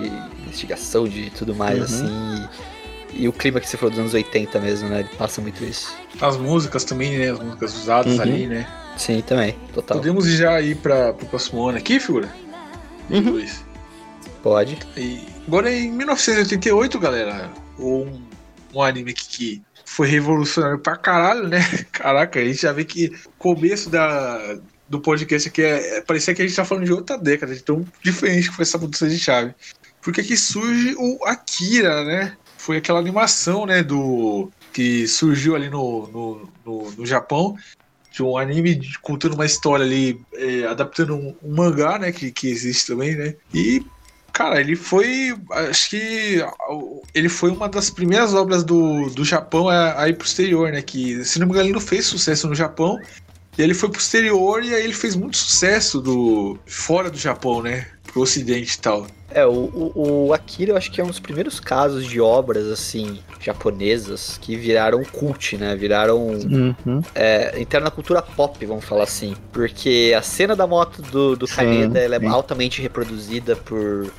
investigação, 0.46 1.08
de 1.08 1.30
tudo 1.30 1.54
mais, 1.54 1.78
Uhum. 1.78 1.84
assim. 1.84 2.06
E, 2.44 2.71
e 3.14 3.28
o 3.28 3.32
clima 3.32 3.60
que 3.60 3.68
você 3.68 3.76
falou 3.76 3.90
dos 3.90 3.98
anos 4.00 4.14
80 4.14 4.58
mesmo, 4.60 4.88
né? 4.88 5.00
Ele 5.00 5.08
passa 5.16 5.40
muito 5.40 5.62
isso. 5.64 5.94
As 6.20 6.36
músicas 6.36 6.84
também, 6.84 7.18
né? 7.18 7.30
As 7.30 7.38
músicas 7.38 7.74
usadas 7.74 8.14
Uhum. 8.16 8.20
ali, 8.22 8.46
né? 8.46 8.66
Sim, 8.96 9.20
também, 9.22 9.56
total. 9.72 9.98
Podemos 9.98 10.26
já 10.28 10.60
ir 10.60 10.76
para 10.76 11.12
pro 11.12 11.26
próximo 11.26 11.66
ano 11.68 11.78
aqui, 11.78 11.98
figura? 11.98 12.28
Uhum. 13.10 13.30
Luiz. 13.32 13.64
Pode. 14.42 14.78
E 14.96 15.24
agora 15.46 15.70
em 15.72 15.90
1988, 15.92 16.98
galera, 16.98 17.50
um, 17.78 18.20
um 18.74 18.82
anime 18.82 19.12
que, 19.12 19.26
que 19.28 19.62
foi 19.84 20.08
revolucionário 20.08 20.78
pra 20.78 20.96
caralho, 20.96 21.48
né? 21.48 21.60
Caraca, 21.92 22.40
a 22.40 22.44
gente 22.44 22.60
já 22.62 22.72
vê 22.72 22.84
que 22.84 23.06
o 23.26 23.30
começo 23.38 23.88
da, 23.88 24.56
do 24.88 25.00
podcast 25.00 25.48
aqui 25.48 25.62
é, 25.62 25.98
é- 25.98 26.00
parecia 26.00 26.34
que 26.34 26.42
a 26.42 26.46
gente 26.46 26.56
tá 26.56 26.64
falando 26.64 26.84
de 26.84 26.92
outra 26.92 27.16
década, 27.16 27.54
de 27.54 27.62
tão 27.62 27.84
diferente 28.02 28.48
que 28.50 28.56
foi 28.56 28.62
essa 28.64 28.78
mudança 28.78 29.08
de 29.08 29.18
chave. 29.18 29.54
Porque 30.00 30.20
aqui 30.20 30.36
surge 30.36 30.94
o 30.98 31.24
Akira, 31.24 32.04
né? 32.04 32.36
Foi 32.62 32.76
aquela 32.76 33.00
animação, 33.00 33.66
né, 33.66 33.82
do 33.82 34.48
que 34.72 35.08
surgiu 35.08 35.56
ali 35.56 35.68
no, 35.68 36.06
no, 36.06 36.48
no, 36.64 36.90
no 36.92 37.04
Japão, 37.04 37.56
de 38.12 38.22
um 38.22 38.38
anime 38.38 38.80
contando 39.02 39.34
uma 39.34 39.44
história 39.44 39.84
ali, 39.84 40.24
é, 40.34 40.64
adaptando 40.66 41.16
um, 41.16 41.34
um 41.42 41.56
mangá, 41.56 41.98
né, 41.98 42.12
que, 42.12 42.30
que 42.30 42.46
existe 42.46 42.86
também, 42.86 43.16
né? 43.16 43.34
E 43.52 43.84
Cara, 44.32 44.60
ele 44.60 44.76
foi. 44.76 45.36
Acho 45.50 45.90
que 45.90 46.38
ele 47.12 47.28
foi 47.28 47.50
uma 47.50 47.68
das 47.68 47.90
primeiras 47.90 48.32
obras 48.32 48.64
do, 48.64 49.10
do 49.10 49.24
Japão 49.24 49.68
a, 49.68 50.00
a 50.00 50.08
ir 50.08 50.16
pro 50.16 50.26
exterior, 50.26 50.72
né? 50.72 50.80
Que, 50.80 51.22
se 51.22 51.38
não 51.38 51.46
me 51.46 51.52
engano, 51.52 51.66
ele 51.66 51.74
não 51.74 51.80
fez 51.80 52.06
sucesso 52.06 52.48
no 52.48 52.54
Japão. 52.54 52.98
E 53.58 53.60
ele 53.60 53.74
foi 53.74 53.90
pro 53.90 54.00
exterior 54.00 54.64
e 54.64 54.74
aí 54.74 54.84
ele 54.84 54.94
fez 54.94 55.14
muito 55.14 55.36
sucesso 55.36 56.00
do 56.00 56.58
fora 56.66 57.10
do 57.10 57.18
Japão, 57.18 57.62
né? 57.62 57.86
Pro 58.12 58.22
ocidente 58.22 58.74
e 58.74 58.78
tal. 58.78 59.06
É, 59.30 59.46
o, 59.46 59.50
o, 59.50 60.26
o 60.26 60.34
Akira 60.34 60.72
eu 60.72 60.76
acho 60.76 60.90
que 60.90 61.00
é 61.00 61.04
um 61.04 61.06
dos 61.06 61.18
primeiros 61.18 61.58
casos 61.58 62.06
de 62.06 62.20
obras, 62.20 62.66
assim, 62.66 63.20
japonesas 63.40 64.38
que 64.38 64.56
viraram 64.56 65.02
cult, 65.04 65.56
né? 65.56 65.74
Viraram. 65.74 66.18
Uhum. 66.26 67.02
É, 67.14 67.58
entraram 67.58 67.84
na 67.84 67.90
cultura 67.90 68.20
pop, 68.20 68.64
vamos 68.66 68.84
falar 68.84 69.04
assim. 69.04 69.34
Porque 69.50 70.14
a 70.16 70.20
cena 70.20 70.54
da 70.54 70.66
moto 70.66 71.00
do, 71.02 71.36
do 71.36 71.48
Kaneda 71.48 71.98
ela 71.98 72.16
é 72.16 72.20
sim. 72.20 72.26
altamente 72.26 72.82
reproduzida 72.82 73.56
por, 73.56 74.12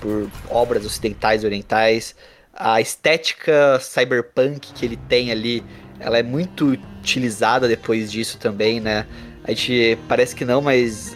por 0.00 0.30
obras 0.48 0.86
ocidentais 0.86 1.42
e 1.42 1.46
orientais. 1.46 2.14
A 2.54 2.80
estética 2.80 3.80
cyberpunk 3.80 4.72
que 4.72 4.86
ele 4.86 4.96
tem 5.08 5.32
ali, 5.32 5.64
ela 5.98 6.18
é 6.18 6.22
muito 6.22 6.78
utilizada 7.00 7.66
depois 7.66 8.12
disso 8.12 8.38
também, 8.38 8.78
né? 8.78 9.06
A 9.42 9.50
gente 9.50 9.98
parece 10.06 10.36
que 10.36 10.44
não, 10.44 10.60
mas 10.60 11.12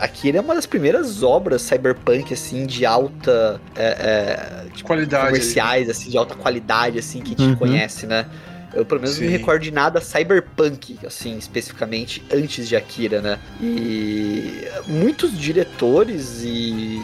é, 0.00 0.04
Akira 0.04 0.38
é 0.38 0.40
uma 0.40 0.54
das 0.54 0.66
primeiras 0.66 1.22
obras 1.22 1.62
cyberpunk, 1.62 2.32
assim, 2.32 2.66
de 2.66 2.86
alta. 2.86 3.60
É, 3.76 4.66
é, 4.76 4.82
Qualidade. 4.82 5.26
comerciais, 5.26 5.88
assim, 5.90 6.10
de 6.10 6.16
alta 6.18 6.34
qualidade, 6.34 6.98
assim, 6.98 7.20
que 7.20 7.34
a 7.34 7.36
gente 7.36 7.50
Uhum. 7.52 7.56
conhece, 7.56 8.06
né? 8.06 8.26
Eu, 8.72 8.84
pelo 8.84 9.00
menos, 9.00 9.16
não 9.16 9.22
me 9.24 9.32
Sim. 9.32 9.36
recordo 9.36 9.62
de 9.62 9.70
nada 9.72 10.00
cyberpunk, 10.00 10.98
assim, 11.04 11.36
especificamente, 11.36 12.24
antes 12.32 12.68
de 12.68 12.76
Akira, 12.76 13.20
né? 13.20 13.38
E 13.60 14.64
muitos 14.86 15.36
diretores 15.36 16.42
e 16.44 17.02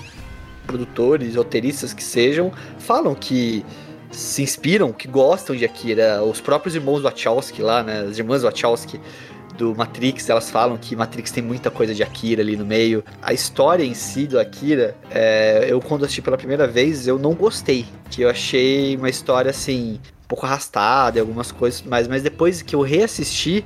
produtores, 0.66 1.34
roteiristas 1.36 1.92
que 1.92 2.02
sejam, 2.04 2.52
falam 2.78 3.14
que 3.14 3.64
se 4.12 4.42
inspiram, 4.42 4.92
que 4.92 5.08
gostam 5.08 5.54
de 5.56 5.64
Akira. 5.64 6.22
Os 6.22 6.40
próprios 6.40 6.74
irmãos 6.76 7.02
Wachowski 7.02 7.60
lá, 7.62 7.82
né? 7.82 8.06
As 8.08 8.18
irmãs 8.18 8.42
Wachowski 8.42 9.00
do 9.56 9.74
Matrix, 9.74 10.28
elas 10.28 10.50
falam 10.50 10.76
que 10.76 10.94
Matrix 10.94 11.30
tem 11.30 11.42
muita 11.42 11.70
coisa 11.70 11.94
de 11.94 12.02
Akira 12.02 12.42
ali 12.42 12.56
no 12.56 12.64
meio. 12.64 13.02
A 13.20 13.32
história 13.32 13.84
em 13.84 13.94
si 13.94 14.26
do 14.26 14.38
Akira, 14.38 14.96
é, 15.10 15.66
eu 15.68 15.80
quando 15.80 16.04
assisti 16.04 16.22
pela 16.22 16.36
primeira 16.36 16.66
vez, 16.66 17.08
eu 17.08 17.18
não 17.18 17.34
gostei. 17.34 17.86
Que 18.10 18.22
eu 18.22 18.30
achei 18.30 18.96
uma 18.96 19.08
história 19.08 19.50
assim, 19.50 20.00
um 20.24 20.28
pouco 20.28 20.46
arrastada 20.46 21.20
algumas 21.20 21.50
coisas, 21.50 21.82
mas, 21.82 22.06
mas 22.06 22.22
depois 22.22 22.62
que 22.62 22.74
eu 22.74 22.82
reassisti, 22.82 23.64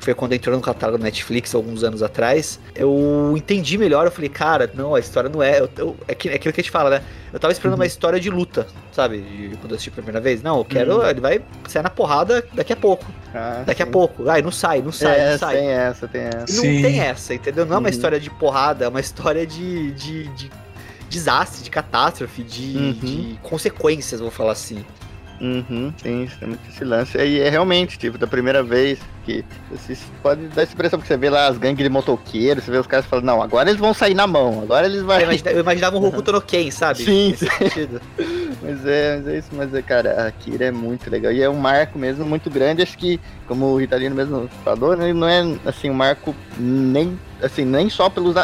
foi 0.00 0.14
quando 0.14 0.32
entrou 0.32 0.56
no 0.56 0.62
catálogo 0.62 0.98
da 0.98 1.04
Netflix 1.04 1.54
alguns 1.54 1.84
anos 1.84 2.02
atrás, 2.02 2.58
eu 2.74 3.34
entendi 3.36 3.76
melhor, 3.76 4.06
eu 4.06 4.10
falei, 4.10 4.30
cara, 4.30 4.70
não, 4.74 4.94
a 4.94 4.98
história 5.00 5.28
não 5.28 5.42
é. 5.42 5.60
Eu, 5.60 5.68
eu, 5.76 5.96
é, 6.08 6.14
que, 6.14 6.28
é 6.28 6.34
aquilo 6.34 6.52
que 6.54 6.60
a 6.60 6.64
gente 6.64 6.70
fala, 6.72 6.88
né? 6.90 7.02
Eu 7.32 7.38
tava 7.38 7.52
esperando 7.52 7.74
Uhum. 7.74 7.80
uma 7.80 7.86
história 7.86 8.18
de 8.18 8.28
luta, 8.30 8.66
sabe? 8.92 9.20
De, 9.20 9.56
quando 9.58 9.70
eu 9.72 9.74
assisti 9.76 9.90
pela 9.90 10.02
primeira 10.02 10.20
vez. 10.20 10.42
Não, 10.42 10.58
eu 10.58 10.64
quero. 10.64 10.96
Uhum. 10.98 11.06
Ele 11.06 11.20
vai 11.20 11.40
sair 11.68 11.82
na 11.82 11.90
porrada 11.90 12.44
daqui 12.52 12.72
a 12.72 12.76
pouco. 12.76 13.04
Ah, 13.34 13.62
Daqui 13.64 13.82
a 13.82 13.86
sim. 13.86 13.92
pouco. 13.92 14.28
Ai, 14.28 14.42
não 14.42 14.50
sai, 14.50 14.82
não 14.82 14.90
sai, 14.90 15.20
É, 15.20 15.30
não 15.32 15.38
sai. 15.38 15.56
tem 15.56 15.68
essa, 15.68 16.08
tem 16.08 16.20
essa. 16.22 16.36
E 16.50 16.54
não 16.54 16.62
Sim. 16.62 16.82
tem 16.82 17.00
essa, 17.00 17.34
entendeu? 17.34 17.64
Não 17.66 17.76
é 17.76 17.78
uma 17.78 17.88
Uhum. 17.88 17.90
história 17.94 18.18
de 18.18 18.30
porrada, 18.30 18.84
é 18.86 18.88
uma 18.88 19.00
história 19.00 19.46
de, 19.46 19.92
de, 19.92 20.24
de 20.34 20.50
desastre, 21.08 21.62
de 21.62 21.70
catástrofe, 21.70 22.42
de, 22.42 22.76
Uhum. 22.76 22.92
de 22.92 23.38
consequências, 23.42 24.20
vou 24.20 24.30
falar 24.30 24.52
assim. 24.52 24.84
Uhum, 25.40 25.90
tem, 26.02 26.26
tem 26.26 26.48
muito 26.48 26.60
esse 26.68 26.84
lance. 26.84 27.16
E 27.16 27.40
é 27.40 27.48
realmente, 27.48 27.98
tipo, 27.98 28.18
da 28.18 28.26
primeira 28.26 28.62
vez 28.62 28.98
que 29.24 29.42
você 29.70 29.96
pode 30.22 30.48
dar 30.48 30.62
essa 30.62 30.72
impressão 30.74 31.00
que 31.00 31.06
você 31.06 31.16
vê 31.16 31.30
lá 31.30 31.46
as 31.46 31.56
gangues 31.56 31.82
de 31.82 31.88
motoqueiros, 31.88 32.62
você 32.64 32.70
vê 32.70 32.76
os 32.78 32.86
caras 32.86 33.06
falando, 33.06 33.24
não, 33.24 33.42
agora 33.42 33.68
eles 33.70 33.80
vão 33.80 33.94
sair 33.94 34.12
na 34.14 34.26
mão, 34.26 34.60
agora 34.62 34.86
eles 34.86 35.00
vão. 35.02 35.16
Eu 35.16 35.22
imagina- 35.22 35.50
eu 35.52 35.60
imaginava 35.60 35.96
um 35.96 36.04
Hokuto 36.06 36.32
no 36.32 36.42
Ken, 36.42 36.70
sabe? 36.70 37.04
Sim, 37.04 37.34
sentido. 37.36 38.00
Mas 38.62 38.84
é, 38.84 39.16
mas 39.16 39.28
é 39.28 39.38
isso, 39.38 39.48
mas 39.52 39.72
é, 39.74 39.80
cara, 39.80 40.22
a 40.22 40.26
Akira 40.26 40.66
é 40.66 40.70
muito 40.70 41.08
legal. 41.10 41.32
E 41.32 41.40
é 41.42 41.48
um 41.48 41.56
marco 41.58 41.98
mesmo 41.98 42.26
muito 42.26 42.50
grande, 42.50 42.82
acho 42.82 42.98
que, 42.98 43.18
como 43.48 43.64
o 43.66 43.76
Ritalino 43.78 44.14
mesmo 44.14 44.50
falou, 44.62 44.94
né, 44.94 45.14
não 45.14 45.26
é 45.26 45.42
assim, 45.64 45.88
um 45.88 45.94
marco 45.94 46.34
nem, 46.58 47.18
assim, 47.42 47.64
nem 47.64 47.88
só 47.88 48.10
pelos 48.10 48.34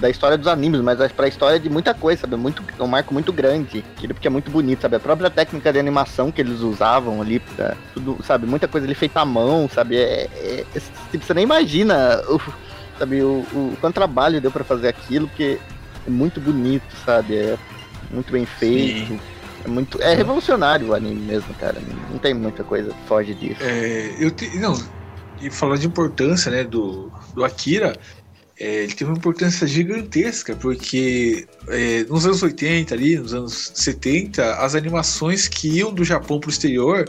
da 0.00 0.10
história 0.10 0.36
dos 0.36 0.46
animes, 0.46 0.80
mas 0.80 1.00
pra 1.12 1.28
história 1.28 1.58
de 1.58 1.68
muita 1.70 1.94
coisa, 1.94 2.22
sabe? 2.22 2.36
Muito, 2.36 2.62
é 2.78 2.82
um 2.82 2.86
marco 2.86 3.12
muito 3.14 3.32
grande. 3.32 3.84
Aquilo 3.96 4.14
porque 4.14 4.26
é 4.28 4.30
muito 4.30 4.50
bonito, 4.50 4.82
sabe? 4.82 4.96
A 4.96 5.00
própria 5.00 5.30
técnica 5.30 5.72
de 5.72 5.78
animação 5.78 6.30
que 6.30 6.40
eles 6.40 6.60
usavam 6.60 7.20
ali, 7.22 7.40
tudo, 7.94 8.18
sabe? 8.24 8.46
Muita 8.46 8.68
coisa 8.68 8.86
ali 8.86 8.94
feita 8.94 9.20
à 9.20 9.24
mão, 9.24 9.68
sabe? 9.72 9.96
É, 9.96 10.28
é- 10.34 10.64
é- 10.74 10.80
tipo, 11.10 11.24
você 11.24 11.34
nem 11.34 11.44
imagina 11.44 12.22
o, 12.28 12.40
sabe, 12.98 13.22
o, 13.22 13.40
o 13.52 13.76
quanto 13.80 13.94
trabalho 13.94 14.40
deu 14.40 14.50
pra 14.50 14.64
fazer 14.64 14.88
aquilo, 14.88 15.28
porque 15.28 15.58
é 16.06 16.10
muito 16.10 16.40
bonito, 16.40 16.94
sabe? 17.04 17.36
É 17.36 17.58
muito 18.10 18.32
bem 18.32 18.44
feito. 18.46 19.18
É 19.64 19.68
muito. 19.68 20.00
É 20.00 20.14
revolucionário 20.14 20.88
o 20.88 20.94
anime 20.94 21.22
mesmo, 21.22 21.52
cara. 21.54 21.76
Não 22.10 22.18
tem 22.18 22.34
muita 22.34 22.62
coisa 22.62 22.90
que 22.90 23.08
foge 23.08 23.34
disso. 23.34 23.62
É, 23.62 24.14
eu 24.18 24.30
te, 24.30 24.58
não, 24.58 24.74
e 25.40 25.50
falar 25.50 25.76
de 25.76 25.86
importância, 25.86 26.50
né, 26.50 26.62
do, 26.64 27.10
do 27.34 27.44
Akira, 27.44 27.96
é, 28.58 28.84
ele 28.84 28.94
teve 28.94 29.10
uma 29.10 29.18
importância 29.18 29.66
gigantesca, 29.66 30.56
porque 30.56 31.46
é, 31.68 32.04
nos 32.04 32.24
anos 32.24 32.42
80 32.42 32.94
ali, 32.94 33.16
nos 33.16 33.34
anos 33.34 33.72
70, 33.74 34.56
as 34.56 34.74
animações 34.74 35.46
que 35.46 35.68
iam 35.68 35.92
do 35.92 36.04
Japão 36.04 36.40
pro 36.40 36.50
exterior, 36.50 37.04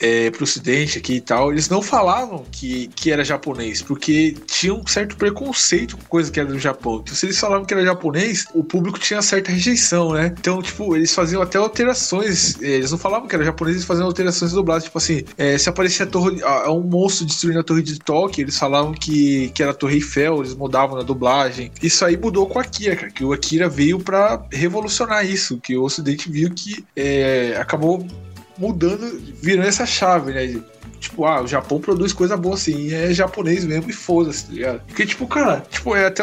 é, 0.00 0.30
pro 0.30 0.44
ocidente 0.44 0.98
aqui 0.98 1.14
e 1.14 1.20
tal, 1.20 1.50
eles 1.52 1.68
não 1.68 1.82
falavam 1.82 2.44
que, 2.50 2.88
que 2.88 3.10
era 3.10 3.24
japonês, 3.24 3.82
porque 3.82 4.34
tinha 4.46 4.72
um 4.74 4.86
certo 4.86 5.16
preconceito 5.16 5.96
com 5.96 6.04
coisa 6.04 6.30
que 6.30 6.38
era 6.38 6.48
do 6.48 6.58
Japão. 6.58 7.00
Então, 7.02 7.14
se 7.14 7.26
eles 7.26 7.38
falavam 7.38 7.64
que 7.64 7.74
era 7.74 7.84
japonês, 7.84 8.46
o 8.54 8.62
público 8.62 8.98
tinha 8.98 9.20
certa 9.22 9.50
rejeição, 9.50 10.12
né? 10.12 10.34
Então, 10.38 10.62
tipo, 10.62 10.94
eles 10.96 11.14
faziam 11.14 11.42
até 11.42 11.58
alterações. 11.58 12.60
eh, 12.62 12.78
Eles 12.78 12.90
não 12.90 12.98
falavam 12.98 13.26
que 13.28 13.34
era 13.34 13.44
japonês, 13.44 13.76
eles 13.76 13.86
faziam 13.86 14.06
alterações 14.06 14.52
dubladas. 14.52 14.84
Tipo 14.84 14.98
assim, 14.98 15.24
eh, 15.36 15.58
se 15.58 15.68
aparecia 15.68 16.04
a 16.06 16.08
torre, 16.08 16.42
a- 16.42 16.66
a 16.66 16.72
um 16.72 16.82
monstro 16.82 17.26
destruindo 17.26 17.58
a 17.60 17.62
torre 17.64 17.82
de 17.82 17.98
Tóquio, 17.98 18.42
eles 18.42 18.56
falavam 18.58 18.92
que, 18.92 19.48
que 19.50 19.62
era 19.62 19.72
a 19.72 19.74
Torre 19.74 19.96
Eiffel, 19.96 20.38
eles 20.38 20.54
mudavam 20.54 20.96
na 20.96 21.02
dublagem. 21.02 21.70
Isso 21.82 22.04
aí 22.04 22.16
mudou 22.16 22.46
com 22.46 22.58
o 22.58 22.62
Akira, 22.62 22.96
cara, 22.96 23.10
que 23.10 23.24
o 23.24 23.32
Akira 23.32 23.68
veio 23.68 23.98
pra 23.98 24.44
revolucionar 24.52 25.24
isso, 25.26 25.58
que 25.58 25.76
o 25.76 25.82
Ocidente 25.82 26.30
viu 26.30 26.50
que 26.54 26.84
eh, 26.96 27.56
acabou 27.58 28.06
mudando, 28.58 29.20
virando 29.40 29.68
essa 29.68 29.86
chave, 29.86 30.32
né? 30.32 30.60
Tipo, 30.98 31.24
ah, 31.24 31.42
o 31.42 31.46
Japão 31.46 31.80
produz 31.80 32.12
coisa 32.12 32.36
boa 32.36 32.54
assim, 32.54 32.92
é 32.92 33.12
japonês 33.12 33.64
mesmo 33.64 33.88
e 33.90 33.92
foda-se, 33.92 34.46
tá 34.46 34.52
ligado? 34.52 34.80
Porque, 34.86 35.06
tipo, 35.06 35.26
cara, 35.26 35.62
tipo, 35.70 35.94
é 35.94 36.06
até 36.06 36.22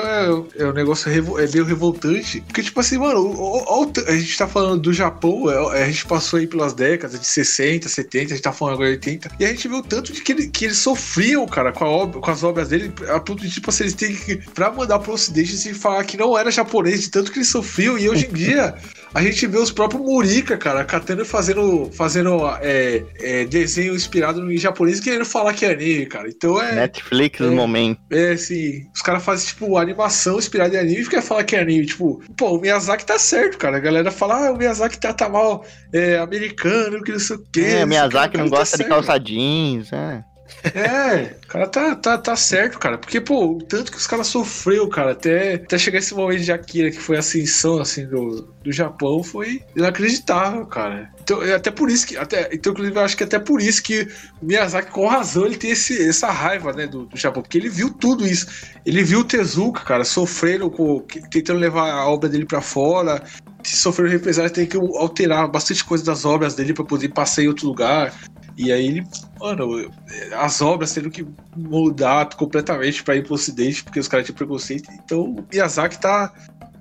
é 0.58 0.66
um 0.66 0.74
negócio 0.74 1.10
revo- 1.10 1.40
é 1.40 1.48
meio 1.48 1.64
revoltante. 1.66 2.42
Porque, 2.42 2.62
tipo 2.64 2.80
assim, 2.80 2.98
mano, 2.98 3.20
o- 3.22 3.84
o- 3.84 3.94
a 4.08 4.12
gente 4.18 4.38
tá 4.38 4.48
falando 4.48 4.82
do 4.82 4.94
Japão, 4.94 5.50
é- 5.50 5.84
a 5.84 5.86
gente 5.88 6.06
passou 6.06 6.40
aí 6.40 6.48
pelas 6.48 6.74
décadas 6.74 7.20
de 7.20 7.26
60, 7.26 7.88
70, 7.90 8.34
a 8.34 8.36
gente 8.36 8.42
tá 8.44 8.52
falando 8.52 8.76
agora 8.76 8.90
de 8.90 8.96
80, 8.96 9.30
e 9.40 9.46
a 9.46 9.48
gente 9.50 9.68
viu 9.68 9.82
tanto 9.82 10.12
de 10.12 10.22
que, 10.22 10.32
ele- 10.32 10.48
que 10.48 10.66
eles 10.66 10.78
sofriam, 10.78 11.46
cara, 11.48 11.72
com, 11.72 12.12
com 12.12 12.32
as 12.32 12.44
obras 12.44 12.70
dele, 12.70 12.92
a 13.10 13.20
ponto 13.20 13.42
de, 13.42 13.50
tipo 13.50 13.70
assim, 13.70 13.84
eles 13.84 13.94
têm 13.94 14.16
que, 14.16 14.38
pra 14.54 14.72
mandar 14.72 15.00
pro 15.00 15.14
ocidente, 15.14 15.54
assim, 15.56 15.74
falar 15.74 16.04
que 16.04 16.18
não 16.18 16.38
era 16.38 16.52
japonês, 16.52 17.02
de 17.02 17.10
tanto 17.10 17.32
que 17.32 17.40
eles 17.40 17.50
sofriam, 17.50 17.98
e 17.98 18.10
hoje 18.10 18.28
em 18.30 18.34
dia, 18.34 18.76
a 19.14 19.22
gente 19.22 19.48
vê 19.48 19.58
os 19.58 19.72
próprios 19.72 20.04
Murica, 20.04 20.58
cara, 20.58 20.84
catando 20.84 21.22
e 21.22 21.26
fazendo, 21.26 21.90
fazendo 21.94 22.40
é, 22.62 23.04
é, 23.20 23.46
desenho 23.46 23.96
inspirado 23.96 24.52
em 24.52 24.58
japonês, 24.66 25.00
querendo 25.00 25.26
falar 25.26 25.54
que 25.54 25.66
é 25.66 25.72
anime, 25.72 26.06
cara. 26.06 26.28
Então 26.28 26.62
é. 26.62 26.76
Netflix 26.76 27.40
no 27.40 27.52
é. 27.52 27.56
momento. 27.56 28.00
É 28.12 28.32
assim, 28.32 28.86
os 28.94 29.02
caras 29.02 29.24
fazem, 29.24 29.48
tipo, 29.48 29.78
animação 29.78 30.38
inspirada 30.38 30.76
em 30.76 30.80
anime 30.80 31.02
e 31.02 31.10
quer 31.10 31.22
falar 31.22 31.44
que 31.44 31.56
é 31.56 31.62
anime. 31.62 31.86
Tipo, 31.86 32.22
pô, 32.38 32.58
o 32.58 32.62
Miyazaki 32.62 33.06
tá 33.06 33.18
certo, 33.18 33.58
cara. 33.58 33.78
A 33.78 33.80
galera 33.80 34.12
fala, 34.12 34.48
ah, 34.48 34.52
o 34.52 34.58
Miyazaki 34.58 35.00
tá, 35.00 35.14
tá 35.14 35.30
mal 35.30 35.66
é, 35.94 36.18
americano, 36.18 37.02
que 37.04 37.12
não 37.12 37.20
sei 37.20 37.36
o 37.36 37.44
quê. 37.52 37.62
É, 37.62 37.86
o 37.86 37.88
Miyazaki 37.88 38.32
quê. 38.32 38.38
não 38.38 38.50
cara 38.50 38.60
gosta 38.60 38.78
tá 38.78 38.84
de 38.84 38.90
certo. 38.90 39.06
calça 39.06 39.20
jeans, 39.20 39.94
é. 39.94 40.24
É, 40.64 41.36
o 41.44 41.48
cara 41.48 41.68
tá, 41.68 41.96
tá, 41.96 42.18
tá 42.18 42.36
certo, 42.36 42.80
cara. 42.80 42.98
Porque, 42.98 43.22
pô, 43.22 43.54
o 43.54 43.62
tanto 43.62 43.92
que 43.92 43.98
os 43.98 44.08
caras 44.08 44.28
sofreu, 44.28 44.88
cara, 44.88 45.12
até, 45.12 45.56
até 45.56 45.78
chegar 45.78 46.00
esse 46.00 46.14
momento 46.14 46.42
de 46.42 46.52
Akira, 46.52 46.90
que 46.92 47.00
foi 47.00 47.18
a 47.18 47.20
ascensão, 47.20 47.80
assim, 47.80 48.06
do, 48.08 48.42
do 48.64 48.72
Japão, 48.72 49.24
foi 49.24 49.62
inacreditável, 49.76 50.66
cara. 50.66 51.10
Então, 51.22 51.42
é 51.44 51.54
até 51.54 51.72
por 51.72 51.90
isso 51.90 52.08
que, 52.08 52.18
até, 52.18 52.50
então, 52.52 52.72
inclusive, 52.72 52.98
eu 52.98 53.04
acho 53.04 53.18
que 53.18 53.24
até 53.24 53.40
por 53.40 53.62
isso 53.62 53.82
que 53.82 54.08
Miyazaki, 54.42 54.92
com 54.92 55.08
razão, 55.08 55.46
ele 55.46 55.58
tem 55.58 55.72
esse, 55.72 56.08
essa 56.08 56.32
raiva, 56.32 56.74
né, 56.74 56.88
do, 56.88 57.06
do 57.06 57.18
Japão, 57.18 57.42
porque 57.42 57.58
ele 57.58 57.70
viu 57.70 57.92
tudo 57.92 58.26
isso. 58.26 58.48
Ele 58.86 59.04
viu 59.04 59.20
o 59.20 59.24
Tezuka, 59.24 59.82
cara, 59.82 60.04
sofrendo, 60.04 60.70
com, 60.70 61.00
tentando 61.32 61.60
levar 61.60 61.92
a 61.92 62.08
obra 62.08 62.30
dele 62.30 62.46
pra 62.46 62.62
fora, 62.62 63.24
se 63.68 63.78
sofrendo 63.78 64.12
represália, 64.12 64.50
tem 64.50 64.66
que 64.66 64.78
alterar 64.78 65.48
bastante 65.48 65.84
coisa 65.84 66.04
das 66.04 66.26
obras 66.26 66.56
dele 66.56 66.74
pra 66.74 66.84
poder 66.84 67.10
passar 67.10 67.44
em 67.44 67.48
outro 67.48 67.68
lugar. 67.68 68.14
E 68.58 68.72
aí 68.72 68.88
ele, 68.88 69.08
mano, 69.40 69.92
as 70.38 70.62
obras 70.62 70.94
tendo 70.94 71.10
que 71.10 71.26
mudar 71.56 72.30
completamente 72.36 73.04
pra 73.04 73.16
ir 73.16 73.24
pro 73.24 73.34
ocidente, 73.34 73.84
porque 73.84 74.00
os 74.00 74.08
caras 74.08 74.26
tinham 74.26 74.38
preconceito. 74.38 74.90
Então 74.94 75.22
o 75.22 75.46
Miyazaki 75.52 76.00
tá, 76.00 76.34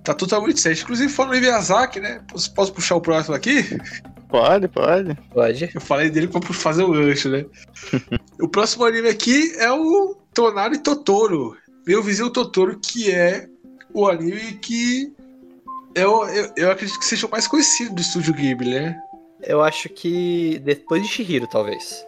tá 0.05 0.15
totalmente 0.15 0.61
certo. 0.61 0.83
Inclusive, 0.83 1.13
falando 1.13 1.37
em 1.37 1.41
Miyazaki, 1.41 2.01
né? 2.01 2.21
Posso, 2.31 2.55
posso 2.55 2.73
puxar 2.73 2.97
o 2.97 3.01
próximo 3.01 3.35
aqui? 3.35 3.65
Pode, 4.29 4.67
pode. 4.69 5.15
Pode. 5.33 5.71
Eu 5.73 5.81
falei 5.81 6.11
dele 6.11 6.27
pra 6.27 6.41
fazer 6.43 6.83
o 6.83 6.93
gancho, 6.93 7.29
né? 7.29 7.45
o 8.41 8.49
próximo 8.49 8.85
anime 8.85 9.09
aqui 9.09 9.55
é 9.59 9.71
o 9.71 10.17
Tonari 10.35 10.79
Totoro. 10.79 11.57
Meu 11.87 12.03
vizinho 12.03 12.31
Totoro, 12.31 12.79
que 12.79 13.11
é 13.11 13.47
o 13.93 14.09
anime 14.09 14.55
que 14.55 15.14
eu, 15.95 16.25
eu, 16.29 16.53
eu 16.57 16.71
acredito 16.71 16.99
que 16.99 17.05
seja 17.05 17.27
o 17.27 17.31
mais 17.31 17.47
conhecido 17.47 17.95
do 17.95 18.01
estúdio 18.01 18.35
Ghibli, 18.35 18.75
né? 18.75 18.97
Eu 19.43 19.63
acho 19.63 19.89
que 19.89 20.61
depois 20.65 21.03
de 21.03 21.09
Shihiro, 21.09 21.47
talvez. 21.47 22.05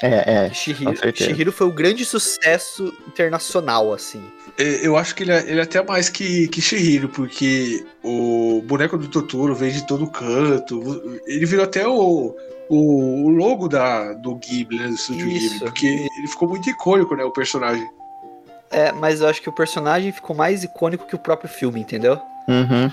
É, 0.00 0.46
é. 0.46 0.50
Shihiro. 0.50 0.94
Shihiro 1.14 1.52
foi 1.52 1.66
o 1.66 1.72
grande 1.72 2.04
sucesso 2.04 2.92
internacional, 3.08 3.92
assim. 3.92 4.22
É, 4.56 4.86
Eu 4.86 4.96
acho 4.96 5.14
que 5.14 5.24
ele 5.24 5.32
é, 5.32 5.40
ele 5.50 5.58
é 5.58 5.62
até 5.62 5.82
mais 5.82 6.08
que, 6.08 6.46
que 6.48 6.60
Shihiro, 6.60 7.08
porque 7.08 7.84
o 8.02 8.62
boneco 8.64 8.96
do 8.96 9.08
Totoro 9.08 9.54
vem 9.54 9.72
de 9.72 9.86
todo 9.86 10.08
canto. 10.08 11.20
Ele 11.26 11.46
virou 11.46 11.64
até 11.64 11.86
o, 11.86 12.36
o, 12.68 13.24
o 13.24 13.28
logo 13.28 13.68
da, 13.68 14.12
do 14.12 14.36
Ghibli, 14.36 14.78
né, 14.78 14.88
do 14.88 14.94
estúdio 14.94 15.26
Isso. 15.28 15.54
Ghibli, 15.54 15.58
porque 15.60 15.86
ele 15.86 16.28
ficou 16.28 16.48
muito 16.48 16.70
icônico, 16.70 17.16
né, 17.16 17.24
o 17.24 17.32
personagem. 17.32 17.88
É, 18.70 18.92
mas 18.92 19.20
eu 19.20 19.28
acho 19.28 19.42
que 19.42 19.48
o 19.48 19.52
personagem 19.52 20.12
ficou 20.12 20.36
mais 20.36 20.62
icônico 20.62 21.06
que 21.06 21.14
o 21.14 21.18
próprio 21.18 21.48
filme, 21.48 21.80
entendeu? 21.80 22.20
Uhum. 22.46 22.92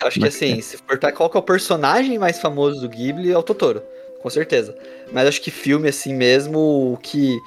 Eu 0.00 0.06
acho 0.08 0.14
que 0.18 0.24
Mas 0.24 0.34
assim, 0.36 0.60
se 0.60 0.76
for 0.78 0.98
tá, 0.98 1.10
qual 1.12 1.30
que 1.30 1.36
é 1.36 1.40
o 1.40 1.42
personagem 1.42 2.18
mais 2.18 2.38
famoso 2.38 2.80
do 2.80 2.88
Ghibli 2.88 3.32
é 3.32 3.38
o 3.38 3.42
Totoro, 3.42 3.82
com 4.22 4.28
certeza. 4.30 4.76
Mas 5.12 5.26
acho 5.28 5.40
que 5.40 5.50
filme 5.50 5.88
assim 5.88 6.14
mesmo, 6.14 6.58
o 6.92 6.98
que 7.02 7.38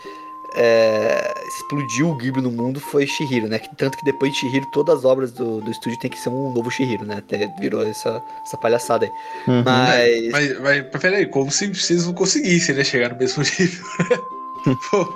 é, 0.55 1.31
explodiu 1.47 2.09
o 2.09 2.15
Ghibli 2.15 2.41
no 2.41 2.49
mundo 2.51 2.79
foi 2.79 3.05
Shihiro, 3.05 3.47
né? 3.47 3.59
Tanto 3.77 3.97
que 3.97 4.03
depois 4.03 4.33
de 4.33 4.39
Shihiro, 4.39 4.65
todas 4.73 4.99
as 4.99 5.05
obras 5.05 5.31
do, 5.31 5.61
do 5.61 5.69
estúdio 5.69 5.99
tem 5.99 6.09
que 6.09 6.17
ser 6.19 6.29
um 6.29 6.51
novo 6.51 6.71
Shihiro, 6.71 7.05
né? 7.05 7.17
Até 7.19 7.47
virou 7.59 7.85
essa, 7.85 8.21
essa 8.43 8.57
palhaçada 8.57 9.05
aí. 9.05 9.11
Uhum. 9.47 9.63
Mas. 9.63 10.29
Mas, 10.31 10.59
mas 10.59 11.01
peraí, 11.01 11.27
como 11.27 11.51
se 11.51 11.67
vocês 11.67 12.05
não 12.07 12.13
conseguissem, 12.13 12.73
né, 12.73 12.83
chegar 12.83 13.09
no 13.09 13.17
mesmo 13.17 13.43
nível. 13.43 13.85
Pô, 14.89 15.13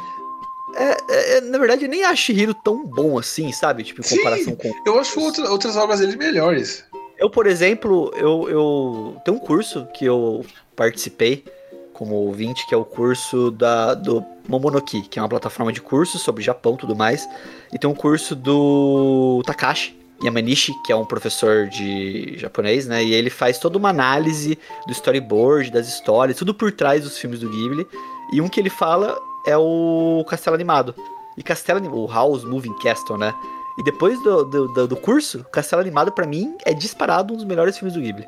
É, 0.75 1.37
é, 1.37 1.41
na 1.41 1.57
verdade, 1.57 1.85
eu 1.85 1.89
nem 1.89 2.03
acho 2.03 2.21
Shihiro 2.23 2.53
tão 2.53 2.85
bom 2.85 3.17
assim, 3.17 3.51
sabe? 3.51 3.83
Tipo, 3.83 4.01
em 4.01 4.03
Sim. 4.03 4.17
comparação 4.17 4.55
com. 4.55 4.71
eu 4.85 4.99
acho 4.99 5.19
outra- 5.19 5.49
outras 5.51 5.75
obras 5.75 5.99
dele 5.99 6.15
melhores. 6.15 6.83
Eu, 7.23 7.29
por 7.29 7.47
exemplo, 7.47 8.11
eu, 8.17 8.49
eu 8.49 9.21
tenho 9.23 9.37
um 9.37 9.39
curso 9.39 9.87
que 9.93 10.03
eu 10.03 10.45
participei 10.75 11.45
como 11.93 12.15
ouvinte, 12.15 12.67
que 12.67 12.75
é 12.75 12.77
o 12.77 12.83
curso 12.83 13.49
da, 13.49 13.93
do 13.93 14.21
Momonoki, 14.45 15.03
que 15.03 15.19
é 15.19 15.21
uma 15.21 15.29
plataforma 15.29 15.71
de 15.71 15.79
cursos 15.79 16.21
sobre 16.21 16.43
Japão 16.43 16.73
e 16.73 16.77
tudo 16.79 16.93
mais. 16.93 17.25
E 17.71 17.79
tem 17.79 17.89
um 17.89 17.93
curso 17.93 18.35
do 18.35 19.41
Takashi 19.45 19.97
Yamanishi, 20.21 20.73
que 20.85 20.91
é 20.91 20.95
um 20.97 21.05
professor 21.05 21.69
de 21.69 22.37
japonês, 22.37 22.87
né? 22.87 23.01
E 23.01 23.13
ele 23.13 23.29
faz 23.29 23.57
toda 23.57 23.77
uma 23.77 23.87
análise 23.87 24.59
do 24.85 24.91
storyboard, 24.91 25.71
das 25.71 25.87
histórias, 25.87 26.35
tudo 26.35 26.53
por 26.53 26.73
trás 26.73 27.05
dos 27.05 27.17
filmes 27.17 27.39
do 27.39 27.49
Ghibli. 27.49 27.87
E 28.33 28.41
um 28.41 28.49
que 28.49 28.59
ele 28.59 28.69
fala 28.69 29.17
é 29.47 29.55
o 29.55 30.25
Castelo 30.27 30.55
Animado. 30.55 30.93
E 31.37 31.41
Castelo 31.41 31.79
Animado, 31.79 31.99
o 31.99 32.05
House 32.05 32.43
Moving 32.43 32.77
Castle, 32.79 33.17
né? 33.17 33.33
E 33.77 33.83
depois 33.83 34.21
do, 34.23 34.43
do, 34.45 34.67
do, 34.73 34.87
do 34.87 34.95
curso, 34.95 35.43
Castelo 35.51 35.81
Animado, 35.81 36.11
pra 36.11 36.27
mim, 36.27 36.55
é 36.65 36.73
disparado 36.73 37.33
um 37.33 37.37
dos 37.37 37.45
melhores 37.45 37.77
filmes 37.77 37.93
do 37.95 38.01
Ghibli. 38.01 38.27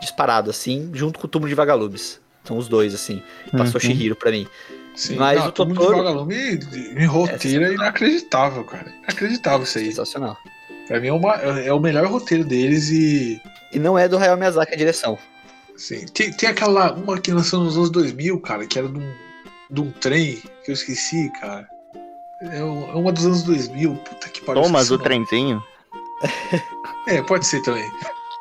Disparado, 0.00 0.50
assim, 0.50 0.90
junto 0.94 1.18
com 1.18 1.26
o 1.26 1.28
Túmulo 1.30 1.48
de 1.48 1.54
Vagalumes. 1.54 2.20
São 2.44 2.56
os 2.58 2.68
dois, 2.68 2.94
assim. 2.94 3.22
Passou 3.52 3.74
Uhum. 3.74 3.80
Shihiro 3.80 4.16
pra 4.16 4.30
mim. 4.30 4.46
Sim, 4.96 5.16
Mas 5.16 5.38
não, 5.38 5.48
o 5.48 5.52
Túmulo 5.52 5.78
de 5.78 5.86
Totoro- 5.86 6.04
Vagalume 6.04 6.60
em 6.96 7.04
roteiro 7.06 7.64
é 7.64 7.72
inacreditável, 7.74 8.64
cara. 8.64 8.92
Inacreditável 9.04 9.62
isso 9.62 9.78
aí. 9.78 9.86
Sensacional. 9.86 10.36
Pra 10.88 10.98
mim 11.00 11.08
é, 11.08 11.12
uma- 11.12 11.34
é 11.36 11.72
o 11.72 11.78
melhor 11.78 12.06
roteiro 12.06 12.44
deles 12.44 12.88
e. 12.90 13.40
E 13.72 13.78
não 13.78 13.96
é 13.98 14.08
do 14.08 14.18
Hayao 14.18 14.36
Miyazaki 14.36 14.74
a 14.74 14.76
direção. 14.76 15.16
Assim, 15.74 16.04
tem, 16.06 16.32
tem 16.32 16.48
aquela. 16.48 16.92
Uma 16.92 17.18
que 17.20 17.30
lançou 17.32 17.62
nos 17.62 17.76
anos 17.76 17.90
2000, 17.90 18.38
cara, 18.40 18.66
que 18.66 18.78
era 18.78 18.88
de 18.88 18.98
um, 18.98 19.12
de 19.70 19.80
um 19.80 19.90
trem 19.92 20.42
que 20.64 20.70
eu 20.70 20.74
esqueci, 20.74 21.30
cara. 21.40 21.66
É 22.50 22.58
é 22.58 22.62
uma 22.62 23.12
dos 23.12 23.24
anos 23.26 23.42
2000, 23.44 23.94
puta 23.96 24.28
que 24.28 24.40
pariu. 24.42 24.62
Thomas, 24.62 24.90
o 24.90 24.98
trenzinho. 24.98 25.62
É, 27.06 27.22
pode 27.22 27.46
ser 27.46 27.60
também. 27.62 27.90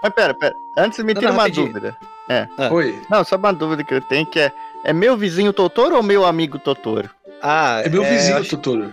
Mas 0.03 0.13
pera, 0.13 0.33
pera. 0.33 0.55
Antes 0.77 0.99
me 1.03 1.13
tira 1.13 1.27
não, 1.27 1.33
uma 1.33 1.43
rapidinho. 1.43 1.67
dúvida. 1.67 1.95
Ah. 2.29 2.47
Oi. 2.71 2.99
Não, 3.09 3.23
só 3.23 3.35
uma 3.35 3.51
dúvida 3.53 3.83
que 3.83 3.93
eu 3.93 4.01
tenho 4.01 4.25
que 4.25 4.39
é. 4.39 4.51
É 4.83 4.91
meu 4.93 5.15
vizinho 5.17 5.53
Totoro 5.53 5.95
ou 5.95 6.01
meu 6.03 6.25
amigo 6.25 6.57
Totoro? 6.57 7.07
Ah, 7.41 7.81
É 7.85 7.89
meu 7.89 8.03
vizinho, 8.03 8.37
acho- 8.37 8.49
Totoro. 8.57 8.91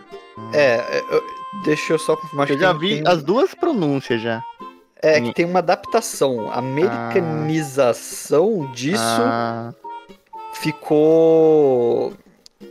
É, 0.52 0.98
é, 0.98 1.04
eu- 1.10 1.22
deixa 1.64 1.94
eu 1.94 1.98
só 1.98 2.14
confirmar. 2.16 2.48
Eu 2.50 2.56
que 2.56 2.62
já 2.62 2.72
vi 2.74 3.02
tem- 3.02 3.10
as 3.12 3.22
duas 3.22 3.54
pronúncias 3.54 4.20
já. 4.20 4.42
É, 5.00 5.20
que 5.20 5.32
tem 5.32 5.44
uma 5.46 5.60
adaptação. 5.60 6.50
A 6.50 6.58
americanização 6.58 8.66
disso 8.72 9.00
Ah, 9.02 9.72
ficou. 10.54 12.12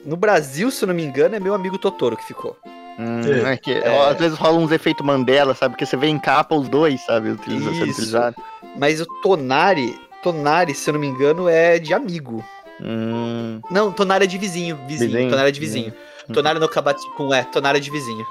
No 0.05 0.17
Brasil, 0.17 0.69
se 0.71 0.83
eu 0.83 0.87
não 0.87 0.95
me 0.95 1.03
engano, 1.03 1.35
é 1.35 1.39
meu 1.39 1.53
amigo 1.53 1.77
Totoro 1.77 2.17
que 2.17 2.25
ficou. 2.25 2.57
hum, 2.99 3.21
É. 3.45 3.53
é 3.53 3.57
que 3.57 3.71
É. 3.71 4.09
às 4.09 4.17
vezes 4.17 4.37
rola 4.37 4.57
uns 4.57 4.71
efeitos 4.71 5.05
Mandela, 5.05 5.53
sabe? 5.53 5.73
Porque 5.73 5.85
você 5.85 5.95
vê 5.95 6.07
em 6.07 6.19
capa 6.19 6.55
os 6.55 6.67
dois, 6.67 6.99
sabe? 7.05 7.29
Utiliza, 7.29 7.71
sendo 7.71 7.85
Isso. 7.85 7.91
utilizado. 7.91 8.35
Mas 8.77 8.99
o 8.99 9.05
Tonari, 9.21 9.95
Tonari, 10.23 10.73
se 10.73 10.89
eu 10.89 10.93
não 10.93 10.99
me 11.01 11.07
engano, 11.07 11.47
é 11.47 11.77
de 11.79 11.93
amigo. 11.93 12.43
Hum, 12.81 13.59
Não, 13.71 13.91
Tonari 13.91 14.25
é 14.25 14.27
de 14.27 14.37
vizinho. 14.37 14.77
Vizinho. 14.87 15.11
Vizinho? 15.11 15.29
Tonari 15.29 15.49
é 15.49 15.51
de 15.51 15.59
vizinho. 15.59 15.93
Hum. 16.29 16.33
Tonari 16.33 16.59
no 16.59 16.67
Kabatsu 16.69 17.09
com 17.15 17.33
é, 17.33 17.43
Tonari 17.43 17.77
é 17.77 17.81
de 17.81 17.89
vizinho. 17.89 18.25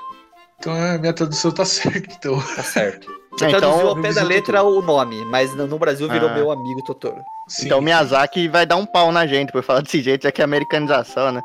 Então 0.58 0.72
a 0.72 0.98
minha 0.98 1.12
tradução 1.12 1.50
tá 1.50 1.64
certa, 1.66 2.12
então. 2.12 2.40
Tá 2.54 2.62
certo. 2.62 3.08
Você 3.36 3.44
É, 3.44 3.48
então, 3.48 3.60
traduziu 3.60 3.88
ao 3.88 4.00
pé 4.00 4.12
da 4.12 4.22
letra 4.22 4.62
o 4.62 4.80
nome, 4.80 5.24
mas 5.26 5.54
no 5.54 5.78
Brasil 5.78 6.08
virou 6.08 6.30
Ah. 6.30 6.34
meu 6.34 6.50
amigo 6.50 6.82
Totoro. 6.82 7.22
Sim. 7.48 7.66
então 7.66 7.80
Miyazaki 7.80 8.48
vai 8.48 8.66
dar 8.66 8.74
um 8.76 8.84
pau 8.84 9.12
na 9.12 9.24
gente 9.24 9.52
por 9.52 9.62
falar 9.62 9.80
desse 9.80 10.02
jeito, 10.02 10.24
já 10.24 10.32
que 10.32 10.40
é 10.40 10.44
americanização, 10.44 11.30
né? 11.30 11.40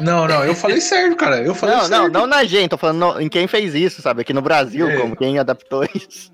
Não, 0.00 0.28
não, 0.28 0.44
eu 0.44 0.54
falei 0.54 0.80
certo, 0.80 1.16
cara. 1.16 1.42
Eu 1.42 1.52
falei 1.52 1.74
Não, 1.74 1.82
não, 1.82 1.88
certo. 1.88 2.12
não 2.12 2.26
na 2.28 2.44
gente, 2.44 2.70
tô 2.70 2.78
falando 2.78 2.98
no- 3.14 3.20
em 3.20 3.28
quem 3.28 3.48
fez 3.48 3.74
isso, 3.74 4.00
sabe? 4.02 4.20
Aqui 4.22 4.32
no 4.32 4.40
Brasil, 4.42 4.88
É. 4.88 4.96
como 4.98 5.16
quem 5.16 5.38
adaptou 5.40 5.84
isso. 5.94 6.30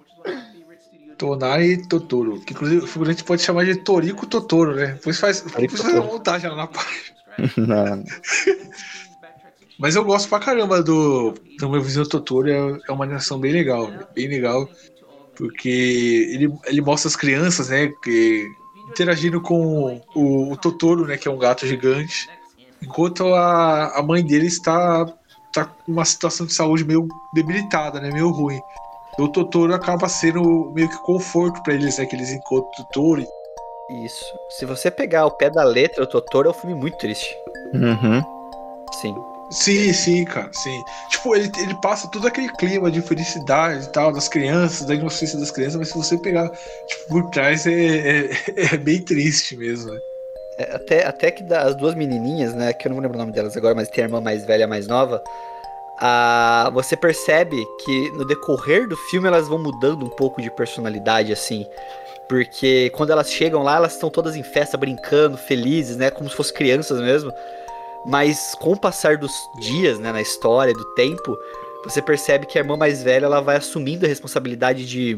Tonari 1.17 1.73
e 1.73 1.87
Totoro. 1.89 2.41
Que 2.41 2.53
inclusive 2.53 2.85
o 2.85 2.87
figurante 2.87 3.25
pode 3.25 3.41
chamar 3.43 3.65
de 3.65 3.77
Torico 3.77 4.27
Totoro, 4.27 4.75
né? 4.77 4.87
Depois 4.99 5.19
faz, 5.19 5.41
depois 5.41 5.81
faz 5.81 5.97
a 5.97 6.03
montagem 6.03 6.51
lá 6.51 6.57
na 6.57 6.67
página. 6.67 7.17
Não. 7.57 8.05
Mas 9.79 9.95
eu 9.95 10.05
gosto 10.05 10.29
pra 10.29 10.41
caramba 10.41 10.83
do, 10.83 11.35
do 11.59 11.71
meu 11.71 11.81
vizinho 11.81 12.09
Totoro. 12.09 12.51
É, 12.51 12.79
é 12.89 12.93
uma 12.93 13.05
animação 13.05 13.39
bem 13.39 13.53
legal. 13.53 13.91
Bem 14.15 14.27
legal. 14.27 14.69
Porque 15.37 16.29
ele, 16.33 16.53
ele 16.67 16.81
mostra 16.81 17.09
as 17.09 17.15
crianças, 17.15 17.69
né? 17.69 17.89
Que, 18.03 18.49
interagindo 18.89 19.41
com 19.41 20.03
o, 20.15 20.53
o 20.53 20.57
Totoro, 20.57 21.07
né? 21.07 21.17
Que 21.17 21.29
é 21.29 21.31
um 21.31 21.39
gato 21.39 21.67
gigante. 21.67 22.29
Enquanto 22.83 23.27
a, 23.35 23.99
a 23.99 24.03
mãe 24.03 24.25
dele 24.25 24.47
está, 24.47 25.07
está 25.47 25.65
com 25.65 25.93
uma 25.93 26.05
situação 26.05 26.45
de 26.45 26.55
saúde 26.55 26.85
meio 26.85 27.07
debilitada, 27.33 28.01
né? 28.01 28.11
Meio 28.11 28.31
ruim. 28.31 28.61
O 29.19 29.29
Totoro 29.29 29.75
acaba 29.75 30.09
sendo 30.09 30.73
meio 30.75 30.89
que 30.89 30.99
conforto 30.99 31.63
pra 31.63 31.75
eles, 31.75 31.99
né? 31.99 32.07
Que 32.07 32.17
eles 32.17 32.31
encontram 32.31 32.69
o 32.69 32.85
Totoro. 32.85 33.27
Isso. 34.05 34.25
Se 34.51 34.67
você 34.67 34.91
pegar 34.91 35.27
o 35.27 35.31
pé 35.31 35.51
da 35.51 35.65
letra, 35.65 36.05
o 36.05 36.07
Totoro 36.07 36.49
é 36.49 36.51
um 36.51 36.55
filme 36.55 36.75
muito 36.75 36.99
triste. 36.99 37.35
Uhum. 37.75 38.23
Sim. 39.01 39.15
Sim, 39.51 39.93
sim, 39.93 40.25
cara, 40.25 40.51
sim. 40.53 40.83
Tipo, 41.11 41.35
ele, 41.35 41.51
ele 41.59 41.75
passa 41.81 42.07
todo 42.11 42.27
aquele 42.27 42.49
clima 42.51 42.91
de 42.91 43.01
felicidade 43.01 43.85
e 43.87 43.89
tal, 43.89 44.13
das 44.13 44.29
crianças, 44.29 44.87
da 44.87 44.95
inocência 44.95 45.39
das 45.39 45.51
crianças, 45.51 45.77
mas 45.77 45.89
se 45.89 45.95
você 45.97 46.19
pegar, 46.19 46.51
tipo, 46.87 47.09
por 47.09 47.31
trás 47.31 47.67
é, 47.67 47.73
é, 47.73 48.31
é 48.75 48.77
bem 48.77 49.01
triste 49.03 49.57
mesmo, 49.57 49.93
né? 49.93 49.99
É, 50.59 50.75
Até, 50.75 51.07
até 51.07 51.31
que 51.31 51.45
as 51.55 51.75
duas 51.77 51.95
menininhas, 51.95 52.53
né? 52.55 52.73
Que 52.73 52.87
eu 52.87 52.91
não 52.91 52.97
vou 52.97 53.03
lembrar 53.03 53.17
o 53.19 53.21
nome 53.21 53.33
delas 53.33 53.57
agora, 53.57 53.75
mas 53.75 53.89
tem 53.89 54.05
a 54.05 54.07
irmã 54.07 54.21
mais 54.21 54.45
velha 54.45 54.65
e 54.65 54.67
mais 54.67 54.87
nova. 54.87 55.23
a- 56.01 56.71
você 56.73 56.97
percebe 56.97 57.65
que 57.85 58.11
no 58.13 58.25
decorrer 58.25 58.87
do 58.87 58.97
filme 58.97 59.27
elas 59.27 59.49
vão 59.49 59.59
mudando 59.59 60.05
um 60.07 60.09
pouco 60.11 60.41
de 60.41 60.51
personalidade, 60.51 61.33
assim. 61.33 61.67
Porque 62.29 62.91
quando 62.91 63.11
elas 63.11 63.33
chegam 63.33 63.63
lá, 63.63 63.77
elas 63.77 63.95
estão 63.95 64.11
todas 64.11 64.37
em 64.37 64.43
festa, 64.43 64.77
brincando, 64.77 65.37
felizes, 65.37 65.97
né? 65.97 66.11
Como 66.11 66.29
se 66.29 66.37
fossem 66.37 66.55
crianças 66.55 67.01
mesmo. 67.01 67.33
Mas 68.07 68.55
com 68.61 68.73
o 68.73 68.77
passar 68.79 69.17
dos 69.19 69.33
dias, 69.59 69.99
né, 69.99 70.13
na 70.13 70.21
história, 70.21 70.73
do 70.73 70.85
tempo, 70.95 71.37
você 71.85 72.01
percebe 72.03 72.47
que 72.47 72.59
a 72.59 72.63
irmã 72.63 72.77
mais 72.77 73.03
velha 73.03 73.27
ela 73.27 73.41
vai 73.41 73.57
assumindo 73.57 74.05
a 74.05 74.09
responsabilidade 74.09 74.85
de, 74.87 75.17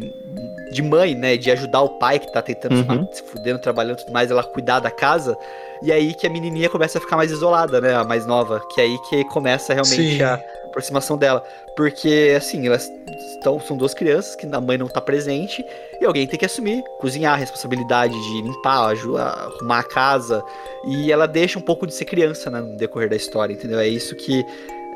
de 0.72 0.82
mãe, 0.82 1.14
né? 1.14 1.36
De 1.36 1.50
ajudar 1.50 1.80
o 1.80 1.98
pai 1.98 2.18
que 2.18 2.32
tá 2.32 2.42
tentando 2.42 2.76
se 2.76 2.82
Uhum. 2.90 3.08
se 3.12 3.22
fudendo, 3.22 3.58
trabalhando 3.60 3.98
e 3.98 4.00
tudo 4.04 4.12
mais, 4.12 4.30
ela 4.30 4.42
cuidar 4.42 4.80
da 4.80 4.90
casa. 4.90 5.36
E 5.82 5.90
aí 5.90 6.12
que 6.14 6.26
a 6.26 6.30
menininha 6.30 6.68
começa 6.68 6.98
a 6.98 7.00
ficar 7.00 7.16
mais 7.16 7.30
isolada, 7.30 7.80
né? 7.80 7.94
A 7.94 8.04
mais 8.04 8.26
nova. 8.26 8.60
Que 8.74 8.80
é 8.80 8.84
aí 8.84 8.98
que 9.08 9.24
começa 9.24 9.72
realmente 9.72 10.18
Sim. 10.18 10.22
a 10.22 10.38
aproximação 10.70 11.18
dela. 11.18 11.44
Porque, 11.76 12.34
assim, 12.36 12.66
elas 12.66 12.90
estão, 13.34 13.60
são 13.60 13.76
duas 13.76 13.94
crianças 13.94 14.34
que 14.36 14.46
a 14.46 14.60
mãe 14.60 14.78
não 14.78 14.88
tá 14.88 15.00
presente 15.00 15.64
e 16.00 16.04
alguém 16.04 16.26
tem 16.26 16.38
que 16.38 16.46
assumir, 16.46 16.82
cozinhar, 16.98 17.34
a 17.34 17.36
responsabilidade 17.36 18.14
de 18.14 18.42
limpar, 18.42 18.94
arrumar 19.18 19.78
a 19.80 19.84
casa. 19.84 20.42
E 20.86 21.12
ela 21.12 21.26
deixa 21.26 21.58
um 21.58 21.62
pouco 21.62 21.86
de 21.86 21.94
ser 21.94 22.04
criança 22.04 22.50
né, 22.50 22.60
no 22.60 22.76
decorrer 22.76 23.10
da 23.10 23.16
história, 23.16 23.52
entendeu? 23.52 23.78
É 23.78 23.88
isso 23.88 24.14
que 24.16 24.44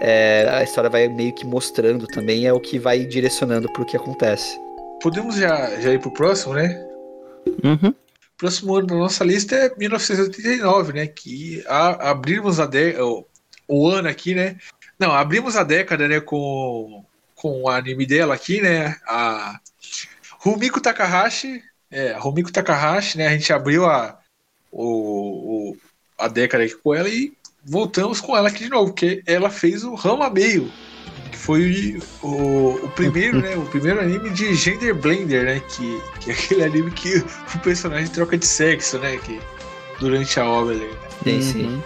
é, 0.01 0.49
a 0.51 0.63
história 0.63 0.91
vai 0.91 1.09
meio 1.09 1.33
que 1.33 1.47
mostrando 1.47 2.07
também, 2.07 2.47
é 2.47 2.53
o 2.53 2.61
que 2.61 2.79
vai 2.79 3.05
direcionando 3.05 3.71
pro 3.73 3.85
que 3.85 3.97
acontece. 3.97 4.59
Podemos 5.03 5.37
já, 5.37 5.81
já 5.81 5.93
ir 5.93 6.01
pro 6.01 6.13
próximo, 6.13 6.55
né? 6.55 6.83
Uhum. 7.63 7.95
Próximo 8.37 8.75
ano 8.75 8.87
da 8.87 8.95
nossa 8.95 9.25
lista 9.25 9.55
é 9.55 9.75
1989, 9.77 10.93
né? 10.93 11.07
Que 11.07 11.63
a, 11.67 12.11
abrimos 12.11 12.59
a 12.59 12.67
de, 12.67 13.01
o, 13.01 13.25
o 13.69 13.89
ano 13.89 14.09
aqui, 14.09 14.35
né? 14.35 14.57
Não, 15.05 15.13
abrimos 15.15 15.55
a 15.57 15.63
década, 15.63 16.09
né? 16.09 16.19
Com, 16.21 17.05
com 17.35 17.63
o 17.63 17.69
anime 17.69 18.07
dela 18.07 18.35
aqui, 18.35 18.61
né? 18.61 18.97
A 19.07 19.59
Rumiko 20.39 20.81
Takahashi. 20.81 21.63
É, 21.91 22.13
a 22.13 22.19
Rumiko 22.19 22.51
Takahashi, 22.51 23.19
né? 23.19 23.29
A 23.29 23.33
gente 23.33 23.53
abriu 23.53 23.85
a, 23.85 24.19
o, 24.73 25.71
o- 25.73 25.77
a 26.19 26.27
década 26.29 26.65
aqui 26.65 26.75
com 26.77 26.95
ela 26.95 27.09
e 27.09 27.33
voltamos 27.65 28.21
com 28.21 28.37
ela 28.37 28.49
aqui 28.49 28.65
de 28.65 28.71
novo, 28.71 28.93
porque 28.93 29.23
ela 29.27 29.51
fez 29.51 29.85
o 29.85 29.95
Rama 29.95 30.31
Meio, 30.31 30.73
que 31.31 31.37
foi 31.37 31.99
o, 32.23 32.77
o 32.85 32.89
primeiro, 32.91 33.41
né? 33.43 33.57
O 33.57 33.67
primeiro 33.67 34.01
anime 34.01 34.31
de 34.31 34.55
Gender 34.55 34.95
Blender, 34.95 35.45
né? 35.45 35.61
Que, 35.61 36.01
que 36.21 36.31
é 36.31 36.35
aquele 36.35 36.65
anime 36.65 36.91
que 36.93 37.17
o 37.55 37.59
personagem 37.63 38.09
troca 38.09 38.39
de 38.39 38.47
sexo, 38.47 38.99
né? 38.99 39.19
Que, 39.19 39.39
durante 40.01 40.41
a 40.41 40.47
obra 40.47 40.75
ali. 40.75 40.87
né? 40.87 40.99
Tem 41.23 41.43
sim. 41.43 41.83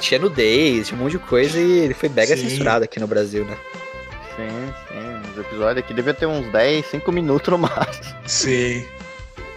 Tinha 0.00 0.18
nudez, 0.20 0.88
tinha 0.88 0.98
um 0.98 1.02
monte 1.04 1.12
de 1.12 1.18
coisa 1.18 1.58
e 1.58 1.80
ele 1.80 1.94
foi 1.94 2.08
mega 2.08 2.36
Sim. 2.36 2.48
censurado 2.48 2.84
aqui 2.84 2.98
no 2.98 3.06
Brasil, 3.06 3.44
né? 3.44 3.56
Sim, 4.36 4.72
sim. 4.88 5.30
Os 5.32 5.38
episódios 5.38 5.84
aqui 5.84 5.92
devia 5.94 6.14
ter 6.14 6.26
uns 6.26 6.50
10, 6.50 6.86
5 6.86 7.12
minutos 7.12 7.48
no 7.50 7.58
máximo. 7.58 8.16
Sim. 8.26 8.84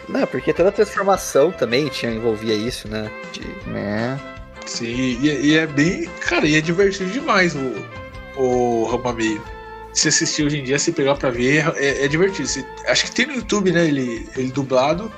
Não, 0.10 0.28
porque 0.28 0.52
toda 0.53 0.70
a 0.70 0.72
transformação 0.72 1.52
também 1.52 1.88
tinha 1.88 2.11
envolvia 2.11 2.53
isso, 2.53 2.88
né? 2.90 3.10
De- 3.32 3.70
Né? 3.70 4.20
Sim, 4.65 4.88
e, 5.22 5.48
e 5.52 5.57
é 5.57 5.65
bem. 5.65 6.10
Cara, 6.22 6.45
e 6.45 6.56
é 6.56 6.61
divertido 6.61 7.10
demais 7.11 7.56
o, 7.56 7.74
o 8.41 8.84
Rama 8.86 9.14
Meio. 9.14 9.41
Se 9.94 10.07
assistir 10.07 10.44
hoje 10.45 10.60
em 10.60 10.64
dia, 10.64 10.80
se 10.80 10.91
pegar 10.91 11.15
pra 11.15 11.30
ver, 11.30 11.65
é, 11.78 12.03
é 12.06 12.07
divertido. 12.07 12.48
Se- 12.48 12.65
acho 12.88 13.06
que 13.06 13.11
tem 13.11 13.28
no 13.28 13.34
YouTube, 13.36 13.72
né? 13.72 13.86
Ele, 13.86 14.28
ele 14.36 14.52
dublado. 14.52 15.11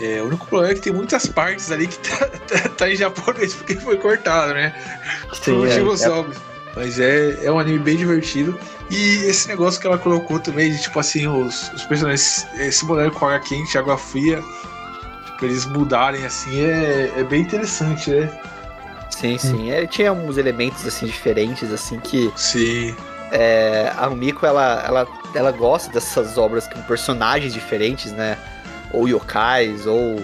É, 0.00 0.22
o 0.22 0.26
único 0.26 0.46
problema 0.46 0.72
é 0.72 0.74
que 0.74 0.80
tem 0.82 0.92
muitas 0.92 1.26
partes 1.26 1.70
ali 1.72 1.86
que 1.88 1.98
tá, 2.08 2.26
tá- 2.26 2.68
tá 2.70 2.90
em 2.90 2.96
japonês 2.96 3.54
porque 3.54 3.76
foi 3.76 3.96
cortado, 3.96 4.54
né? 4.54 4.72
Por 5.28 5.36
Sim, 5.36 5.52
motivos 5.58 6.02
é, 6.02 6.06
é, 6.06 6.10
óbvios. 6.10 6.38
Mas 6.76 7.00
é, 7.00 7.44
é 7.44 7.50
um 7.50 7.58
anime 7.58 7.78
bem 7.78 7.96
divertido. 7.96 8.58
E 8.90 9.24
esse 9.24 9.48
negócio 9.48 9.80
que 9.80 9.86
ela 9.86 9.98
colocou 9.98 10.38
também, 10.38 10.70
de 10.70 10.80
tipo 10.80 10.98
assim, 11.00 11.26
os, 11.26 11.72
os 11.72 11.84
personagens 11.84 12.46
eh, 12.58 12.70
se 12.70 12.84
mudarem 12.84 13.10
com 13.10 13.26
água 13.26 13.40
quente, 13.40 13.76
água 13.76 13.98
fria, 13.98 14.40
tipo, 15.26 15.44
eles 15.44 15.66
mudarem 15.66 16.24
assim, 16.24 16.60
é, 16.60 17.12
é 17.16 17.24
bem 17.24 17.42
interessante, 17.42 18.10
né? 18.10 18.30
Sim, 19.10 19.36
sim. 19.36 19.70
Ele 19.70 19.86
tinha 19.88 20.12
uns 20.12 20.36
elementos 20.36 20.86
assim 20.86 21.06
diferentes, 21.06 21.72
assim, 21.72 21.98
que 21.98 22.32
Sim. 22.36 22.94
é, 23.32 23.92
a 23.96 24.08
Miko 24.08 24.46
ela, 24.46 24.84
ela, 24.86 25.08
ela 25.34 25.50
gosta 25.50 25.90
dessas 25.92 26.38
obras 26.38 26.68
com 26.68 26.80
personagens 26.82 27.52
diferentes, 27.52 28.12
né? 28.12 28.38
Ou 28.92 29.08
yokais, 29.08 29.86
ou 29.86 30.22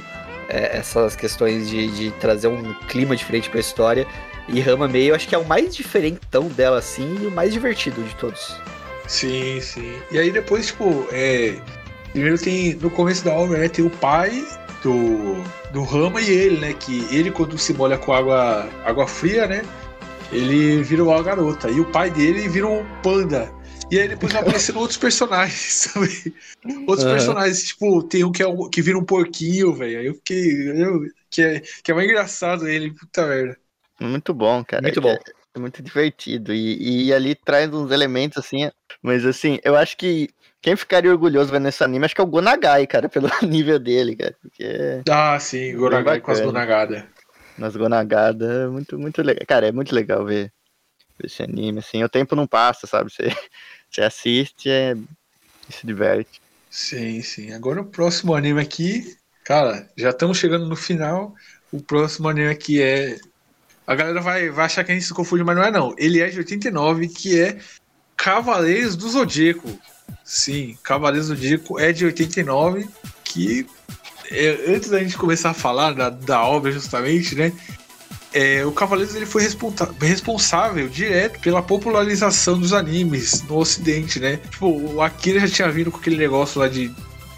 é, 0.48 0.78
essas 0.78 1.16
questões 1.16 1.68
de, 1.68 1.88
de 1.88 2.10
trazer 2.12 2.48
um 2.48 2.74
clima 2.88 3.16
diferente 3.16 3.50
pra 3.50 3.60
história. 3.60 4.06
E 4.48 4.60
Rama 4.60 4.86
Meio, 4.86 5.10
eu 5.10 5.14
acho 5.14 5.26
que 5.26 5.34
é 5.34 5.38
o 5.38 5.44
mais 5.44 5.74
diferentão 5.74 6.48
dela, 6.48 6.78
assim, 6.78 7.18
e 7.22 7.26
o 7.26 7.30
mais 7.30 7.52
divertido 7.52 8.02
de 8.02 8.14
todos. 8.16 8.54
Sim, 9.06 9.60
sim. 9.60 9.94
E 10.10 10.18
aí 10.18 10.30
depois, 10.30 10.66
tipo, 10.66 11.06
é. 11.10 11.54
Primeiro 12.12 12.38
tem. 12.38 12.74
No 12.74 12.90
começo 12.90 13.24
da 13.24 13.32
obra, 13.32 13.58
né, 13.58 13.68
tem 13.68 13.84
o 13.84 13.90
pai 13.90 14.44
do. 14.82 15.42
do 15.72 15.82
Rama 15.82 16.20
e 16.20 16.30
ele, 16.30 16.58
né? 16.58 16.72
Que 16.74 17.06
ele, 17.10 17.30
quando 17.30 17.58
se 17.58 17.72
molha 17.74 17.98
com 17.98 18.12
água, 18.12 18.68
água 18.84 19.06
fria, 19.06 19.46
né? 19.46 19.62
Ele 20.32 20.82
vira 20.82 21.04
uma 21.04 21.22
garota. 21.22 21.70
E 21.70 21.80
o 21.80 21.84
pai 21.86 22.10
dele 22.10 22.48
vira 22.48 22.66
um 22.66 22.84
panda. 23.02 23.50
E 23.94 24.00
aí 24.00 24.08
depois 24.08 24.32
vai 24.32 24.42
aparecendo 24.42 24.78
outros 24.80 24.98
personagens 24.98 25.90
também. 25.92 26.34
Outros 26.86 27.04
Aham. 27.04 27.08
personagens, 27.08 27.64
tipo, 27.64 28.02
tem 28.04 28.24
um 28.24 28.32
que, 28.32 28.42
é 28.42 28.48
um 28.48 28.68
que 28.70 28.82
vira 28.82 28.98
um 28.98 29.04
porquinho, 29.04 29.74
velho. 29.74 29.98
Aí 30.00 30.06
eu 30.06 30.14
fiquei. 30.14 30.70
Eu, 30.82 31.00
que, 31.30 31.42
é, 31.42 31.60
que 31.60 31.90
é 31.92 31.94
mais 31.94 32.08
engraçado 32.08 32.68
ele, 32.68 32.94
puta 32.94 33.26
merda. 33.26 33.58
Muito 34.00 34.34
bom, 34.34 34.64
cara. 34.64 34.82
Muito 34.82 35.00
É- 35.00 35.00
bom. 35.00 35.16
É, 35.54 35.58
muito 35.58 35.82
divertido. 35.82 36.52
E, 36.52 37.06
e 37.06 37.14
ali 37.14 37.34
traz 37.34 37.72
uns 37.72 37.90
elementos 37.90 38.38
assim. 38.38 38.70
Mas 39.02 39.24
assim, 39.24 39.58
eu 39.64 39.76
acho 39.76 39.96
que 39.96 40.28
quem 40.60 40.76
ficaria 40.76 41.10
orgulhoso 41.10 41.50
vendo 41.52 41.68
esse 41.68 41.82
anime, 41.84 42.04
acho 42.04 42.14
que 42.14 42.20
é 42.20 42.24
o 42.24 42.26
Gonagai, 42.26 42.86
cara, 42.86 43.08
pelo 43.10 43.28
nível 43.42 43.78
dele, 43.78 44.16
cara. 44.16 44.36
Porque 44.40 45.04
Ah, 45.08 45.38
sim, 45.40 45.74
Gonagai 45.76 46.20
com 46.20 46.32
as. 46.32 46.40
Gonagadas. 46.42 47.04
nas 47.56 47.76
Gonagadas 47.76 48.48
é 48.50 48.68
muito, 48.68 48.98
muito 48.98 49.22
legal. 49.22 49.44
Cara, 49.46 49.68
é 49.68 49.72
muito 49.72 49.94
legal 49.94 50.24
ver 50.24 50.52
esse 51.24 51.42
anime, 51.42 51.80
assim. 51.80 52.02
O 52.04 52.08
tempo 52.08 52.36
não 52.36 52.46
passa, 52.46 52.86
sabe? 52.86 53.12
Você, 53.12 53.24
você 53.94 54.02
assiste 54.02 54.68
é, 54.68 54.96
e 55.68 55.72
se 55.72 55.86
diverte. 55.86 56.40
Sim, 56.70 57.22
sim. 57.22 57.52
Agora 57.52 57.80
o 57.80 57.84
próximo 57.84 58.34
anime 58.34 58.60
aqui, 58.60 59.16
cara, 59.44 59.88
já 59.96 60.10
estamos 60.10 60.38
chegando 60.38 60.66
no 60.66 60.74
final. 60.74 61.34
O 61.70 61.80
próximo 61.80 62.28
anime 62.28 62.48
aqui 62.48 62.82
é. 62.82 63.16
A 63.86 63.94
galera 63.94 64.20
vai, 64.20 64.48
vai 64.48 64.64
achar 64.64 64.82
que 64.82 64.90
a 64.90 64.94
gente 64.94 65.06
se 65.06 65.14
confunde, 65.14 65.44
mas 65.44 65.56
não 65.56 65.62
é 65.62 65.70
não. 65.70 65.94
Ele 65.98 66.20
é 66.20 66.28
de 66.28 66.38
89, 66.38 67.08
que 67.08 67.40
é 67.40 67.58
Cavaleiros 68.16 68.96
do 68.96 69.08
Zodíaco. 69.08 69.78
Sim, 70.24 70.76
Cavaleiros 70.82 71.28
do 71.28 71.34
Zodíaco 71.34 71.78
é 71.78 71.92
de 71.92 72.06
89, 72.06 72.88
que 73.22 73.66
é, 74.30 74.74
antes 74.74 74.88
da 74.88 74.98
gente 74.98 75.16
começar 75.18 75.50
a 75.50 75.54
falar 75.54 75.92
da, 75.92 76.10
da 76.10 76.42
obra 76.44 76.72
justamente, 76.72 77.34
né? 77.34 77.52
É, 78.34 78.66
o 78.66 78.72
Cavaleiros 78.72 79.14
ele 79.14 79.24
foi 79.26 79.42
responsa- 79.42 79.88
responsável 80.00 80.88
direto 80.88 81.38
pela 81.40 81.62
popularização 81.62 82.58
dos 82.58 82.72
animes 82.72 83.42
no 83.42 83.56
ocidente, 83.58 84.18
né? 84.18 84.38
Tipo, 84.50 84.66
o 84.66 85.00
Akira 85.00 85.38
já 85.40 85.48
tinha 85.48 85.70
vindo 85.70 85.90
com 85.90 85.98
aquele 85.98 86.16
negócio 86.16 86.60
lá 86.60 86.66
de 86.68 86.90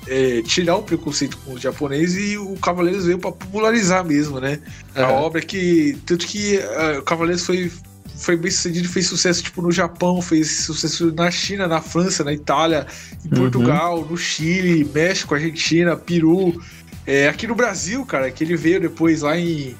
é, 0.08 0.40
tirar 0.42 0.76
o 0.76 0.82
preconceito 0.82 1.36
com 1.38 1.52
o 1.54 1.58
japonês 1.58 2.16
e 2.16 2.38
o 2.38 2.56
Cavaleiros 2.56 3.04
veio 3.06 3.18
pra 3.18 3.30
popularizar 3.32 4.04
mesmo, 4.04 4.40
né? 4.40 4.58
A 4.94 5.02
Aham. 5.02 5.12
obra 5.12 5.40
que. 5.42 5.98
Tanto 6.06 6.26
que 6.26 6.58
ah, 6.58 6.98
o 7.00 7.02
Cavaleiros 7.02 7.44
foi, 7.44 7.70
foi 8.16 8.36
bem 8.36 8.50
sucedido, 8.50 8.88
fez 8.88 9.06
sucesso 9.06 9.42
tipo 9.42 9.60
no 9.60 9.70
Japão, 9.72 10.22
fez 10.22 10.60
sucesso 10.64 11.12
na 11.12 11.30
China, 11.30 11.66
na 11.66 11.80
França, 11.82 12.24
na 12.24 12.32
Itália, 12.32 12.86
em 13.24 13.28
Uhum. 13.28 13.42
Portugal, 13.42 14.06
no 14.08 14.16
Chile, 14.16 14.88
México, 14.94 15.34
Argentina, 15.34 15.94
Peru. 15.96 16.58
É, 17.04 17.28
aqui 17.28 17.46
no 17.46 17.54
Brasil, 17.54 18.04
cara, 18.06 18.30
que 18.30 18.42
ele 18.42 18.56
veio 18.56 18.80
depois 18.80 19.22
lá 19.22 19.36
em. 19.36 19.76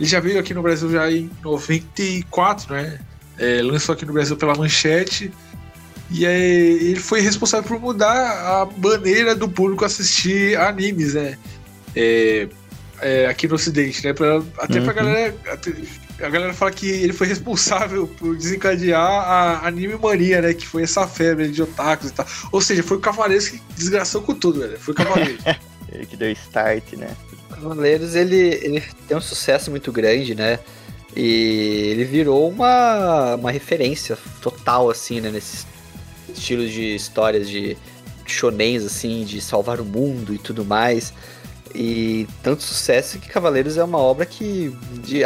Ele 0.00 0.08
já 0.08 0.18
veio 0.18 0.40
aqui 0.40 0.54
no 0.54 0.62
Brasil 0.62 0.90
já 0.90 1.10
em 1.12 1.30
94, 1.44 2.72
né? 2.74 2.98
É, 3.38 3.60
lançou 3.62 3.92
aqui 3.92 4.06
no 4.06 4.12
Brasil 4.14 4.34
pela 4.36 4.54
Manchete. 4.54 5.30
E 6.10 6.26
aí, 6.26 6.88
ele 6.90 6.98
foi 7.00 7.20
responsável 7.20 7.68
por 7.68 7.78
mudar 7.78 8.12
a 8.16 8.66
maneira 8.78 9.34
do 9.34 9.48
público 9.48 9.84
assistir 9.84 10.58
animes, 10.58 11.14
né? 11.14 11.36
É, 11.94 12.48
é, 13.00 13.26
aqui 13.26 13.46
no 13.46 13.54
Ocidente, 13.56 14.04
né? 14.04 14.12
Pra, 14.14 14.38
até 14.58 14.80
pra 14.80 14.88
Uhum. 14.88 14.94
galera. 14.94 15.34
até- 15.52 15.72
a 16.22 16.28
galera 16.28 16.54
fala 16.54 16.70
que 16.70 16.88
ele 16.88 17.12
foi 17.12 17.26
responsável 17.26 18.06
por 18.06 18.36
desencadear 18.36 19.00
a 19.00 19.66
anime 19.66 19.96
mania, 19.96 20.40
né? 20.42 20.54
Que 20.54 20.66
foi 20.66 20.82
essa 20.82 21.06
febre 21.06 21.48
de 21.48 21.62
otakus 21.62 22.10
e 22.10 22.12
tal. 22.12 22.26
Ou 22.52 22.60
seja, 22.60 22.82
foi 22.82 22.96
o 22.96 23.00
Cavaleiros 23.00 23.48
que 23.48 23.60
desgraçou 23.76 24.22
com 24.22 24.34
tudo, 24.34 24.60
velho. 24.60 24.78
Foi 24.78 24.92
o 24.92 24.96
Cavaleiros. 24.96 25.42
Ele 25.92 26.06
que 26.06 26.16
deu 26.16 26.30
start, 26.30 26.92
né? 26.92 27.16
Cavaleiros, 27.48 28.14
ele, 28.14 28.36
ele 28.62 28.82
tem 29.08 29.16
um 29.16 29.20
sucesso 29.20 29.70
muito 29.70 29.90
grande, 29.90 30.36
né? 30.36 30.60
E 31.16 31.88
ele 31.90 32.04
virou 32.04 32.48
uma, 32.48 33.34
uma 33.34 33.50
referência 33.50 34.16
total, 34.40 34.88
assim, 34.88 35.20
né? 35.20 35.30
Nesses 35.30 35.66
estilos 36.32 36.70
de 36.70 36.94
histórias 36.94 37.48
de 37.48 37.76
shonens, 38.24 38.84
assim, 38.84 39.24
de 39.24 39.40
salvar 39.40 39.80
o 39.80 39.84
mundo 39.84 40.32
e 40.32 40.38
tudo 40.38 40.64
mais. 40.64 41.12
E 41.74 42.26
tanto 42.42 42.62
sucesso 42.62 43.18
que 43.18 43.28
Cavaleiros 43.28 43.76
é 43.76 43.84
uma 43.84 43.98
obra 43.98 44.26
que 44.26 44.74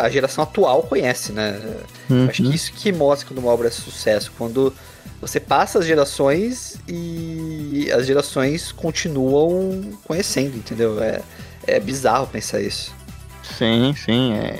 a 0.00 0.08
geração 0.08 0.44
atual 0.44 0.82
conhece, 0.82 1.32
né? 1.32 1.58
Acho 2.28 2.42
que 2.42 2.54
isso 2.54 2.72
que 2.72 2.92
mostra 2.92 3.28
quando 3.28 3.38
uma 3.38 3.50
obra 3.50 3.68
é 3.68 3.70
sucesso, 3.70 4.30
quando 4.36 4.72
você 5.20 5.40
passa 5.40 5.78
as 5.78 5.86
gerações 5.86 6.76
e 6.86 7.90
as 7.92 8.06
gerações 8.06 8.72
continuam 8.72 9.92
conhecendo, 10.04 10.56
entendeu? 10.56 11.02
É, 11.02 11.22
é 11.66 11.80
bizarro 11.80 12.26
pensar 12.26 12.60
isso. 12.60 12.94
Sim, 13.42 13.94
sim. 13.96 14.34
É 14.34 14.58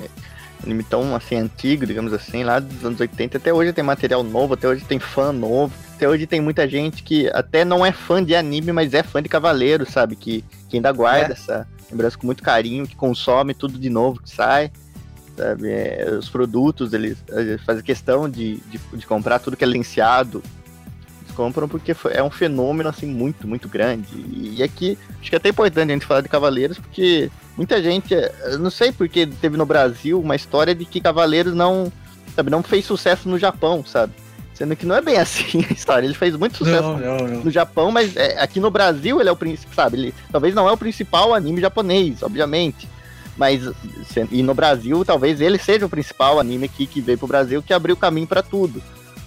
anime 0.64 0.82
tão 0.82 1.14
assim 1.14 1.36
antigo, 1.36 1.86
digamos 1.86 2.12
assim, 2.12 2.42
lá 2.42 2.58
dos 2.58 2.84
anos 2.84 2.98
80. 2.98 3.36
Até 3.36 3.52
hoje 3.52 3.72
tem 3.72 3.84
material 3.84 4.22
novo, 4.22 4.54
até 4.54 4.66
hoje 4.66 4.84
tem 4.84 4.98
fã 4.98 5.32
novo. 5.32 5.72
Até 6.04 6.08
hoje 6.12 6.26
tem 6.26 6.38
muita 6.38 6.68
gente 6.68 7.02
que 7.02 7.30
até 7.32 7.64
não 7.64 7.84
é 7.84 7.90
fã 7.90 8.22
de 8.22 8.36
anime, 8.36 8.72
mas 8.72 8.92
é 8.92 9.02
fã 9.02 9.22
de 9.22 9.28
Cavaleiro, 9.28 9.90
sabe? 9.90 10.14
Que, 10.14 10.44
que 10.68 10.76
ainda 10.76 10.92
guarda 10.92 11.28
É. 11.28 11.32
essa 11.32 11.66
lembrança 11.90 12.18
com 12.18 12.26
muito 12.26 12.42
carinho, 12.42 12.86
que 12.86 12.94
consome 12.94 13.54
tudo 13.54 13.78
de 13.78 13.88
novo 13.88 14.20
que 14.20 14.28
sai. 14.28 14.70
Sabe? 15.34 15.70
É, 15.70 16.10
os 16.18 16.28
produtos, 16.28 16.92
eles, 16.92 17.16
eles 17.30 17.58
fazem 17.62 17.82
questão 17.82 18.28
de, 18.28 18.56
de, 18.70 18.78
de 18.92 19.06
comprar 19.06 19.38
tudo 19.38 19.56
que 19.56 19.64
é 19.64 19.66
licenciado. 19.66 20.42
Eles 21.22 21.34
compram 21.34 21.66
porque 21.66 21.96
é 22.10 22.22
um 22.22 22.30
fenômeno 22.30 22.90
assim 22.90 23.06
muito, 23.06 23.48
muito 23.48 23.66
grande. 23.66 24.08
E 24.30 24.62
aqui, 24.62 24.98
acho 25.18 25.30
que 25.30 25.36
é 25.36 25.38
até 25.38 25.48
importante 25.48 25.90
a 25.90 25.94
gente 25.94 26.04
falar 26.04 26.20
de 26.20 26.28
Cavaleiros, 26.28 26.78
porque 26.78 27.30
muita 27.56 27.82
gente, 27.82 28.12
eu 28.12 28.58
não 28.58 28.70
sei 28.70 28.92
porque 28.92 29.26
teve 29.26 29.56
no 29.56 29.64
Brasil 29.64 30.20
uma 30.20 30.36
história 30.36 30.74
de 30.74 30.84
que 30.84 31.00
Cavaleiros 31.00 31.54
não, 31.54 31.90
sabe, 32.36 32.50
não 32.50 32.62
fez 32.62 32.84
sucesso 32.84 33.26
no 33.26 33.38
Japão, 33.38 33.82
sabe? 33.86 34.12
Sendo 34.54 34.76
que 34.76 34.86
não 34.86 34.94
é 34.94 35.02
bem 35.02 35.16
assim 35.18 35.64
a 35.68 35.72
história. 35.72 36.06
Ele 36.06 36.14
fez 36.14 36.36
muito 36.36 36.56
sucesso 36.56 36.82
não, 36.82 36.98
não, 36.98 37.16
não. 37.16 37.40
no 37.44 37.50
Japão, 37.50 37.90
mas 37.90 38.16
é, 38.16 38.40
aqui 38.40 38.60
no 38.60 38.70
Brasil 38.70 39.20
ele 39.20 39.28
é 39.28 39.32
o 39.32 39.36
principal, 39.36 39.74
sabe? 39.74 39.98
Ele 39.98 40.14
talvez 40.30 40.54
não 40.54 40.68
é 40.68 40.72
o 40.72 40.76
principal 40.76 41.34
anime 41.34 41.60
japonês, 41.60 42.22
obviamente. 42.22 42.88
Mas 43.36 43.62
e 44.30 44.42
no 44.42 44.54
Brasil 44.54 45.04
talvez 45.04 45.40
ele 45.40 45.58
seja 45.58 45.84
o 45.84 45.88
principal 45.88 46.38
anime 46.38 46.66
aqui 46.66 46.86
que 46.86 47.00
veio 47.00 47.18
pro 47.18 47.26
Brasil 47.26 47.62
que 47.62 47.72
abriu 47.72 47.96
caminho 47.96 48.28
pra 48.28 48.42
tudo. 48.42 48.80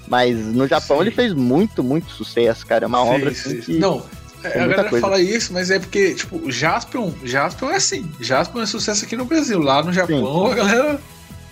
Mas 0.08 0.38
no 0.38 0.66
Japão 0.66 0.98
Sim. 0.98 1.04
ele 1.04 1.12
fez 1.12 1.34
muito, 1.34 1.84
muito 1.84 2.10
sucesso, 2.12 2.66
cara. 2.66 2.86
É 2.86 2.88
uma 2.88 3.04
Sim, 3.04 3.10
obra 3.10 3.34
sim, 3.34 3.50
assim 3.50 3.62
sim. 3.62 3.74
que 3.74 3.80
Não, 3.80 4.06
é, 4.44 4.48
a 4.48 4.68
galera 4.68 4.90
coisa. 4.90 5.06
fala 5.06 5.20
isso, 5.20 5.52
mas 5.52 5.70
é 5.70 5.80
porque, 5.80 6.14
tipo, 6.14 6.38
o 6.38 6.52
Jaspion, 6.52 7.12
Jaspion 7.24 7.70
é 7.72 7.76
assim. 7.76 8.10
Jaspion 8.20 8.62
é 8.62 8.66
sucesso 8.66 9.04
aqui 9.04 9.18
no 9.18 9.26
Brasil. 9.26 9.60
Lá 9.60 9.84
no 9.84 9.92
Japão, 9.92 10.48
a 10.48 10.56
galera. 10.56 11.00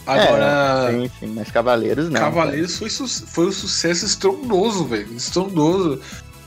Agora. 0.05 0.89
É, 0.89 0.91
sim, 0.91 1.11
sim, 1.19 1.33
mas 1.35 1.49
Cavaleiros 1.51 2.09
não. 2.09 2.19
Cavaleiros 2.19 2.77
foi, 2.77 2.89
foi 2.89 3.47
um 3.47 3.51
sucesso 3.51 4.05
estrondoso, 4.05 4.85
velho. 4.85 5.13
Estrondoso. 5.13 5.99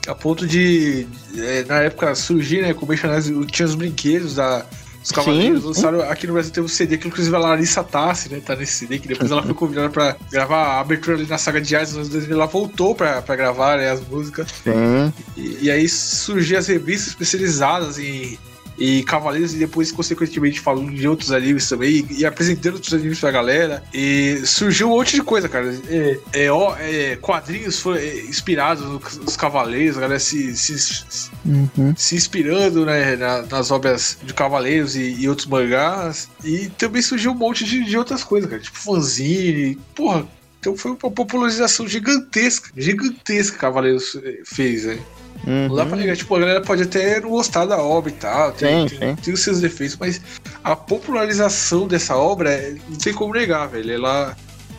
A 0.07 0.15
ponto 0.15 0.47
de, 0.47 1.07
é, 1.37 1.65
na 1.65 1.81
época, 1.83 2.15
surgir, 2.15 2.63
né, 2.63 2.73
com 2.73 2.87
o 2.87 3.45
tinha 3.47 3.67
os 3.67 3.75
brinquedos 3.75 4.37
da, 4.37 4.65
dos 5.03 5.13
Cavaleiros. 5.13 5.61
sim. 5.61 5.67
Lançaram, 5.67 6.01
aqui 6.03 6.27
no 6.27 6.33
Brasil 6.33 6.51
teve 6.53 6.65
um 6.65 6.69
CD 6.69 6.97
que, 6.97 7.09
inclusive, 7.09 7.35
a 7.35 7.39
Larissa 7.39 7.85
Tassi, 7.85 8.31
né, 8.31 8.41
tá 8.45 8.57
nesse 8.57 8.73
CD, 8.73 8.99
que 8.99 9.09
depois 9.09 9.31
ela 9.31 9.43
foi 9.43 9.53
convidada 9.55 9.91
pra 9.91 10.17
gravar 10.31 10.63
a 10.63 10.81
abertura 10.81 11.17
ali 11.17 11.27
na 11.27 11.37
saga 11.37 11.61
de 11.61 11.77
Aizen 11.77 11.99
nos 11.99 12.07
anos 12.07 12.09
2000. 12.11 12.37
Ela 12.37 12.47
voltou 12.47 12.95
pra, 12.95 13.21
pra 13.21 13.37
gravar, 13.37 13.77
né, 13.77 13.91
as 13.91 14.01
músicas. 14.07 14.49
Sim, 14.65 15.13
E, 15.37 15.59
e 15.63 15.71
aí 15.71 15.87
surgiam 15.89 16.59
as 16.59 16.69
revistas 16.69 17.09
especializadas 17.09 17.99
em, 17.99 18.39
em 18.79 19.03
Cavaleiros 19.03 19.55
e 19.55 19.59
depois, 19.59 19.91
consequentemente, 19.91 20.61
falando 20.61 20.93
de 20.93 21.07
outros 21.09 21.33
animes 21.33 21.69
também 21.69 22.07
e, 22.11 22.21
e 22.21 22.27
apresentando 22.27 22.75
outros 22.75 22.95
animes 22.95 23.19
pra 23.19 23.31
galera. 23.31 23.83
E 23.93 24.41
surgiu 24.45 24.89
um 24.89 24.91
monte 24.97 25.17
de 25.17 25.23
coisa, 25.23 25.49
cara. 25.49 25.75
É, 25.89 26.19
é, 26.33 26.51
ó, 26.53 26.77
é, 26.79 27.17
quadrinhos 27.17 27.81
foram 27.81 27.99
é, 27.99 28.21
inspirados 28.23 28.85
nos, 28.85 29.37
Cavaleiros, 29.37 29.97
a 29.97 30.01
galera 30.01 30.21
se, 30.21 30.57
se, 30.57 30.79
se- 30.79 31.29
Uhum. 31.45 31.95
se 31.97 32.15
inspirando 32.15 32.85
né, 32.85 33.17
na- 33.17 33.43
nas 33.43 33.71
obras 33.71 34.19
de 34.23 34.35
Cavaleiros 34.35 34.97
e, 34.97 35.15
e 35.19 35.29
outros 35.29 35.47
mangás. 35.47 36.29
E 36.45 36.69
também 36.77 37.01
surgiu 37.03 37.33
um 37.33 37.35
monte 37.35 37.65
de, 37.65 37.85
de 37.85 37.97
outras 37.97 38.23
coisas, 38.23 38.49
cara. 38.51 38.61
Tipo 38.63 38.77
fanzine. 38.79 39.79
Porra, 39.95 40.27
Então 40.61 40.77
foi 40.77 40.91
uma 40.91 41.11
popularização 41.11 41.87
gigantesca, 41.87 42.71
gigantesca 42.77 43.55
que 43.55 43.61
Cavaleiros 43.61 44.17
eh, 44.23 44.41
fez, 44.45 44.85
né? 44.85 44.99
Não 45.47 45.75
dá 45.75 45.85
pra 45.87 45.95
Uhum. 45.95 46.01
negar, 46.01 46.17
tipo, 46.17 46.35
a 46.35 46.41
galera 46.41 46.61
pode 46.63 46.83
até 46.83 47.21
não 47.21 47.31
gostar 47.31 47.65
da 47.65 47.79
obra 47.79 48.11
e 48.11 48.15
tal, 48.15 48.53
tem, 48.53 48.89
Sim, 48.89 48.97
tem, 48.99 49.09
sim. 49.17 49.23
tem 49.23 49.35
os 49.35 49.41
seus 49.43 49.61
defeitos, 49.61 49.97
mas 49.99 50.21
a 50.63 50.77
popularização 50.77 51.87
dessa 51.87 52.17
obra 52.17 52.51
é- 52.53 52.75
não 52.89 52.97
tem 52.99 53.13
como 53.15 53.33
negar, 53.33 53.67
velho. 53.69 53.91
Ela 53.93 54.37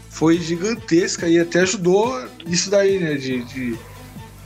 foi 0.09 0.37
gigantesca 0.39 1.27
e 1.27 1.39
até 1.39 1.61
ajudou 1.61 2.23
nisso 2.45 2.69
daí, 2.69 2.99
né? 2.99 3.15
De, 3.15 3.43
de, 3.45 3.77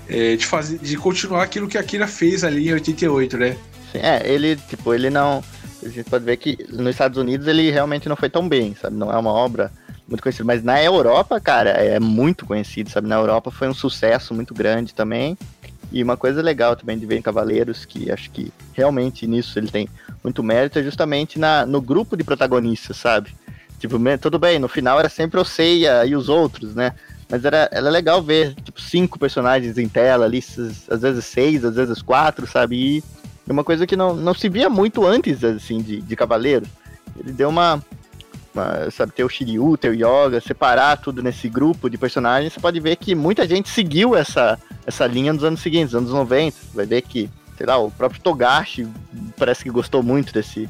é, 0.07 0.35
de 0.35 0.45
fazer, 0.45 0.77
de 0.79 0.95
continuar 0.97 1.43
aquilo 1.43 1.67
que 1.67 1.77
a 1.77 1.81
Akira 1.81 2.07
fez 2.07 2.43
ali 2.43 2.69
em 2.69 2.73
88, 2.73 3.37
né? 3.37 3.57
Sim, 3.91 3.99
é, 3.99 4.21
ele, 4.25 4.55
tipo, 4.55 4.93
ele 4.93 5.09
não. 5.09 5.43
A 5.85 5.89
gente 5.89 6.09
pode 6.09 6.23
ver 6.23 6.37
que 6.37 6.57
nos 6.69 6.87
Estados 6.91 7.17
Unidos 7.17 7.45
ele 7.47 7.69
realmente 7.69 8.07
não 8.07 8.15
foi 8.15 8.29
tão 8.29 8.47
bem, 8.47 8.75
sabe? 8.79 8.95
Não 8.95 9.11
é 9.11 9.17
uma 9.17 9.31
obra 9.33 9.69
muito 10.07 10.21
conhecida. 10.23 10.45
Mas 10.45 10.63
na 10.63 10.81
Europa, 10.81 11.39
cara, 11.41 11.71
é 11.71 11.99
muito 11.99 12.45
conhecido, 12.45 12.89
sabe? 12.89 13.07
Na 13.07 13.15
Europa 13.15 13.51
foi 13.51 13.67
um 13.67 13.73
sucesso 13.73 14.33
muito 14.33 14.53
grande 14.53 14.93
também. 14.93 15.37
E 15.93 16.01
uma 16.01 16.17
coisa 16.17 16.41
legal 16.41 16.75
também 16.75 16.97
de 16.97 17.05
ver 17.05 17.17
em 17.17 17.21
Cavaleiros, 17.21 17.85
que 17.85 18.11
acho 18.11 18.31
que 18.31 18.51
realmente 18.73 19.27
nisso 19.27 19.59
ele 19.59 19.69
tem 19.69 19.87
muito 20.23 20.41
mérito, 20.41 20.79
é 20.79 20.83
justamente 20.83 21.37
na, 21.37 21.67
no 21.67 21.79
grupo 21.79 22.17
de 22.17 22.23
protagonistas, 22.23 22.97
sabe? 22.97 23.35
Tipo, 23.79 23.97
tudo 24.19 24.39
bem, 24.39 24.57
no 24.57 24.67
final 24.67 24.99
era 24.99 25.07
sempre 25.07 25.39
o 25.39 25.45
Seiya 25.45 26.03
e 26.03 26.15
os 26.15 26.29
outros, 26.29 26.73
né? 26.73 26.93
Mas 27.29 27.45
era, 27.45 27.69
era 27.71 27.89
legal 27.91 28.23
ver, 28.23 28.55
tipo, 28.63 28.81
cinco 28.81 29.19
personagens 29.19 29.77
em 29.77 29.87
tela 29.87 30.25
ali, 30.25 30.43
às 30.89 31.01
vezes 31.01 31.25
seis, 31.25 31.63
às 31.63 31.75
vezes 31.75 32.01
quatro, 32.01 32.47
sabe? 32.47 32.75
E 32.75 33.03
uma 33.51 33.63
coisa 33.63 33.85
que 33.85 33.95
não, 33.95 34.15
não 34.15 34.33
se 34.33 34.49
via 34.49 34.69
muito 34.69 35.05
antes, 35.05 35.43
assim, 35.43 35.79
de, 35.79 36.01
de 36.01 36.15
Cavaleiro. 36.15 36.65
Ele 37.19 37.31
deu 37.31 37.49
uma, 37.49 37.83
Sabe, 38.91 39.11
ter 39.11 39.23
o 39.23 39.29
Shiryu, 39.29 39.75
ter 39.77 39.89
o 39.89 39.93
Yoga, 39.93 40.39
separar 40.39 40.97
tudo 40.97 41.23
nesse 41.23 41.49
grupo 41.49 41.89
de 41.89 41.97
personagens. 41.97 42.53
Você 42.53 42.59
pode 42.59 42.79
ver 42.79 42.95
que 42.97 43.15
muita 43.15 43.47
gente 43.47 43.67
seguiu 43.67 44.15
essa, 44.15 44.59
essa 44.85 45.07
linha 45.07 45.33
nos 45.33 45.43
anos 45.43 45.59
seguintes, 45.59 45.95
anos 45.95 46.11
90. 46.11 46.55
Você 46.57 46.75
vai 46.75 46.85
ver 46.85 47.01
que, 47.01 47.29
sei 47.57 47.65
lá, 47.65 47.77
o 47.77 47.89
próprio 47.89 48.21
Togashi 48.21 48.87
parece 49.37 49.63
que 49.63 49.69
gostou 49.71 50.03
muito 50.03 50.31
desse. 50.33 50.69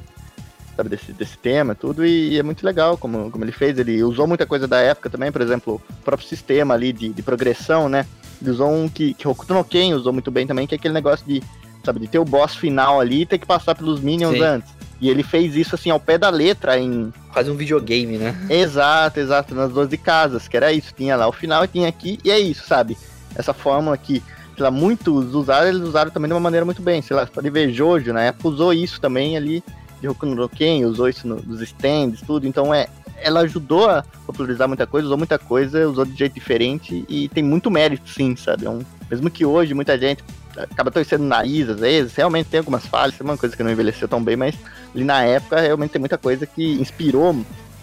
Sabe, 0.76 0.90
desse, 0.90 1.14
desse 1.14 1.38
tema, 1.38 1.76
tudo, 1.76 2.04
e, 2.04 2.36
é 2.36 2.42
muito 2.42 2.66
legal 2.66 2.98
como, 2.98 3.30
como 3.30 3.46
ele 3.46 3.52
fez. 3.52 3.78
Ele 3.78 4.02
usou 4.02 4.26
muita 4.26 4.44
coisa 4.44 4.68
da 4.68 4.80
época 4.80 5.08
também, 5.08 5.32
por 5.32 5.40
exemplo, 5.40 5.80
o 5.88 6.04
próprio 6.04 6.28
sistema 6.28 6.74
ali 6.74 6.92
de, 6.92 7.10
de 7.10 7.22
progressão, 7.22 7.88
né? 7.88 8.08
Ele 8.42 8.50
usou 8.50 8.72
um 8.72 8.90
que, 8.90 9.14
que 9.14 9.28
Hokuto 9.28 9.54
no 9.54 9.64
Ken 9.64 9.94
usou 9.94 10.12
muito 10.12 10.32
bem 10.32 10.48
também, 10.48 10.66
que 10.66 10.74
é 10.74 10.78
aquele 10.78 10.96
negócio 10.96 11.24
de 11.28 11.44
sabe? 11.84 12.00
De 12.00 12.08
ter 12.08 12.20
o 12.20 12.26
boss 12.26 12.56
final 12.56 13.00
ali 13.00 13.22
e 13.22 13.26
ter 13.26 13.38
que 13.38 13.46
passar 13.46 13.76
pelos 13.76 14.00
minions 14.00 14.34
Sim. 14.34 14.42
antes. 14.42 14.74
E 15.04 15.10
ele 15.10 15.22
fez 15.22 15.54
isso 15.58 15.76
assim 15.76 15.90
ao 15.90 16.00
pé 16.00 16.18
da 16.18 16.30
letra 16.30 16.80
em. 16.80 17.12
Quase 17.34 17.52
um 17.52 17.56
videogame, 17.58 18.18
né? 18.18 18.34
Exato, 18.50 19.20
exato, 19.20 19.54
nas 19.54 19.70
12 19.74 19.98
casas, 19.98 20.48
que 20.48 20.56
era 20.56 20.72
isso. 20.72 20.94
Tinha 20.96 21.18
lá 21.18 21.28
o 21.28 21.34
final 21.34 21.66
e 21.66 21.68
tinha 21.68 21.90
aqui, 21.90 22.18
e 22.24 22.32
é 22.32 22.40
isso, 22.40 22.66
sabe? 22.66 22.98
Essa 23.36 23.54
fórmula 23.54 23.98
que, 23.98 24.24
sei 24.56 24.64
lá, 24.64 24.72
muitos 24.72 25.36
usaram, 25.36 25.68
eles 25.68 25.82
usaram 25.82 26.10
também 26.10 26.30
de 26.30 26.34
uma 26.34 26.40
maneira 26.40 26.66
muito 26.66 26.82
bem. 26.82 27.02
Sei 27.02 27.14
lá, 27.16 27.26
pode 27.26 27.50
ver 27.50 27.70
Jojo, 27.74 28.14
na 28.14 28.22
época, 28.22 28.48
usou 28.48 28.72
isso 28.74 29.02
também 29.02 29.36
ali 29.36 29.62
de 30.00 30.08
no 30.08 30.50
Ken, 30.50 30.86
usou 30.86 31.10
isso 31.10 31.28
no- 31.28 31.42
nos 31.46 31.62
stands, 31.62 32.22
tudo. 32.22 32.48
Então 32.48 32.74
é. 32.74 32.88
Ela 33.22 33.42
ajudou 33.42 33.90
a 33.90 34.04
popularizar 34.26 34.68
muita 34.68 34.86
coisa, 34.88 35.06
usou 35.08 35.18
muita 35.18 35.38
coisa, 35.40 35.88
usou 35.88 36.04
de 36.06 36.14
jeito 36.18 36.34
diferente 36.34 37.06
e 37.10 37.28
tem 37.30 37.42
muito 37.44 37.70
mérito, 37.72 38.10
sim, 38.10 38.36
sabe? 38.36 38.66
É 38.66 38.70
um- 38.70 38.82
mesmo 39.10 39.30
que 39.30 39.46
hoje 39.46 39.74
muita 39.74 39.98
gente 39.98 40.24
acaba 40.58 40.92
torcendo 40.92 41.22
o 41.22 41.28
nariz 41.28 41.70
às 41.70 41.80
vezes, 41.80 42.14
realmente 42.14 42.50
tem 42.50 42.60
algumas 42.60 42.86
falhas, 42.86 43.20
é 43.20 43.24
uma 43.24 43.38
coisa 43.38 43.56
que 43.56 43.64
não 43.64 43.72
envelheceu 43.72 44.08
tão 44.08 44.24
bem, 44.24 44.36
mas 44.36 44.56
ali 44.94 45.04
na 45.04 45.24
época 45.24 45.60
realmente 45.60 45.92
tem 45.92 46.00
muita 46.00 46.18
coisa 46.18 46.46
que 46.46 46.74
inspirou, 46.74 47.34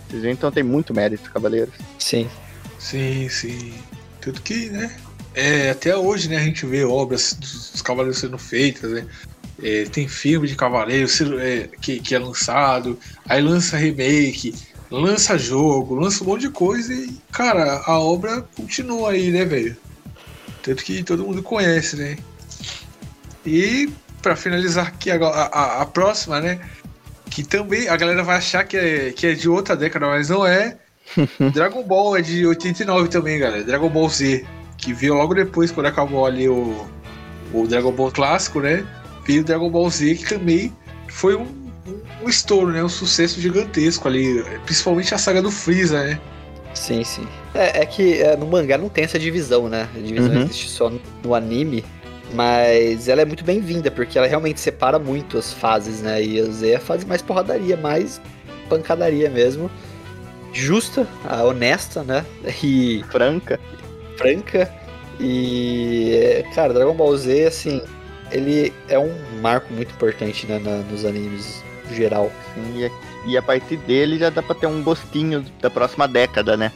vocês 0.09 0.23
veem, 0.23 0.35
então 0.35 0.51
tem 0.51 0.63
muito 0.63 0.93
mérito, 0.93 1.31
Cavaleiros. 1.31 1.75
Sim. 1.99 2.29
Sim, 2.79 3.29
sim. 3.29 3.73
Tudo 4.21 4.41
que, 4.41 4.69
né? 4.71 4.97
É, 5.35 5.71
até 5.71 5.97
hoje, 5.97 6.29
né, 6.29 6.39
a 6.39 6.43
gente 6.43 6.67
vê 6.67 6.85
obras 6.85 7.35
dos, 7.35 7.81
Cavaleiros 7.81 8.19
sendo 8.19 8.37
feitas, 8.37 8.91
né? 8.91 9.07
É, 9.63 9.85
tem 9.85 10.09
filme 10.09 10.49
de 10.49 10.57
Cavaleiros 10.57 11.21
é, 11.21 11.69
que, 11.81 12.01
que 12.01 12.15
é 12.15 12.19
lançado, 12.19 12.99
aí 13.29 13.41
lança 13.41 13.77
remake, 13.77 14.55
lança 14.91 15.39
jogo, 15.39 15.95
lança 15.95 16.25
um 16.25 16.27
monte 16.27 16.43
de 16.43 16.51
coisa 16.51 16.93
e, 16.93 17.17
cara, 17.31 17.83
a 17.87 17.99
obra 17.99 18.43
continua 18.57 19.11
aí, 19.11 19.31
né, 19.31 19.45
velho? 19.45 19.77
Tanto 20.63 20.83
que 20.83 21.05
todo 21.05 21.25
mundo 21.25 21.43
conhece, 21.43 21.97
né? 21.97 22.17
E 23.51 23.91
pra 24.23 24.37
finalizar 24.37 24.87
aqui 24.87 25.11
agora, 25.11 25.35
a, 25.37 25.47
a, 25.79 25.83
a 25.83 25.87
próxima, 25.87 26.41
né? 26.41 26.61
Que 27.31 27.43
também 27.43 27.89
a 27.89 27.97
galera 27.97 28.23
vai 28.23 28.37
achar 28.37 28.65
que 28.65 28.77
é, 28.77 29.11
que 29.11 29.27
é 29.27 29.33
de 29.35 29.49
outra 29.49 29.75
década, 29.77 30.07
mas 30.07 30.29
não 30.29 30.47
é. 30.47 30.77
Dragon 31.53 31.83
Ball 31.83 32.17
é 32.17 32.23
de 32.23 32.47
89 32.47 33.09
também, 33.09 33.39
galera. 33.39 33.65
Dragon 33.65 33.89
Ball 33.89 34.09
Z. 34.09 34.45
Que 34.79 34.93
veio 34.95 35.15
logo 35.15 35.35
depois, 35.35 35.71
quando 35.71 35.87
acabou 35.87 36.25
ali 36.25 36.49
o, 36.49 36.87
o 37.53 37.67
Dragon 37.67 37.93
Ball 37.93 38.11
clássico, 38.11 38.61
né? 38.61 38.87
Veio 39.27 39.43
o 39.43 39.45
Dragon 39.45 39.71
Ball 39.71 39.91
Z, 39.91 40.15
que 40.15 40.25
também 40.29 40.73
foi 41.09 41.35
um, 41.37 41.43
um, 41.87 42.01
um 42.25 42.29
estouro, 42.29 42.69
né? 42.73 42.83
Um 42.83 42.89
sucesso 42.89 43.41
gigantesco 43.41 44.07
ali. 44.09 44.43
Principalmente 44.65 45.15
a 45.15 45.19
saga 45.19 45.43
do 45.43 45.51
Freeza, 45.51 46.03
né? 46.05 46.21
Sim, 46.73 47.03
sim. 47.05 47.27
É, 47.55 47.83
é 47.83 47.87
que 47.87 48.23
é, 48.23 48.37
no 48.37 48.47
mangá 48.47 48.79
não 48.79 48.89
tem 48.89 49.05
essa 49.05 49.19
divisão, 49.19 49.69
né? 49.69 49.89
A 49.95 49.99
divisão 49.99 50.33
Uhum. 50.33 50.43
existe 50.45 50.69
só 50.71 50.89
no, 50.89 51.01
no 51.23 51.35
anime. 51.35 51.85
Mas 52.32 53.09
ela 53.09 53.23
é 53.23 53.24
muito 53.24 53.44
bem-vinda, 53.44 53.90
porque 53.90 54.16
ela 54.16 54.27
realmente 54.27 54.61
separa 54.61 54.98
muito 54.98 55.36
as 55.36 55.52
fases, 55.52 56.01
né? 56.01 56.23
E 56.23 56.40
a 56.40 56.44
Z 56.44 56.70
é 56.70 56.77
a 56.77 56.81
fase 56.81 57.05
mais 57.07 57.20
porradaria, 57.23 57.77
mais 57.77 58.20
pancadaria 58.69 59.28
mesmo. 59.28 59.70
Justa, 60.52 61.07
honesta, 61.44 62.02
né? 62.02 62.24
E 62.62 63.05
Franca. 63.11 63.59
franca. 64.16 64.73
E, 65.19 66.44
cara, 66.55 66.73
Dragon 66.73 66.94
Ball 66.94 67.16
Z, 67.16 67.47
assim, 67.47 67.82
ele 68.32 68.73
é 68.89 68.98
um 68.98 69.12
marco 69.40 69.73
muito 69.73 69.93
importante, 69.93 70.47
né? 70.47 70.59
na- 70.59 70.78
nos 70.90 71.05
animes 71.05 71.62
geral. 71.93 72.31
E 72.77 72.86
a, 72.86 72.90
e 73.27 73.36
a 73.36 73.43
partir 73.43 73.77
dele 73.78 74.19
já 74.19 74.31
dá 74.31 74.43
pra 74.43 74.55
ter 74.55 74.66
um 74.66 74.82
gostinho 74.82 75.44
da 75.61 75.69
próxima 75.69 76.07
década, 76.09 76.57
né? 76.57 76.73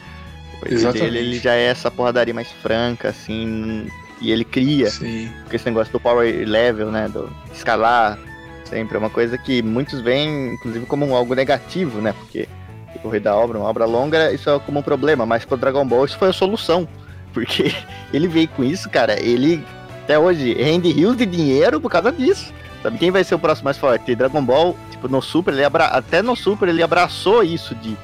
A 0.55 0.56
partir 0.59 0.74
Exatamente. 0.74 1.12
dele 1.12 1.18
ele 1.31 1.39
já 1.39 1.55
é 1.55 1.66
essa 1.66 1.90
porradaria 1.90 2.35
mais 2.35 2.51
franca, 2.62 3.09
assim, 3.09 3.86
e 4.25 4.33
ele 4.33 4.45
cria 4.45 4.89
Sim. 4.91 5.31
com 5.49 5.55
esse 5.55 5.67
negócio 5.67 5.93
do 5.93 6.01
power 6.01 6.49
level, 6.49 6.91
né? 6.91 7.09
Do 7.09 7.31
escalar. 7.53 8.19
Sempre 8.65 8.97
é 8.97 8.99
uma 8.99 9.11
coisa 9.11 9.37
que 9.37 9.63
muitos 9.63 10.01
veem, 10.01 10.55
inclusive, 10.55 10.87
como 10.87 11.15
algo 11.15 11.35
negativo, 11.35 12.01
né? 12.01 12.13
Porque 12.13 12.49
o 12.95 12.99
correr 12.99 13.21
da 13.21 13.37
obra, 13.37 13.59
uma 13.59 13.69
obra 13.69 13.85
longa, 13.85 14.33
isso 14.33 14.49
é 14.49 14.59
como 14.59 14.81
um 14.81 14.83
problema, 14.83 15.27
mas 15.27 15.45
pro 15.45 15.57
Dragon 15.57 15.87
Ball 15.87 16.07
isso 16.07 16.19
foi 16.19 16.29
a 16.31 16.33
solução. 16.33 16.89
Porque 17.35 17.75
ele 18.13 18.29
veio 18.29 18.49
com 18.49 18.65
isso, 18.65 18.89
cara, 18.89 19.21
ele 19.21 19.65
até 20.05 20.19
hoje 20.19 20.55
rende 20.55 20.91
rios 20.93 21.17
de 21.17 21.27
dinheiro 21.27 21.81
por 21.81 21.91
causa 21.91 22.11
disso. 22.13 22.53
Sabe 22.83 22.99
quem 22.99 23.11
vai 23.11 23.25
ser 23.25 23.35
o 23.35 23.39
próximo 23.39 23.65
mais 23.65 23.77
forte? 23.79 24.15
Dragon 24.15 24.43
Ball, 24.43 24.77
tipo, 24.91 25.09
no 25.09 25.21
Super, 25.21 25.53
ele 25.53 25.65
abra... 25.65 25.87
até 25.87 26.23
no 26.23 26.37
Super 26.37 26.69
ele 26.69 26.83
abraçou 26.83 27.43
isso 27.43 27.75
de 27.75 27.97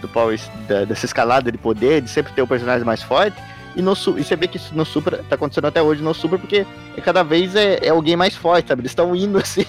do 0.00 0.08
power, 0.08 0.38
da- 0.68 0.84
dessa 0.84 1.06
escalada 1.06 1.50
de 1.50 1.56
poder, 1.56 2.02
de 2.02 2.10
sempre 2.10 2.32
ter 2.32 2.42
o 2.42 2.46
personagem 2.46 2.84
mais 2.84 3.02
forte. 3.02 3.36
E, 3.76 3.82
no, 3.82 3.92
e 3.92 4.24
você 4.24 4.36
vê 4.36 4.46
que 4.46 4.56
isso 4.56 4.74
no 4.74 4.84
Super 4.84 5.18
tá 5.24 5.34
acontecendo 5.34 5.66
até 5.66 5.82
hoje 5.82 6.02
no 6.02 6.14
Super, 6.14 6.38
porque 6.38 6.64
é 6.96 7.00
cada 7.00 7.22
vez 7.24 7.56
é, 7.56 7.78
é 7.82 7.88
alguém 7.88 8.14
mais 8.16 8.34
forte, 8.36 8.68
sabe? 8.68 8.82
Eles 8.82 8.92
estão 8.92 9.14
indo 9.16 9.36
assim 9.38 9.66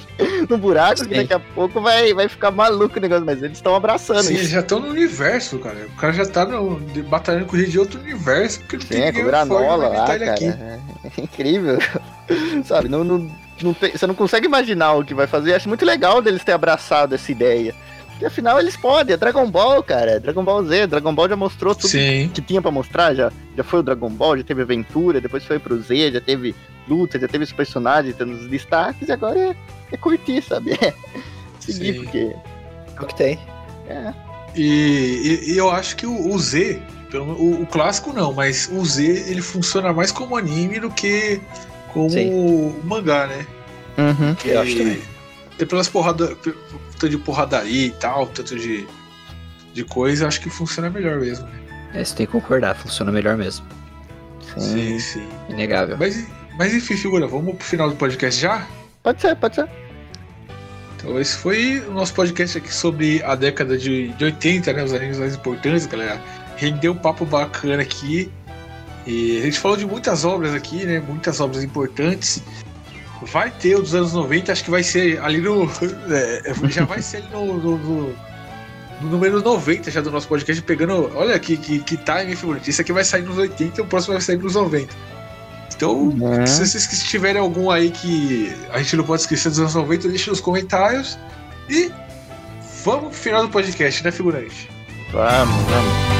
no 0.49 0.57
buraco, 0.57 1.01
que 1.03 1.09
Sim. 1.09 1.15
daqui 1.21 1.33
a 1.33 1.39
pouco 1.39 1.81
vai, 1.81 2.13
vai 2.13 2.29
ficar 2.29 2.51
maluco 2.51 2.97
o 2.97 3.01
negócio, 3.01 3.25
mas 3.25 3.41
eles 3.41 3.57
estão 3.57 3.75
abraçando 3.75 4.21
Sim, 4.23 4.33
eles 4.33 4.43
isso. 4.43 4.51
já 4.51 4.59
estão 4.59 4.79
no 4.79 4.89
universo, 4.89 5.57
cara. 5.59 5.87
O 5.87 5.95
cara 5.97 6.13
já 6.13 6.25
tá 6.25 6.45
no, 6.45 6.79
de- 6.79 7.01
batalhando 7.01 7.45
com 7.45 7.57
gente 7.57 7.71
de 7.71 7.79
outro 7.79 7.99
universo, 7.99 8.59
porque 8.59 8.75
não 8.77 8.83
Sim, 8.83 8.89
tem 8.89 9.03
é, 9.03 9.11
granola 9.11 9.87
lá, 9.89 10.05
cara. 10.05 10.33
aqui. 10.33 10.45
É 10.45 11.21
incrível. 11.21 11.79
sabe, 12.65 12.89
não, 12.89 13.03
não, 13.03 13.29
não 13.61 13.73
tem- 13.73 13.91
você 13.91 14.05
não 14.05 14.15
consegue 14.15 14.45
imaginar 14.45 14.93
o 14.93 15.03
que 15.03 15.13
vai 15.13 15.27
fazer. 15.27 15.53
Acho 15.53 15.67
muito 15.69 15.85
legal 15.85 16.21
deles 16.21 16.43
ter 16.43 16.51
abraçado 16.51 17.15
essa 17.15 17.31
ideia. 17.31 17.73
Porque 18.15 18.25
afinal 18.27 18.57
eles 18.59 18.77
podem, 18.77 19.13
é 19.13 19.17
Dragon 19.17 19.49
Ball, 19.51 19.83
cara. 19.83 20.19
Dragon 20.21 20.43
Ball 20.43 20.63
Z, 20.65 20.87
Dragon 20.87 21.13
Ball 21.13 21.27
já 21.29 21.35
mostrou 21.35 21.75
tudo 21.75 21.89
Sim. 21.89 22.31
que 22.33 22.41
tinha 22.41 22.61
pra 22.61 22.71
mostrar, 22.71 23.13
já, 23.13 23.29
já 23.57 23.63
foi 23.63 23.79
o 23.79 23.83
Dragon 23.83 24.09
Ball, 24.09 24.37
já 24.37 24.43
teve 24.43 24.61
aventura, 24.61 25.19
depois 25.19 25.43
foi 25.43 25.59
pro 25.59 25.81
Z, 25.81 26.11
já 26.13 26.21
teve 26.21 26.55
luta, 26.87 27.19
já 27.19 27.27
teve 27.27 27.43
os 27.43 27.51
personagens, 27.51 28.15
tendo 28.15 28.31
os 28.33 28.47
destaques, 28.47 29.09
e 29.09 29.11
agora 29.11 29.37
é, 29.39 29.55
é 29.91 29.97
curtir, 29.97 30.41
sabe? 30.41 30.71
É 31.67 31.71
seguir, 31.71 31.93
Sim. 31.93 32.03
porque. 32.03 32.35
É 32.97 33.01
o 33.01 33.05
que 33.07 33.15
tem. 33.15 33.39
É, 33.89 34.13
E, 34.55 34.61
e- 35.47 35.51
e 35.53 35.57
eu 35.57 35.69
acho 35.71 35.95
que 35.95 36.05
o, 36.05 36.29
o 36.33 36.37
Z, 36.39 36.79
pelo, 37.09 37.25
o, 37.33 37.63
o 37.63 37.65
clássico 37.65 38.13
não, 38.13 38.31
mas 38.33 38.69
o 38.71 38.85
Z 38.85 39.03
ele 39.27 39.41
funciona 39.41 39.91
mais 39.91 40.11
como 40.11 40.37
anime 40.37 40.79
do 40.79 40.89
que 40.91 41.41
como 41.91 42.09
Sim. 42.11 42.75
mangá, 42.83 43.25
né? 43.27 43.45
uhum. 43.97 44.35
Eu 44.45 44.61
acho 44.61 44.77
também. 44.77 45.01
E 45.59 45.65
pelas 45.65 45.87
porrada, 45.87 46.35
pe- 46.35 46.53
tanto 46.91 47.09
de 47.09 47.17
porradaria 47.17 47.87
e 47.87 47.91
tal, 47.91 48.27
tanto 48.27 48.55
de, 48.57 48.85
de 49.73 49.83
coisa, 49.83 50.27
acho 50.27 50.41
que 50.41 50.49
funciona 50.49 50.89
melhor 50.89 51.19
mesmo. 51.19 51.47
É, 51.93 52.03
você 52.03 52.15
tem 52.15 52.25
que 52.25 52.31
concordar, 52.33 52.75
funciona 52.75 53.11
melhor 53.11 53.37
mesmo. 53.37 53.65
Sim. 54.57 54.99
sim. 54.99 55.27
Inegável. 55.49 55.97
Mas, 55.97 56.27
mas 56.57 56.73
enfim, 56.73 56.95
figura, 56.97 57.27
vamos 57.27 57.55
pro 57.55 57.65
final 57.65 57.89
do 57.89 57.95
podcast 57.95 58.39
já? 58.39 58.67
Pode 59.01 59.21
ser, 59.21 59.35
pode 59.35 59.55
ser. 59.55 59.67
Então 60.97 61.19
esse 61.19 61.37
foi 61.37 61.79
o 61.87 61.91
nosso 61.91 62.13
podcast 62.13 62.57
aqui 62.57 62.73
sobre 62.73 63.21
a 63.23 63.35
década 63.35 63.77
de, 63.77 64.09
de 64.09 64.25
80, 64.25 64.73
né? 64.73 64.83
Os 64.83 64.93
animes 64.93 65.19
mais 65.19 65.35
importantes, 65.35 65.85
galera. 65.85 66.19
Rendeu 66.57 66.93
um 66.93 66.97
papo 66.97 67.25
bacana 67.25 67.81
aqui. 67.81 68.31
E 69.05 69.37
a 69.37 69.41
gente 69.41 69.59
falou 69.59 69.77
de 69.77 69.85
muitas 69.85 70.25
obras 70.25 70.53
aqui, 70.53 70.85
né? 70.85 70.99
Muitas 70.99 71.39
obras 71.39 71.63
importantes. 71.63 72.41
Vai 73.31 73.49
ter 73.51 73.75
o 73.75 73.81
dos 73.81 73.95
anos 73.95 74.13
90, 74.13 74.51
acho 74.51 74.63
que 74.63 74.69
vai 74.71 74.83
ser 74.83 75.19
ali 75.21 75.39
no. 75.41 75.63
é, 76.11 76.41
já 76.69 76.85
vai 76.85 77.01
ser 77.01 77.17
ali 77.17 77.27
no, 77.31 77.57
no, 77.57 77.77
no- 77.77 78.15
no 79.01 79.09
número 79.09 79.41
90 79.41 79.91
já 79.91 79.99
do 79.99 80.09
nosso 80.09 80.27
podcast, 80.27 80.61
pegando. 80.63 81.11
Olha 81.15 81.37
que, 81.37 81.57
que, 81.57 81.79
que 81.79 81.97
time, 81.97 82.35
figurante. 82.35 82.69
Isso 82.69 82.79
aqui 82.81 82.93
vai 82.93 83.03
sair 83.03 83.23
nos 83.23 83.37
80 83.37 83.81
e 83.81 83.83
o 83.83 83.87
próximo 83.87 84.13
vai 84.13 84.21
sair 84.21 84.37
nos 84.37 84.55
90. 84.55 84.93
Então, 85.75 86.15
É. 86.41 86.45
se 86.45 86.65
vocês 86.65 87.03
tiverem 87.03 87.41
algum 87.41 87.69
aí 87.69 87.91
que 87.91 88.55
a 88.71 88.77
gente 88.77 88.95
não 88.95 89.03
pode 89.03 89.23
esquecer 89.23 89.49
dos 89.49 89.59
anos 89.59 89.75
90, 89.75 90.07
deixa 90.07 90.29
nos 90.31 90.39
comentários. 90.39 91.17
E 91.69 91.91
vamos 92.85 93.09
pro 93.09 93.17
final 93.19 93.41
do 93.41 93.49
podcast, 93.49 94.01
né, 94.03 94.11
figurante? 94.11 94.69
Vamos, 95.11 95.55
vamos. 95.65 96.14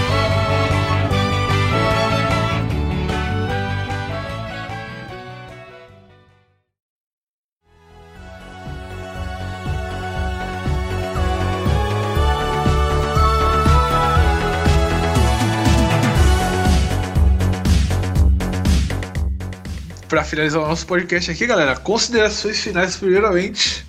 Finalizar 20.36 20.62
o 20.62 20.68
nosso 20.68 20.86
podcast 20.86 21.32
aqui, 21.32 21.48
galera, 21.48 21.78
considerações 21.78 22.60
finais, 22.60 22.98
primeiramente. 22.98 23.86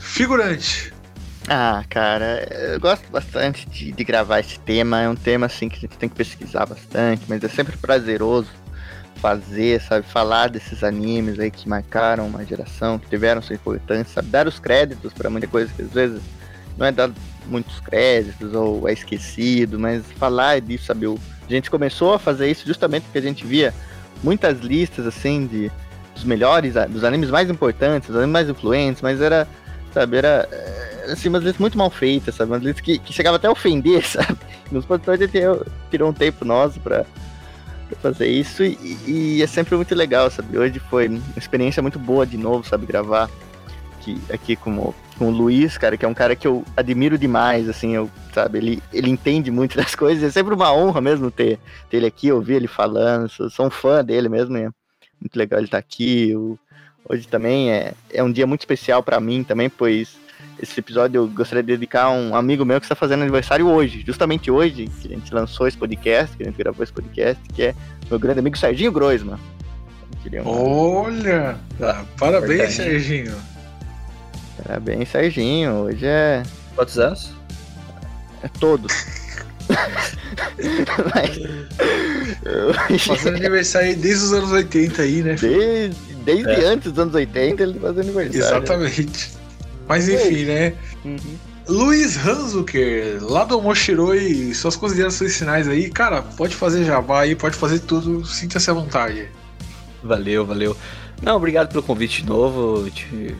Figurante. 0.00 0.92
Ah, 1.46 1.84
cara, 1.88 2.44
eu 2.72 2.80
gosto 2.80 3.08
bastante 3.08 3.68
de, 3.68 3.92
de 3.92 4.02
gravar 4.02 4.40
esse 4.40 4.58
tema. 4.58 5.02
É 5.02 5.08
um 5.08 5.14
tema 5.14 5.46
assim 5.46 5.68
que 5.68 5.76
a 5.76 5.78
gente 5.78 5.96
tem 5.96 6.08
que 6.08 6.16
pesquisar 6.16 6.66
bastante, 6.66 7.22
mas 7.28 7.44
é 7.44 7.48
sempre 7.48 7.76
prazeroso 7.76 8.48
fazer, 9.22 9.80
sabe? 9.80 10.04
Falar 10.08 10.48
desses 10.48 10.82
animes 10.82 11.38
aí 11.38 11.52
que 11.52 11.68
marcaram 11.68 12.26
uma 12.26 12.44
geração, 12.44 12.98
que 12.98 13.08
tiveram 13.08 13.40
sua 13.40 13.54
importância, 13.54 14.14
sabe? 14.14 14.28
Dar 14.28 14.48
os 14.48 14.58
créditos 14.58 15.12
pra 15.12 15.30
muita 15.30 15.46
coisa 15.46 15.72
que 15.72 15.82
às 15.82 15.92
vezes 15.92 16.20
não 16.76 16.84
é 16.84 16.90
dado 16.90 17.14
muitos 17.46 17.78
créditos 17.78 18.52
ou 18.54 18.88
é 18.88 18.92
esquecido, 18.92 19.78
mas 19.78 20.04
falar 20.18 20.60
disso, 20.60 20.86
sabe? 20.86 21.06
A 21.06 21.48
gente 21.48 21.70
começou 21.70 22.14
a 22.14 22.18
fazer 22.18 22.50
isso 22.50 22.66
justamente 22.66 23.04
porque 23.04 23.18
a 23.18 23.22
gente 23.22 23.46
via 23.46 23.72
muitas 24.22 24.60
listas 24.60 25.06
assim 25.06 25.46
de 25.46 25.70
dos 26.16 26.24
melhores, 26.24 26.74
dos 26.88 27.04
animes 27.04 27.30
mais 27.30 27.50
importantes, 27.50 28.08
dos 28.08 28.16
animes 28.16 28.32
mais 28.32 28.48
influentes, 28.48 29.02
mas 29.02 29.20
era, 29.20 29.46
sabe, 29.92 30.16
era 30.16 30.48
é, 30.50 31.12
assim, 31.12 31.28
umas 31.28 31.42
listas 31.42 31.60
muito 31.60 31.76
mal 31.76 31.90
feitas, 31.90 32.34
sabe? 32.34 32.50
Umas 32.50 32.62
listas 32.62 32.80
que, 32.80 32.98
que 32.98 33.12
chegava 33.12 33.36
até 33.36 33.46
a 33.46 33.52
ofender, 33.52 34.02
sabe? 34.08 34.38
Nos 34.72 34.86
produtores 34.86 35.30
tirou 35.90 36.08
um 36.08 36.14
tempo 36.14 36.44
nosso 36.44 36.80
pra, 36.80 37.04
pra 37.88 37.98
fazer 38.00 38.28
isso 38.28 38.64
e, 38.64 38.98
e 39.06 39.42
é 39.42 39.46
sempre 39.46 39.76
muito 39.76 39.94
legal, 39.94 40.30
sabe? 40.30 40.56
Hoje 40.58 40.78
foi 40.78 41.08
uma 41.08 41.20
experiência 41.36 41.82
muito 41.82 41.98
boa 41.98 42.26
de 42.26 42.38
novo, 42.38 42.66
sabe? 42.66 42.86
Gravar 42.86 43.28
aqui, 44.10 44.20
aqui 44.32 44.56
com, 44.56 44.70
o, 44.78 44.94
com 45.18 45.28
o 45.28 45.30
Luiz, 45.30 45.76
cara, 45.76 45.96
que 45.96 46.04
é 46.04 46.08
um 46.08 46.14
cara 46.14 46.36
que 46.36 46.46
eu 46.46 46.64
admiro 46.76 47.18
demais, 47.18 47.68
assim, 47.68 47.94
eu, 47.94 48.10
sabe? 48.32 48.58
Ele, 48.58 48.82
ele 48.92 49.10
entende 49.10 49.50
muito 49.50 49.76
das 49.76 49.94
coisas, 49.96 50.22
é 50.22 50.30
sempre 50.30 50.54
uma 50.54 50.72
honra 50.72 51.00
mesmo 51.00 51.30
ter, 51.30 51.58
ter 51.90 51.98
ele 51.98 52.06
aqui, 52.06 52.30
ouvir 52.30 52.54
ele 52.54 52.68
falando, 52.68 53.28
sou, 53.28 53.50
sou 53.50 53.66
um 53.66 53.70
fã 53.70 54.04
dele 54.04 54.28
mesmo, 54.28 54.56
é 54.56 54.68
muito 55.20 55.36
legal 55.36 55.58
ele 55.58 55.66
estar 55.66 55.78
aqui. 55.78 56.34
o- 56.36 56.58
hoje 57.08 57.26
também 57.28 57.70
é, 57.72 57.92
é 58.12 58.22
um 58.22 58.30
dia 58.32 58.46
muito 58.46 58.60
especial 58.62 59.02
pra 59.02 59.20
mim 59.20 59.42
também, 59.44 59.68
pois 59.70 60.16
esse 60.60 60.78
episódio 60.80 61.18
eu 61.18 61.28
gostaria 61.28 61.62
de 61.62 61.68
dedicar 61.68 62.04
a 62.04 62.10
um 62.10 62.34
amigo 62.34 62.64
meu 62.64 62.80
que 62.80 62.84
está 62.86 62.94
fazendo 62.94 63.22
aniversário 63.22 63.68
hoje, 63.68 64.02
justamente 64.06 64.50
hoje, 64.50 64.88
que 65.00 65.08
a 65.08 65.16
gente 65.16 65.32
lançou 65.34 65.66
esse 65.68 65.76
podcast, 65.76 66.36
que 66.36 66.42
a 66.42 66.46
gente 66.46 66.56
gravou 66.58 66.82
esse 66.82 66.92
podcast, 66.92 67.40
que 67.54 67.62
é 67.62 67.74
meu 68.10 68.18
grande 68.18 68.40
amigo 68.40 68.56
Serginho 68.56 68.90
Groisman. 68.92 69.38
Eu 70.32 70.44
Olha! 70.44 71.56
ah, 71.80 72.04
parabéns. 72.18 72.74
Serginho. 72.74 73.36
Parabéns, 74.62 75.08
Serginho. 75.10 75.72
Hoje 75.84 76.06
é, 76.06 76.42
Quantos 76.74 76.98
anos? 76.98 77.30
é 78.42 78.48
todo. 78.60 78.86
Mas, 81.14 81.38
hoje, 82.90 82.98
Fazendo 83.00 83.36
aniversário 83.36 83.88
aí 83.88 83.94
desde 83.96 84.24
os 84.26 84.32
anos 84.32 84.50
80 84.52 85.02
aí, 85.02 85.22
né? 85.22 85.34
desde 85.34 85.96
desde 86.24 86.50
É. 86.50 86.64
antes 86.66 86.90
dos 86.92 86.98
anos 87.02 87.14
80 87.14 87.62
ele 87.62 87.78
faz 87.78 87.98
aniversário. 87.98 88.38
Exatamente. 88.38 89.30
Mas 89.88 90.08
enfim, 90.08 90.44
né? 90.44 90.72
Uhum. 91.04 91.16
Luiz 91.68 92.16
Hanzuker, 92.24 93.18
lá 93.22 93.44
do 93.44 93.60
Moshiroi, 93.60 94.52
suas 94.54 94.76
considerações 94.76 95.36
finais 95.36 95.68
aí, 95.68 95.88
cara, 95.90 96.22
pode 96.22 96.54
fazer 96.54 96.84
jabá 96.84 97.20
aí, 97.22 97.34
pode 97.34 97.56
fazer 97.56 97.80
tudo, 97.80 98.24
sinta-se 98.24 98.70
à 98.70 98.72
vontade. 98.72 99.28
Valeu, 100.02 100.44
valeu. 100.46 100.76
Não, 101.22 101.36
obrigado 101.36 101.68
pelo 101.70 101.82
convite 101.82 102.22
de 102.22 102.28
novo. 102.28 102.88
Te- 102.90 103.34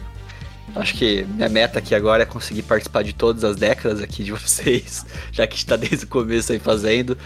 Acho 0.77 0.95
que 0.95 1.25
minha 1.25 1.49
meta 1.49 1.79
aqui 1.79 1.95
agora 1.95 2.23
é 2.23 2.27
conseguir 2.27 2.63
participar 2.63 3.03
de 3.03 3.13
todas 3.15 3.43
as 3.45 3.57
décadas 3.57 4.01
aqui 4.03 4.23
de 4.23 4.33
vocês, 4.33 5.05
já 5.33 5.47
que 5.47 5.55
a 5.55 5.57
gente 5.57 5.67
tá 5.67 5.77
desde 5.77 6.05
o 6.05 6.09
começo 6.09 6.53
aí 6.53 6.59
fazendo. 6.59 7.17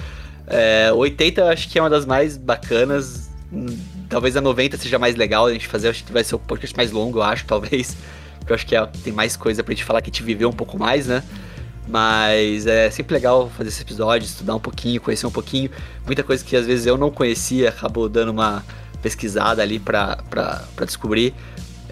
É, 0.47 0.93
80 0.93 1.41
eu 1.41 1.49
acho 1.49 1.69
que 1.69 1.79
é 1.79 1.83
uma 1.83 1.91
das 1.91 2.05
mais 2.07 2.37
bacanas. 2.37 3.29
Hum, 3.53 3.67
Talvez 4.09 4.37
a 4.37 4.41
90 4.41 4.77
seja 4.77 4.99
mais 4.99 5.15
legal 5.15 5.47
a 5.47 5.53
gente 5.53 5.69
fazer, 5.69 5.89
acho 5.89 6.03
que 6.03 6.13
vai 6.13 6.25
ser 6.25 6.35
o 6.35 6.39
podcast 6.39 6.77
mais 6.77 6.91
longo, 6.91 7.19
eu 7.19 7.23
acho, 7.23 7.45
talvez. 7.47 7.97
Porque 8.39 8.53
eu 8.53 8.55
acho 8.55 8.67
que 8.67 8.75
é- 8.75 8.87
tem 9.05 9.13
mais 9.13 9.37
coisa 9.37 9.63
pra 9.63 9.73
gente 9.75 9.85
falar 9.85 10.01
que 10.03 10.11
a 10.11 10.13
gente 10.13 10.23
viveu 10.23 10.49
um 10.49 10.53
pouco 10.53 10.79
mais, 10.79 11.07
né? 11.07 11.23
Mas 11.89 12.67
é 12.67 12.89
sempre 12.91 13.15
legal 13.15 13.51
fazer 13.57 13.69
esse 13.69 13.83
episódio, 13.83 14.25
estudar 14.27 14.55
um 14.55 14.61
pouquinho, 14.61 15.01
conhecer 15.01 15.27
um 15.27 15.31
pouquinho. 15.31 15.71
Muita 16.07 16.23
coisa 16.23 16.45
que 16.45 16.55
às 16.57 16.67
vezes 16.67 16.87
eu 16.87 16.97
não 16.97 17.11
conhecia, 17.11 17.69
acabou 17.71 18.09
dando 18.09 18.31
uma 18.31 18.65
pesquisada 19.03 19.61
ali 19.63 19.79
pra 19.81 20.19
descobrir. 20.87 21.35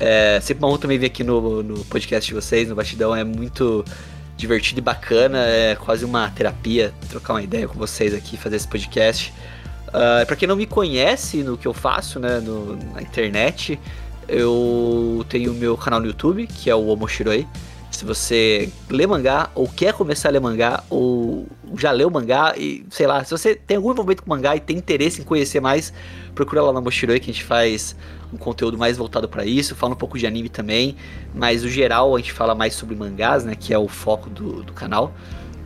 É 0.01 0.41
sempre 0.41 0.63
uma 0.65 0.71
honra 0.71 0.79
também 0.79 0.99
vir 0.99 1.07
aqui 1.07 1.25
no, 1.25 1.63
no 1.63 1.85
podcast 1.87 2.29
de 2.29 2.35
vocês, 2.35 2.69
no 2.69 2.75
Batidão. 2.75 3.15
É 3.15 3.25
muito 3.25 3.85
divertido 4.37 4.79
e 4.79 4.83
bacana. 4.83 5.39
É 5.45 5.75
quase 5.77 6.05
uma 6.05 6.31
terapia 6.31 6.93
trocar 7.09 7.35
uma 7.35 7.43
ideia 7.43 7.67
com 7.67 7.79
vocês 7.79 8.15
aqui, 8.15 8.37
fazer 8.37 8.57
esse 8.57 8.69
podcast. 8.69 9.33
Uh, 9.89 10.25
para 10.27 10.37
quem 10.37 10.47
não 10.47 10.55
me 10.57 10.67
conhece 10.67 11.43
no 11.43 11.57
que 11.57 11.67
eu 11.67 11.73
faço, 11.75 12.21
né, 12.21 12.41
no- 12.41 12.77
na 12.95 13.01
internet, 13.03 13.79
eu 14.29 15.25
tenho 15.29 15.51
o 15.53 15.55
meu 15.55 15.77
canal 15.77 15.99
no 15.99 16.07
YouTube, 16.07 16.47
que 16.47 16.69
é 16.71 16.75
o 16.75 16.87
Omoshiroi. 16.89 17.47
Se 17.91 18.05
você 18.05 18.69
lê 18.91 19.07
mangá, 19.07 19.51
ou 19.55 19.67
quer 19.67 19.95
começar 19.95 20.29
a 20.29 20.33
ler 20.33 20.41
mangá, 20.41 20.85
ou 20.91 21.47
já 21.77 21.91
leu 21.91 22.11
mangá, 22.11 22.55
e 22.57 22.85
sei 22.91 23.07
lá, 23.07 23.25
se 23.25 23.31
você 23.31 23.55
tem 23.55 23.79
algum 23.79 23.91
envolvimento 23.91 24.23
com 24.23 24.31
mangá 24.31 24.55
e 24.55 24.61
tem 24.61 24.77
interesse 24.77 25.23
em 25.23 25.25
conhecer 25.25 25.59
mais, 25.59 25.93
procura 26.39 26.63
lá 26.63 26.73
no 26.73 26.79
Omoshiroi 26.79 27.19
que 27.19 27.33
a 27.33 27.35
gente 27.35 27.43
faz 27.43 27.97
um 28.33 28.37
conteúdo 28.37 28.79
mais 28.79 28.97
voltado 28.97 29.29
para 29.29 29.45
isso, 29.45 29.75
fala 29.75 29.95
um 29.95 29.97
pouco 29.97 30.17
de 30.17 30.25
anime 30.25 30.49
também, 30.49 30.95
mas 31.35 31.65
no 31.65 31.69
geral 31.69 32.15
a 32.15 32.19
gente 32.21 32.33
fala 32.33 32.55
mais 32.55 32.75
sobre 32.75 32.95
mangás, 32.95 33.43
né, 33.45 33.57
que 33.57 33.75
é 33.75 33.79
o 33.79 33.89
foco 33.89 34.31
do, 34.31 34.63
do 34.63 34.73
canal. 34.73 35.13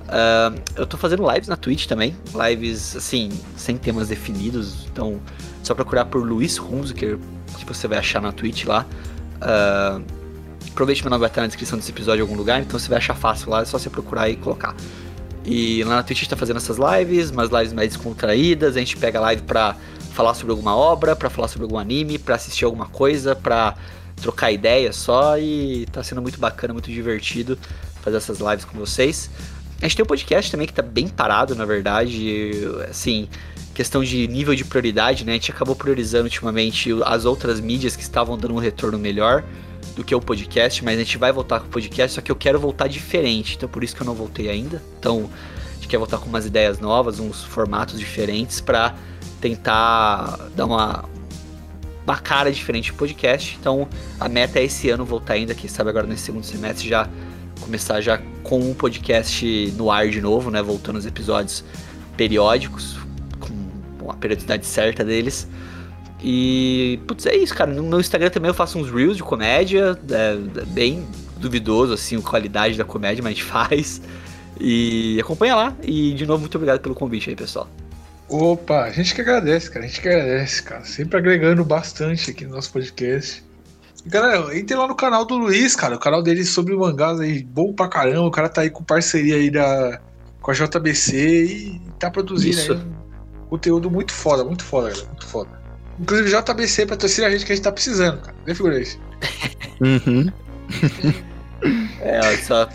Ah, 0.08 0.50
eu 0.74 0.86
tô 0.86 0.96
fazendo 0.96 1.30
lives 1.30 1.46
na 1.46 1.56
Twitch 1.56 1.84
também, 1.84 2.16
lives 2.48 2.96
assim, 2.96 3.28
sem 3.54 3.76
temas 3.76 4.08
definidos, 4.08 4.86
então 4.90 5.20
só 5.62 5.74
procurar 5.74 6.06
por 6.06 6.26
Luiz 6.26 6.58
Hunziker, 6.58 7.18
que 7.58 7.66
você 7.66 7.86
vai 7.86 7.98
achar 7.98 8.22
na 8.22 8.32
Twitch 8.32 8.64
lá. 8.64 8.86
Ah, 9.42 10.00
provavelmente 10.74 11.02
meu 11.02 11.10
nome 11.10 11.20
vai 11.20 11.28
estar 11.28 11.42
na 11.42 11.48
descrição 11.48 11.78
desse 11.78 11.90
episódio 11.90 12.20
em 12.20 12.22
algum 12.22 12.36
lugar, 12.36 12.62
então 12.62 12.78
você 12.78 12.88
vai 12.88 12.96
achar 12.96 13.14
fácil 13.14 13.50
lá, 13.50 13.60
é 13.60 13.66
só 13.66 13.78
você 13.78 13.90
procurar 13.90 14.30
e 14.30 14.36
colocar. 14.36 14.74
E 15.44 15.84
lá 15.84 15.96
na 15.96 16.02
Twitch 16.02 16.18
a 16.18 16.20
gente 16.20 16.30
tá 16.30 16.36
fazendo 16.36 16.56
essas 16.56 16.78
lives, 16.78 17.30
umas 17.30 17.50
lives 17.50 17.74
mais 17.74 17.88
descontraídas, 17.88 18.74
a 18.74 18.78
gente 18.78 18.96
pega 18.96 19.20
live 19.20 19.42
pra 19.42 19.76
falar 20.12 20.34
sobre 20.34 20.52
alguma 20.52 20.76
obra, 20.76 21.16
pra 21.16 21.30
falar 21.30 21.48
sobre 21.48 21.64
algum 21.64 21.78
anime, 21.78 22.18
pra 22.18 22.36
assistir 22.36 22.64
alguma 22.64 22.86
coisa, 22.86 23.34
pra 23.34 23.74
trocar 24.20 24.52
ideia 24.52 24.92
só 24.92 25.38
e 25.38 25.86
tá 25.90 26.02
sendo 26.02 26.22
muito 26.22 26.38
bacana, 26.38 26.72
muito 26.72 26.90
divertido 26.90 27.58
fazer 28.02 28.16
essas 28.16 28.38
lives 28.38 28.64
com 28.64 28.78
vocês. 28.78 29.30
A 29.80 29.84
gente 29.84 29.96
tem 29.96 30.04
um 30.04 30.06
podcast 30.06 30.50
também 30.50 30.66
que 30.66 30.72
tá 30.72 30.82
bem 30.82 31.08
parado, 31.08 31.56
na 31.56 31.64
verdade, 31.64 32.52
assim, 32.88 33.28
questão 33.74 34.04
de 34.04 34.28
nível 34.28 34.54
de 34.54 34.64
prioridade, 34.64 35.24
né? 35.24 35.32
A 35.32 35.34
gente 35.34 35.50
acabou 35.50 35.74
priorizando 35.74 36.24
ultimamente 36.24 36.90
as 37.04 37.24
outras 37.24 37.58
mídias 37.58 37.96
que 37.96 38.02
estavam 38.02 38.36
dando 38.38 38.54
um 38.54 38.58
retorno 38.58 38.98
melhor 38.98 39.42
do 39.96 40.04
que 40.04 40.14
o 40.14 40.20
podcast, 40.20 40.84
mas 40.84 40.96
a 40.96 41.02
gente 41.02 41.18
vai 41.18 41.32
voltar 41.32 41.60
com 41.60 41.66
o 41.66 41.68
podcast, 41.68 42.14
só 42.14 42.20
que 42.20 42.30
eu 42.30 42.36
quero 42.36 42.58
voltar 42.60 42.86
diferente, 42.86 43.56
então 43.56 43.68
por 43.68 43.82
isso 43.82 43.94
que 43.94 44.02
eu 44.02 44.06
não 44.06 44.14
voltei 44.14 44.48
ainda. 44.48 44.80
Então, 44.98 45.28
a 45.70 45.74
gente 45.74 45.88
quer 45.88 45.98
voltar 45.98 46.18
com 46.18 46.26
umas 46.26 46.46
ideias 46.46 46.78
novas, 46.78 47.18
uns 47.18 47.42
formatos 47.42 47.98
diferentes 47.98 48.60
pra 48.60 48.94
tentar 49.42 50.38
dar 50.56 50.64
uma 50.64 51.04
uma 52.04 52.16
cara 52.16 52.50
diferente 52.50 52.90
pro 52.90 53.00
podcast. 53.00 53.56
Então, 53.60 53.86
a 54.18 54.28
meta 54.28 54.58
é 54.58 54.64
esse 54.64 54.90
ano 54.90 55.04
voltar 55.04 55.34
ainda, 55.34 55.54
quem 55.54 55.68
sabe 55.68 55.90
agora 55.90 56.06
nesse 56.06 56.22
segundo 56.22 56.44
semestre 56.44 56.88
já 56.88 57.08
começar 57.60 58.00
já 58.00 58.18
com 58.42 58.58
um 58.58 58.74
podcast 58.74 59.72
no 59.76 59.90
ar 59.90 60.08
de 60.08 60.20
novo, 60.20 60.50
né, 60.50 60.60
voltando 60.60 60.96
os 60.96 61.06
episódios 61.06 61.64
periódicos 62.16 62.96
com 63.38 64.10
a 64.10 64.14
periodicidade 64.14 64.66
certa 64.66 65.04
deles. 65.04 65.48
E, 66.22 67.00
putz, 67.06 67.26
é 67.26 67.36
isso, 67.36 67.54
cara. 67.54 67.72
No 67.72 67.82
meu 67.82 68.00
Instagram 68.00 68.30
também 68.30 68.48
eu 68.48 68.54
faço 68.54 68.78
uns 68.78 68.90
reels 68.90 69.16
de 69.16 69.22
comédia, 69.22 69.98
é, 70.10 70.60
é 70.60 70.64
bem 70.66 71.06
duvidoso, 71.36 71.92
assim, 71.92 72.16
a 72.16 72.20
qualidade 72.22 72.76
da 72.76 72.84
comédia, 72.84 73.22
mas 73.22 73.38
faz. 73.40 74.00
E 74.60 75.18
acompanha 75.20 75.56
lá. 75.56 75.76
E 75.82 76.12
de 76.14 76.26
novo, 76.26 76.40
muito 76.40 76.54
obrigado 76.56 76.80
pelo 76.80 76.94
convite 76.94 77.30
aí, 77.30 77.36
pessoal. 77.36 77.68
Opa, 78.32 78.84
a 78.84 78.90
gente 78.90 79.14
que 79.14 79.20
agradece, 79.20 79.70
cara. 79.70 79.84
A 79.84 79.88
gente 79.88 80.00
que 80.00 80.08
agradece, 80.08 80.62
cara. 80.62 80.84
Sempre 80.84 81.18
agregando 81.18 81.62
bastante 81.64 82.30
aqui 82.30 82.46
no 82.46 82.54
nosso 82.54 82.72
podcast. 82.72 83.44
E, 84.06 84.08
galera, 84.08 84.56
entre 84.58 84.74
lá 84.74 84.88
no 84.88 84.94
canal 84.94 85.26
do 85.26 85.36
Luiz, 85.36 85.76
cara. 85.76 85.96
O 85.96 85.98
canal 85.98 86.22
dele 86.22 86.42
sobre 86.42 86.74
mangás 86.74 87.20
aí, 87.20 87.42
bom 87.44 87.74
pra 87.74 87.88
caramba. 87.88 88.22
O 88.22 88.30
cara 88.30 88.48
tá 88.48 88.62
aí 88.62 88.70
com 88.70 88.82
parceria 88.82 89.36
aí 89.36 89.50
da, 89.50 90.00
com 90.40 90.50
a 90.50 90.54
JBC 90.54 91.44
e 91.44 91.80
tá 91.98 92.10
produzindo 92.10 92.56
Isso. 92.56 92.72
aí 92.72 92.78
um 92.78 93.46
conteúdo 93.50 93.90
muito 93.90 94.12
foda, 94.12 94.42
muito 94.42 94.64
foda, 94.64 94.88
galera. 94.88 95.08
Muito 95.08 95.26
foda. 95.26 95.50
Inclusive, 96.00 96.30
JBC 96.30 96.86
patrocina 96.86 97.26
a 97.26 97.30
gente 97.30 97.44
que 97.44 97.52
a 97.52 97.54
gente 97.54 97.64
tá 97.64 97.70
precisando, 97.70 98.22
cara. 98.22 98.36
Né, 98.46 98.54
figurante? 98.54 98.98
Uhum. 99.80 100.32
É, 102.00 102.36
só 102.38 102.66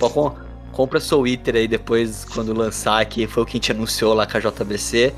compra 0.71 1.01
seu 1.01 1.17
Twitter 1.17 1.55
aí 1.55 1.67
depois, 1.67 2.23
quando 2.23 2.53
lançar, 2.53 3.03
que 3.05 3.27
foi 3.27 3.43
o 3.43 3.45
que 3.45 3.57
a 3.57 3.57
gente 3.57 3.71
anunciou 3.73 4.13
lá 4.13 4.25
com 4.25 4.37
a 4.37 4.39
JBC. 4.39 5.13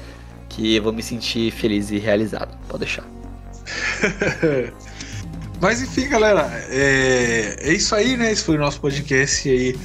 Que 0.50 0.76
eu 0.76 0.84
vou 0.84 0.92
me 0.92 1.04
sentir 1.04 1.52
feliz 1.52 1.92
e 1.92 1.98
realizado. 1.98 2.58
Pode 2.68 2.80
deixar. 2.80 3.06
Mas 5.62 5.82
enfim, 5.82 6.08
galera, 6.08 6.50
é, 6.70 7.58
é 7.60 7.74
isso 7.74 7.94
aí, 7.94 8.16
né? 8.16 8.32
Esse 8.32 8.44
foi 8.44 8.56
o 8.56 8.60
nosso 8.60 8.80
podcast 8.80 9.50
aí. 9.50 9.78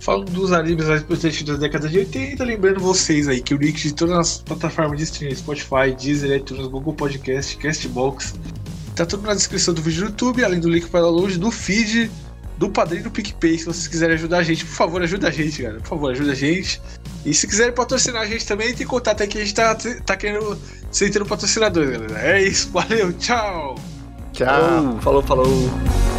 Falando 0.00 0.30
dos 0.30 0.52
animes 0.52 0.86
mais 0.86 1.02
importantes 1.02 1.42
da 1.42 1.54
década 1.54 1.88
de 1.88 1.98
80, 1.98 2.42
lembrando 2.44 2.80
vocês 2.80 3.28
aí 3.28 3.42
que 3.42 3.52
o 3.52 3.58
link 3.58 3.76
de 3.76 3.92
todas 3.92 4.16
as 4.16 4.38
plataformas 4.38 4.96
de 4.96 5.04
streaming, 5.04 5.34
Spotify, 5.34 5.94
Deezer, 5.98 6.36
iTunes, 6.36 6.66
Google 6.68 6.94
Podcast, 6.94 7.56
Castbox, 7.56 8.34
tá 8.94 9.04
tudo 9.04 9.26
na 9.26 9.34
descrição 9.34 9.74
do 9.74 9.82
vídeo 9.82 10.04
do 10.04 10.06
YouTube, 10.10 10.44
além 10.44 10.60
do 10.60 10.70
link 10.70 10.88
para 10.88 11.00
download 11.00 11.36
do 11.38 11.50
feed, 11.50 12.10
do 12.56 12.70
padrinho 12.70 13.04
do 13.04 13.10
PicPay, 13.10 13.58
se 13.58 13.64
vocês 13.64 13.86
quiserem 13.86 14.14
ajudar 14.14 14.38
a 14.38 14.42
gente, 14.42 14.64
por 14.64 14.74
favor, 14.74 15.02
ajuda 15.02 15.28
a 15.28 15.30
gente, 15.30 15.62
galera. 15.62 15.80
Por 15.80 15.88
favor, 15.88 16.10
ajuda 16.10 16.32
a 16.32 16.34
gente. 16.34 16.80
E 17.28 17.34
se 17.34 17.46
quiserem 17.46 17.74
patrocinar 17.74 18.22
a 18.22 18.26
gente 18.26 18.46
também, 18.46 18.74
tem 18.74 18.86
contato 18.86 19.20
aí 19.20 19.28
que 19.28 19.36
a 19.36 19.40
gente 19.42 19.54
tá, 19.54 19.74
tá 19.74 20.16
querendo 20.16 20.58
ser 20.90 21.06
patrocinador, 21.26 21.90
galera. 21.90 22.18
É 22.20 22.42
isso, 22.42 22.70
valeu, 22.70 23.12
tchau! 23.12 23.76
Tchau. 24.32 24.98
Falou, 25.00 25.22
falou. 25.22 25.22
falou. 25.22 26.17